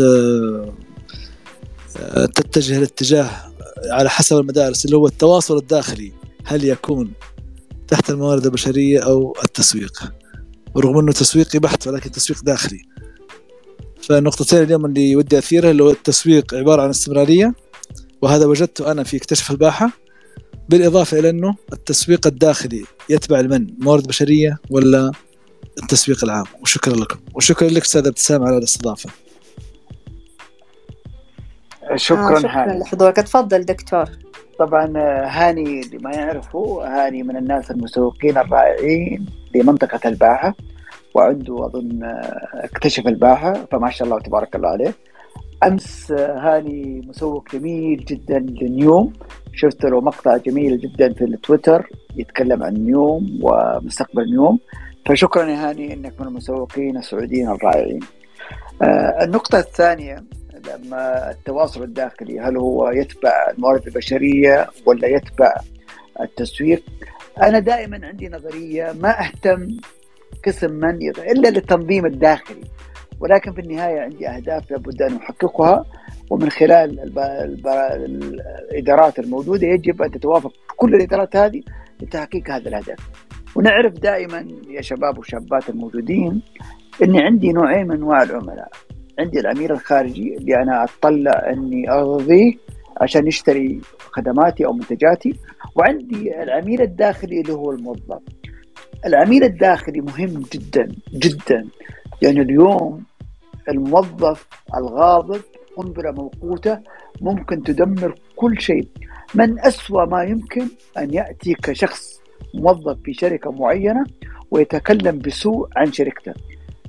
تتجه 2.35 2.77
الاتجاه 2.77 3.48
على 3.85 4.09
حسب 4.09 4.37
المدارس 4.37 4.85
اللي 4.85 4.97
هو 4.97 5.07
التواصل 5.07 5.57
الداخلي 5.57 6.11
هل 6.45 6.63
يكون 6.63 7.13
تحت 7.87 8.09
الموارد 8.09 8.45
البشرية 8.45 8.99
أو 8.99 9.35
التسويق؟ 9.43 10.03
ورغم 10.75 10.97
أنه 10.97 11.11
تسويقي 11.11 11.59
بحت 11.59 11.87
ولكن 11.87 12.11
تسويق 12.11 12.43
داخلي. 12.43 12.81
فالنقطتين 14.01 14.63
اليوم 14.63 14.85
اللي 14.85 15.15
ودي 15.15 15.37
أثيرها 15.37 15.71
اللي 15.71 15.83
هو 15.83 15.89
التسويق 15.89 16.53
عبارة 16.53 16.81
عن 16.81 16.89
استمرارية 16.89 17.53
وهذا 18.21 18.45
وجدته 18.45 18.91
أنا 18.91 19.03
في 19.03 19.17
اكتشف 19.17 19.51
الباحة 19.51 19.91
بالإضافة 20.69 21.19
إلى 21.19 21.29
أنه 21.29 21.55
التسويق 21.73 22.27
الداخلي 22.27 22.83
يتبع 23.09 23.39
المن 23.39 23.67
موارد 23.79 24.07
بشرية 24.07 24.57
ولا 24.69 25.11
التسويق 25.83 26.23
العام؟ 26.23 26.45
وشكرا 26.61 26.95
لكم. 26.95 27.19
وشكرا 27.35 27.69
لك 27.69 27.83
أستاذ 27.83 28.07
ابتسام 28.07 28.43
على 28.43 28.57
الاستضافة. 28.57 29.09
شكرا, 31.95 32.35
آه 32.35 32.39
شكرا 32.39 32.73
لحضورك. 32.73 33.15
تفضل 33.15 33.65
دكتور. 33.65 34.05
طبعا 34.59 34.93
هاني 35.25 35.81
اللي 35.81 35.97
ما 35.97 36.11
يعرفه 36.11 36.83
هاني 36.85 37.23
من 37.23 37.37
الناس 37.37 37.71
المسوقين 37.71 38.37
الرائعين 38.37 39.25
لمنطقة 39.55 40.09
الباحة. 40.09 40.55
وعنده 41.13 41.65
أظن 41.65 41.99
اكتشف 42.53 43.07
الباحة 43.07 43.53
فما 43.71 43.89
شاء 43.89 44.07
الله 44.07 44.19
تبارك 44.19 44.55
الله 44.55 44.69
عليه. 44.69 44.93
أمس 45.63 46.11
هاني 46.11 47.01
مسوق 47.07 47.47
جميل 47.53 48.05
جدا 48.05 48.39
لنيوم 48.39 49.13
شفت 49.53 49.85
له 49.85 50.01
مقطع 50.01 50.37
جميل 50.37 50.79
جدا 50.79 51.13
في 51.13 51.23
التويتر 51.23 51.89
يتكلم 52.15 52.63
عن 52.63 52.73
نيوم 52.73 53.39
ومستقبل 53.41 54.31
نيوم 54.31 54.59
فشكرا 55.05 55.45
يا 55.45 55.69
هاني 55.69 55.93
إنك 55.93 56.13
من 56.19 56.27
المسوقين 56.27 56.97
السعوديين 56.97 57.49
الرائعين. 57.49 57.99
آه 58.81 59.23
النقطة 59.23 59.59
الثانية 59.59 60.23
لما 60.67 61.31
التواصل 61.31 61.83
الداخلي 61.83 62.39
هل 62.39 62.57
هو 62.57 62.89
يتبع 62.89 63.49
الموارد 63.57 63.87
البشرية 63.87 64.67
ولا 64.85 65.07
يتبع 65.07 65.53
التسويق؟ 66.21 66.83
أنا 67.41 67.59
دائما 67.59 68.07
عندي 68.07 68.29
نظرية 68.29 68.95
ما 69.01 69.21
أهتم 69.21 69.67
قسم 70.45 70.71
من 70.71 71.09
إلا 71.09 71.49
للتنظيم 71.49 72.05
الداخلي 72.05 72.63
ولكن 73.19 73.53
في 73.53 73.61
النهاية 73.61 73.99
عندي 73.99 74.27
أهداف 74.27 74.71
لابد 74.71 75.01
أن 75.01 75.15
أحققها 75.15 75.85
ومن 76.29 76.49
خلال 76.49 76.99
الب... 76.99 77.19
الب... 77.19 77.67
الإدارات 78.71 79.19
الموجودة 79.19 79.67
يجب 79.67 80.01
أن 80.01 80.11
تتوافق 80.11 80.53
كل 80.77 80.95
الإدارات 80.95 81.35
هذه 81.35 81.61
لتحقيق 82.01 82.51
هذا 82.51 82.69
الهدف. 82.69 82.99
ونعرف 83.55 83.93
دائما 83.93 84.47
يا 84.69 84.81
شباب 84.81 85.17
وشابات 85.17 85.69
الموجودين 85.69 86.41
إني 87.03 87.21
عندي 87.21 87.51
نوعين 87.51 87.87
من 87.87 87.95
أنواع 87.95 88.23
العملاء، 88.23 88.71
عندي 89.19 89.39
العميل 89.39 89.71
الخارجي 89.71 90.37
اللي 90.37 90.55
أنا 90.55 90.83
أطلع 90.83 91.49
أني 91.49 91.91
ارضيه 91.91 92.53
عشان 93.01 93.27
يشتري 93.27 93.81
خدماتي 93.99 94.65
أو 94.65 94.73
منتجاتي 94.73 95.35
وعندي 95.75 96.43
العميل 96.43 96.81
الداخلي 96.81 97.41
اللي 97.41 97.53
هو 97.53 97.71
الموظف. 97.71 98.21
العميل 99.05 99.43
الداخلي 99.43 100.01
مهم 100.01 100.43
جدا 100.53 100.87
جدا. 101.13 101.67
يعني 102.21 102.41
اليوم 102.41 103.03
الموظف 103.69 104.47
الغاضب 104.75 105.41
قنبلة 105.77 106.11
موقوتة 106.11 106.79
ممكن 107.21 107.63
تدمر 107.63 108.15
كل 108.35 108.61
شيء. 108.61 108.87
من 109.35 109.59
أسوأ 109.59 110.05
ما 110.05 110.23
يمكن 110.23 110.67
أن 110.97 111.13
يأتي 111.13 111.53
كشخص 111.53 112.21
موظف 112.53 112.97
في 113.03 113.13
شركة 113.13 113.51
معينة 113.51 114.03
ويتكلم 114.51 115.19
بسوء 115.19 115.67
عن 115.77 115.91
شركته. 115.91 116.33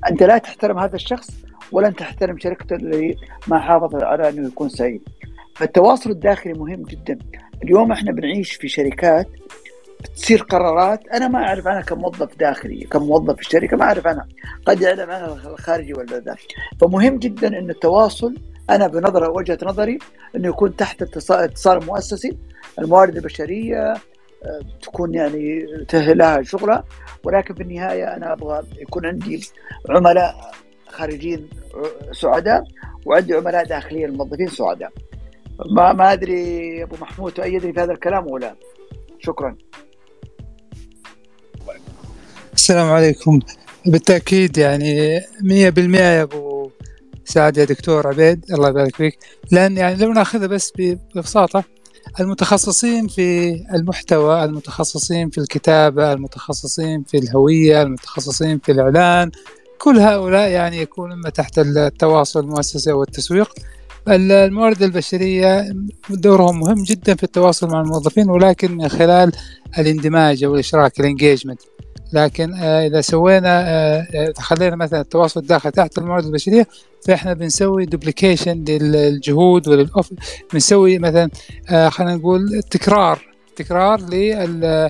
أنت 0.09 0.23
لا 0.23 0.37
تحترم 0.37 0.79
هذا 0.79 0.95
الشخص 0.95 1.29
ولن 1.71 1.95
تحترم 1.95 2.39
شركته 2.39 2.75
اللي 2.75 3.15
ما 3.47 3.59
حافظ 3.59 3.95
على 3.95 4.29
أنه 4.29 4.47
يكون 4.47 4.69
سعيد. 4.69 5.01
فالتواصل 5.55 6.09
الداخلي 6.09 6.53
مهم 6.53 6.83
جدا. 6.83 7.17
اليوم 7.63 7.91
إحنا 7.91 8.11
بنعيش 8.11 8.53
في 8.53 8.67
شركات 8.67 9.27
تصير 10.15 10.41
قرارات 10.41 11.07
أنا 11.07 11.27
ما 11.27 11.39
أعرف 11.39 11.67
عنها 11.67 11.81
كموظف 11.81 12.37
داخلي 12.37 12.83
كموظف 12.83 13.35
في 13.35 13.41
الشركة 13.41 13.77
ما 13.77 13.83
أعرف 13.85 14.07
عنها 14.07 14.27
قد 14.65 14.81
يعلم 14.81 15.11
عنها 15.11 15.49
الخارجي 15.49 15.93
ولا 15.93 16.19
ذا 16.19 16.35
فمهم 16.81 17.17
جدا 17.17 17.47
إن 17.47 17.69
التواصل 17.69 18.35
أنا 18.69 18.87
بنظرة 18.87 19.31
وجهة 19.31 19.57
نظري 19.63 19.99
إنه 20.35 20.47
يكون 20.47 20.75
تحت 20.75 21.01
اتصال 21.01 21.85
مؤسسي 21.85 22.37
الموارد 22.79 23.15
البشرية 23.15 23.93
آه، 24.43 24.61
تكون 24.81 25.13
يعني 25.13 25.65
لها 25.93 26.41
شغلها 26.41 26.83
ولكن 27.23 27.53
في 27.53 27.63
النهاية 27.63 28.15
أنا 28.15 28.33
أبغى 28.33 28.63
يكون 28.81 29.05
عندي 29.05 29.41
عملاء 29.89 30.51
خارجيين 30.87 31.49
سعداء 32.11 32.63
وعندي 33.05 33.33
عملاء 33.33 33.65
داخليين 33.65 34.09
الموظفين 34.09 34.47
سعداء. 34.47 34.91
ما 35.69 35.93
ما 35.93 36.13
أدري 36.13 36.83
أبو 36.83 36.95
محمود 37.01 37.31
تؤيدني 37.31 37.73
في 37.73 37.79
هذا 37.79 37.91
الكلام 37.91 38.31
ولا؟ 38.31 38.55
شكرا. 39.19 39.57
السلام 42.53 42.89
عليكم. 42.89 43.39
بالتأكيد 43.85 44.57
يعني 44.57 45.19
100% 45.19 45.99
يا 45.99 46.23
أبو 46.23 46.71
سعد 47.25 47.57
يا 47.57 47.65
دكتور 47.65 48.07
عبيد 48.07 48.45
الله 48.53 48.69
يبارك 48.69 48.95
فيك. 48.95 49.19
لأن 49.51 49.77
يعني 49.77 49.95
لو 49.95 50.11
نأخذها 50.13 50.47
بس 50.47 50.73
ببساطة 50.77 51.63
المتخصصين 52.19 53.07
في 53.07 53.53
المحتوى 53.73 54.43
المتخصصين 54.43 55.29
في 55.29 55.37
الكتابة 55.37 56.13
المتخصصين 56.13 57.03
في 57.03 57.17
الهوية 57.17 57.81
المتخصصين 57.81 58.59
في 58.59 58.71
الإعلان 58.71 59.31
كل 59.81 59.99
هؤلاء 59.99 60.49
يعني 60.49 60.77
يكون 60.77 61.33
تحت 61.33 61.59
التواصل 61.59 62.39
المؤسسي 62.39 62.91
والتسويق 62.91 63.53
الموارد 64.07 64.83
البشرية 64.83 65.75
دورهم 66.09 66.59
مهم 66.59 66.83
جدا 66.83 67.15
في 67.15 67.23
التواصل 67.23 67.67
مع 67.67 67.81
الموظفين 67.81 68.29
ولكن 68.29 68.77
من 68.77 68.89
خلال 68.89 69.31
الاندماج 69.77 70.43
أو 70.43 70.55
الإشراك 70.55 70.99
ال 70.99 71.05
engagement 71.05 71.61
لكن 72.13 72.53
آه، 72.53 72.87
إذا 72.87 73.01
سوينا 73.01 73.69
آه، 73.69 74.07
آه، 74.15 74.33
خلينا 74.37 74.75
مثلا 74.75 75.01
التواصل 75.01 75.39
الداخلي 75.39 75.71
تحت 75.71 75.97
الموارد 75.97 76.25
البشرية 76.25 76.67
فإحنا 77.07 77.33
بنسوي 77.33 77.85
duplication 77.85 78.63
للجهود 78.63 79.67
وللأوف 79.67 80.13
بنسوي 80.53 80.99
مثلا 80.99 81.29
خلينا 81.89 82.15
نقول 82.15 82.63
تكرار 82.71 83.19
تكرار 83.55 84.01
لل 84.01 84.89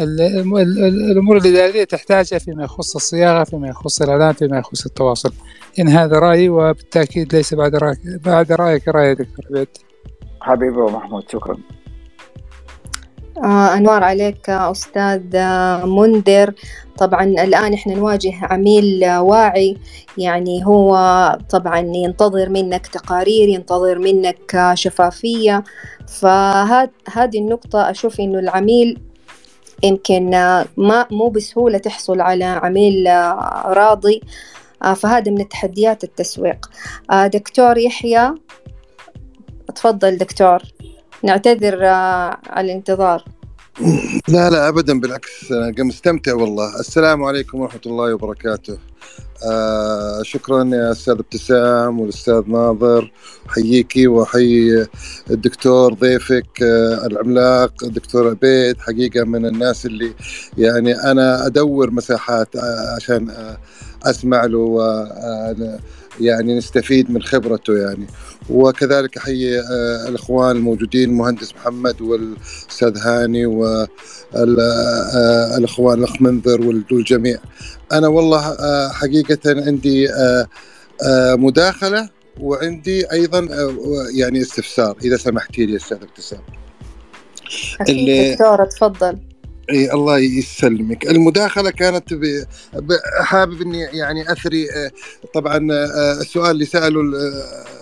الأمور 0.00 1.36
الاداريه 1.36 1.84
تحتاجها 1.84 2.38
فيما 2.38 2.64
يخص 2.64 2.96
الصياغة 2.96 3.44
فيما 3.44 3.68
يخص 3.68 4.02
الإعلان 4.02 4.32
فيما 4.32 4.58
يخص 4.58 4.86
التواصل. 4.86 5.32
إن 5.78 5.88
هذا 5.88 6.18
رأيي 6.18 6.48
وبالتأكيد 6.48 7.34
ليس 7.34 7.54
بعد 7.54 7.76
رأيك 7.76 7.98
بعد 8.24 8.52
رأيك 8.52 8.88
رأي 8.88 9.14
دكتور 9.14 9.46
عبيد. 9.50 9.68
حبيبي 10.40 10.80
محمود 10.80 11.30
شكرا. 11.32 11.56
آه 13.44 13.76
أنوار 13.76 14.04
عليك 14.04 14.50
أستاذ 14.50 15.20
منذر 15.86 16.54
طبعا 16.98 17.24
الآن 17.24 17.74
إحنا 17.74 17.94
نواجه 17.94 18.32
عميل 18.42 19.04
واعي. 19.18 19.76
يعني 20.18 20.66
هو 20.66 20.92
طبعا 21.50 21.78
ينتظر 21.78 22.48
منك 22.48 22.86
تقارير 22.86 23.48
ينتظر 23.48 23.98
منك 23.98 24.70
شفافية. 24.74 25.64
فهذه 26.08 27.38
النقطة 27.38 27.90
أشوف 27.90 28.20
إنه 28.20 28.38
العميل 28.38 28.98
يمكن 29.82 30.30
ما 30.76 31.06
مو 31.10 31.28
بسهولة 31.28 31.78
تحصل 31.78 32.20
على 32.20 32.44
عميل 32.44 33.06
راضي 33.64 34.20
فهذا 34.96 35.30
من 35.30 35.40
التحديات 35.40 36.04
التسويق. 36.04 36.70
دكتور 37.12 37.78
يحيى 37.78 38.34
تفضل 39.74 40.16
دكتور. 40.18 40.62
نعتذر 41.22 41.84
على 41.84 42.72
الانتظار. 42.72 43.24
لا 44.28 44.50
لا 44.50 44.68
ابدا 44.68 45.00
بالعكس 45.00 45.52
أنا 45.52 45.84
مستمتع 45.84 46.34
والله. 46.34 46.80
السلام 46.80 47.24
عليكم 47.24 47.60
ورحمة 47.60 47.80
الله 47.86 48.14
وبركاته. 48.14 48.78
آه 49.46 50.22
شكرا 50.22 50.64
يا 50.64 50.92
أستاذ 50.92 51.14
ابتسام 51.14 52.00
والأستاذ 52.00 52.42
ناظر. 52.46 53.12
حييكي 53.46 54.08
وحي 54.08 54.86
الدكتور 55.30 55.94
ضيفك 55.94 56.62
آه 56.62 57.06
العملاق 57.06 57.84
الدكتور 57.84 58.30
عبيد. 58.30 58.80
حقيقة 58.80 59.24
من 59.24 59.46
الناس 59.46 59.86
اللي 59.86 60.12
يعني 60.58 60.94
أنا 60.94 61.46
أدور 61.46 61.90
مساحات 61.90 62.56
آه 62.56 62.94
عشان 62.96 63.30
آه 63.30 63.58
أسمع 64.02 64.44
له 64.44 64.82
آه 64.82 65.78
يعني 66.20 66.58
نستفيد 66.58 67.10
من 67.10 67.22
خبرته 67.22 67.76
يعني. 67.76 68.06
وكذلك 68.50 69.16
أحيي 69.16 69.60
آه، 69.60 70.08
الإخوان 70.08 70.56
الموجودين 70.56 71.10
المهندس 71.10 71.54
محمد 71.54 72.00
والأستاذ 72.00 72.98
هاني 72.98 73.46
والاخوان 73.46 74.58
آه، 75.98 76.04
الأخ 76.04 76.22
منذر 76.22 76.66
والجميع 76.66 77.38
أنا 77.92 78.08
والله 78.08 78.48
آه، 78.48 78.88
حقيقة 78.88 79.38
عندي 79.46 80.08
مداخلة 81.36 82.08
وعندي 82.40 83.12
أيضا 83.12 83.48
يعني 84.14 84.40
استفسار 84.40 84.96
إذا 85.04 85.16
سمحتي 85.16 85.66
لي 85.66 85.76
أستاذ 85.76 85.98
ابتسام 86.02 86.40
أكيد 87.80 88.32
دكتورة 88.32 88.64
تفضل. 88.64 89.18
إي 89.72 89.92
الله 89.92 90.18
يسلمك. 90.18 91.06
المداخلة 91.06 91.70
كانت 91.70 92.14
ب... 92.14 92.44
حابب 93.20 93.62
إني 93.62 93.78
يعني 93.80 94.32
أثري 94.32 94.70
آه، 94.70 94.90
طبعا 95.34 95.68
آه، 95.72 96.20
السؤال 96.20 96.50
اللي 96.50 96.64
سأله 96.64 97.00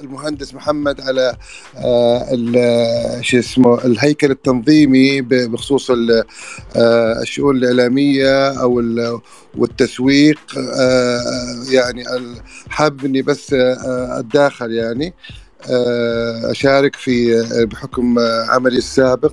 المهندس 0.02 0.54
محمد 0.54 1.00
على 1.00 1.36
آه، 1.76 3.20
شو 3.20 3.38
اسمه 3.38 3.84
الهيكل 3.84 4.30
التنظيمي 4.30 5.20
بخصوص 5.20 5.90
الشؤون 7.22 7.56
الإعلامية 7.56 8.60
أو 8.60 8.82
والتسويق 9.56 10.40
يعني 11.70 12.04
حابب 12.68 13.04
إني 13.04 13.22
بس 13.22 13.52
أتداخل 13.52 14.72
يعني 14.72 15.14
أشارك 16.50 16.96
في 16.96 17.42
بحكم 17.70 18.18
عملي 18.48 18.78
السابق. 18.78 19.32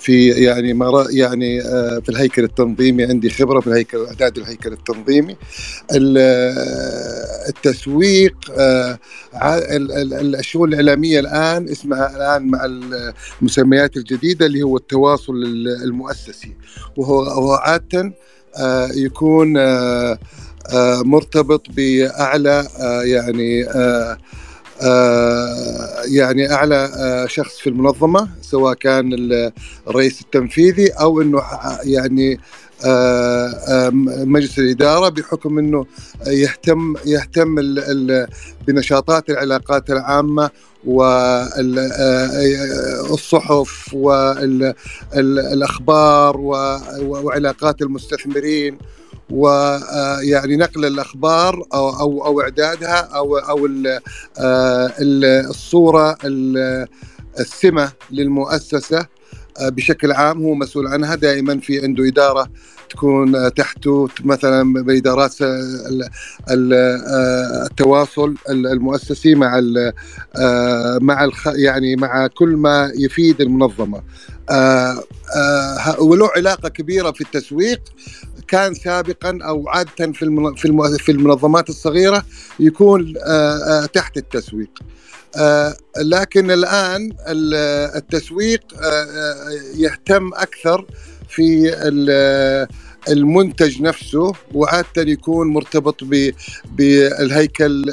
في 0.00 0.28
يعني 0.28 0.74
مرة 0.74 1.06
يعني 1.10 1.60
آه، 1.62 1.98
في 1.98 2.08
الهيكل 2.08 2.44
التنظيمي 2.44 3.04
عندي 3.04 3.30
خبرة 3.30 3.60
في 3.60 3.66
الهيكل 3.66 4.06
أعداد 4.06 4.38
الهيكل 4.38 4.72
التنظيمي. 4.72 5.36
التسويق 7.48 8.34
آه، 8.58 8.98
الشؤون 10.38 10.68
الإعلامية 10.68 11.20
الآن 11.20 11.68
اسمها 11.68 12.16
الآن 12.16 12.50
مع 12.50 12.64
المسميات 13.42 13.96
الجديدة 13.96 14.46
اللي 14.46 14.62
هو 14.62 14.76
التواصل 14.76 15.32
المؤسسي. 15.84 16.54
وهو 16.96 17.52
عادة 17.54 18.12
آه، 18.56 18.88
يكون 18.94 19.52
مرتبط 21.04 21.66
بأعلى 21.70 22.68
يعني 23.04 23.66
يعني 26.04 26.52
أعلى 26.52 26.90
آه، 26.96 27.26
شخص 27.26 27.58
في 27.58 27.66
المنظمة 27.66 28.28
سواء 28.42 28.74
كان 28.74 29.10
الرئيس 29.88 30.20
التنفيذي 30.20 30.88
أو 30.88 31.22
إنه 31.22 31.42
يعني 31.84 32.40
آه، 32.84 33.90
مجلس 34.24 34.58
الإدارة 34.58 35.08
بحكم 35.08 35.58
إنه 35.58 35.86
يهتم 36.26 36.94
يهتم 37.06 37.54
بنشاطات 38.66 39.30
العلاقات 39.30 39.90
العامة 39.90 40.50
والصحف 43.10 43.94
والاخبار 45.14 46.36
وعلاقات 47.00 47.82
المستثمرين 47.82 48.78
ويعني 49.30 50.56
نقل 50.56 50.84
الأخبار 50.84 51.66
أو 51.74 51.90
أو, 51.90 52.26
أو 52.26 52.40
إعدادها 52.40 53.00
أو 53.00 53.36
أو 53.38 53.68
آه، 54.38 54.92
الصورة 55.00 56.18
السمة 57.40 57.92
للمؤسسة 58.10 59.06
آه، 59.60 59.68
بشكل 59.68 60.12
عام 60.12 60.42
هو 60.42 60.54
مسؤول 60.54 60.86
عنها. 60.86 61.14
دائما 61.14 61.60
في 61.60 61.82
عنده 61.82 62.08
إدارة 62.08 62.50
تكون 62.90 63.54
تحته 63.54 64.08
مثلا 64.24 64.72
بإدارات 64.72 65.34
التواصل 66.50 68.34
المؤسسي 68.48 69.34
مع 69.34 69.60
مع 71.00 71.28
يعني 71.46 71.96
مع 71.96 72.26
كل 72.26 72.48
ما 72.48 72.92
يفيد 72.98 73.40
المنظمة. 73.40 74.02
وله 75.98 76.30
علاقة 76.36 76.68
كبيرة 76.68 77.10
في 77.10 77.20
التسويق 77.20 77.80
كان 78.50 78.74
سابقا 78.74 79.38
أو 79.42 79.68
عاده 79.68 80.12
في 80.12 80.22
في 80.98 81.12
المنظمات 81.12 81.68
الصغيرة 81.68 82.24
يكون 82.60 83.14
تحت 83.94 84.16
التسويق. 84.16 84.70
لكن 85.98 86.50
الآن 86.50 87.12
التسويق 87.96 88.60
يهتم 89.74 90.30
أكثر 90.34 90.86
في 91.28 91.74
المنتج 93.08 93.82
نفسه 93.82 94.32
وعاده 94.54 95.02
يكون 95.02 95.46
مرتبط 95.48 96.04
بالهيكل 96.64 97.84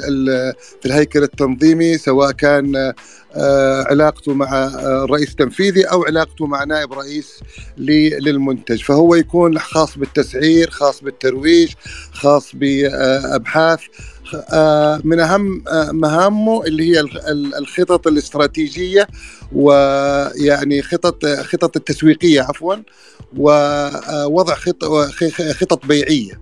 في 0.80 0.86
الهيكل 0.86 1.22
التنظيمي 1.22 1.98
سواء 1.98 2.30
كان 2.32 2.92
آه، 3.34 3.82
علاقته 3.82 4.34
مع 4.34 4.66
الرئيس 5.04 5.30
التنفيذي 5.30 5.84
أو 5.84 6.04
علاقته 6.04 6.46
مع 6.46 6.64
نائب 6.64 6.92
رئيس 6.92 7.40
للمنتج. 7.78 8.82
فهو 8.82 9.14
يكون 9.14 9.58
خاص 9.58 9.98
بالتسعير 9.98 10.70
خاص 10.70 11.00
بالترويج 11.00 11.72
خاص 12.12 12.50
بأبحاث. 12.54 13.80
آه، 13.80 14.17
من 15.04 15.20
أهم 15.20 15.64
آه، 15.68 15.92
مهامه 15.92 16.64
اللي 16.64 16.96
هي 16.96 17.04
الخطط 17.58 18.06
الاستراتيجية 18.06 19.08
ويعني 19.52 20.82
خطط 20.82 21.26
خطط 21.26 21.76
التسويقية 21.76 22.40
عفوا 22.40 22.74
ووضع 23.36 24.54
خطط 25.52 25.86
بيعية 25.86 26.40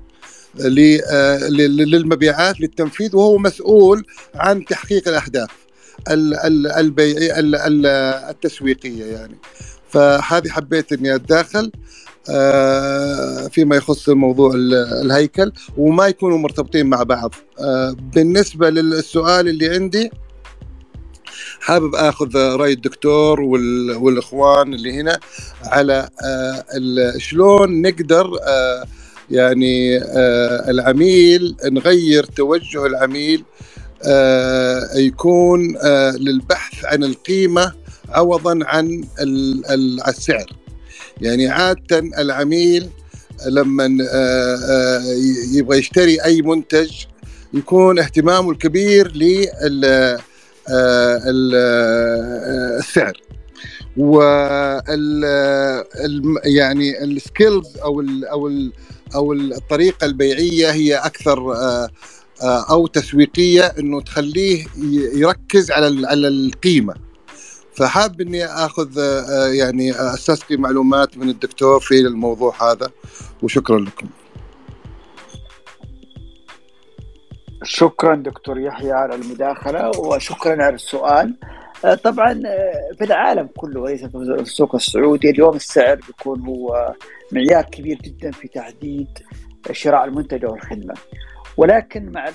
للمبيعات 1.54 2.60
للتنفيذ 2.60 3.16
وهو 3.16 3.38
مسؤول 3.38 4.04
عن 4.34 4.64
تحقيق 4.64 5.08
الأهداف 5.08 5.50
البيعية 6.78 7.32
التسويقية 8.30 9.04
يعني. 9.04 9.36
فهذه 9.90 10.48
حبيت 10.48 10.92
إني 10.92 11.14
أتداخل. 11.14 11.64
آه، 11.64 11.70
فيما 13.50 13.76
يخص 13.76 14.08
موضوع 14.08 14.52
الهيكل 15.02 15.52
وما 15.76 16.06
يكونوا 16.06 16.38
مرتبطين 16.38 16.86
مع 16.86 17.02
بعض. 17.02 17.34
آه، 17.60 17.96
بالنسبة 18.14 18.70
للسؤال 18.70 19.48
اللي 19.48 19.68
عندي 19.68 20.10
حابب 21.60 21.94
آخذ 21.94 22.36
رأي 22.36 22.72
الدكتور 22.72 23.40
والإخوان 24.00 24.74
اللي 24.74 25.00
هنا 25.00 25.18
على 25.64 26.08
آه، 26.24 27.18
شلون 27.18 27.82
نقدر 27.82 28.30
يعني 29.30 29.98
العميل 30.70 31.56
نغير 31.64 32.24
توجه 32.24 32.86
العميل 32.86 33.44
يكون 34.96 35.78
للبحث 36.16 36.84
عن 36.84 37.04
القيمة 37.04 37.72
عوضا 38.08 38.58
عن 38.62 39.04
السعر. 40.08 40.46
يعني 41.20 41.48
عادة 41.48 41.98
العميل 41.98 42.90
لما 43.46 43.98
آه، 44.12 44.56
آه، 44.56 45.02
يبغى 45.52 45.78
يشتري 45.78 46.24
أي 46.24 46.42
منتج 46.42 47.04
يكون 47.54 47.98
اهتمامه 47.98 48.50
الكبير 48.50 49.12
للسعر 49.12 50.20
آه، 52.98 53.12
وال 53.96 55.24
يعني 56.44 57.04
السكيلز 57.04 57.76
أو 57.76 58.00
ال 58.00 58.24
أو 58.24 58.48
ال 58.48 58.72
أو 59.14 59.32
الطريقة 59.32 60.04
البيعية 60.04 60.70
هي 60.70 60.94
أكثر 60.94 61.54
أو 62.42 62.86
تسويقية 62.86 63.62
إنه 63.62 64.00
تخليه 64.00 64.66
يركز 65.14 65.70
على 65.70 66.06
على 66.06 66.28
القيمة. 66.28 67.05
فحاب 67.76 68.20
إني 68.20 68.44
آخذ 68.44 68.98
آه، 68.98 69.48
يعني 69.48 69.92
استسقي 69.92 70.56
معلومات 70.56 71.18
من 71.18 71.28
الدكتور 71.28 71.80
في 71.80 72.00
الموضوع 72.00 72.72
هذا 72.72 72.90
وشكرا 73.42 73.78
لكم. 73.78 74.06
شكرا 77.62 78.14
دكتور 78.14 78.58
يحيى 78.58 78.92
على 78.92 79.14
المداخلة 79.14 79.90
وشكرا 79.98 80.64
على 80.64 80.74
السؤال. 80.74 81.36
آه، 81.84 81.94
طبعا 81.94 82.42
آه، 82.46 82.96
في 82.98 83.04
العالم 83.04 83.48
كله 83.56 83.80
وليس 83.80 84.04
في 84.04 84.16
السوق 84.16 84.74
السعودي 84.74 85.30
اليوم 85.30 85.56
السعر 85.56 85.94
بيكون 86.06 86.40
هو 86.40 86.94
معيار 87.32 87.62
كبير 87.62 87.98
جدا 87.98 88.30
في 88.30 88.48
تحديد 88.48 89.08
شراء 89.72 90.04
المنتج 90.04 90.44
أو 90.44 90.54
الخدمة. 90.54 90.94
ولكن 91.56 92.12
مع 92.12 92.28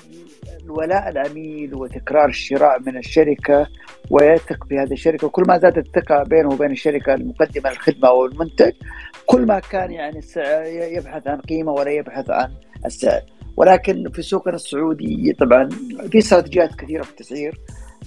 الولاء 0.64 1.08
العميل 1.08 1.74
وتكرار 1.74 2.28
الشراء 2.28 2.80
من 2.80 2.96
الشركة 2.96 3.66
ويثق 4.10 4.64
في 4.68 4.78
هذه 4.78 4.92
الشركة 4.92 5.26
وكل 5.26 5.42
ما 5.48 5.58
زادت 5.58 5.86
الثقة 5.86 6.22
بينه 6.22 6.48
وبين 6.48 6.70
الشركة 6.70 7.14
المقدمة 7.14 7.70
الخدمة 7.70 8.08
أو 8.08 8.26
المنتج 8.26 8.72
كل 9.26 9.46
ما 9.46 9.58
كان 9.58 9.92
يعني 9.92 10.20
يبحث 10.96 11.26
عن 11.26 11.40
قيمة 11.40 11.72
ولا 11.72 11.90
يبحث 11.90 12.30
عن 12.30 12.50
السعر. 12.86 13.20
ولكن 13.56 14.10
في 14.10 14.22
سوقنا 14.22 14.54
السعودي 14.54 15.32
طبعا 15.32 15.68
في 16.10 16.18
استراتيجيات 16.18 16.74
كثيرة 16.74 17.02
في 17.02 17.10
التسعير. 17.10 17.60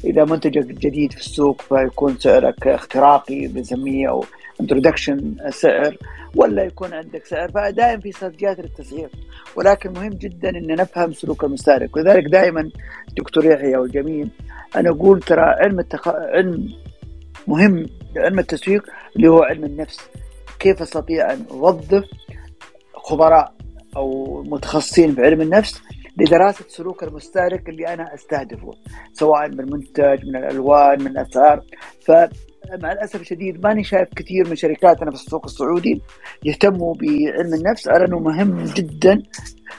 إذا 0.04 0.26
منتجك 0.26 0.66
جديد 0.66 1.12
في 1.12 1.20
السوق 1.20 1.62
فيكون 1.62 2.18
سعرك 2.18 2.68
اختراقي 2.68 3.48
بنسميه 3.48 4.10
أو 4.10 4.26
انترودكشن 4.62 5.36
سعر 5.50 5.98
ولا 6.36 6.64
يكون 6.64 6.94
عندك 6.94 7.26
سعر 7.26 7.52
فدائما 7.52 8.02
في 8.02 8.10
استراتيجيات 8.10 8.60
للتسعير. 8.60 9.10
ولكن 9.56 9.94
مهم 9.94 10.10
جدا 10.10 10.50
ان 10.50 10.68
نفهم 10.68 11.14
سلوك 11.14 11.44
المستهلك. 11.44 11.96
ولذلك 11.96 12.24
دائما 12.26 12.70
دكتور 13.18 13.46
يحيى 13.46 13.78
والجميل 13.78 14.30
أنا 14.76 14.90
أقول 14.90 15.20
ترى 15.20 15.42
علم 15.42 15.80
التخ... 15.80 16.08
علم 16.08 16.70
مهم 17.48 17.86
علم 18.18 18.40
التسويق 18.40 18.84
اللي 19.16 19.28
هو 19.28 19.44
علم 19.44 19.64
النفس. 19.64 20.00
كيف 20.60 20.82
أستطيع 20.82 21.34
أن 21.34 21.46
أوظف 21.52 22.04
خبراء 22.94 23.54
أو 23.98 24.44
متخصصين 24.44 25.16
في 25.16 25.22
علم 25.22 25.42
النفس 25.42 25.82
لدراسة 26.18 26.66
سلوك 26.68 27.04
المستهلك 27.04 27.70
اللي 27.70 27.88
أنا 27.94 28.14
أستهدفه 28.14 28.72
سواء 29.14 29.50
من 29.50 29.60
المنتج 29.60 30.26
من 30.26 30.36
الألوان 30.36 31.02
من 31.02 31.08
الأسعار. 31.08 31.62
ف 32.02 32.12
مع 32.74 32.92
الأسف 32.92 33.22
الشديد 33.22 33.64
ماني 33.64 33.84
شايف 33.84 34.10
كثير 34.16 34.50
من 34.50 34.56
شركاتنا 34.56 35.12
في 35.12 35.16
السوق 35.16 35.46
السعودي 35.46 36.02
يهتموا 36.44 36.96
بعلم 36.96 37.54
النفس. 37.54 37.88
على 37.88 38.06
أنه 38.06 38.20
مهم 38.20 38.64
جدا. 38.64 39.24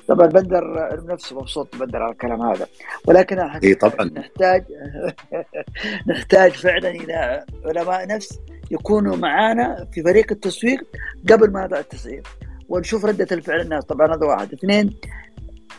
طبعا 0.09 0.27
بندر 0.27 0.79
علم 0.79 1.11
نفس 1.11 1.33
مبسوط 1.33 1.77
بندر 1.77 2.03
على 2.03 2.13
الكلام 2.13 2.43
هذا. 2.43 2.67
ولكن 3.07 3.39
إي 3.39 3.75
طبعا. 3.75 4.11
نحتاج 4.15 4.65
نحتاج 6.11 6.51
فعلا 6.53 6.91
إلى 6.91 7.45
علماء 7.65 8.07
نفس 8.07 8.39
يكونوا 8.71 9.17
معانا 9.17 9.87
في 9.93 10.03
فريق 10.03 10.33
التسويق 10.33 10.81
قبل 11.31 11.51
ما 11.51 11.65
نضع 11.65 11.79
التسعير 11.79 12.23
ونشوف 12.69 13.05
ردة 13.05 13.27
الفعل 13.33 13.61
الناس. 13.61 13.85
طبعا 13.85 14.15
هذا 14.17 14.27
واحد. 14.27 14.53
اثنين 14.53 14.97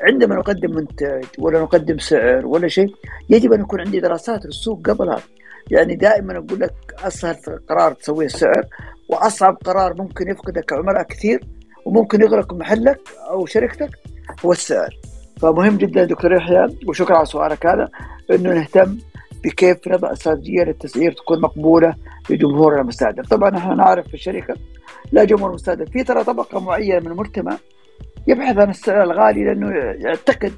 عندما 0.01 0.35
نقدم 0.35 0.75
منتج 0.75 1.25
ولا 1.39 1.61
نقدم 1.61 1.97
سعر 1.97 2.45
ولا 2.45 2.67
شيء 2.67 2.95
يجب 3.29 3.53
أن 3.53 3.61
يكون 3.61 3.79
عندي 3.79 3.99
دراسات 3.99 4.45
للسوق 4.45 4.89
قبلها. 4.89 5.21
يعني 5.71 5.95
دائما 5.95 6.37
أقول 6.37 6.59
لك 6.59 6.73
أسهل 7.03 7.35
قرار 7.69 7.93
تسويه 7.93 8.25
السعر 8.25 8.65
وأصعب 9.09 9.57
قرار 9.65 9.93
ممكن 9.97 10.27
يفقدك 10.29 10.73
عملاء 10.73 11.03
كثير 11.03 11.43
وممكن 11.85 12.21
يغرق 12.21 12.53
محلك 12.53 12.99
أو 13.29 13.45
شركتك 13.45 13.89
هو 14.45 14.51
السعر. 14.51 14.89
فمهم 15.41 15.77
جدا 15.77 16.03
دكتور 16.03 16.33
يحيى 16.33 16.67
وشكرا 16.87 17.17
على 17.17 17.25
سؤالك 17.25 17.65
هذا 17.65 17.89
إنه 18.31 18.53
نهتم 18.53 18.97
بكيف 19.43 19.87
نضع 19.87 20.11
استراتيجيه 20.11 20.63
للتسعير 20.63 21.11
تكون 21.11 21.41
مقبولة 21.41 21.95
لجمهورنا 22.29 22.81
المستهدف، 22.81 23.29
طبعا 23.29 23.57
إحنا 23.57 23.75
نعرف 23.75 24.07
في 24.07 24.13
الشركة 24.13 24.55
لا 25.11 25.23
جمهور 25.23 25.53
مستهدف، 25.53 25.89
في 25.89 26.03
ترى 26.03 26.23
طبقة 26.23 26.59
معينة 26.59 26.99
من 26.99 27.07
المجتمع 27.07 27.57
يبحث 28.27 28.57
عن 28.57 28.69
السعر 28.69 29.03
الغالي 29.03 29.43
لأنه 29.43 29.71
يعتقد 29.75 30.53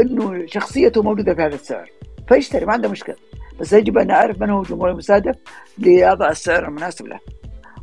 إنه 0.00 0.46
شخصيته 0.46 1.02
موجودة 1.02 1.34
في 1.34 1.42
هذا 1.42 1.54
السعر 1.54 1.90
فيشتري 2.28 2.66
ما 2.66 2.72
عنده 2.72 2.88
مشكلة. 2.88 3.16
بس 3.60 3.72
يجب 3.72 3.98
أن 3.98 4.10
اعرف 4.10 4.40
من 4.40 4.50
هو 4.50 4.62
الجمهور 4.62 4.90
المستهدف 4.90 5.36
لاضع 5.78 6.30
السعر 6.30 6.68
المناسب 6.68 7.06
له. 7.06 7.18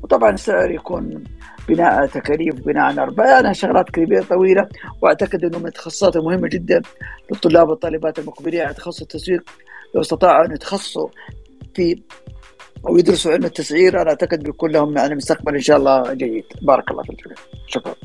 وطبعا 0.03 0.30
السعر 0.30 0.72
يكون 0.72 1.24
بناء 1.67 2.05
تكاليف 2.05 2.55
بناء 2.55 2.84
على 2.84 3.01
ارباح 3.01 3.51
شغلات 3.51 3.89
كبيرة 3.89 4.24
طويلة 4.24 4.67
وأعتقد 5.01 5.43
أنه 5.43 5.59
من 5.59 5.67
التخصصات 5.67 6.15
المهمة 6.15 6.47
جدا 6.47 6.82
للطلاب 7.32 7.70
والطالبات 7.70 8.20
المقبلين 8.20 8.61
على 8.61 8.74
تخصص 8.74 9.01
التسويق. 9.01 9.49
لو 9.95 10.01
استطاعوا 10.01 10.45
أن 10.45 10.51
يتخصصوا 10.51 11.07
في 11.76 12.03
أو 12.88 12.97
يدرسوا 12.97 13.32
علم 13.32 13.45
التسعير 13.45 14.01
أنا 14.01 14.09
أعتقد 14.09 14.43
بيكون 14.43 14.72
لهم 14.72 14.97
يعني 14.97 15.15
مستقبل 15.15 15.55
إن 15.55 15.61
شاء 15.61 15.78
الله 15.78 16.13
جيد. 16.13 16.45
بارك 16.61 16.91
الله 16.91 17.03
في 17.03 17.09
الجميع 17.09 17.38
شكرا. 17.67 17.95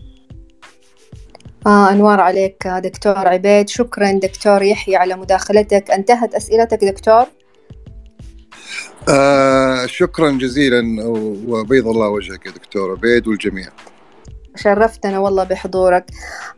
آه 1.67 1.91
أنوار 1.91 2.21
عليك 2.21 2.69
دكتور 2.69 3.29
عبيد. 3.29 3.69
شكرا 3.69 4.12
دكتور 4.12 4.62
يحيى 4.62 4.97
على 4.97 5.17
مداخلتك. 5.17 5.91
انتهت 5.91 6.35
أسئلتك 6.35 6.85
دكتور. 6.85 7.25
آه 9.09 9.87
شكرا 9.87 10.31
جزيلا 10.31 11.05
وبيض 11.49 11.89
الله 11.89 12.09
وجهك 12.09 12.47
يا 12.47 12.51
دكتور 12.51 12.91
عبيد 12.91 13.29
والجميع. 13.29 13.69
شرفتنا 14.57 15.19
والله 15.19 15.45
بحضورك. 15.45 16.05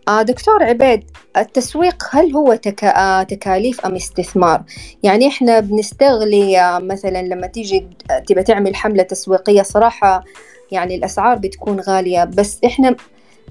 آه 0.09 0.23
دكتور 0.23 0.63
عبيد 0.63 1.05
التسويق 1.37 2.05
هل 2.11 2.33
هو 2.33 2.55
تكا... 2.55 2.89
آه 2.97 3.23
تكاليف 3.23 3.81
أم 3.87 3.95
استثمار؟ 3.95 4.63
يعني 5.03 5.29
إحنا 5.29 5.61
بنستغلي 5.61 6.61
آه 6.61 6.79
مثلا 6.79 7.23
لما 7.23 7.47
تيجي 7.47 7.89
تبى 8.27 8.43
تعمل 8.43 8.77
حملة 8.77 9.03
تسويقية 9.03 9.63
صراحة 9.63 10.25
يعني 10.73 10.95
الأسعار 10.95 11.39
بتكون 11.39 11.81
غالية 11.81 12.25
بس 12.25 12.59
إحنا 12.65 12.97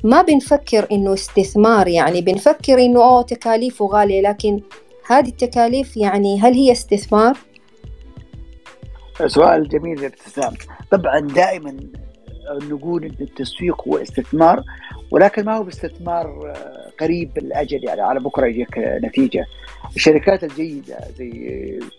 ما 0.03 0.21
بنفكر 0.21 0.87
إنه 0.91 1.13
استثمار. 1.13 1.87
يعني 1.87 2.21
بنفكر 2.21 2.79
إنه 2.79 3.03
أوه 3.03 3.21
تكاليفه 3.21 3.85
غالية 3.85 4.21
لكن 4.21 4.61
هذه 5.07 5.27
التكاليف 5.27 5.97
يعني 5.97 6.41
هل 6.41 6.53
هي 6.53 6.71
استثمار؟ 6.71 7.37
سؤال 9.25 9.69
جميل 9.69 10.03
يا 10.03 10.07
ابتسام. 10.07 10.53
طبعا 10.91 11.19
دائما 11.19 11.77
نقول 12.69 13.03
إن 13.05 13.15
التسويق 13.21 13.87
هو 13.87 13.97
استثمار 13.97 14.63
ولكن 15.11 15.45
ما 15.45 15.57
هو 15.57 15.63
باستثمار 15.63 16.51
آه، 16.55 16.91
قريب 16.99 17.37
الاجل 17.37 17.83
يعني 17.83 18.01
على 18.01 18.19
بكرة 18.19 18.45
يجيك 18.47 18.77
نتيجة. 18.77 19.45
الشركات 19.95 20.43
الجيدة 20.43 20.97
زي 21.17 21.29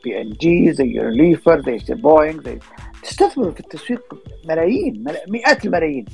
بي 0.05 0.21
ان 0.21 0.31
جي 0.31 0.73
زي 0.73 0.85
يونيليفر 0.85 1.61
زي 1.61 1.95
بوينغ 1.95 2.43
زي 2.43 2.59
تستثمر 3.03 3.51
في 3.53 3.61
التسويق 3.61 4.03
ملايين 4.49 5.05
مئات 5.29 5.65
الملايين. 5.65 6.05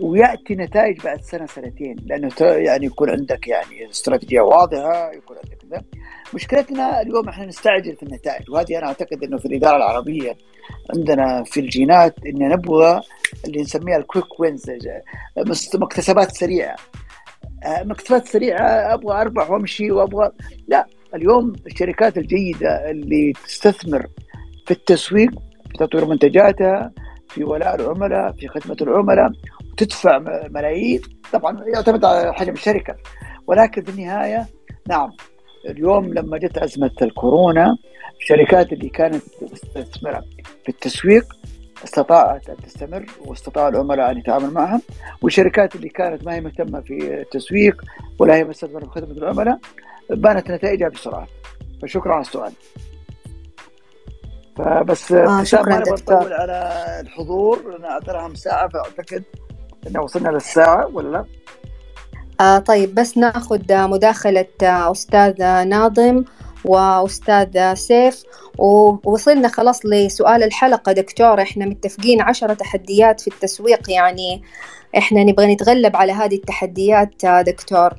ويأتي 0.00 0.54
نتائج 0.54 1.00
بعد 1.00 1.22
سنة 1.22 1.46
سنتين 1.46 1.96
لأنه 2.06 2.30
يعني 2.40 2.86
يكون 2.86 3.10
عندك 3.10 3.48
يعني 3.48 3.90
استراتيجية 3.90 4.40
واضحة 4.40 5.12
يكون 5.12 5.36
عندك 5.36 5.58
كذا 5.70 5.82
مشكلتنا 6.34 7.00
اليوم 7.00 7.28
إحنا 7.28 7.46
نستعجل 7.46 7.96
في 7.96 8.02
النتائج. 8.02 8.50
وهذه 8.50 8.78
أنا 8.78 8.86
أعتقد 8.86 9.24
إنه 9.24 9.36
في 9.38 9.46
الإدارة 9.46 9.76
العربية 9.76 10.36
عندنا 10.94 11.44
في 11.44 11.60
الجينات 11.60 12.14
إن 12.26 12.48
نبغى 12.48 13.00
اللي 13.44 13.60
نسميها 13.62 13.96
الكويك 13.96 14.40
وينز 14.40 14.70
مكتسبات 15.74 16.30
سريعة. 16.36 16.76
آه، 17.64 17.82
مكتسبات 17.82 18.28
سريعة 18.28 18.94
أبغى 18.94 19.20
أربح 19.20 19.50
وأمشي 19.50 19.90
وأبغى. 19.90 20.30
لا 20.68 20.86
اليوم 21.14 21.52
الشركات 21.66 22.18
الجيدة 22.18 22.90
اللي 22.90 23.32
تستثمر 23.44 24.06
في 24.66 24.70
التسويق 24.70 25.30
في 25.70 25.78
تطوير 25.78 26.04
منتجاتها 26.06 26.92
في 27.28 27.44
ولاء 27.44 27.74
العملاء 27.74 28.32
في 28.32 28.48
خدمة 28.48 28.76
العملاء 28.80 29.32
وتدفع 29.72 30.18
ملايين. 30.50 31.00
طبعا 31.32 31.64
يعتمد 31.74 32.04
على 32.04 32.34
حجم 32.34 32.52
الشركة. 32.52 32.96
ولكن 33.46 33.82
في 33.82 33.90
النهاية 33.90 34.46
نعم. 34.88 35.10
اليوم 35.66 36.14
لما 36.14 36.38
جت 36.38 36.58
ازمه 36.58 36.90
الكورونا 37.02 37.76
الشركات 38.20 38.72
اللي 38.72 38.88
كانت 38.88 39.22
تستثمر 39.52 40.20
في 40.62 40.68
التسويق 40.68 41.36
استطاعت 41.84 42.50
أن 42.50 42.56
تستمر 42.56 43.06
واستطاع 43.26 43.68
العملاء 43.68 44.10
أن 44.10 44.18
يتعاملوا 44.18 44.50
معها 44.50 44.80
والشركات 45.22 45.74
اللي 45.76 45.88
كانت 45.88 46.24
ما 46.24 46.34
هي 46.34 46.40
مهتمة 46.40 46.80
في 46.80 47.20
التسويق 47.20 47.82
ولا 48.18 48.34
هي 48.34 48.44
مستثمرة 48.44 48.84
في 48.84 48.90
خدمة 48.90 49.12
العملاء 49.12 49.58
بانت 50.10 50.50
نتائجها 50.50 50.88
بسرعة. 50.88 51.26
فشكرا 51.82 52.12
على 52.12 52.20
السؤال. 52.20 52.52
فبس 54.56 55.12
آه 55.12 55.42
شكرا 55.44 55.78
دكتور. 55.78 56.32
على 56.32 57.00
الحضور 57.00 57.76
أنا 57.76 57.90
اعتبرها 57.90 58.34
ساعة 58.34 58.68
فأعتقد 58.68 59.24
إنه 59.86 60.02
وصلنا 60.02 60.28
للساعة 60.28 60.86
ولا 60.92 61.08
لا؟ 61.08 61.24
آه 62.40 62.58
طيب 62.58 62.94
بس 62.94 63.18
ناخذ 63.18 63.60
مداخلة 63.70 64.46
أستاذ 64.62 65.42
ناظم 65.64 66.24
وأستاذ 66.64 67.74
سيف 67.74 68.22
ووصلنا 68.58 69.48
خلاص 69.48 69.80
لسؤال 69.86 70.42
الحلقة. 70.42 70.92
دكتور 70.92 71.42
إحنا 71.42 71.66
متفقين 71.66 72.20
عشرة 72.20 72.54
تحديات 72.54 73.20
في 73.20 73.28
التسويق 73.28 73.90
يعني 73.90 74.42
إحنا 74.98 75.24
نبغى 75.24 75.54
نتغلب 75.54 75.96
على 75.96 76.12
هذه 76.12 76.34
التحديات 76.34 77.26
دكتور. 77.26 77.90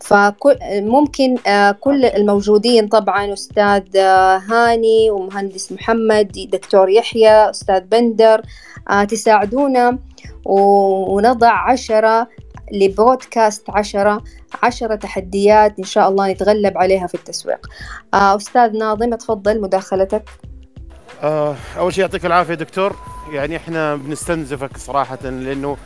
فممكن 0.00 1.36
كل 1.80 2.04
الموجودين 2.04 2.88
طبعا 2.88 3.32
أستاذ 3.32 3.96
هاني 4.50 5.10
ومهندس 5.10 5.72
محمد 5.72 6.48
دكتور 6.52 6.88
يحيى 6.88 7.50
أستاذ 7.50 7.80
بندر 7.80 8.42
تساعدونا 9.08 9.98
ونضع 10.44 11.70
عشرة 11.70 12.28
لبودكاست 12.72 13.70
عشرة 13.70 14.24
عشرة 14.62 14.94
تحديات 14.94 15.78
إن 15.78 15.84
شاء 15.84 16.08
الله 16.08 16.32
نتغلب 16.32 16.78
عليها 16.78 17.06
في 17.06 17.14
التسويق. 17.14 17.66
آه 18.14 18.36
أستاذ 18.36 18.78
ناظم 18.78 19.14
تفضل 19.14 19.60
مداخلتك. 19.60 20.24
آه 21.22 21.56
أول 21.78 21.94
شيء 21.94 22.04
يعطيك 22.04 22.26
العافية 22.26 22.54
دكتور. 22.54 22.96
يعني 23.32 23.56
إحنا 23.56 23.96
بنستنزفك 23.96 24.76
صراحة 24.76 25.18
لأنه 25.22 25.76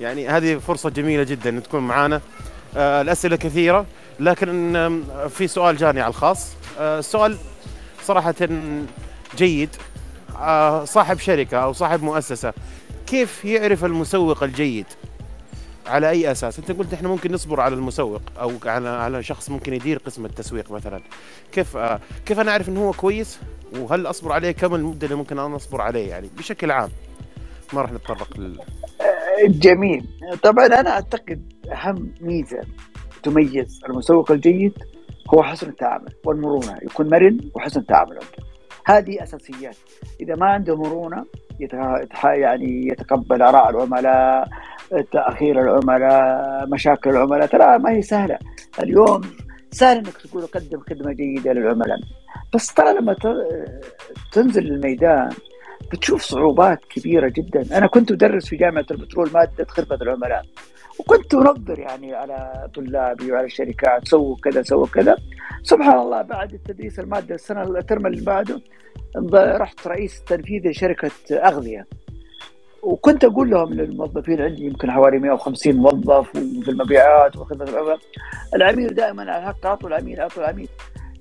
يعني 0.00 0.28
هذه 0.28 0.56
فرصة 0.56 0.90
جميلة 0.90 1.22
جدا 1.22 1.50
أن 1.50 1.62
تكون 1.62 1.80
معنا 1.80 2.20
آه 2.76 3.00
الأسئلة 3.02 3.36
كثيرة 3.36 3.86
لكن 4.20 5.02
في 5.28 5.48
سؤال 5.48 5.76
جاني 5.76 6.00
على 6.00 6.10
الخاص. 6.10 6.48
السؤال 6.80 7.36
صراحة 8.02 8.34
جيد. 9.36 9.70
صاحب 10.84 11.18
شركة 11.18 11.58
أو 11.58 11.72
صاحب 11.72 12.02
مؤسسة 12.02 12.52
كيف 13.06 13.44
يعرف 13.44 13.84
المسوق 13.84 14.42
الجيد؟ 14.42 14.86
على 15.86 16.10
أي 16.10 16.30
أساس؟ 16.32 16.58
أنت 16.58 16.72
قلت 16.72 16.92
إحنا 16.94 17.08
ممكن 17.08 17.32
نصبر 17.32 17.60
على 17.60 17.74
المسوق 17.74 18.22
أو 18.40 18.52
على 18.64 18.88
على 18.88 19.22
شخص 19.22 19.50
ممكن 19.50 19.74
يدير 19.74 19.98
قسم 19.98 20.24
التسويق 20.24 20.70
مثلا. 20.72 21.00
كيف 21.52 21.76
آه 21.76 22.00
كيف 22.26 22.40
أنا 22.40 22.50
أعرف 22.50 22.68
إنه 22.68 22.88
هو 22.88 22.92
كويس؟ 22.92 23.40
وهل 23.78 24.06
أصبر 24.06 24.32
عليه؟ 24.32 24.50
كم 24.50 24.74
المدة 24.74 25.04
اللي 25.06 25.16
ممكن 25.16 25.38
أنا 25.38 25.56
أصبر 25.56 25.80
عليه 25.80 26.08
يعني؟ 26.08 26.28
بشكل 26.38 26.70
عام. 26.70 26.90
ما 27.72 27.82
راح 27.82 27.92
نتطرق 27.92 28.38
لل 28.38 28.60
جميل. 29.48 30.06
طبعا 30.42 30.66
أنا 30.66 30.90
أعتقد 30.90 31.52
أهم 31.72 32.14
ميزة 32.20 32.60
تميز 33.22 33.80
المسوق 33.88 34.30
الجيد 34.30 34.72
هو 35.34 35.42
حسن 35.42 35.68
التعامل 35.68 36.12
والمرونة. 36.24 36.78
يكون 36.82 37.10
مرن 37.10 37.40
وحسن 37.54 37.80
التعامل 37.80 38.18
هذه 38.86 39.22
أساسيات. 39.22 39.76
إذا 40.20 40.34
ما 40.34 40.46
عنده 40.46 40.76
مرونة 40.76 41.26
يعني 42.24 42.88
يتقبل 42.88 43.42
آراء 43.42 43.70
العملاء 43.70 44.48
تاخير 45.12 45.60
العملاء 45.60 46.66
مشاكل 46.68 47.10
العملاء 47.10 47.46
ترى 47.46 47.78
ما 47.78 47.90
هي 47.90 48.02
سهلة. 48.02 48.38
اليوم 48.82 49.20
سهل 49.70 49.96
إنك 49.96 50.16
تقول 50.16 50.42
قدم 50.42 50.80
خدمة 50.80 51.12
جيدة 51.12 51.52
للعملاء. 51.52 51.98
بس 52.54 52.74
ترى 52.74 52.94
لما 52.94 53.16
تنزل 54.32 54.66
الميدان 54.66 55.30
بتشوف 55.92 56.22
صعوبات 56.22 56.84
كبيرة 56.84 57.28
جدا. 57.28 57.78
أنا 57.78 57.86
كنت 57.86 58.12
أدرس 58.12 58.46
في 58.46 58.56
جامعة 58.56 58.86
البترول 58.90 59.30
مادة 59.34 59.64
خدمة 59.68 59.98
العملاء. 60.02 60.42
وكنت 60.98 61.34
أنظر 61.34 61.78
يعني 61.78 62.14
على 62.14 62.68
طلابي 62.74 63.32
وعلى 63.32 63.46
الشركات 63.46 64.08
سووا 64.08 64.36
كذا 64.36 64.62
سووا 64.62 64.86
كذا. 64.86 65.16
سبحان 65.62 65.98
الله 65.98 66.22
بعد 66.22 66.54
التدريس 66.54 66.98
المادة 66.98 67.34
السنة 67.34 67.62
الترم 67.62 68.06
اللي 68.06 68.24
بعده 68.24 68.60
رحت 69.34 69.86
رئيس 69.86 70.24
تنفيذي 70.24 70.68
لشركة 70.68 71.10
أغذية. 71.32 71.86
وكنت 72.86 73.24
أقول 73.24 73.50
لهم 73.50 73.74
للموظفين 73.74 74.42
عندي 74.42 74.64
يمكن 74.64 74.90
حوالي 74.90 75.18
150 75.18 75.76
موظف 75.76 76.28
وفي 76.36 76.70
المبيعات 76.70 77.36
وخدمة 77.36 77.64
العملاء. 77.64 77.98
العميل 78.54 78.94
دائما 78.94 79.22
على 79.22 79.38
الحق 79.38 79.66
أعطوا 79.66 79.88
العميل 79.88 80.20
أعطوا 80.20 80.42
العميل. 80.42 80.68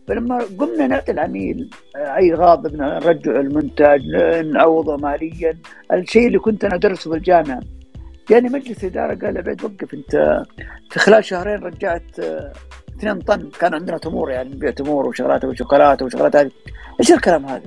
فلما 0.07 0.45
قمنا 0.59 0.88
نعطي 0.88 1.11
العميل 1.11 1.70
أي 1.95 2.34
غاضب 2.34 2.76
نرجع 2.76 3.32
المنتج 3.32 4.01
نعوضه 4.53 4.97
ماليا. 4.97 5.57
الشيء 5.93 6.28
اللي 6.28 6.39
كنت 6.39 6.66
أنا 6.66 6.76
أدرسه 6.76 7.11
في 7.11 7.18
الجامعة 7.18 7.61
جاني 8.30 8.49
مجلس 8.49 8.84
اداره 8.84 9.26
قال 9.26 9.38
عبيد 9.38 9.63
وقف 9.63 9.93
أنت. 9.93 10.43
في 10.89 10.99
خلال 10.99 11.26
شهرين 11.26 11.59
رجعت 11.63 12.20
2 12.97 13.20
طن. 13.20 13.49
كان 13.59 13.74
عندنا 13.74 13.97
تمور 13.97 14.32
يعني 14.32 14.49
نبيع 14.49 14.72
تمور 14.72 15.07
وشغلات 15.07 15.45
وشوكولاتة 15.45 16.05
وشغلات 16.05 16.36
هذه. 16.36 16.51
إيش 16.99 17.11
الكلام 17.11 17.45
هذا؟ 17.45 17.63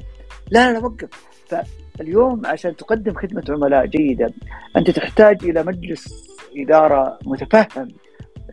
لا 0.50 0.72
لا 0.72 0.78
وقف. 0.78 1.27
فاليوم 1.48 2.46
عشان 2.46 2.76
تقدم 2.76 3.14
خدمة 3.14 3.44
عملاء 3.48 3.86
جيدة 3.86 4.32
أنت 4.76 4.90
تحتاج 4.90 5.44
إلى 5.44 5.62
مجلس 5.62 6.28
إدارة 6.56 7.18
متفهم 7.24 7.88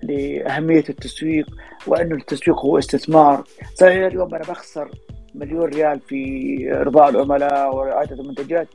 لأهمية 0.04 0.84
التسويق 0.90 1.46
وانه 1.88 2.16
التسويق 2.16 2.60
هو 2.60 2.78
استثمار. 2.78 3.44
صحيح 3.76 4.06
اليوم 4.06 4.36
أنا 4.36 4.44
بخسر 4.44 4.90
مليون 5.36 5.66
ريال 5.66 6.00
في 6.00 6.72
ارضاء 6.74 7.10
العملاء 7.10 7.76
ورعايه 7.76 8.12
المنتجات 8.12 8.68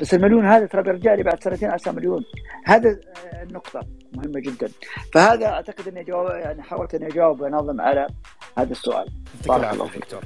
بس 0.00 0.14
المليون 0.14 0.46
هذا 0.46 0.66
ترى 0.66 0.82
بيرجع 0.82 1.14
لي 1.14 1.22
بعد 1.22 1.42
سنتين 1.42 1.70
10 1.70 1.92
مليون. 1.92 2.24
هذا 2.64 3.00
النقطة 3.42 3.80
مهمة 4.12 4.40
جدا. 4.40 4.68
فهذا 5.12 5.46
أعتقد 5.46 5.88
أني 5.88 6.04
جواب 6.04 6.40
يعني 6.40 6.62
حاولت 6.62 6.94
أني 6.94 7.06
أجاوب 7.06 7.40
وانظم 7.40 7.80
على 7.80 8.06
هذا 8.58 8.72
السؤال. 8.72 9.06
الله 9.50 9.86
فيك. 9.86 10.02
دكتور. 10.02 10.22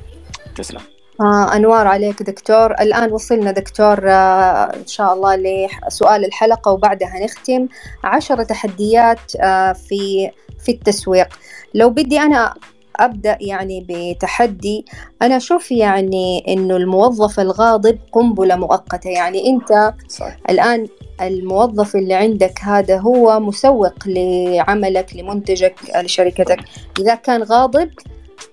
تسلم. 0.56 0.80
آه 1.22 1.56
أنوار 1.56 1.86
عليك 1.86 2.22
دكتور. 2.22 2.72
الآن 2.72 3.12
وصلنا 3.12 3.50
دكتور 3.50 4.10
آه 4.10 4.64
إن 4.76 4.86
شاء 4.86 5.12
الله 5.12 5.36
لسؤال 5.36 6.24
الحلقة 6.24 6.72
وبعدها 6.72 7.24
نختم. 7.24 7.68
عشرة 8.04 8.42
تحديات 8.42 9.36
آه 9.40 9.72
في 9.72 10.30
في 10.64 10.72
التسويق. 10.72 11.28
لو 11.74 11.90
بدي 11.90 12.20
أنا 12.20 12.54
أبدأ 12.96 13.38
يعني 13.40 13.86
بتحدي 13.88 14.86
أنا 15.22 15.36
أشوف 15.36 15.72
يعني 15.72 16.44
إنه 16.48 16.76
الموظف 16.76 17.40
الغاضب 17.40 17.98
قنبلة 18.12 18.56
مؤقتة. 18.56 19.10
يعني 19.10 19.48
أنت 19.50 19.94
صحيح. 20.08 20.36
الآن 20.50 20.88
الموظف 21.20 21.96
اللي 21.96 22.14
عندك 22.14 22.58
هذا 22.62 22.98
هو 22.98 23.40
مسوق 23.40 23.94
لعملك 24.06 25.16
لمنتجك 25.16 25.74
لشركتك. 25.96 26.58
إذا 27.00 27.14
كان 27.14 27.42
غاضب 27.42 27.90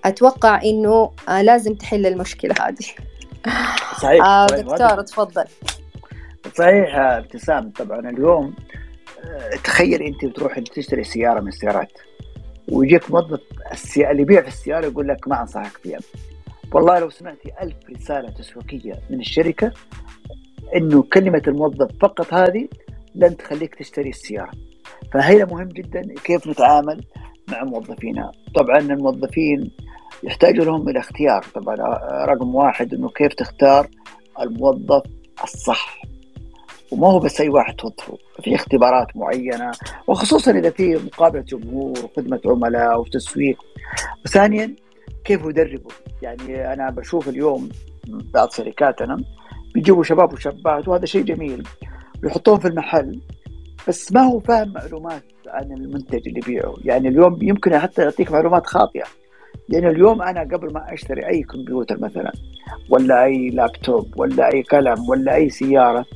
أتوقع 0.04 0.62
إنه 0.62 1.10
آه 1.28 1.42
لازم 1.42 1.74
تحل 1.74 2.06
المشكلة 2.06 2.54
هذه. 2.60 2.86
صحيح, 4.02 4.24
آه 4.24 4.46
صحيح. 4.46 4.60
دكتور 4.60 5.02
تفضل. 5.02 5.44
صحيح 6.54 6.94
ابتسام. 6.94 7.70
طبعا 7.70 8.10
اليوم 8.10 8.54
تخيل 9.64 10.02
أنت 10.02 10.24
بتروح 10.24 10.58
تشتري 10.58 11.04
سيارة 11.04 11.40
من 11.40 11.48
السيارات 11.48 11.92
ويجيك 12.68 13.10
موظف 13.10 13.40
اللي 13.96 14.22
يبيع 14.22 14.42
في 14.42 14.48
السيارة 14.48 14.86
يقول 14.86 15.08
لك 15.08 15.28
ما 15.28 15.40
أنصحك 15.40 15.76
فيها. 15.82 15.98
والله 16.72 16.98
لو 16.98 17.10
سمعتي 17.10 17.52
ألف 17.62 17.76
رسالة 17.90 18.30
تسويقية 18.30 19.00
من 19.10 19.20
الشركة 19.20 19.72
إنه 20.76 21.02
كلمة 21.02 21.42
الموظف 21.48 21.88
فقط 22.00 22.34
هذه 22.34 22.68
لن 23.14 23.36
تخليك 23.36 23.74
تشتري 23.74 24.08
السيارة. 24.08 24.50
فهنا 25.12 25.44
مهم 25.44 25.68
جدا 25.68 26.14
كيف 26.24 26.46
نتعامل 26.46 27.04
مع 27.52 27.64
موظفينا. 27.64 28.32
طبعا 28.54 28.78
الموظفين 28.78 29.70
يحتاج 30.22 30.60
لهم 30.60 30.88
إلى 30.88 30.98
اختيار. 30.98 31.46
طبعا 31.54 31.76
رقم 32.24 32.54
واحد 32.54 32.94
إنه 32.94 33.08
كيف 33.08 33.34
تختار 33.34 33.88
الموظف 34.40 35.02
الصح. 35.44 36.02
وما 36.90 37.08
هو 37.08 37.18
بس 37.18 37.40
أي 37.40 37.48
واحد 37.48 37.74
توظفه 37.74 38.18
في 38.42 38.54
اختبارات 38.54 39.16
معينة 39.16 39.70
وخصوصا 40.06 40.50
إذا 40.50 40.70
في 40.70 40.94
مقابلة 40.94 41.42
جمهور 41.42 41.94
وخدمة 42.04 42.40
عملاء 42.46 43.00
وتسويق. 43.00 43.64
وثانيا 44.24 44.76
كيف 45.24 45.44
يدربوا؟ 45.44 45.90
يعني 46.22 46.72
أنا 46.72 46.90
بشوف 46.90 47.28
اليوم 47.28 47.68
بعض 48.08 48.50
شركاتنا 48.50 49.24
بيجيبوا 49.74 50.04
شباب 50.04 50.32
وشابات 50.32 50.88
وهذا 50.88 51.06
شيء 51.06 51.22
جميل. 51.22 51.66
ويحطوهم 52.24 52.58
في 52.58 52.68
المحل 52.68 53.20
بس 53.88 54.12
ما 54.12 54.20
هو 54.20 54.40
فاهم 54.40 54.72
معلومات 54.72 55.22
عن 55.46 55.72
المنتج 55.72 56.28
اللي 56.28 56.38
يبيعه. 56.38 56.74
يعني 56.84 57.08
اليوم 57.08 57.38
يمكن 57.42 57.78
حتى 57.78 58.02
يعطيك 58.02 58.32
معلومات 58.32 58.66
خاطئة. 58.66 59.04
لأن 59.68 59.86
اليوم 59.86 60.22
أنا 60.22 60.40
قبل 60.40 60.72
ما 60.72 60.94
أشتري 60.94 61.26
أي 61.26 61.42
كمبيوتر 61.42 62.00
مثلا 62.00 62.32
ولا 62.90 63.24
أي 63.24 63.48
لابتوب 63.48 64.20
ولا 64.20 64.52
أي 64.52 64.62
قلم 64.62 65.08
ولا 65.08 65.34
أي 65.34 65.50
سيارة 65.50 66.06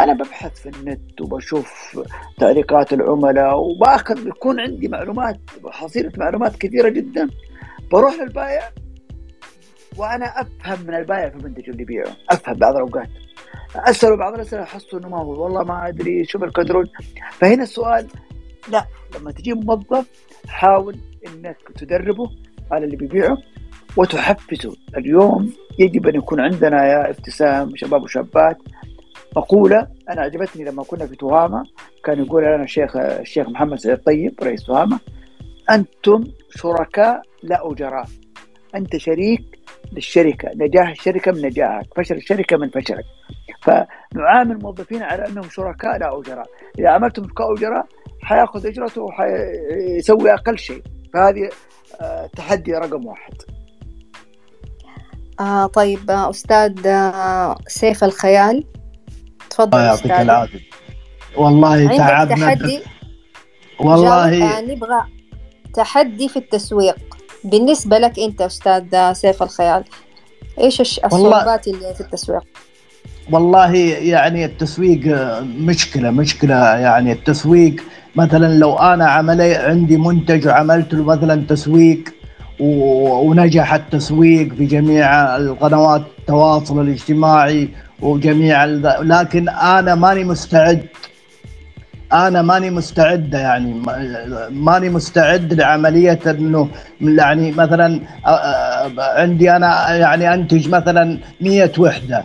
أنا 0.00 0.12
ببحث 0.12 0.60
في 0.60 0.68
النت 0.68 1.20
وبشوف 1.20 2.00
تعليقات 2.38 2.92
العملاء 2.92 3.58
وبأخذ 3.58 4.26
يكون 4.26 4.60
عندي 4.60 4.88
معلومات 4.88 5.40
حصيلة 5.66 6.12
معلومات 6.16 6.56
كثيرة 6.56 6.88
جدا. 6.88 7.28
بروح 7.92 8.14
للبائع 8.20 8.70
وأنا 9.96 10.40
أفهم 10.40 10.86
من 10.86 10.94
البائع 10.94 11.28
في 11.28 11.36
المنتج 11.36 11.70
اللي 11.70 11.82
يبيعه. 11.82 12.16
أفهم 12.30 12.54
بعض 12.54 12.74
الأوقات. 12.74 13.08
أسأله 13.76 14.16
بعض 14.16 14.34
الأسئلة 14.34 14.62
أحسه 14.62 14.98
إنه 14.98 15.08
ما 15.08 15.18
هو. 15.18 15.42
والله 15.42 15.64
ما 15.64 15.88
أدري 15.88 16.24
شوف 16.24 16.44
الكنترول 16.44 16.90
فهنا 17.32 17.62
السؤال 17.62 18.06
لا 18.72 18.86
لما 19.18 19.30
تجيب 19.32 19.64
موظف 19.64 20.06
حاول 20.48 20.96
إنك 21.26 21.56
تدربه 21.76 22.30
على 22.70 22.84
اللي 22.84 22.96
بيبيعه 22.96 23.38
وتحفزه. 23.96 24.76
اليوم 24.96 25.52
يجب 25.78 26.06
أن 26.06 26.14
يكون 26.14 26.40
عندنا 26.40 26.86
يا 26.86 27.10
ابتسام 27.10 27.76
شباب 27.76 28.02
وشابات 28.02 28.56
مقولة 29.36 29.86
أنا 30.10 30.20
عجبتني 30.22 30.64
لما 30.64 30.82
كنا 30.82 31.06
في 31.06 31.16
تهامة. 31.16 31.64
كان 32.04 32.24
يقول 32.24 32.42
لنا 32.42 32.62
الشيخ 32.62 32.96
الشيخ 32.96 33.48
محمد 33.48 33.78
سعيد 33.78 33.98
طيب 33.98 34.34
رئيس 34.42 34.66
تهامة 34.66 35.00
أنتم 35.70 36.24
شركاء 36.50 37.22
لا 37.42 37.70
أجراء. 37.72 38.06
أنت 38.74 38.96
شريك 38.96 39.59
للشركة 39.92 40.50
نجاح 40.54 40.88
الشركة 40.88 41.32
من 41.32 41.46
نجاحك 41.46 41.86
فشل 41.96 42.16
الشركة 42.16 42.56
من 42.56 42.70
فشلك. 42.70 43.04
فنعامل 43.62 44.52
الموظفين 44.52 45.02
على 45.02 45.26
أنهم 45.26 45.50
شركاء 45.50 45.98
لا 45.98 46.18
أجراء. 46.18 46.46
إذا 46.78 46.88
عملتم 46.88 47.22
شركاء 47.22 47.54
أجراء 47.54 47.86
حيأخذ 48.22 48.66
أجرته 48.66 49.02
وحيسوي 49.02 50.34
أقل 50.34 50.58
شيء. 50.58 50.82
فهذه 51.14 51.50
تحدي 52.36 52.72
رقم 52.72 53.06
واحد. 53.06 53.34
آه 55.40 55.66
طيب 55.66 56.10
أستاذ 56.10 56.86
آه 56.86 57.58
سيف 57.66 58.04
الخيال. 58.04 58.64
تفضل 59.50 59.78
الله 59.78 59.90
يعطيك 59.90 60.12
العافية. 60.12 60.60
والله 61.36 61.96
تعبنا. 61.96 62.54
تحدي؟ 62.54 62.80
والله 63.80 64.58
آه 64.58 64.60
نبغى 64.60 65.00
تحدي 65.74 66.28
في 66.28 66.36
التسويق. 66.36 66.96
بالنسبة 67.44 67.98
لك 67.98 68.18
أنت 68.18 68.42
أستاذ 68.42 69.12
سيف 69.12 69.42
الخيال 69.42 69.84
إيش 70.60 70.80
الصعوبات 70.80 71.68
اللي 71.68 71.94
في 71.94 72.00
التسويق؟ 72.00 72.42
والله 73.32 73.76
يعني 73.76 74.44
التسويق 74.44 75.00
مشكلة 75.42 76.10
مشكلة 76.10 76.54
يعني 76.54 77.12
التسويق 77.12 77.76
مثلا 78.16 78.58
لو 78.58 78.78
أنا 78.78 79.10
عملي 79.10 79.54
عندي 79.54 79.96
منتج 79.96 80.46
وعملت 80.46 80.94
له 80.94 81.04
مثلا 81.04 81.44
تسويق 81.48 81.98
ونجح 82.60 83.74
التسويق 83.74 84.54
في 84.54 84.66
جميع 84.66 85.36
القنوات 85.36 86.02
التواصل 86.18 86.80
الاجتماعي 86.80 87.68
وجميع 88.00 88.64
لكن 89.00 89.48
أنا 89.48 89.94
ماني 89.94 90.24
مستعد 90.24 90.86
أنا 92.12 92.42
ماني 92.42 92.70
مستعد 92.70 93.34
يعني 93.34 93.82
ماني 94.50 94.88
مستعد 94.88 95.54
لعملية 95.54 96.20
إنه 96.26 96.68
يعني 97.00 97.52
مثلا 97.52 98.00
عندي 98.98 99.50
أنا 99.56 99.94
يعني 99.96 100.34
أنتج 100.34 100.68
مثلا 100.68 101.18
100 101.40 101.72
وحدة. 101.78 102.24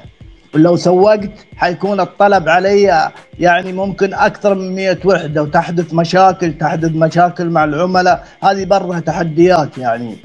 ولو 0.55 0.75
سوقت 0.75 1.31
حيكون 1.57 1.99
الطلب 1.99 2.49
علي 2.49 3.09
يعني 3.39 3.73
ممكن 3.73 4.13
أكثر 4.13 4.55
من 4.55 4.75
100 4.75 4.97
وحدة 5.05 5.43
وتحدث 5.43 5.93
مشاكل 5.93 6.53
تحدث 6.53 6.91
مشاكل 6.91 7.49
مع 7.49 7.63
العملاء. 7.63 8.23
هذه 8.43 8.65
برها 8.65 8.99
تحديات 8.99 9.77
يعني. 9.77 10.15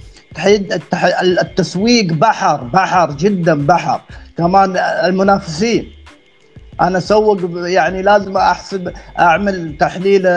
التسويق 1.23 2.13
بحر 2.13 2.65
بحر 2.65 3.13
جدا 3.13 3.67
بحر. 3.67 4.01
كمان 4.39 4.77
المنافسين. 4.77 5.93
أنا 6.81 6.99
اسوق 6.99 7.39
يعني 7.55 8.03
لازم 8.03 8.37
أحسب 8.37 8.93
أعمل 9.19 9.77
تحليل 9.77 10.29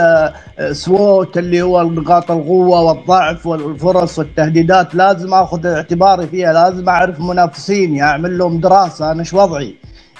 سووت 0.72 1.38
اللي 1.38 1.62
هو 1.62 1.84
نقاط 1.84 2.32
القوة 2.32 2.82
والضعف 2.82 3.46
والفرص 3.46 4.20
والتهديدات 4.20 4.96
لازم 4.96 5.34
آخذ 5.34 5.66
اعتباري 5.68 6.28
فيها 6.28 6.54
لازم 6.54 6.90
أعرف 6.90 7.20
منافسيني 7.20 8.04
أعمل 8.04 8.38
لهم 8.38 8.60
دراسة 8.60 9.12
أنا 9.12 9.20
إيش 9.20 9.34
وضعي؟ 9.34 9.76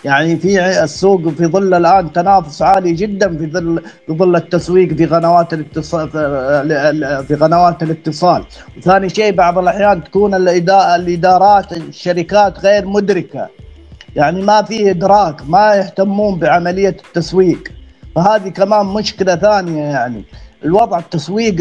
يعني 0.06 0.36
في 0.38 0.84
السوق 0.84 1.30
في 1.30 1.46
ظل 1.46 1.74
الآن 1.74 2.12
تنافس 2.14 2.62
عالي 2.62 2.94
جدا 2.94 3.38
في 3.38 3.46
ظل 3.52 3.82
في 4.08 4.14
ظل 4.14 4.36
التسويق 4.36 4.94
في 4.94 5.06
قنوات 5.06 5.54
الاتصال 5.54 6.10
في 7.28 7.38
قنوات 7.42 7.84
الاتصال، 7.84 8.46
وثاني 8.78 9.10
شيء 9.10 9.36
بعض 9.36 9.58
الأحيان 9.58 10.04
تكون 10.04 10.34
الإدارات 10.36 11.74
الشركات 11.74 12.60
غير 12.60 12.86
مدركة. 12.86 13.50
يعني 14.16 14.42
ما 14.42 14.62
في 14.62 14.90
إدراك 14.92 15.50
ما 15.50 15.76
يهتمون 15.76 16.40
بعملية 16.40 16.98
التسويق. 17.08 17.64
فهذه 18.16 18.50
كمان 18.50 18.86
مشكلة 18.86 19.36
ثانية 19.36 19.82
يعني. 19.84 20.26
الوضع 20.66 21.00
التسويق 21.00 21.56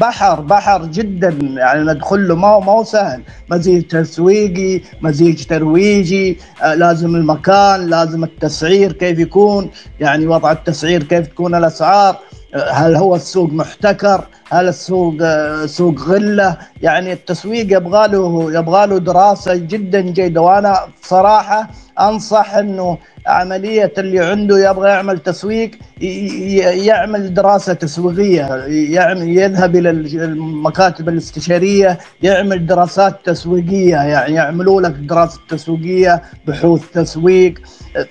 بحر 0.00 0.40
بحر 0.40 0.84
جدا 0.86 1.28
يعني 1.56 1.80
ندخل 1.92 2.28
له 2.28 2.34
ما 2.34 2.48
هو 2.48 2.60
ما 2.60 2.72
هو 2.72 2.84
سهل. 2.84 3.22
مزيج 3.50 3.82
تسويقي 3.82 4.80
مزيج 5.02 5.44
ترويجي 5.44 6.38
لازم 6.76 7.16
المكان 7.16 7.86
لازم 7.90 8.24
التسعير 8.24 8.92
كيف 8.92 9.18
يكون 9.18 9.70
يعني 10.00 10.26
وضع 10.26 10.52
التسعير 10.52 11.02
كيف 11.02 11.26
تكون 11.26 11.54
الأسعار 11.54 12.16
هل 12.72 12.96
هو 12.96 13.16
السوق 13.16 13.50
محتكر 13.52 14.24
هل 14.50 14.68
السوق 14.68 15.14
سوق 15.66 16.00
غلة؟ 16.00 16.56
يعني 16.82 17.12
التسويق 17.12 17.76
يبغى 17.76 18.08
له 18.08 18.52
يبغى 18.58 18.86
له 18.86 18.98
دراسة 18.98 19.54
جدا 19.54 20.00
جيدة 20.00 20.40
وأنا 20.40 20.78
صراحة 21.02 21.70
أنصح 22.00 22.54
إنه 22.54 22.98
عملية 23.26 23.92
اللي 23.98 24.20
عنده 24.20 24.70
يبغى 24.70 24.88
يعمل 24.88 25.18
تسويق 25.18 25.70
يعمل 26.86 27.34
دراسة 27.34 27.72
تسويقية 27.72 28.42
يعمل 28.66 29.28
يذهب 29.38 29.76
إلى 29.76 29.90
المكاتب 29.90 31.08
الاستشارية 31.08 31.98
يعمل 32.22 32.66
دراسات 32.66 33.20
تسويقية 33.24 33.96
يعني 33.96 34.34
يعملوا 34.34 34.80
لك 34.80 34.90
دراسة 34.90 35.40
تسويقية 35.48 36.22
بحوث 36.46 36.90
تسويق. 36.92 37.54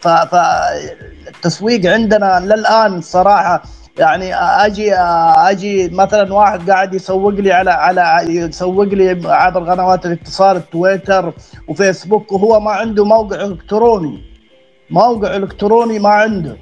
فالتسويق 0.02 1.86
عندنا 1.92 2.40
للآن 2.40 3.02
صراحة 3.02 3.64
يعني 4.00 4.36
أجي 4.36 4.96
أجي 4.96 5.90
مثلا 5.90 6.34
واحد 6.34 6.70
قاعد 6.72 6.94
يسوق 6.94 7.30
لي 7.34 7.52
على 7.52 7.72
على 7.72 8.36
يسوق 8.36 8.84
لي 8.84 9.22
عبر 9.26 9.64
قنوات 9.72 10.06
الاتصال 10.06 10.70
تويتر 10.70 11.34
وفيسبوك 11.68 12.32
وهو 12.32 12.60
ما 12.60 12.72
عنده 12.72 13.06
موقع 13.06 13.42
إلكتروني. 13.46 14.31
موقع 14.92 15.36
إلكتروني 15.36 16.00
ما 16.00 16.10
عنده. 16.10 16.58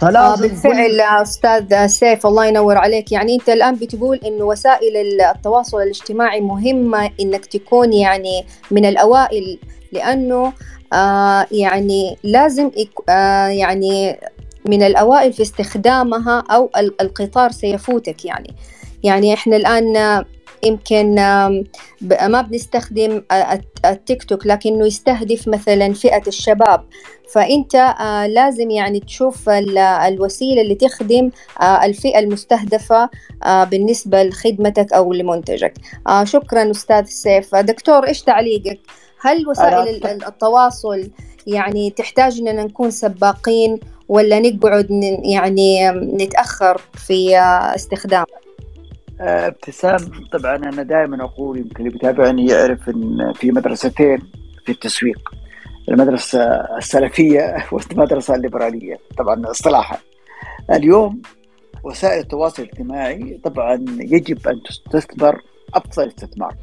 فلازم 0.00 0.48
بالفعل 0.48 1.00
أستاذ 1.00 1.86
سيف 1.86 2.26
الله 2.26 2.46
ينور 2.46 2.76
عليك. 2.76 3.12
يعني 3.12 3.34
أنت 3.34 3.48
الآن 3.48 3.74
بتقول 3.74 4.20
انه 4.26 4.44
وسائل 4.44 5.20
التواصل 5.20 5.82
الاجتماعي 5.82 6.40
مهمة 6.40 7.10
إنك 7.20 7.46
تكون 7.46 7.92
يعني 7.92 8.46
من 8.70 8.84
الأوائل 8.84 9.58
لأنه 9.92 10.52
آه 10.92 11.46
يعني 11.52 12.16
لازم 12.22 12.70
آه 13.08 13.46
يعني 13.46 14.20
من 14.68 14.82
الأوائل 14.82 15.32
في 15.32 15.42
استخدامها 15.42 16.44
أو 16.50 16.70
القطار 17.00 17.50
سيفوتك 17.50 18.24
يعني. 18.24 18.54
يعني 19.02 19.34
إحنا 19.34 19.56
الآن 19.56 20.24
يمكن 20.64 21.14
ما 22.22 22.46
بنستخدم 22.50 23.22
التيك 23.84 24.24
توك 24.24 24.46
لكنه 24.46 24.86
يستهدف 24.86 25.48
مثلا 25.48 25.92
فئة 25.92 26.22
الشباب. 26.26 26.84
فأنت 27.32 27.94
لازم 28.28 28.70
يعني 28.70 29.00
تشوف 29.00 29.48
الوسيلة 29.48 30.62
اللي 30.62 30.74
تخدم 30.74 31.30
الفئة 31.84 32.18
المستهدفة 32.18 33.10
بالنسبة 33.46 34.22
لخدمتك 34.22 34.92
أو 34.92 35.12
لمنتجك. 35.12 35.74
شكرا 36.24 36.70
أستاذ 36.70 37.04
سيف. 37.04 37.54
دكتور 37.54 38.06
إيش 38.06 38.22
تعليقك؟ 38.22 38.80
هل 39.20 39.48
وسائل 39.48 40.06
التواصل 40.06 41.10
يعني 41.46 41.90
تحتاج 41.90 42.38
إننا 42.38 42.62
نكون 42.64 42.90
سباقين 42.90 43.80
ولا 44.08 44.40
نقعد 44.40 44.88
يعني 45.24 45.90
نتأخر 45.90 46.80
في 46.94 47.38
استخدامه 47.74 48.44
آه، 49.20 49.46
ابتسام 49.46 49.98
طبعا 50.32 50.56
أنا 50.56 50.82
دائما 50.82 51.24
أقول 51.24 51.58
يمكن 51.58 51.76
اللي 51.78 51.90
بيتابعني 51.90 52.46
يعرف 52.46 52.88
إن 52.88 53.32
في 53.34 53.50
مدرستين 53.50 54.18
في 54.66 54.72
التسويق. 54.72 55.30
المدرسة 55.88 56.40
السلفية 56.78 57.66
والمدرسة 57.72 58.34
الليبرالية. 58.34 58.98
طبعا 59.18 59.50
اصطلاحا. 59.50 59.98
اليوم 60.70 61.22
وسائل 61.84 62.20
التواصل 62.20 62.62
الاجتماعي 62.62 63.40
طبعا 63.44 63.84
يجب 63.98 64.48
أن 64.48 64.62
تستثمر 64.62 65.42
أفضل 65.74 66.06
استثمار. 66.06 66.54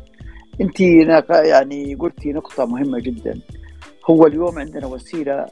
أنت 0.61 0.79
يعني 1.29 1.95
قلتي 1.95 2.33
نقطة 2.33 2.65
مهمة 2.65 2.99
جدا. 2.99 3.39
هو 4.09 4.27
اليوم 4.27 4.59
عندنا 4.59 4.87
وسيلة 4.87 5.45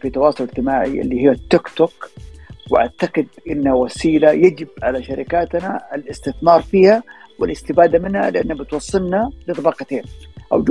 في 0.00 0.08
التواصل 0.08 0.44
الاجتماعي 0.44 1.00
اللي 1.00 1.24
هي 1.24 1.28
التيك 1.30 1.68
توك. 1.68 2.10
وأعتقد 2.70 3.26
انها 3.50 3.74
وسيلة 3.74 4.30
يجب 4.30 4.68
على 4.82 5.02
شركاتنا 5.02 5.80
الاستثمار 5.94 6.62
فيها 6.62 7.02
والاستفادة 7.38 7.98
منها 7.98 8.30
لأنها 8.30 8.56
بتوصلنا 8.56 9.30
لطبقتين. 9.48 10.02
أو 10.52 10.64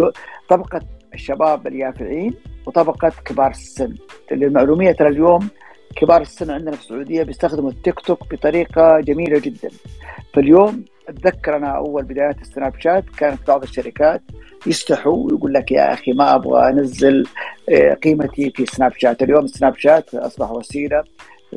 طبقة 0.50 0.82
الشباب 1.14 1.68
اليافعين 1.68 2.34
وطبقة 2.66 3.12
كبار 3.26 3.50
السن. 3.52 3.96
للمعلوميه 4.32 4.92
ترى 4.92 5.08
اليوم 5.10 5.48
كبار 5.96 6.22
السن 6.22 6.52
عندنا 6.52 6.72
في 6.72 6.82
السعودية 6.82 7.24
بيستخدموا 7.24 7.70
التيك 7.72 8.00
توك 8.00 8.34
بطريقة 8.34 9.00
جميلة 9.00 9.40
جدا. 9.40 9.70
فاليوم 10.34 10.86
أتذكر 11.10 11.56
أنا 11.56 11.78
أول 11.78 12.04
بدايات 12.04 12.42
السناب 12.42 12.74
شات 12.80 13.04
كانت 13.18 13.48
بعض 13.48 13.64
الشركات 13.64 14.22
يستحوا 14.68 15.18
ويقول 15.18 15.54
لك 15.54 15.72
يا 15.72 15.94
أخي 15.94 16.12
ما 16.12 16.36
أبغى 16.36 16.70
أنزل 16.70 17.28
آه، 17.70 17.94
قيمتي 17.94 18.52
في 18.56 18.66
سناب 18.66 18.92
شات. 18.98 19.24
اليوم 19.24 19.48
سناب 19.48 19.78
شات 19.78 20.16
أصبح 20.16 20.52
وسيلة 20.52 21.04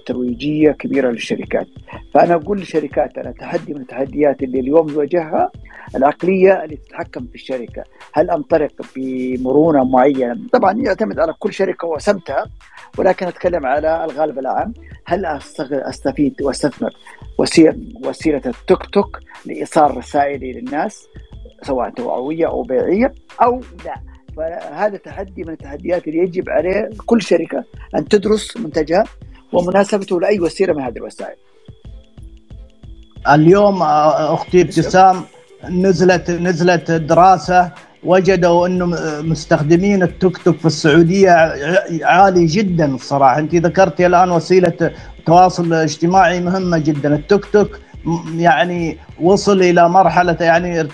ترويجية 0.07 0.71
كبيرة 0.71 1.11
للشركات. 1.11 1.67
فأنا 2.15 2.35
أقول 2.35 2.59
للشركات 2.59 3.19
أنا 3.19 3.31
تحدي 3.31 3.75
من 3.75 3.81
التحديات 3.81 4.43
اللي 4.43 4.61
اليوم 4.61 4.91
نواجهها 4.91 5.51
العقلية 5.97 6.65
اللي 6.65 6.77
تتحكم 6.77 7.27
في 7.27 7.35
الشركة. 7.35 7.85
هل 8.13 8.31
أنطلق 8.31 8.73
بمرونة 8.97 9.85
معينة؟ 9.85 10.39
طبعا 10.53 10.73
يعتمد 10.73 11.19
على 11.19 11.35
كل 11.39 11.53
شركة 11.53 11.89
وسمتها 11.89 12.47
ولكن 12.99 13.27
أتكلم 13.27 13.67
على 13.67 14.05
الغالب 14.05 14.39
العام. 14.39 14.75
هل 15.07 15.27
أستفيد 15.73 16.43
وأستثمر 16.43 16.91
وسيلة 18.05 18.43
التيك 18.47 18.87
توك 18.93 19.21
لإيصال 19.47 19.97
رسائلي 19.97 20.53
للناس 20.53 21.07
سواء 21.63 21.91
توعوية 21.91 22.47
أو 22.47 22.63
بيعية 22.63 23.15
أو 23.43 23.61
لا؟ 23.85 23.95
فهذا 24.37 24.97
تحدي 24.97 25.45
من 25.45 25.51
التحديات 25.51 26.09
اللي 26.09 26.19
يجب 26.19 26.51
عليه 26.51 26.91
كل 27.07 27.23
شركة 27.23 27.65
أن 27.97 28.09
تدرس 28.09 28.57
منتجها. 28.57 29.05
ومناسبته 29.55 30.21
لأي 30.21 30.41
وسيلة 30.41 30.73
من 30.73 30.83
هذه 30.83 30.97
الوسائل. 30.97 31.37
اليوم 33.29 33.83
آه، 33.83 34.35
أختي 34.35 34.61
ابتسام 34.61 35.23
نزلت 35.71 36.31
نزلت 36.31 36.91
دراسة 36.91 37.71
وجدوا 38.05 38.67
انه 38.67 38.87
مستخدمين 39.23 40.03
التيك 40.03 40.37
توك 40.39 40.57
في 40.57 40.67
السعودية 40.67 41.31
عالي 42.03 42.47
جدا 42.47 42.95
الصراحة. 42.95 43.39
أنت 43.39 43.55
ذكرتي 43.55 44.07
الآن 44.07 44.31
وسيلة 44.31 44.91
تواصل 45.27 45.73
اجتماعي 45.73 46.41
مهمة 46.41 46.79
جدا. 46.79 47.15
التيك 47.15 47.45
توك 47.45 47.81
يعني 48.37 48.99
وصل 49.21 49.63
إلى 49.63 49.89
مرحلة 49.89 50.37
يعني 50.41 50.89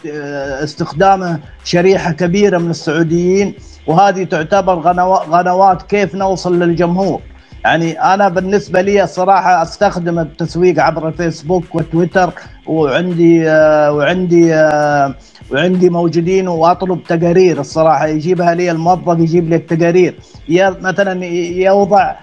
استخدامه 0.64 1.40
شريحة 1.64 2.12
كبيرة 2.12 2.58
من 2.58 2.70
السعوديين 2.70 3.54
وهذه 3.86 4.24
تعتبر 4.24 4.74
غنوات 5.30 5.82
كيف 5.82 6.14
نوصل 6.14 6.58
للجمهور. 6.58 7.20
يعني 7.64 7.92
أنا 7.92 8.28
بالنسبة 8.28 8.80
لي 8.80 9.04
الصراحه 9.04 9.62
أستخدم 9.62 10.18
التسويق 10.18 10.82
عبر 10.82 11.08
الفيسبوك 11.08 11.74
وتويتر 11.74 12.32
وعندي 12.66 13.50
آه، 13.50 13.92
وعندي 13.92 14.54
آه، 14.54 15.14
وعندي 15.50 15.90
موجودين 15.90 16.48
وأطلب 16.48 17.02
تقارير 17.04 17.60
الصراحة 17.60 18.06
يجيبها 18.06 18.54
لي 18.54 18.70
الموظف 18.70 19.18
يجيب 19.18 19.48
لي 19.48 19.56
التقارير. 19.56 20.14
مثلا 20.82 21.24
يوضع 21.24 22.14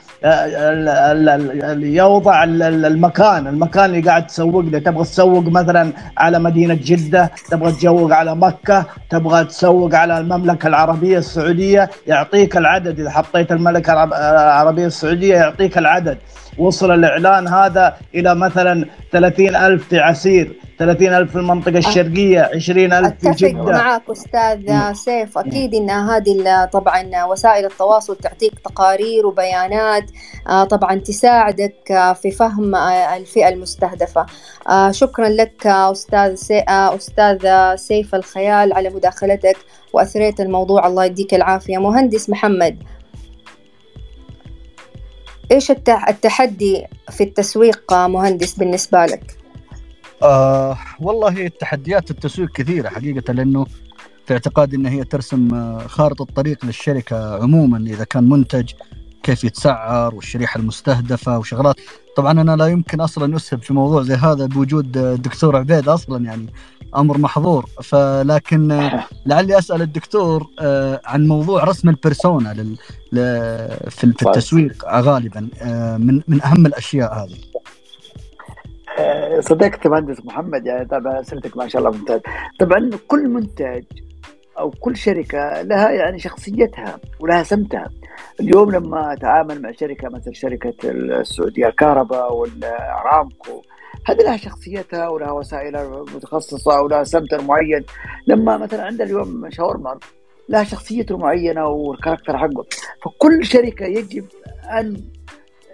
يوضع 1.83 2.43
المكان 2.43 3.47
المكان 3.47 3.85
اللي 3.85 4.01
قاعد 4.01 4.27
تسوق 4.27 4.65
له. 4.65 4.79
تبغى 4.79 5.03
تسوق 5.03 5.43
مثلا 5.43 5.91
على 6.17 6.39
مدينة 6.39 6.73
جدة 6.73 7.31
تبغى 7.51 7.71
تسوق 7.71 8.13
على 8.13 8.35
مكة 8.35 8.85
تبغى 9.09 9.45
تسوق 9.45 9.95
على 9.95 10.17
المملكة 10.17 10.67
العربية 10.67 11.17
السعودية 11.17 11.89
يعطيك 12.07 12.57
العدد. 12.57 12.99
إذا 12.99 13.09
حطيت 13.09 13.51
المملكة 13.51 14.03
العربية 14.03 14.85
السعودية 14.85 15.35
يعطيك 15.35 15.77
العدد. 15.77 16.17
وصل 16.57 16.91
الإعلان 16.91 17.47
هذا 17.47 17.97
إلى 18.15 18.35
مثلا 18.35 18.85
30 19.11 19.55
ألف 19.55 19.87
في 19.87 19.99
عسير 19.99 20.51
30 20.79 21.07
ألف 21.13 21.31
في 21.31 21.37
المنطقة 21.37 21.77
الشرقية 21.77 22.49
20 22.55 22.93
ألف 22.93 23.13
في 23.19 23.31
جدة. 23.31 23.49
أتفق 23.49 23.71
معك 23.71 24.01
أستاذ 24.09 24.93
سيف. 24.93 25.37
أكيد 25.37 25.75
أن 25.75 25.89
هذه 25.89 26.65
طبعا 26.73 27.23
وسائل 27.23 27.65
التواصل 27.65 28.15
تعطيك 28.15 28.59
تقارير 28.59 29.27
وبيانات 29.27 30.03
آه، 30.49 30.63
طبعا 30.63 30.95
تساعدك 30.95 31.91
آه، 31.91 32.13
في 32.13 32.31
فهم 32.31 32.75
آه، 32.75 33.17
الفئة 33.17 33.49
المستهدفة. 33.49 34.25
شكرا 34.91 35.29
لك 35.29 35.67
أستاذ 35.67 36.35
سي... 36.35 36.63
أستاذ 36.69 37.47
سيف 37.75 38.15
الخيال 38.15 38.73
على 38.73 38.89
مداخلتك 38.89 39.57
وأثريت 39.93 40.41
الموضوع. 40.41 40.87
الله 40.87 41.05
يديك 41.05 41.33
العافية. 41.33 41.77
مهندس 41.77 42.29
محمد 42.29 42.83
إيش 45.51 45.71
التحدي 45.71 46.85
في 47.11 47.23
التسويق 47.23 47.93
مهندس 47.93 48.53
بالنسبة 48.53 49.05
لك؟ 49.05 49.37
آه 50.23 50.77
والله 50.99 51.45
التحديات 51.45 52.11
التسويق 52.11 52.51
كثيرة 52.51 52.89
حقيقة 52.89 53.33
لأنه 53.33 53.65
في 54.25 54.33
اعتقادي 54.33 54.75
إن 54.75 54.85
هي 54.85 55.03
ترسم 55.03 55.53
آه، 55.53 55.87
خارطة 55.87 56.21
الطريق 56.21 56.65
للشركة 56.65 57.43
عموما 57.43 57.77
إذا 57.77 58.03
كان 58.03 58.29
منتج 58.29 58.71
كيف 59.23 59.43
يتسعر 59.43 60.15
والشريحه 60.15 60.59
المستهدفة 60.59 61.39
وشغلات 61.39 61.75
طبعا 62.15 62.31
أنا 62.31 62.55
لا 62.55 62.67
يمكن 62.67 63.01
أصلا 63.01 63.35
أسهب 63.35 63.61
في 63.61 63.73
موضوع 63.73 64.01
زي 64.01 64.13
هذا 64.13 64.45
بوجود 64.45 64.97
الدكتور 64.97 65.55
عبيد 65.55 65.89
أصلا 65.89 66.25
يعني 66.25 66.53
أمر 66.95 67.17
محظور. 67.17 67.65
فلكن 67.83 68.89
لعلي 69.25 69.57
أسأل 69.57 69.81
الدكتور 69.81 70.47
آه، 70.59 71.01
عن 71.05 71.27
موضوع 71.27 71.63
رسم 71.63 71.89
البرسونا 71.89 72.53
في 73.89 74.03
التسويق 74.03 74.85
غالبا 74.85 75.49
آه، 75.61 75.97
من 75.97 76.21
من 76.27 76.41
أهم 76.43 76.65
الأشياء 76.65 77.13
هذه. 77.13 77.37
آه، 78.99 79.39
صدقت 79.39 79.87
مهندس 79.87 80.25
محمد 80.25 80.65
يعني 80.65 80.85
طبعا 80.85 81.21
اسئلتك 81.21 81.57
ما 81.57 81.67
شاء 81.67 81.81
الله 81.81 81.97
ممتاز. 81.97 82.21
طبعا 82.59 82.89
كل 83.07 83.29
منتج 83.29 83.83
أو 84.59 84.69
كل 84.69 84.97
شركة 84.97 85.61
لها 85.61 85.89
يعني 85.89 86.19
شخصيتها 86.19 86.99
ولها 87.19 87.43
سمتها. 87.43 87.89
اليوم 88.39 88.71
لما 88.71 89.13
أتعامل 89.13 89.61
مع 89.61 89.71
شركة 89.71 90.09
مثل 90.09 90.35
شركة 90.35 90.73
السعودية 90.83 91.67
الكهرباء 91.67 92.35
والارامكو 92.35 93.61
هذه 94.07 94.17
لها 94.17 94.37
شخصيتها 94.37 95.07
ولها 95.07 95.31
وسائلها 95.31 96.03
متخصصة 96.15 96.81
ولها 96.81 97.03
سمتر 97.03 97.41
معين. 97.41 97.85
لما 98.27 98.57
مثلا 98.57 98.83
عندنا 98.83 99.03
اليوم 99.03 99.49
شاورما 99.49 99.99
لها 100.49 100.63
شخصيته 100.63 101.15
المعينه 101.15 101.67
والكاركتر 101.67 102.37
حقه. 102.37 102.65
فكل 103.05 103.45
شركة 103.45 103.85
يجب 103.85 104.25
أن 104.79 105.03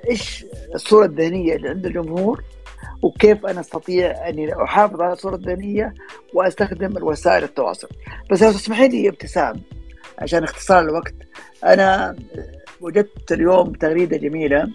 إيش 0.09 0.45
الصورة 0.75 1.05
الذهنية 1.05 1.55
اللي 1.55 1.69
عند 1.69 1.85
الجمهور 1.85 2.43
وكيف 3.01 3.45
أنا 3.45 3.59
أستطيع 3.59 4.29
أني 4.29 4.63
أحافظ 4.63 5.01
على 5.01 5.13
الصورة 5.13 5.35
الذهنية 5.35 5.93
وأستخدم 6.33 6.97
الوسائل 6.97 7.43
التواصل. 7.43 7.87
بس 8.31 8.43
لو 8.43 8.51
تسمحي 8.51 8.87
لي 8.87 9.09
ابتسام 9.09 9.61
عشان 10.19 10.43
اختصار 10.43 10.79
الوقت 10.79 11.15
أنا 11.63 12.15
وجدت 12.81 13.31
اليوم 13.31 13.73
تغريدة 13.73 14.17
جميلة 14.17 14.67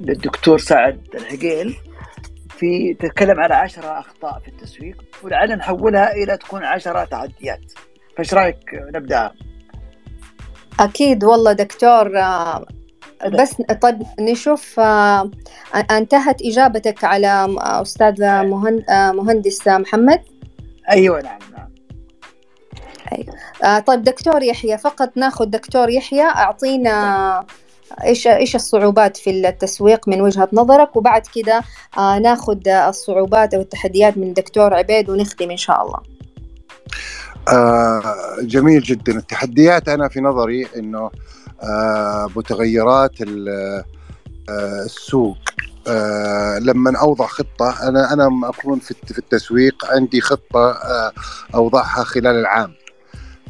للدكتور 0.00 0.58
سعد 0.58 1.00
الحقيل 1.14 1.76
في 2.60 2.94
تتكلم 2.94 3.40
على 3.40 3.54
عشرة 3.54 3.98
أخطاء 4.00 4.38
في 4.38 4.48
التسويق 4.48 5.04
ولعلنا 5.22 5.54
نحولها 5.54 6.12
إلى 6.12 6.36
تكون 6.36 6.64
عشرة 6.64 7.04
تحديات 7.04 7.72
فايش 8.16 8.34
رأيك 8.34 8.74
نبدأ؟ 8.94 9.30
أكيد 10.80 11.24
والله 11.24 11.52
دكتور 11.52 12.18
آه، 12.18 12.66
بس 13.32 13.54
طيب 13.82 14.02
نشوف 14.20 14.80
آه، 14.80 15.30
أنتهت 15.90 16.42
إجابتك 16.42 17.04
على 17.04 17.56
أستاذ 17.58 18.22
آه، 18.22 19.12
مهندس 19.12 19.68
محمد؟ 19.68 20.22
أيوة 20.90 21.20
نعم 21.20 21.38
نعم. 21.56 21.70
أيوة. 23.12 23.80
طيب 23.80 24.02
دكتور 24.02 24.42
يحيى 24.42 24.78
فقط 24.78 25.16
ناخذ 25.16 25.44
دكتور 25.44 25.90
يحيى 25.90 26.22
أعطينا 26.22 27.46
إيش 28.04 28.26
إيش 28.26 28.56
الصعوبات 28.56 29.16
في 29.16 29.30
التسويق 29.48 30.08
من 30.08 30.20
وجهة 30.20 30.48
نظرك؟ 30.52 30.96
وبعد 30.96 31.22
كده 31.34 31.62
آه 31.98 32.18
ناخذ 32.18 32.68
الصعوبات 32.68 33.54
أو 33.54 33.60
التحديات 33.60 34.18
من 34.18 34.32
دكتور 34.32 34.74
عبيد 34.74 35.10
ونختم 35.10 35.50
إن 35.50 35.56
شاء 35.56 35.82
الله. 35.82 35.98
آه 37.48 38.36
جميل 38.42 38.82
جدا. 38.82 39.18
التحديات 39.18 39.88
أنا 39.88 40.08
في 40.08 40.20
نظري 40.20 40.66
إنه 40.76 41.10
آه 41.62 42.28
متغيرات 42.36 43.12
السوق. 44.48 45.36
آه 45.88 46.58
لما 46.58 47.00
أوضع 47.00 47.26
خطة 47.26 47.88
أنا 47.88 48.12
أنا 48.12 48.30
أكون 48.44 48.78
في 48.78 49.18
التسويق 49.18 49.86
عندي 49.86 50.20
خطة 50.20 50.70
آه 50.70 51.12
أوضعها 51.54 52.04
خلال 52.04 52.36
العام. 52.36 52.79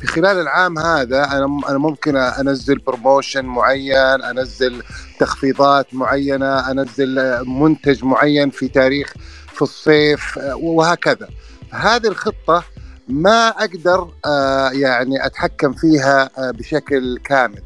في 0.00 0.06
خلال 0.06 0.40
العام 0.40 0.78
هذا 0.78 1.24
أنا 1.24 1.60
أنا 1.68 1.78
ممكن 1.78 2.16
أنزل 2.16 2.78
بروموشن 2.78 3.44
معين 3.44 4.22
أنزل 4.22 4.82
تخفيضات 5.18 5.94
معينة 5.94 6.70
أنزل 6.70 7.44
منتج 7.46 8.04
معين 8.04 8.50
في 8.50 8.68
تاريخ 8.68 9.12
في 9.54 9.62
الصيف 9.62 10.38
آه 10.38 10.56
وهكذا. 10.56 11.28
هذه 11.70 12.06
الخطة 12.06 12.64
ما 13.08 13.48
أقدر 13.48 14.08
آه 14.26 14.70
يعني 14.70 15.26
أتحكم 15.26 15.72
فيها 15.72 16.30
آه 16.38 16.50
بشكل 16.50 17.18
كامل. 17.24 17.62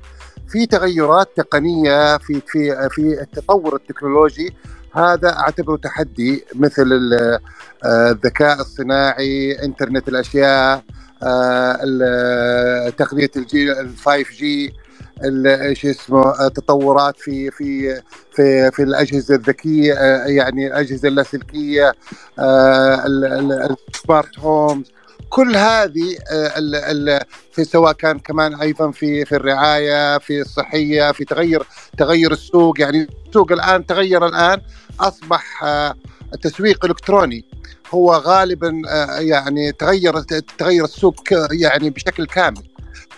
في 0.48 0.66
تغيرات 0.66 1.28
تقنية 1.36 2.19
في 2.19 2.40
في 2.47 2.89
في 2.90 3.20
التطور 3.23 3.77
التكنولوجي 3.77 4.55
هذا 4.97 5.36
أعتبره 5.39 5.77
تحدي 5.77 6.44
مثل 6.55 7.01
الذكاء 7.85 8.61
الصناعي 8.61 9.52
إنترنت 9.65 10.09
الأشياء 10.09 10.82
تقنية 12.98 13.30
الجيل 13.36 13.70
ال 13.70 13.96
5 13.96 14.24
جي 14.32 14.74
إيش 15.46 15.86
اسمه 15.86 16.48
تطورات 16.48 17.14
في 17.18 17.51
في 17.51 18.01
في 18.32 18.70
في 18.70 18.82
الأجهزة 18.82 19.34
الذكية 19.34 19.94
يعني 20.26 20.66
الأجهزة 20.66 21.09
اللاسلكية 21.09 21.92
السمارت 22.38 24.38
هومز 24.38 24.92
كل 25.28 25.56
هذه 25.56 26.16
في 27.52 27.64
سواء 27.64 27.92
كان 27.92 28.18
كمان 28.18 28.55
أيضا 28.55 28.90
في 28.90 29.24
في 29.24 29.36
الرعاية 29.36 30.18
في 30.18 30.40
الصحية 30.40 31.12
في 31.12 31.24
تغير 31.24 31.62
تغير 31.98 32.32
السوق. 32.32 32.80
يعني 32.80 33.09
السوق 33.28 33.52
الآن 33.52 33.86
تغير 33.86 34.26
الآن 34.26 34.60
أصبح 35.01 35.64
التسويق 36.34 36.84
الالكتروني 36.84 37.44
هو 37.95 38.12
غالبا 38.12 38.83
يعني 39.19 39.73
تغير 39.73 40.21
تغير 40.59 40.85
السوق 40.85 41.15
يعني 41.53 41.91
بشكل 41.91 42.27
كامل. 42.27 42.69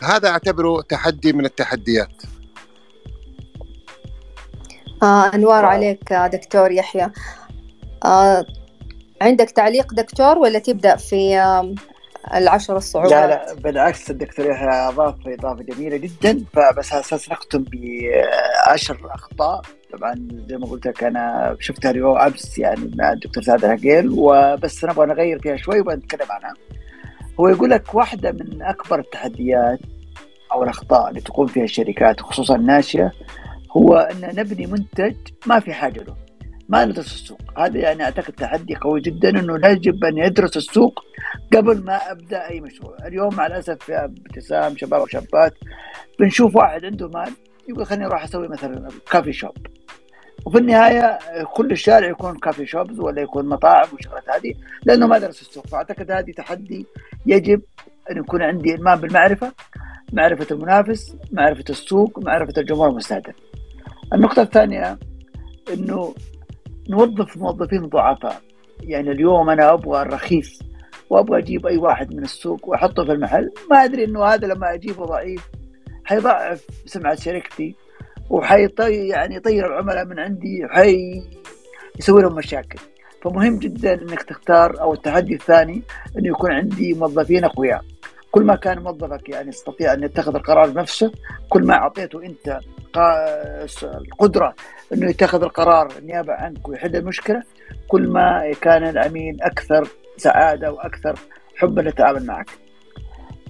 هذا 0.02 0.28
أعتبره 0.28 0.82
تحدي 0.82 1.32
من 1.32 1.44
التحديات. 1.44 2.22
آه 5.02 5.34
أنوار 5.34 5.64
عليك 5.64 6.12
دكتور 6.12 6.70
يحيى. 6.72 7.10
آه 8.04 8.46
عندك 9.22 9.50
تعليق 9.50 9.94
دكتور 9.94 10.38
ولا 10.38 10.58
تبدأ 10.58 10.96
في 10.96 11.42
العشر 12.34 12.76
الصعوبات؟ 12.76 13.12
لا 13.12 13.26
لا 13.26 13.54
بالعكس 13.54 14.10
الدكتور 14.10 14.46
يحيى 14.46 14.68
اضاف 14.68 15.14
إضافة 15.26 15.62
جميلة 15.62 15.96
جدا. 15.96 16.44
فبس 16.52 16.92
على 16.92 17.00
أساس 17.00 17.30
نختم 17.30 17.64
بعشر 17.72 19.10
أخطاء. 19.14 19.62
طبعا 19.92 20.28
زي 20.48 20.56
ما 20.56 20.66
قلت 20.66 20.86
لك 20.86 21.04
أنا 21.04 21.56
شفتها 21.60 21.90
اليوم 21.90 22.18
أمس 22.18 22.58
يعني 22.58 22.90
مع 22.98 23.12
الدكتور 23.12 23.42
سعد 23.42 23.64
العقيل 23.64 24.08
وبس 24.10 24.84
نبغى 24.84 25.06
نغير 25.06 25.38
فيها 25.38 25.56
شوي 25.56 25.80
ونتكلم 25.80 26.26
عنها. 26.30 26.54
هو 27.40 27.48
يقول 27.48 27.70
لك 27.70 27.94
واحدة 27.94 28.32
من 28.32 28.62
أكبر 28.62 28.98
التحديات 28.98 29.78
أو 30.52 30.62
الأخطاء 30.62 31.08
اللي 31.08 31.20
تقوم 31.20 31.46
فيها 31.46 31.64
الشركات 31.64 32.20
خصوصا 32.20 32.56
الناشئه 32.56 33.12
هو 33.76 33.96
أن 33.96 34.36
نبني 34.36 34.66
منتج 34.66 35.16
ما 35.46 35.60
في 35.60 35.72
حاجة 35.72 36.02
له 36.02 36.16
ما 36.68 36.84
ندرس 36.84 37.14
السوق. 37.14 37.40
هذا 37.58 37.78
يعني 37.78 38.02
أعتقد 38.02 38.32
تحدي 38.32 38.74
قوي 38.74 39.00
جدا 39.00 39.28
إنه 39.28 39.68
يجب 39.68 40.04
أن 40.04 40.18
يدرس 40.18 40.56
السوق 40.56 41.04
قبل 41.52 41.84
ما 41.84 41.96
أبدأ 42.10 42.50
أي 42.50 42.60
مشروع. 42.60 42.96
اليوم 43.06 43.34
مع 43.34 43.46
الأسف 43.46 43.88
يا 43.88 44.04
ابتسام 44.04 44.76
شباب 44.76 45.02
وشابات 45.02 45.54
بنشوف 46.20 46.56
واحد 46.56 46.84
عنده 46.84 47.08
مال 47.08 47.32
يقول 47.68 47.86
خليني 47.86 48.06
أروح 48.06 48.24
أسوي 48.24 48.48
مثلا 48.48 48.88
كافي 49.10 49.32
شوب 49.32 49.56
وفي 50.46 50.58
النهاية 50.58 51.18
كل 51.54 51.70
الشارع 51.70 52.08
يكون 52.08 52.38
كافي 52.38 52.66
شوبز 52.66 53.00
ولا 53.00 53.22
يكون 53.22 53.48
مطاعم 53.48 53.88
والشغلات 53.92 54.30
هذه 54.30 54.54
لأنه 54.84 55.06
ما 55.06 55.18
درس 55.18 55.40
السوق. 55.40 55.66
فأعتقد 55.66 56.10
هذه 56.10 56.32
تحدي 56.32 56.86
يجب 57.26 57.62
أن 58.10 58.16
يكون 58.16 58.42
عندي 58.42 58.74
إلمام 58.74 59.00
بالمعرفة 59.00 59.52
معرفة 60.12 60.46
المنافس 60.50 61.16
معرفة 61.32 61.64
السوق 61.70 62.18
معرفة 62.18 62.52
الجمهور 62.58 62.88
المستهدف. 62.88 63.34
النقطة 64.12 64.42
الثانية 64.42 64.98
إنه 65.72 66.14
نوظف 66.88 67.36
موظفين 67.36 67.86
ضعفاء. 67.86 68.40
يعني 68.80 69.10
اليوم 69.10 69.50
أنا 69.50 69.72
أبغى 69.72 70.02
الرخيص 70.02 70.62
وأبغى 71.10 71.38
أجيب 71.38 71.66
أي 71.66 71.76
واحد 71.76 72.14
من 72.14 72.22
السوق 72.22 72.68
وأحطه 72.68 73.04
في 73.04 73.12
المحل. 73.12 73.50
ما 73.70 73.84
أدري 73.84 74.04
إنه 74.04 74.24
هذا 74.24 74.46
لما 74.46 74.74
أجيبه 74.74 75.04
ضعيف 75.04 75.48
حيضعف 76.06 76.66
سمعة 76.86 77.14
شركتي 77.14 77.74
وحيطي 78.30 79.08
يعني 79.08 79.34
يطير 79.34 79.66
العملاء 79.66 80.04
من 80.04 80.18
عندي 80.18 80.64
وحي 80.64 81.22
يسوي 81.98 82.22
لهم 82.22 82.34
مشاكل. 82.34 82.78
فمهم 83.22 83.58
جدا 83.58 83.94
إنك 83.94 84.22
تختار 84.22 84.80
أو 84.80 84.94
التحدي 84.94 85.34
الثاني 85.34 85.82
إنه 86.18 86.28
يكون 86.28 86.52
عندي 86.52 86.94
موظفين 86.94 87.44
أقوياء. 87.44 87.84
كل 88.30 88.44
ما 88.44 88.56
كان 88.56 88.78
موظفك 88.78 89.28
يعني 89.28 89.48
يستطيع 89.48 89.92
أن 89.92 90.02
يتخذ 90.02 90.34
القرار 90.34 90.70
بنفسه 90.70 91.12
كل 91.48 91.62
ما 91.62 91.74
أعطيته 91.74 92.22
أنت 92.22 92.60
القدرة 93.82 94.54
إنه 94.92 95.10
يتخذ 95.10 95.42
القرار 95.42 95.92
نيابه 96.02 96.32
عنك 96.32 96.68
ويحل 96.68 96.96
المشكلة 96.96 97.42
كل 97.88 98.08
ما 98.08 98.52
كان 98.60 98.88
العميل 98.88 99.42
أكثر 99.42 99.88
سعادة 100.16 100.72
وأكثر 100.72 101.18
حبا 101.56 101.80
للتعامل 101.80 102.26
معك. 102.26 102.50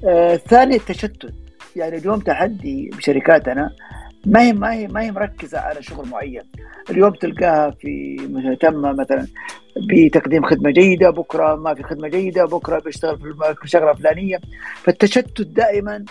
آه 0.05 0.37
ثاني 0.37 0.77
التشتت. 0.77 1.35
يعني 1.77 1.97
اليوم 1.97 2.21
تحدي 2.21 2.91
بشركاتنا 2.97 3.71
ما 4.27 4.43
هي 4.43 4.53
ما 4.53 4.73
هي 4.73 4.87
ما 4.87 5.03
هي 5.03 5.11
مركزة 5.11 5.59
على 5.59 5.83
شغل 5.83 6.09
معين. 6.09 6.43
اليوم 6.91 7.11
تلقاها 7.11 7.71
في 7.71 8.17
مهتمة 8.31 8.93
مثلا 8.93 9.27
بتقديم 9.91 10.45
خدمة 10.47 10.71
جيدة 10.71 11.11
بكرة 11.11 11.55
ما 11.55 11.75
في 11.75 11.83
خدمة 11.83 12.09
جيدة 12.09 12.45
بكرة 12.45 12.79
بيشتغل 12.81 13.19
في 13.63 13.69
شغلة 13.69 13.93
فلانية. 13.93 14.41
فالتشتت 14.83 15.41
دائما 15.41 16.05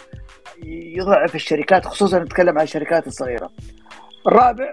يضعف 0.63 1.35
الشركات 1.35 1.85
خصوصا 1.85 2.19
نتكلم 2.19 2.57
عن 2.57 2.63
الشركات 2.63 3.07
الصغيرة. 3.07 3.49
الرابع 4.27 4.71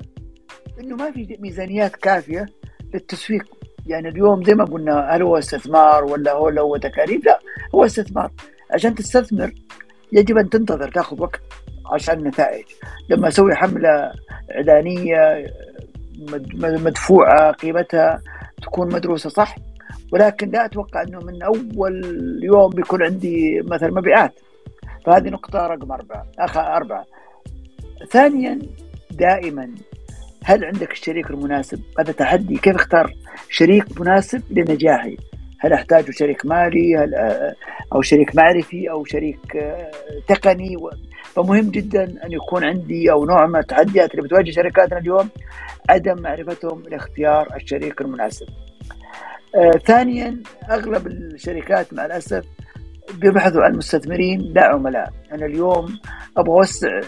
إنه 0.80 0.96
ما 0.96 1.10
في 1.10 1.36
ميزانيات 1.40 1.96
كافية 1.96 2.46
للتسويق. 2.94 3.44
يعني 3.86 4.08
اليوم 4.08 4.44
زي 4.44 4.54
ما 4.54 4.64
قلنا 4.64 5.16
هل 5.16 5.22
هو 5.22 5.38
استثمار 5.38 6.04
ولا 6.04 6.32
هو 6.32 6.48
هو 6.48 6.76
تكاليف؟ 6.76 7.26
لا 7.26 7.38
هو 7.74 7.84
استثمار. 7.84 8.30
عشان 8.70 8.94
تستثمر 8.94 9.52
يجب 10.12 10.38
أن 10.38 10.50
تنتظر 10.50 10.88
تاخذ 10.88 11.20
وقت 11.20 11.40
عشان 11.92 12.18
النتائج 12.18 12.64
لما 13.08 13.28
أسوي 13.28 13.54
حملة 13.54 14.12
إعلانية 14.54 15.46
مدفوعة 16.54 17.52
قيمتها 17.52 18.20
تكون 18.62 18.94
مدروسة 18.94 19.30
صح؟ 19.30 19.56
ولكن 20.12 20.50
لا 20.50 20.64
أتوقع 20.64 21.02
إنه 21.02 21.18
من 21.18 21.42
أول 21.42 22.04
يوم 22.42 22.70
بيكون 22.70 23.02
عندي 23.02 23.62
مثلا 23.64 23.90
مبيعات. 23.90 24.32
فهذه 25.06 25.28
نقطة 25.28 25.66
رقم 25.66 25.92
أربعة 25.92 26.26
أخ 26.38 26.56
أربعة. 26.56 27.04
ثانيا 28.10 28.58
دائما 29.10 29.70
هل 30.44 30.64
عندك 30.64 30.92
الشريك 30.92 31.30
المناسب؟ 31.30 31.80
هذا 31.98 32.12
تحدي. 32.12 32.56
كيف 32.56 32.74
أختار 32.76 33.14
شريك 33.48 34.00
مناسب 34.00 34.42
لنجاحي؟ 34.50 35.16
هل 35.64 35.72
أحتاج 35.72 36.10
شريك 36.10 36.46
مالي 36.46 36.96
هل 36.96 37.14
أو 37.94 38.02
شريك 38.02 38.36
معرفي 38.36 38.90
أو 38.90 39.04
شريك 39.04 39.64
تقني 40.28 40.76
فمهم 41.24 41.70
جدا 41.70 42.04
أن 42.04 42.32
يكون 42.32 42.64
عندي 42.64 43.12
أو 43.12 43.24
نوع 43.24 43.46
من 43.46 43.56
التحديات 43.56 44.10
اللي 44.10 44.22
بتواجه 44.22 44.50
شركاتنا 44.50 44.98
اليوم 44.98 45.28
عدم 45.90 46.22
معرفتهم 46.22 46.82
لاختيار 46.90 47.56
الشريك 47.56 48.00
المناسب. 48.00 48.46
آه 49.54 49.78
ثانيا 49.86 50.42
أغلب 50.70 51.06
الشركات 51.06 51.94
مع 51.94 52.06
الأسف 52.06 52.44
بيبحثوا 53.14 53.62
عن 53.62 53.76
مستثمرين 53.76 54.52
لا 54.54 54.64
عملاء، 54.64 55.12
أنا 55.32 55.46
اليوم 55.46 55.98
أبغى 56.36 56.54
أوسع 56.58 57.00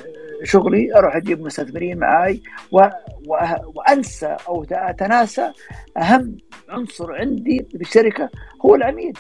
شغلي 0.45 0.97
أروح 0.97 1.17
أجيب 1.17 1.41
مستثمرين 1.41 1.99
معاي 1.99 2.43
و... 2.73 2.79
و... 3.27 3.37
وأنسى 3.75 4.37
أو 4.49 4.67
أتناسى 4.73 5.53
أهم 5.97 6.37
عنصر 6.69 7.13
عندي 7.13 7.67
في 7.71 7.81
الشركة 7.81 8.31
هو 8.67 8.75
العميل 8.75 9.13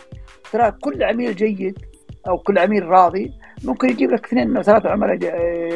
ترى 0.53 0.71
كل 0.71 1.03
عميل 1.03 1.37
جيد 1.37 1.79
أو 2.29 2.39
كل 2.39 2.59
عميل 2.59 2.87
راضي 2.87 3.33
ممكن 3.65 3.89
يجيب 3.89 4.11
لك 4.11 4.27
اثنين 4.27 4.57
أو 4.57 4.63
ثلاثة 4.63 4.91
عملاء 4.91 5.19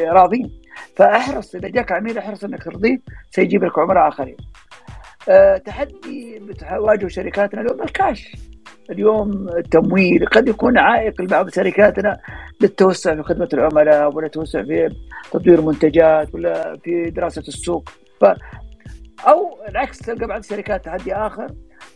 راضين 0.08 0.50
فأحرص 0.96 1.54
إذا 1.54 1.68
جاك 1.68 1.92
عميل 1.92 2.18
أحرص 2.18 2.44
إنك 2.44 2.64
ترضيه 2.64 2.98
سيجيب 3.30 3.64
لك 3.64 3.78
عملاء 3.78 4.08
آخرين. 4.08 4.36
أه 5.28 5.56
تحدي 5.56 6.38
بتواجه 6.38 7.06
شركاتنا 7.09 7.60
اليوم 7.60 7.82
الكاش. 7.82 8.36
اليوم 8.90 9.48
التمويل 9.48 10.26
قد 10.26 10.48
يكون 10.48 10.78
عائق 10.78 11.22
لبعض 11.22 11.50
شركاتنا 11.50 12.20
للتوسع 12.60 13.14
في 13.14 13.22
خدمة 13.22 13.48
العملاء 13.55 14.14
ولا 14.14 14.28
توسع 14.28 14.62
في 14.62 14.94
تطوير 15.32 15.60
منتجات 15.60 16.34
ولا 16.34 16.76
في 16.84 17.10
دراسة 17.10 17.42
السوق. 17.48 17.88
ف 18.20 18.24
أو 19.28 19.59
العكس 19.68 19.98
تلقى 19.98 20.26
بعض 20.26 20.38
الشركات 20.38 20.84
تحدي 20.84 21.14
آخر 21.14 21.46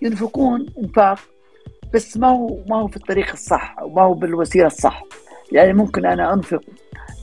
ينفقون 0.02 0.66
إنفاق 0.78 1.18
بس 1.94 2.16
ما 2.16 2.28
هو 2.28 2.58
ما 2.68 2.76
هو 2.76 2.88
في 2.88 2.96
الطريق 2.96 3.32
الصح 3.32 3.76
أو 3.78 3.88
ما 3.88 4.02
هو 4.02 4.14
بالوسيلة 4.14 4.66
الصح. 4.66 5.02
يعني 5.52 5.72
ممكن 5.72 6.06
أنا 6.06 6.34
أنفق 6.34 6.60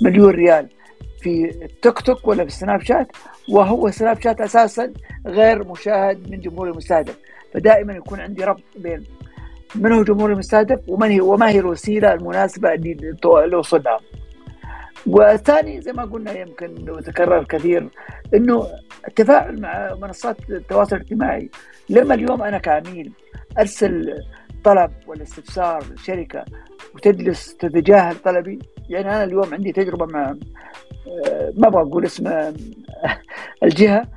مليون 0.01 0.29
ريال 0.29 0.69
في 1.21 1.49
التيك 1.65 1.99
توك 1.99 2.27
ولا 2.27 2.43
في 2.43 2.49
السناب 2.49 2.81
شات 2.81 3.07
وهو 3.49 3.91
سناب 3.91 4.21
شات 4.21 4.41
أساسا 4.41 4.93
غير 5.27 5.67
مشاهد 5.67 6.31
من 6.31 6.39
جمهور 6.39 6.69
المستهدف. 6.69 7.17
فدائما 7.53 7.93
يكون 7.93 8.19
عندي 8.19 8.43
ربط 8.43 8.63
بين 8.75 9.03
من 9.75 9.91
هو 9.91 10.03
جمهور 10.03 10.31
المستهدف 10.31 10.79
ومن 10.87 11.09
هي 11.09 11.21
وما 11.21 11.49
هي 11.49 11.59
الوسيلة 11.59 12.13
المناسبة 12.13 12.73
اللي 12.73 13.15
الوصول 13.25 13.83
لها 13.85 13.99
والثاني 15.07 15.81
زي 15.81 15.93
ما 15.93 16.05
قلنا 16.05 16.39
يمكن 16.39 16.89
وتكرر 16.89 17.43
كثير 17.43 17.89
إنه 18.33 18.67
التفاعل 19.07 19.61
مع 19.61 19.95
منصات 20.01 20.37
التواصل 20.49 20.95
الاجتماعي. 20.95 21.49
لما 21.89 22.13
اليوم 22.13 22.41
أنا 22.41 22.57
كعميل 22.57 23.11
أرسل 23.59 24.15
طلب 24.63 24.91
ولا 25.07 25.23
استفسار 25.23 25.83
لشركة 25.93 26.45
وتجلس 26.95 27.55
تتجاهل 27.57 28.15
طلبي 28.15 28.59
يعني 28.89 29.09
أنا 29.09 29.23
اليوم 29.23 29.53
عندي 29.53 29.71
تجربة 29.71 30.05
مع 30.05 30.35
ما 31.57 31.67
أبغى 31.67 31.81
أقول 31.81 32.05
اسم 32.05 32.53
الجهة 33.63 34.07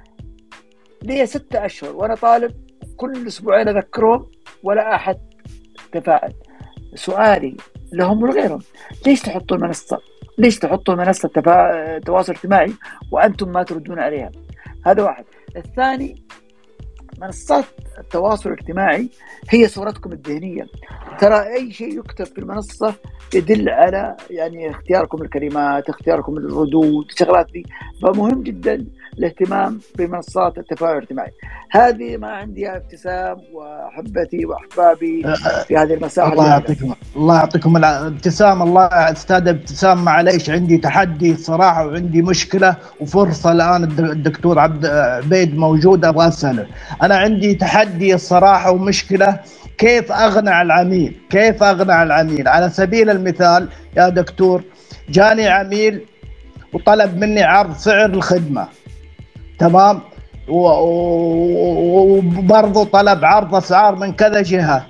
لي 1.03 1.27
ستة 1.27 1.67
أشهر 1.67 1.97
وأنا 1.97 2.15
طالب 2.15 2.53
كل 2.97 3.27
أسبوعين 3.27 3.69
أذكرهم 3.69 4.27
ولا 4.63 4.95
أحد 4.95 5.19
تفاعل 5.93 6.33
سؤالي 6.95 7.57
لهم 7.93 8.23
ولغيرهم 8.23 8.61
ليش 9.07 9.23
تحطوا 9.23 9.57
المنصه؟ 9.57 9.99
ليش 10.39 10.59
تحطوا 10.59 10.95
منصة 10.95 11.29
تفا... 11.29 11.99
تواصل 11.99 12.33
اجتماعي 12.33 12.73
وأنتم 13.11 13.53
ما 13.53 13.63
تردون 13.63 13.99
عليها؟ 13.99 14.31
هذا 14.87 15.03
واحد. 15.03 15.25
الثاني 15.57 16.25
منصات 17.23 17.65
التواصل 17.99 18.53
الاجتماعي 18.53 19.09
هي 19.49 19.69
صورتكم 19.69 20.13
الذهنية. 20.13 20.67
ترى 21.19 21.55
أي 21.55 21.73
شيء 21.73 21.99
يكتب 21.99 22.25
في 22.25 22.39
المنصة 22.39 22.95
يدل 23.35 23.69
على 23.69 24.17
يعني 24.31 24.71
اختياركم 24.71 25.23
الكلمات 25.23 25.89
اختياركم 25.89 26.37
الردود 26.37 27.07
الشغلات 27.11 27.47
دي. 27.53 27.67
فمهم 28.03 28.43
جدا 28.43 28.87
الاهتمام 29.19 29.81
بمنصات 29.99 30.59
التفاعل 30.59 30.97
الاجتماعي. 30.97 31.31
هذه 31.71 32.17
ما 32.17 32.29
عندي 32.29 32.77
ابتسام 32.77 33.37
واحبتي 33.53 34.47
واحبابي 34.47 35.23
في 35.69 35.77
هذه 35.77 35.95
المساحة 35.95 36.33
الله 36.33 36.49
يعطيكم 36.49 36.95
الله 37.17 37.37
يعطيكم 37.37 37.85
ابتسام 37.85 38.63
الله 38.63 38.85
أستاذ 38.85 39.49
ابتسام 39.49 40.05
معليش 40.05 40.51
عندي 40.51 40.79
تحدي 40.79 41.37
صراحة 41.37 41.87
وعندي 41.87 42.23
مشكلة 42.23 42.77
وفرصة 43.01 43.53
الآن 43.53 43.85
الدكتور 43.85 44.59
عبد 44.59 44.87
عبيد 44.87 45.57
موجود 45.57 46.05
أبغى 46.05 46.29
أسأله. 46.29 46.67
أنا 47.03 47.17
عندي 47.17 47.55
تحدي 47.55 48.15
الصراحه 48.15 48.71
ومشكلة 48.71 49.41
كيف 49.79 50.13
اقنع 50.13 50.63
العميل؟ 50.63 51.17
كيف 51.31 51.63
اقنع 51.63 52.03
العميل؟ 52.03 52.49
على 52.49 52.71
سبيل 52.71 53.11
المثال 53.11 53.69
يا 53.97 54.09
دكتور 54.09 54.63
جاني 55.09 55.49
عميل 55.49 56.07
وطلب 56.73 57.17
مني 57.17 57.43
عرض 57.43 57.77
سعر 57.77 58.11
الخدمة. 58.11 58.69
تمام؟ 59.63 60.01
وبرضه 62.09 62.85
طلب 62.85 63.25
عرض 63.25 63.55
أسعار 63.55 63.95
من 63.97 64.13
كذا 64.13 64.43
جهة. 64.43 64.87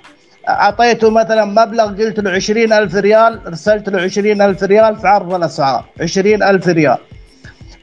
أعطيته 0.49 1.11
مثلا 1.11 1.45
مبلغ 1.45 1.87
قلت 1.87 2.21
له 2.21 2.31
عشرين 2.31 2.73
ألف 2.73 2.95
ريال 2.95 3.47
أرسلت 3.47 3.89
له 3.89 4.01
عشرين 4.03 4.43
ألف 4.43 4.63
ريال 4.63 4.97
في 4.97 5.09
عرض 5.09 5.35
الأسعار. 5.35 5.85
عشرين 6.01 6.43
ألف 6.43 6.69
ريال. 6.69 6.99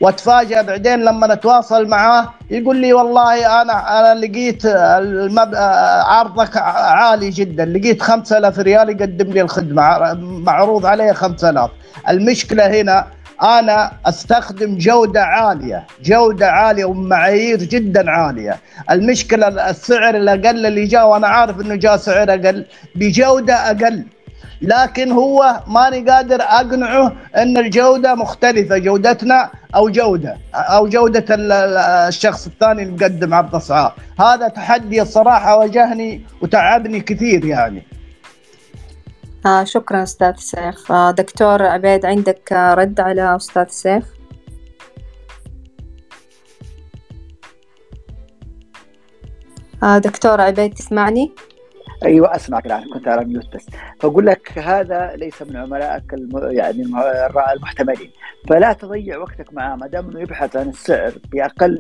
واتفاجئ 0.02 0.64
بعدين 0.64 1.00
لما 1.00 1.34
نتواصل 1.34 1.88
معاه 1.88 2.30
يقول 2.52 2.78
لي 2.78 2.94
والله 2.94 3.62
أنا 3.62 4.00
أنا 4.00 4.20
لقيت 4.20 4.66
المب... 4.66 5.56
عرضك 6.16 6.58
عالي 6.58 7.30
جدا. 7.30 7.66
لقيت 7.66 8.02
5000 8.02 8.60
ريال 8.60 8.90
يقدم 8.90 9.32
لي 9.32 9.42
الخدمة. 9.42 10.14
معروض 10.48 10.86
عليه 10.86 11.12
5000 11.12 11.70
المشكلة 12.10 12.82
هنا 12.82 13.08
أنا 13.44 13.92
أستخدم 14.06 14.78
جودة 14.78 15.24
عالية. 15.24 15.88
جودة 16.04 16.52
عالية 16.52 16.86
ومعايير 16.86 17.58
جدا 17.58 18.12
عالية. 18.12 18.58
المشكلة 18.92 19.70
السعر 19.70 20.16
الأقل 20.16 20.66
اللي 20.66 20.86
جاء 20.86 21.08
وأنا 21.10 21.28
عارف 21.28 21.62
إنه 21.62 21.76
جاء 21.76 21.98
سعر 21.98 22.30
أقل 22.30 22.66
بجودة 22.96 23.54
أقل. 23.54 24.04
لكن 24.62 25.12
هو 25.12 25.60
ماني 25.68 26.10
قادر 26.10 26.42
أقنعه 26.42 27.14
إن 27.38 27.58
الجودة 27.58 28.16
مختلفة 28.16 28.78
جودتنا 28.78 29.50
أو 29.76 29.90
جودة 29.90 30.38
أو 30.56 30.88
جودة 30.88 31.26
الشخص 32.08 32.48
الثاني 32.48 32.84
اللي 32.84 32.94
مقدم 32.94 33.34
عرض 33.34 33.56
اسعار 33.56 33.94
هذا 34.20 34.48
تحدي 34.48 35.02
الصراحة 35.02 35.58
واجهني 35.58 36.22
وتعبني 36.42 37.00
كثير 37.00 37.46
يعني. 37.46 37.84
آه 39.46 39.64
شكرا 39.64 40.04
أستاذ 40.04 40.36
سيف. 40.36 40.92
آه 40.92 41.12
دكتور 41.12 41.64
عبيد 41.64 42.06
عندك 42.06 42.54
آه 42.54 42.74
رد 42.74 43.00
على 43.00 43.36
أستاذ 43.36 43.68
سيف؟ 43.68 44.04
آه 49.84 49.98
دكتور 49.98 50.42
عبيد 50.42 50.74
تسمعني؟ 50.74 51.32
أيوه 52.06 52.36
أسمعك 52.36 52.66
الآن 52.66 52.90
كنت 52.94 53.08
على 53.08 53.26
ميوت 53.26 53.56
بس. 53.56 53.66
فأقول 54.00 54.26
لك 54.26 54.60
هذا 54.60 55.12
ليس 55.16 55.42
من 55.42 55.58
عملائك 55.58 56.14
الم... 56.14 56.52
يعني 56.52 56.84
المحتملين. 57.56 58.12
فلا 58.50 58.74
تضيع 58.74 59.18
وقتك 59.18 59.54
معاه 59.54 59.76
ما 59.76 59.88
دام 59.88 60.10
أنه 60.10 60.20
يبحث 60.20 60.56
عن 60.56 60.70
السعر 60.70 61.14
بأقل 61.32 61.78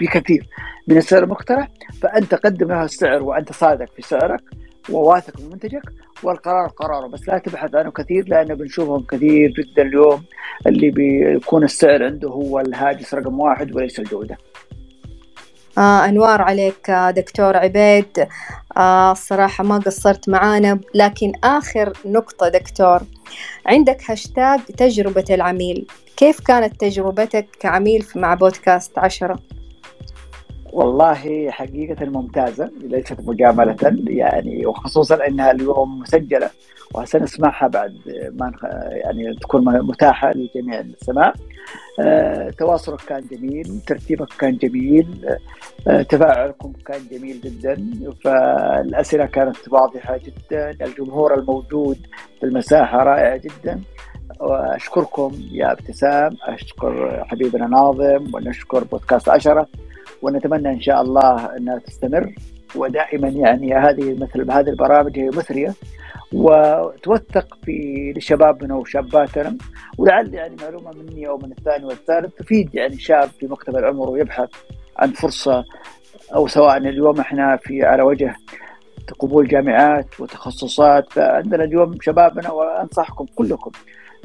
بكثير 0.00 0.48
من 0.88 0.96
السعر 0.96 1.24
المقترح 1.24 1.68
فأنت 2.02 2.34
قدم 2.34 2.68
له 2.68 2.84
السعر 2.84 3.22
وأنت 3.22 3.52
صادق 3.52 3.92
في 3.96 4.02
سعرك. 4.02 4.42
وواثق 4.90 5.40
من 5.40 5.50
منتجك 5.50 5.82
والقرار 6.22 6.68
قراره 6.68 7.06
بس 7.06 7.28
لا 7.28 7.38
تبحث 7.38 7.74
عنه 7.74 7.90
كثير 7.90 8.24
لأنه 8.28 8.54
بنشوفهم 8.54 9.04
كثير 9.10 9.50
جدا 9.50 9.82
اليوم 9.82 10.24
اللي 10.66 10.90
بيكون 10.90 11.64
السعر 11.64 12.04
عنده 12.04 12.28
هو 12.28 12.60
الهاجس 12.60 13.14
رقم 13.14 13.40
واحد 13.40 13.76
وليس 13.76 13.98
الجودة. 13.98 14.38
آه 15.78 16.04
أنوار 16.04 16.42
عليك 16.42 16.90
دكتور 16.90 17.56
عبيد 17.56 18.26
آه 18.76 19.12
الصراحة 19.12 19.64
ما 19.64 19.78
قصرت 19.78 20.28
معانا 20.28 20.80
لكن 20.94 21.32
آخر 21.44 21.92
نقطة 22.06 22.48
دكتور 22.48 23.00
عندك 23.66 24.10
هاشتاج 24.10 24.60
تجربة 24.60 25.24
العميل 25.30 25.86
كيف 26.16 26.40
كانت 26.40 26.80
تجربتك 26.80 27.46
كعميل 27.60 28.06
مع 28.16 28.34
بودكاست 28.34 28.98
عشرة؟ 28.98 29.38
والله 30.72 31.50
حقيقة 31.50 32.06
ممتازة 32.06 32.70
ليست 32.80 33.20
مجاملة 33.20 33.76
يعني 34.06 34.66
وخصوصا 34.66 35.26
إنها 35.26 35.50
اليوم 35.50 35.98
مسجلة 35.98 36.50
وسنسمعها 36.94 37.68
بعد 37.68 37.94
ما 38.40 38.52
يعني 38.90 39.34
تكون 39.40 39.64
متاحة 39.64 40.32
لجميع 40.32 40.80
السماع. 40.80 41.32
آه، 42.00 42.50
تواصلك 42.50 43.00
كان 43.00 43.24
جميل 43.30 43.80
ترتيبك 43.86 44.28
كان 44.38 44.56
جميل 44.56 45.28
آه، 45.88 46.02
تفاعلكم 46.02 46.72
كان 46.86 47.00
جميل 47.10 47.40
جدا 47.40 47.90
فالأسئلة 48.24 49.26
كانت 49.26 49.56
واضحة 49.70 50.16
جدا 50.16 50.70
الجمهور 50.70 51.34
الموجود 51.34 51.98
في 52.40 52.46
المساحة 52.46 53.02
رائع 53.02 53.36
جدا. 53.36 53.80
وأشكركم 54.40 55.32
يا 55.52 55.72
ابتسام 55.72 56.36
أشكر 56.42 57.24
حبيبنا 57.24 57.66
ناظم 57.66 58.34
ونشكر 58.34 58.84
بودكاست 58.84 59.28
عشرة 59.28 59.68
ونتمنى 60.22 60.68
إن 60.70 60.80
شاء 60.80 61.02
الله 61.02 61.56
أنها 61.56 61.78
تستمر 61.78 62.34
ودائما 62.76 63.28
يعني 63.28 63.74
هذه 63.74 64.16
مثل 64.20 64.50
هذه 64.50 64.68
البرامج 64.68 65.18
هي 65.18 65.28
مثرية 65.28 65.74
وتوثق 66.32 67.58
في 67.64 68.12
لشبابنا 68.16 68.74
وشاباتنا. 68.74 69.56
ولعل 69.98 70.34
يعني 70.34 70.56
معلومة 70.62 70.90
مني 70.92 71.28
أو 71.28 71.38
من 71.38 71.52
الثاني 71.52 71.84
والثالث 71.84 72.34
تفيد 72.34 72.74
يعني 72.74 72.98
شاب 72.98 73.28
في 73.40 73.46
مقتبل 73.46 73.78
العمر 73.78 74.10
ويبحث 74.10 74.48
عن 74.96 75.10
فرصة 75.10 75.64
أو 76.34 76.46
سواء 76.46 76.76
اليوم 76.76 77.20
إحنا 77.20 77.56
في 77.56 77.82
على 77.82 78.02
وجه 78.02 78.34
قبول 79.18 79.48
جامعات 79.48 80.20
وتخصصات. 80.20 81.12
فعندنا 81.12 81.64
اليوم 81.64 81.94
شبابنا 82.00 82.50
وأنصحكم 82.50 83.26
كلكم 83.36 83.70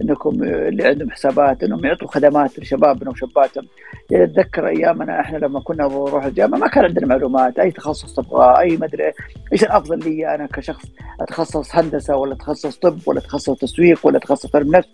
إنكم 0.01 0.43
اللي 0.43 0.87
عندهم 0.87 1.11
حسابات 1.11 1.63
إنهم 1.63 1.85
يعطوا 1.85 2.07
خدمات 2.07 2.59
لشبابنا 2.59 3.09
وشاباتهم 3.09 3.65
يعني 4.09 4.23
اتذكر 4.23 4.67
أيامنا 4.67 5.19
إحنا 5.19 5.37
لما 5.37 5.59
كنا 5.59 5.83
نروح 5.83 6.25
الجامعة 6.25 6.57
ما 6.59 6.67
كان 6.67 6.83
عندنا 6.85 7.07
معلومات 7.07 7.59
أي 7.59 7.71
تخصص 7.71 8.15
تبغاه 8.15 8.59
أي 8.59 8.77
مدري 8.77 9.11
إيش 9.53 9.63
الأفضل 9.63 9.99
لي 9.99 10.35
أنا 10.35 10.45
كشخص 10.45 10.85
أتخصص 11.21 11.75
هندسة 11.75 12.15
ولا 12.15 12.33
أتخصص 12.33 12.77
طب 12.77 12.97
ولا 13.05 13.19
أتخصص 13.19 13.57
تسويق 13.57 14.07
ولا 14.07 14.17
أتخصص 14.17 14.55
علم 14.55 14.75
نفس. 14.75 14.87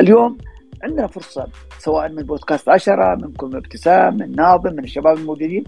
اليوم 0.00 0.38
عندنا 0.82 1.06
فرصة 1.06 1.46
سواء 1.78 2.08
من 2.08 2.22
بودكاست 2.22 2.68
عشرة 2.68 3.14
منكم 3.14 3.56
ابتسام 3.56 4.16
من 4.16 4.36
ناظم 4.36 4.72
من 4.72 4.84
الشباب 4.84 5.16
الموجودين. 5.16 5.64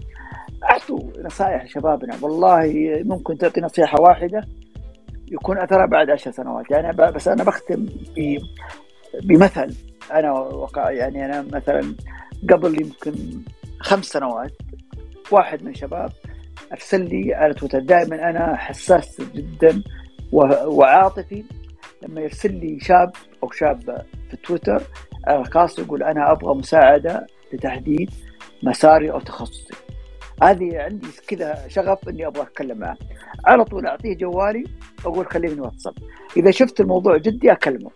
أعطوا 0.63 0.99
نصائح 1.25 1.65
لشبابنا 1.65 2.15
والله 2.21 2.73
ممكن 3.05 3.37
تعطي 3.37 3.61
نصيحة 3.61 4.01
واحدة. 4.01 4.41
يكون 5.31 5.57
أثرها 5.57 5.85
بعد 5.85 6.09
عشر 6.09 6.31
سنوات. 6.31 6.71
يعني 6.71 6.97
بس 6.97 7.27
أنا 7.27 7.43
بختم 7.43 7.85
بمثل. 9.23 9.75
أنا 10.11 10.31
وقع 10.31 10.91
يعني 10.91 11.25
أنا 11.25 11.45
مثلا 11.53 11.95
قبل 12.49 12.81
يمكن 12.81 13.13
خمس 13.79 14.05
سنوات 14.05 14.51
واحد 15.31 15.63
من 15.63 15.69
الشباب 15.69 16.11
أرسل 16.71 17.01
لي 17.09 17.33
على 17.33 17.53
تويتر. 17.53 17.79
دائما 17.79 18.29
أنا 18.29 18.55
حساس 18.55 19.21
جدا 19.35 19.83
وعاطفي 20.65 21.43
لما 22.03 22.21
يرسل 22.21 22.53
لي 22.53 22.79
شاب 22.79 23.11
أو 23.43 23.51
شابه 23.51 23.95
في 24.29 24.37
تويتر 24.37 24.81
الخاص 25.29 25.79
يقول 25.79 26.03
أنا 26.03 26.31
أبغى 26.31 26.55
مساعدة 26.55 27.27
لتحديد 27.53 28.11
مساري 28.63 29.11
أو 29.11 29.19
تخصصي. 29.19 29.73
هذه 30.43 30.79
عندي 30.79 31.07
كذا 31.27 31.67
شغف 31.67 32.09
إني 32.09 32.27
أبغى 32.27 32.43
أتكلم 32.43 32.77
معه. 32.77 32.97
على 33.45 33.65
طول 33.65 33.85
أعطيه 33.85 34.13
جوالي 34.17 34.63
أقول 35.05 35.25
خليني 35.27 35.61
واتساب. 35.61 35.93
إذا 36.37 36.51
شفت 36.51 36.79
الموضوع 36.79 37.17
جدي 37.17 37.51
أكلمه 37.51 37.91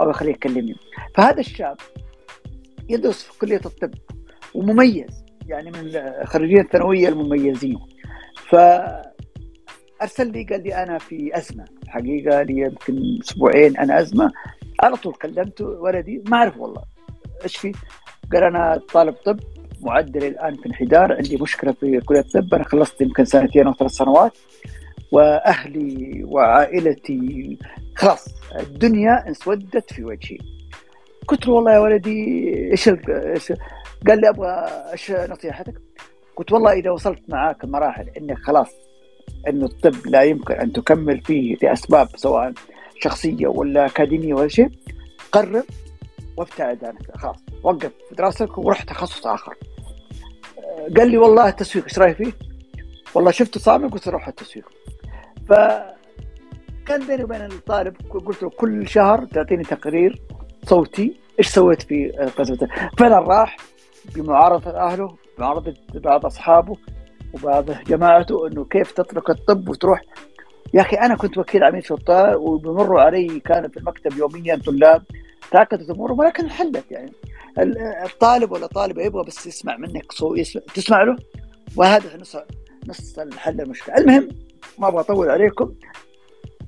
أو 0.00 0.10
اخليه 0.10 0.32
يكلمني. 0.32 0.74
فهذا 1.14 1.40
الشاب 1.40 1.76
يدرس 2.88 3.22
في 3.22 3.38
كلية 3.38 3.60
الطب 3.66 3.94
ومميز 4.54 5.24
يعني 5.46 5.70
من 5.70 6.00
خريجين 6.24 6.60
الثانوية 6.60 7.08
المميزين. 7.08 7.78
ف 8.48 8.56
ارسل 10.02 10.32
لي 10.32 10.44
قال 10.44 10.62
لي 10.62 10.82
أنا 10.82 10.98
في 10.98 11.38
أزمة. 11.38 11.64
حقيقة 11.88 12.42
لي 12.42 12.58
يمكن 12.58 13.18
أسبوعين 13.22 13.76
أنا 13.76 14.00
أزمة. 14.00 14.32
على 14.82 14.96
طول 14.96 15.14
كلمته 15.14 15.64
ولدي 15.64 16.22
ما 16.28 16.36
أعرف 16.36 16.58
والله 16.58 16.82
إيش 17.42 17.56
في؟ 17.56 17.72
قال 18.32 18.44
أنا 18.44 18.80
طالب 18.92 19.14
طب. 19.14 19.40
معدلي 19.84 20.28
الآن 20.28 20.56
في 20.56 20.66
انحدار 20.66 21.12
عندي 21.12 21.36
مشكلة 21.36 21.72
في 21.72 22.00
كليه 22.00 22.20
الطب. 22.20 22.54
أنا 22.54 22.64
خلصت 22.64 23.00
يمكن 23.00 23.24
سنتين 23.24 23.66
أو 23.66 23.74
ثلاث 23.74 23.90
سنوات 23.90 24.32
وأهلي 25.12 26.24
وعائلتي 26.24 27.58
خلاص 27.96 28.28
الدنيا 28.60 29.28
انسودت 29.28 29.92
في 29.92 30.04
وجهي. 30.04 30.38
قلت 31.28 31.46
له 31.46 31.52
والله 31.52 31.72
يا 31.72 31.78
ولدي 31.78 32.70
إيش 32.70 32.88
قال 34.08 34.20
لي 34.20 34.28
أبغى 34.28 34.66
إيش 34.92 35.10
نصيحتك؟ 35.10 35.74
قلت 36.36 36.52
والله 36.52 36.72
إذا 36.72 36.90
وصلت 36.90 37.22
معاك 37.28 37.64
مراحل 37.64 38.08
إنك 38.08 38.38
خلاص 38.38 38.70
انه 39.48 39.64
الطب 39.64 40.06
لا 40.06 40.22
يمكن 40.22 40.54
أن 40.54 40.72
تكمل 40.72 41.20
فيه 41.20 41.56
لأسباب 41.62 42.08
سواء 42.16 42.52
شخصية 43.00 43.46
ولا 43.46 43.86
أكاديمية 43.86 44.34
ولا 44.34 44.48
شيء 44.48 44.68
قرر 45.32 45.62
وابتعد 46.36 46.84
عنك 46.84 47.16
خلاص 47.16 47.36
وقف 47.62 47.92
دراستك 48.12 48.58
وروح 48.58 48.82
تخصص 48.82 49.26
آخر. 49.26 49.54
قال 50.96 51.10
لي 51.10 51.18
والله 51.18 51.48
التسويق 51.48 51.84
إيش 51.84 51.98
رأيك 51.98 52.16
فيه؟ 52.16 52.32
والله 53.14 53.30
شفته 53.30 53.60
صامي 53.60 53.88
قلت 53.88 54.08
روح 54.08 54.28
التسويق. 54.28 54.68
ف 55.48 55.52
كان 56.86 57.06
بيني 57.06 57.24
وبين 57.24 57.42
الطالب 57.42 57.96
قلت 58.10 58.42
له 58.42 58.50
كل 58.50 58.88
شهر 58.88 59.24
تعطيني 59.24 59.62
تقرير 59.62 60.22
صوتي 60.64 61.16
إيش 61.38 61.48
سويت 61.48 61.82
في 61.82 62.08
قسمة 62.36 62.68
فعلا 62.98 63.18
راح 63.18 63.56
بمعارضة 64.14 64.70
أهله 64.70 65.16
بمعارضة 65.38 65.74
بعض 65.94 66.26
أصحابه 66.26 66.76
وبعض 67.34 67.70
جماعته 67.70 68.46
إنه 68.46 68.64
كيف 68.64 68.92
تترك 68.92 69.30
الطب 69.30 69.68
وتروح؟ 69.68 70.02
يا 70.74 70.80
أخي 70.80 70.96
أنا 70.96 71.16
كنت 71.16 71.38
وكيل 71.38 71.64
عميد 71.64 71.84
شرطه 71.84 72.36
وبمروا 72.36 73.00
علي 73.00 73.40
كان 73.40 73.68
في 73.68 73.76
المكتب 73.76 74.18
يوميا 74.18 74.56
طلاب 74.66 75.02
تعقدت 75.50 75.90
أمورهم 75.90 76.18
ولكن 76.18 76.50
حلت 76.50 76.84
يعني. 76.90 77.12
الطالب 77.58 78.52
ولا 78.52 78.66
طالبه 78.66 79.02
يبغى 79.02 79.24
بس 79.24 79.46
يسمع 79.46 79.76
منك 79.76 80.12
صوت 80.12 80.38
يسمع 80.38 80.62
تسمع 80.74 81.02
له؟ 81.02 81.16
وهذا 81.76 82.16
نص 82.16 82.36
نص 82.88 83.18
الحل 83.18 83.60
المشكلة. 83.60 83.96
المهم 83.96 84.28
ما 84.78 84.88
أبغى 84.88 85.00
أطول 85.00 85.30
عليكم. 85.30 85.74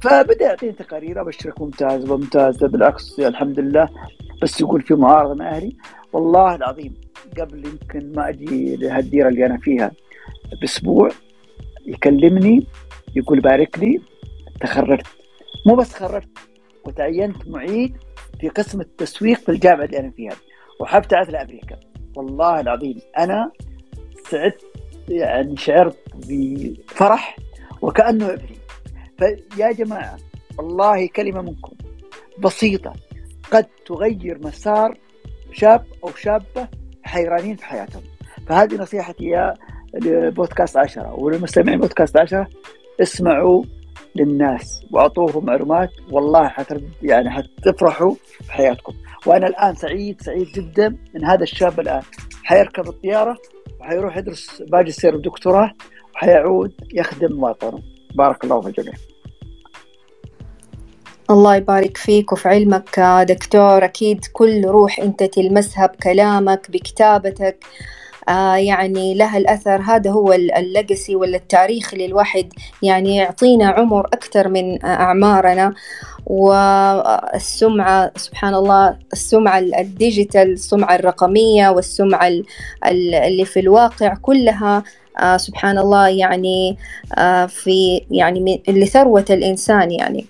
فبدا 0.00 0.44
يعطيني 0.44 0.72
تقارير 0.72 1.20
أبشرك 1.20 1.60
ممتاز 1.60 2.04
ممتاز 2.04 2.64
بالعكس 2.64 3.20
الحمد 3.20 3.60
لله. 3.60 3.88
بس 4.42 4.60
يقول 4.60 4.82
في 4.82 4.94
معارضة 4.94 5.34
مع 5.34 5.50
أهلي 5.50 5.76
والله 6.12 6.54
العظيم 6.54 6.94
قبل 7.40 7.66
يمكن 7.66 8.12
ما 8.12 8.28
أجي 8.28 8.76
لهالديرة 8.76 9.28
اللي 9.28 9.46
أنا 9.46 9.58
فيها 9.58 9.92
بأسبوع 10.60 11.10
يكلمني 11.86 12.66
يقول 13.16 13.40
بارك 13.40 13.78
لي 13.78 14.00
تخرجت. 14.60 15.06
مو 15.66 15.74
بس 15.74 15.94
خرجت 15.94 16.38
وتعينت 16.84 17.48
معيد 17.48 17.96
في 18.40 18.48
قسم 18.48 18.80
التسويق 18.80 19.38
في 19.38 19.48
الجامعة 19.48 19.84
اللي 19.84 19.98
أنا 19.98 20.10
فيها. 20.10 20.32
وحبتعث 20.80 21.30
لأمريكا. 21.30 21.80
والله 22.16 22.60
العظيم 22.60 23.00
أنا 23.18 23.50
سعدت 24.30 24.60
يعني 25.08 25.56
شعرت 25.56 25.98
بفرح 26.14 27.36
وكأنه 27.82 28.32
ابني. 28.32 28.56
فيا 29.18 29.72
جماعة 29.72 30.16
والله 30.58 31.08
كلمة 31.08 31.42
منكم 31.42 31.72
بسيطة. 32.38 32.92
قد 33.50 33.66
تغير 33.86 34.38
مسار 34.38 34.98
شاب 35.52 35.84
أو 36.04 36.10
شابة 36.10 36.68
حيرانين 37.02 37.56
في 37.56 37.64
حياتهم. 37.64 38.02
فهذه 38.46 38.74
نصيحتي 38.74 39.24
يا 39.24 39.54
بودكاست 40.30 40.76
عشرة 40.76 41.14
وللمستمعين 41.14 41.80
بودكاست 41.80 42.16
عشرة 42.16 42.48
اسمعوا 43.02 43.64
للناس 44.16 44.84
وأعطوهم 44.90 45.46
معلومات 45.46 45.90
والله 46.10 46.48
حترد 46.48 46.88
يعني 47.02 47.30
حتفرحوا 47.30 48.14
في 48.44 48.52
حياتكم. 48.52 48.92
وأنا 49.26 49.46
الآن 49.46 49.74
سعيد 49.74 50.22
سعيد 50.22 50.46
جدا 50.46 50.96
إن 51.16 51.24
هذا 51.24 51.42
الشاب 51.42 51.80
الآن 51.80 52.02
حيركب 52.44 52.88
الطيارة 52.88 53.38
وحيروح 53.80 54.16
يدرس 54.16 54.62
ماجستير 54.72 55.16
ودكتوراه 55.16 55.72
وحيعود 56.14 56.72
يخدم 56.94 57.42
وطنه 57.42 57.82
بارك 58.14 58.44
الله 58.44 58.60
في 58.60 58.68
الجميع 58.68 58.94
الله 61.30 61.56
يبارك 61.56 61.96
فيك 61.96 62.32
وفي 62.32 62.48
علمك 62.48 63.00
دكتور. 63.28 63.84
أكيد 63.84 64.24
كل 64.32 64.64
روح 64.64 65.00
أنت 65.00 65.22
تلمسها 65.22 65.86
بكلامك 65.86 66.70
بكتابتك. 66.70 67.64
يعني 68.56 69.14
لها 69.14 69.38
الأثر. 69.38 69.80
هذا 69.82 70.10
هو 70.10 70.32
ال 70.32 70.44
legacy 70.44 71.16
ولا 71.16 71.36
التاريخ 71.36 71.92
اللي 71.94 72.06
الواحد 72.06 72.52
يعني 72.82 73.16
يعطينا 73.16 73.68
عمر 73.68 74.06
أكثر 74.06 74.48
من 74.48 74.84
أعمارنا. 74.84 75.74
والسمعة 76.26 78.12
سبحان 78.16 78.54
الله 78.54 78.98
السمعة 79.12 79.58
ال 79.58 79.70
digital 79.70 80.52
السمعة 80.52 80.94
الرقمية 80.94 81.68
والسمعة 81.68 82.30
اللي 82.86 83.44
في 83.44 83.60
الواقع 83.60 84.14
كلها 84.14 84.82
آه 85.20 85.36
سبحان 85.36 85.78
الله 85.78 86.08
يعني 86.08 86.76
آه 87.18 87.46
في 87.46 88.00
يعني 88.10 88.62
لثروة 88.68 89.24
الإنسان 89.30 89.90
يعني. 89.90 90.26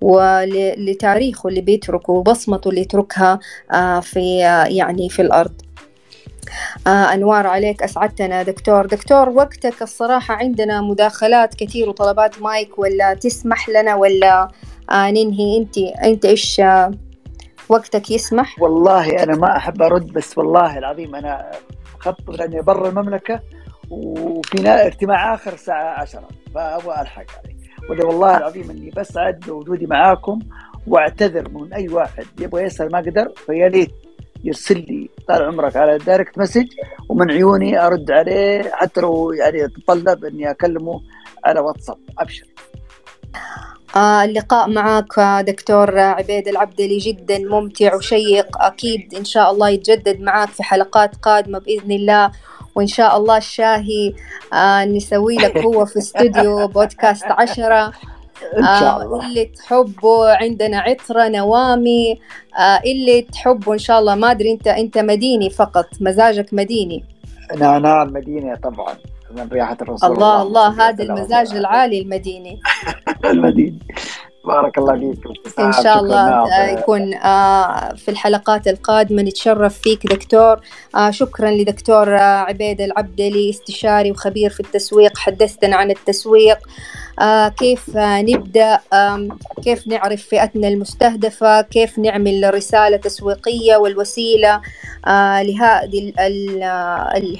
ولتاريخه 0.00 1.48
اللي 1.48 1.60
بيتركه 1.60 2.12
وبصمته 2.12 2.68
اللي 2.70 2.80
يتركها 2.80 3.38
آه 3.72 4.00
في 4.00 4.38
يعني 4.68 5.08
في 5.08 5.22
الأرض. 5.22 5.52
آه 5.62 5.65
أنوار 6.86 7.46
عليك 7.46 7.82
أسعدتنا 7.82 8.42
دكتور. 8.42 8.86
دكتور 8.86 9.28
وقتك 9.28 9.82
الصراحة 9.82 10.34
عندنا 10.34 10.80
مداخلات 10.80 11.54
كثير 11.54 11.88
وطلبات 11.88 12.42
مايك 12.42 12.78
ولا 12.78 13.14
تسمح 13.14 13.68
لنا 13.68 13.94
ولا 13.94 14.48
آه 14.90 15.10
ننهي؟ 15.10 15.58
أنت 15.58 15.78
أنت 15.78 16.24
إيش 16.24 16.60
آه 16.60 16.90
وقتك 17.68 18.10
يسمح؟ 18.10 18.62
والله 18.62 19.22
أنا 19.22 19.36
ما 19.36 19.56
أحب 19.56 19.82
أرد 19.82 20.12
بس 20.12 20.38
والله 20.38 20.78
العظيم 20.78 21.14
أنا 21.14 21.50
خط 21.98 22.30
لأني 22.30 22.62
برا 22.62 22.88
المملكة 22.88 23.40
وفينا 23.90 24.86
اجتماع 24.86 25.34
آخر 25.34 25.52
الساعة 25.52 26.00
10 26.00 26.28
فأبغى 26.54 27.00
ألحق 27.00 27.24
عليه 27.44 27.56
وده 27.90 28.06
والله 28.06 28.36
العظيم 28.36 28.70
إني 28.70 28.90
بسعد 28.90 29.40
بوجودي 29.40 29.86
معاكم 29.86 30.38
وأعتذر 30.86 31.48
من 31.48 31.72
أي 31.72 31.88
واحد 31.88 32.26
يبغى 32.40 32.62
يسأل 32.62 32.92
ما 32.92 32.98
قدر 32.98 33.32
فيا 33.46 33.68
ريت. 33.68 33.92
يرسل 34.44 34.78
لي 34.78 35.08
طال 35.28 35.42
عمرك 35.42 35.76
على 35.76 35.98
direct 35.98 36.38
message 36.38 36.66
ومن 37.08 37.30
عيوني 37.30 37.86
أرد 37.86 38.10
عليه 38.10 38.70
حتى 38.72 39.00
لو 39.00 39.32
يعني 39.32 39.68
تطلب 39.68 40.24
إني 40.24 40.50
أكلمه 40.50 41.00
على 41.44 41.60
واتساب. 41.60 41.96
أبشر. 42.18 42.46
آه 43.96 44.24
اللقاء 44.24 44.68
معك 44.70 45.20
دكتور 45.46 45.98
عبيد 45.98 46.48
العبدلي 46.48 46.98
جدا 46.98 47.38
ممتع 47.38 47.94
وشيق. 47.94 48.62
أكيد 48.62 49.14
إن 49.14 49.24
شاء 49.24 49.50
الله 49.50 49.68
يتجدد 49.68 50.20
معك 50.20 50.48
في 50.48 50.62
حلقات 50.62 51.16
قادمة 51.16 51.58
بإذن 51.58 51.92
الله 51.92 52.30
وإن 52.74 52.86
شاء 52.86 53.16
الله 53.16 53.36
الشاهي 53.36 54.14
آه 54.52 54.84
نسوي 54.84 55.36
لك 55.36 55.56
هو 55.58 55.84
في 55.84 55.98
استوديو 56.04 56.68
بودكاست 56.68 57.24
عشرة. 57.24 57.92
آه 58.64 59.20
اللي 59.26 59.44
تحبه 59.44 60.30
عندنا 60.30 60.78
عطرة 60.78 61.28
نوامي 61.28 62.20
آه 62.58 62.80
اللي 62.86 63.22
تحبه 63.22 63.72
إن 63.72 63.78
شاء 63.78 63.98
الله 63.98 64.14
ما 64.14 64.30
أدري 64.30 64.52
أنت 64.52 64.66
أنت 64.68 64.98
مديني 64.98 65.50
فقط 65.50 65.86
مزاجك 66.00 66.54
مديني. 66.54 67.04
نعناع 67.56 68.02
المدينة 68.02 68.54
طبعا 68.54 68.94
من 69.36 69.48
ريحة 69.52 69.76
الرسول 69.82 70.12
الله 70.12 70.42
الله, 70.42 70.68
الله 70.68 70.88
هذا 70.88 71.04
المزاج 71.04 71.54
العالي 71.54 72.00
المديني. 72.02 72.60
المديني 73.24 73.78
بارك 74.46 74.78
الله 74.78 75.14
فيك 75.14 75.60
إن 75.60 75.72
شاء 75.72 76.00
الله 76.00 76.64
يكون 76.64 77.10
في 77.96 78.08
الحلقات 78.08 78.68
القادمة 78.68 79.22
نتشرف 79.22 79.78
فيك 79.78 80.06
دكتور. 80.06 80.60
شكرا 81.10 81.50
لدكتور 81.50 82.14
عبيد 82.14 82.80
العبدلي 82.80 83.50
استشاري 83.50 84.10
وخبير 84.10 84.50
في 84.50 84.60
التسويق 84.60 85.18
حدثتنا 85.18 85.76
عن 85.76 85.90
التسويق. 85.90 86.58
كيف 87.58 87.96
نبدأ؟ 87.96 88.80
كيف 89.64 89.86
نعرف 89.86 90.22
فئتنا 90.22 90.68
المستهدفة؟ 90.68 91.60
كيف 91.60 91.98
نعمل 91.98 92.54
رسالة 92.54 92.96
تسويقية 92.96 93.76
والوسيلة 93.76 94.60
لهذه 95.42 96.12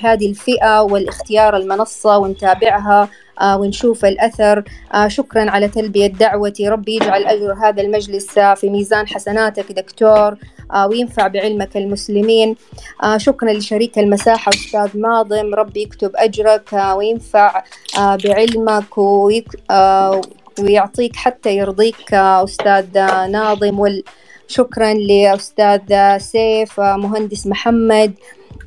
هذه 0.02 0.30
الفئة 0.30 0.80
والاختيار 0.82 1.56
المنصة 1.56 2.18
ونتابعها؟ 2.18 3.02
آه، 3.02 3.08
ونشوف 3.42 4.04
الأثر. 4.04 4.64
آه، 4.94 5.08
شكرا 5.08 5.50
على 5.50 5.68
تلبية 5.68 6.06
دعوتي. 6.06 6.68
ربي 6.68 6.96
يجعل 6.96 7.24
أجر 7.24 7.52
هذا 7.52 7.82
المجلس 7.82 8.38
آه، 8.38 8.54
في 8.54 8.70
ميزان 8.70 9.08
حسناتك 9.08 9.72
دكتور. 9.72 10.36
آه، 10.72 10.86
وينفع 10.86 11.26
بعلمك 11.26 11.76
المسلمين. 11.76 12.56
آه، 13.02 13.16
شكرا 13.16 13.52
لشريك 13.52 13.98
المساحة 13.98 14.50
أستاذ 14.54 15.00
ناظم. 15.00 15.54
ربي 15.54 15.82
يكتب 15.82 16.10
أجرك 16.14 16.74
آه، 16.74 16.96
وينفع 16.96 17.62
آه، 17.98 18.16
بعلمك 18.24 18.98
ويك- 18.98 19.60
آه، 19.70 20.20
ويعطيك 20.60 21.16
حتى 21.16 21.56
يرضيك 21.56 22.14
آه، 22.14 22.44
أستاذ 22.44 22.96
آه، 22.96 23.26
ناظم. 23.26 23.80
وال 23.80 24.02
شكرا 24.48 24.94
لأستاذ 24.94 26.18
سيف 26.18 26.80
آه، 26.80 26.96
مهندس 26.96 27.46
محمد. 27.46 28.12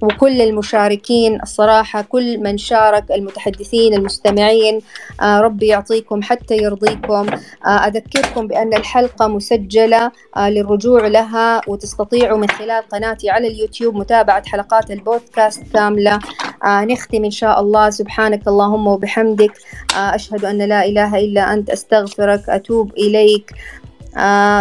وكل 0.01 0.41
المشاركين 0.41 1.41
الصراحة 1.41 2.01
كل 2.01 2.37
من 2.37 2.57
شارك 2.57 3.11
المتحدثين 3.11 3.93
المستمعين 3.93 4.79
آه، 5.21 5.39
ربي 5.41 5.67
يعطيكم 5.67 6.21
حتى 6.21 6.57
يرضيكم. 6.57 7.25
آه، 7.65 7.69
أذكركم 7.69 8.47
بأن 8.47 8.73
الحلقة 8.73 9.27
مسجلة 9.27 10.11
آه، 10.37 10.49
للرجوع 10.49 11.07
لها 11.07 11.61
وتستطيعوا 11.67 12.37
من 12.37 12.49
خلال 12.49 12.83
قناتي 12.91 13.29
على 13.29 13.47
اليوتيوب 13.47 13.95
متابعة 13.95 14.43
حلقات 14.47 14.91
البودكاست 14.91 15.63
كاملة. 15.73 16.19
نختم 16.65 17.23
إن 17.25 17.31
شاء 17.31 17.59
الله. 17.59 17.89
سبحانك 17.89 18.47
اللهم 18.47 18.87
وبحمدك. 18.87 19.51
أشهد 19.95 20.45
أن 20.45 20.57
لا 20.57 20.85
إله 20.85 21.19
إلا 21.19 21.53
أنت 21.53 21.69
أستغفرك 21.69 22.49
أتوب 22.49 22.93
إليك. 22.97 23.53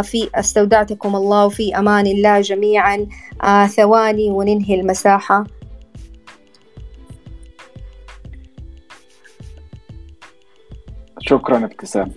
في 0.02 0.30
استودعتكم 0.34 1.16
الله 1.16 1.46
وفي 1.46 1.78
أمان 1.78 2.06
الله 2.06 2.40
جميعا. 2.40 3.06
آه، 3.42 3.66
ثواني 3.66 4.30
وننهي 4.30 4.80
المساحة. 4.80 5.44
شكرا 11.20 11.64
ابتسام. 11.64 12.10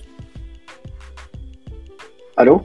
ألو؟ 2.40 2.62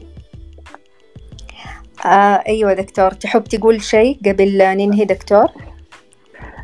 آه، 2.06 2.42
أيوة 2.48 2.72
دكتور. 2.74 3.10
تحب 3.10 3.44
تقول 3.44 3.82
شيء 3.82 4.18
قبل 4.26 4.58
ننهي 4.58 5.04
دكتور؟ 5.04 5.46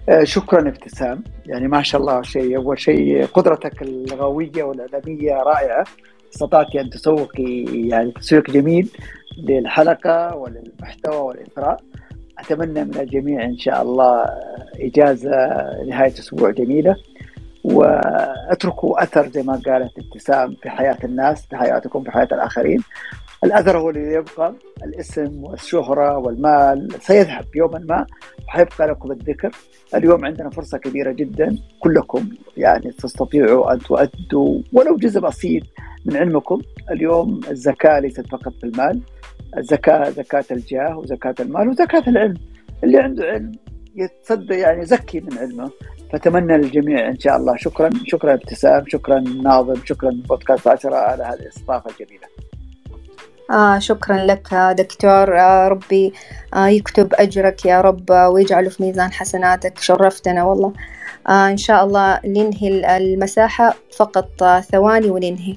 آه، 0.09 0.25
شكرا 0.25 0.69
ابتسام. 0.69 1.25
يعني 1.47 1.69
ما 1.69 1.83
شاء 1.83 2.01
الله 2.01 2.23
شيء. 2.23 2.57
أول 2.57 2.81
شيء 2.81 3.27
قدرتك 3.27 3.83
اللغويه 3.83 4.63
والاعلاميه 4.63 5.33
رائعة. 5.33 5.85
استطعت 6.35 6.77
أن 6.77 6.91
تسوقي 6.91 7.65
يعني 7.89 8.11
تسويق 8.11 8.51
جميل 8.51 8.89
للحلقة 9.39 10.37
وللمحتوى 10.37 11.17
والإثراء. 11.17 11.81
أتمنى 12.39 12.85
من 12.85 12.97
الجميع 13.01 13.45
إن 13.45 13.59
شاء 13.59 13.83
الله 13.83 14.27
إجازة 14.81 15.31
نهاية 15.87 16.13
أسبوع 16.13 16.51
جميلة 16.51 16.97
واتركوا 17.65 19.03
أثر 19.03 19.29
زي 19.29 19.43
ما 19.43 19.61
قالت 19.67 19.99
ابتسام 19.99 20.57
في 20.63 20.71
حياة 20.71 20.99
الناس 21.05 21.47
في 21.47 21.57
حياتكم 21.57 22.03
في 22.03 22.11
حياة 22.11 22.29
الآخرين. 22.33 22.83
الأثر 23.45 23.79
هو 23.79 23.91
اللي 23.91 24.13
يبقى 24.13 24.55
الاسم 24.85 25.45
والشهرة 25.45 26.19
والمال. 26.19 26.89
سيذهب 27.01 27.45
يوما 27.57 27.79
ما 27.79 28.07
وحيبقى 28.49 28.87
لكم 28.89 29.13
الذكر. 29.13 29.51
اليوم 29.95 30.25
عندنا 30.25 30.51
فرصة 30.51 30.79
كبيرة 30.79 31.13
جدا 31.13 31.59
كلكم 31.81 32.29
يعني 32.57 32.91
تستطيعوا 32.91 33.73
أن 33.73 33.79
تؤدوا 33.79 34.61
ولو 34.73 34.97
جزء 34.97 35.21
بسيط 35.21 35.63
من 36.05 36.17
علمكم. 36.17 36.61
اليوم 36.91 37.41
الزكاة 37.51 37.99
ليست 37.99 38.27
فقط 38.27 38.53
في 38.61 38.65
المال 38.65 39.01
الزكاة 39.59 40.11
زكاة 40.11 40.45
الجاه 40.51 40.99
وزكاة 40.99 41.35
المال 41.41 41.69
وزكاة 41.69 42.03
العلم. 42.09 42.37
اللي 42.85 42.99
عنده 42.99 43.25
علم 43.25 43.53
يتصدى 43.95 44.55
يعني 44.55 44.83
يزكي 44.83 45.21
من 45.21 45.39
علمه. 45.39 45.71
فأتمنى 46.13 46.57
للجميع 46.57 47.09
إن 47.09 47.19
شاء 47.19 47.37
الله 47.37 47.57
شكرا. 47.57 47.91
شكرا 48.07 48.35
ابتسام 48.35 48.85
شكرا 48.89 49.21
ناظم 49.21 49.85
شكرا 49.85 50.11
بودكاست 50.29 50.69
عشرة 50.69 50.97
على 50.97 51.23
هذه 51.25 51.33
الاستضافة 51.33 51.91
الجميلة. 51.91 52.27
آه 53.51 53.79
شكرا 53.79 54.17
لك 54.17 54.55
دكتور. 54.55 55.39
آه 55.41 55.69
ربي 55.69 56.13
آه 56.55 56.67
يكتب 56.67 57.15
أجرك 57.15 57.67
يا 57.67 57.81
رب 57.81 58.11
ويجعله 58.11 58.71
في 58.71 58.83
ميزان 58.83 59.13
حسناتك. 59.13 59.79
شرفتنا 59.79 60.45
والله. 60.45 60.73
آه 61.29 61.49
إن 61.51 61.57
شاء 61.57 61.85
الله 61.85 62.21
ننهي 62.25 62.97
المساحة 62.97 63.75
فقط 63.97 64.43
آه 64.43 64.61
ثواني 64.61 65.11
وننهي 65.11 65.57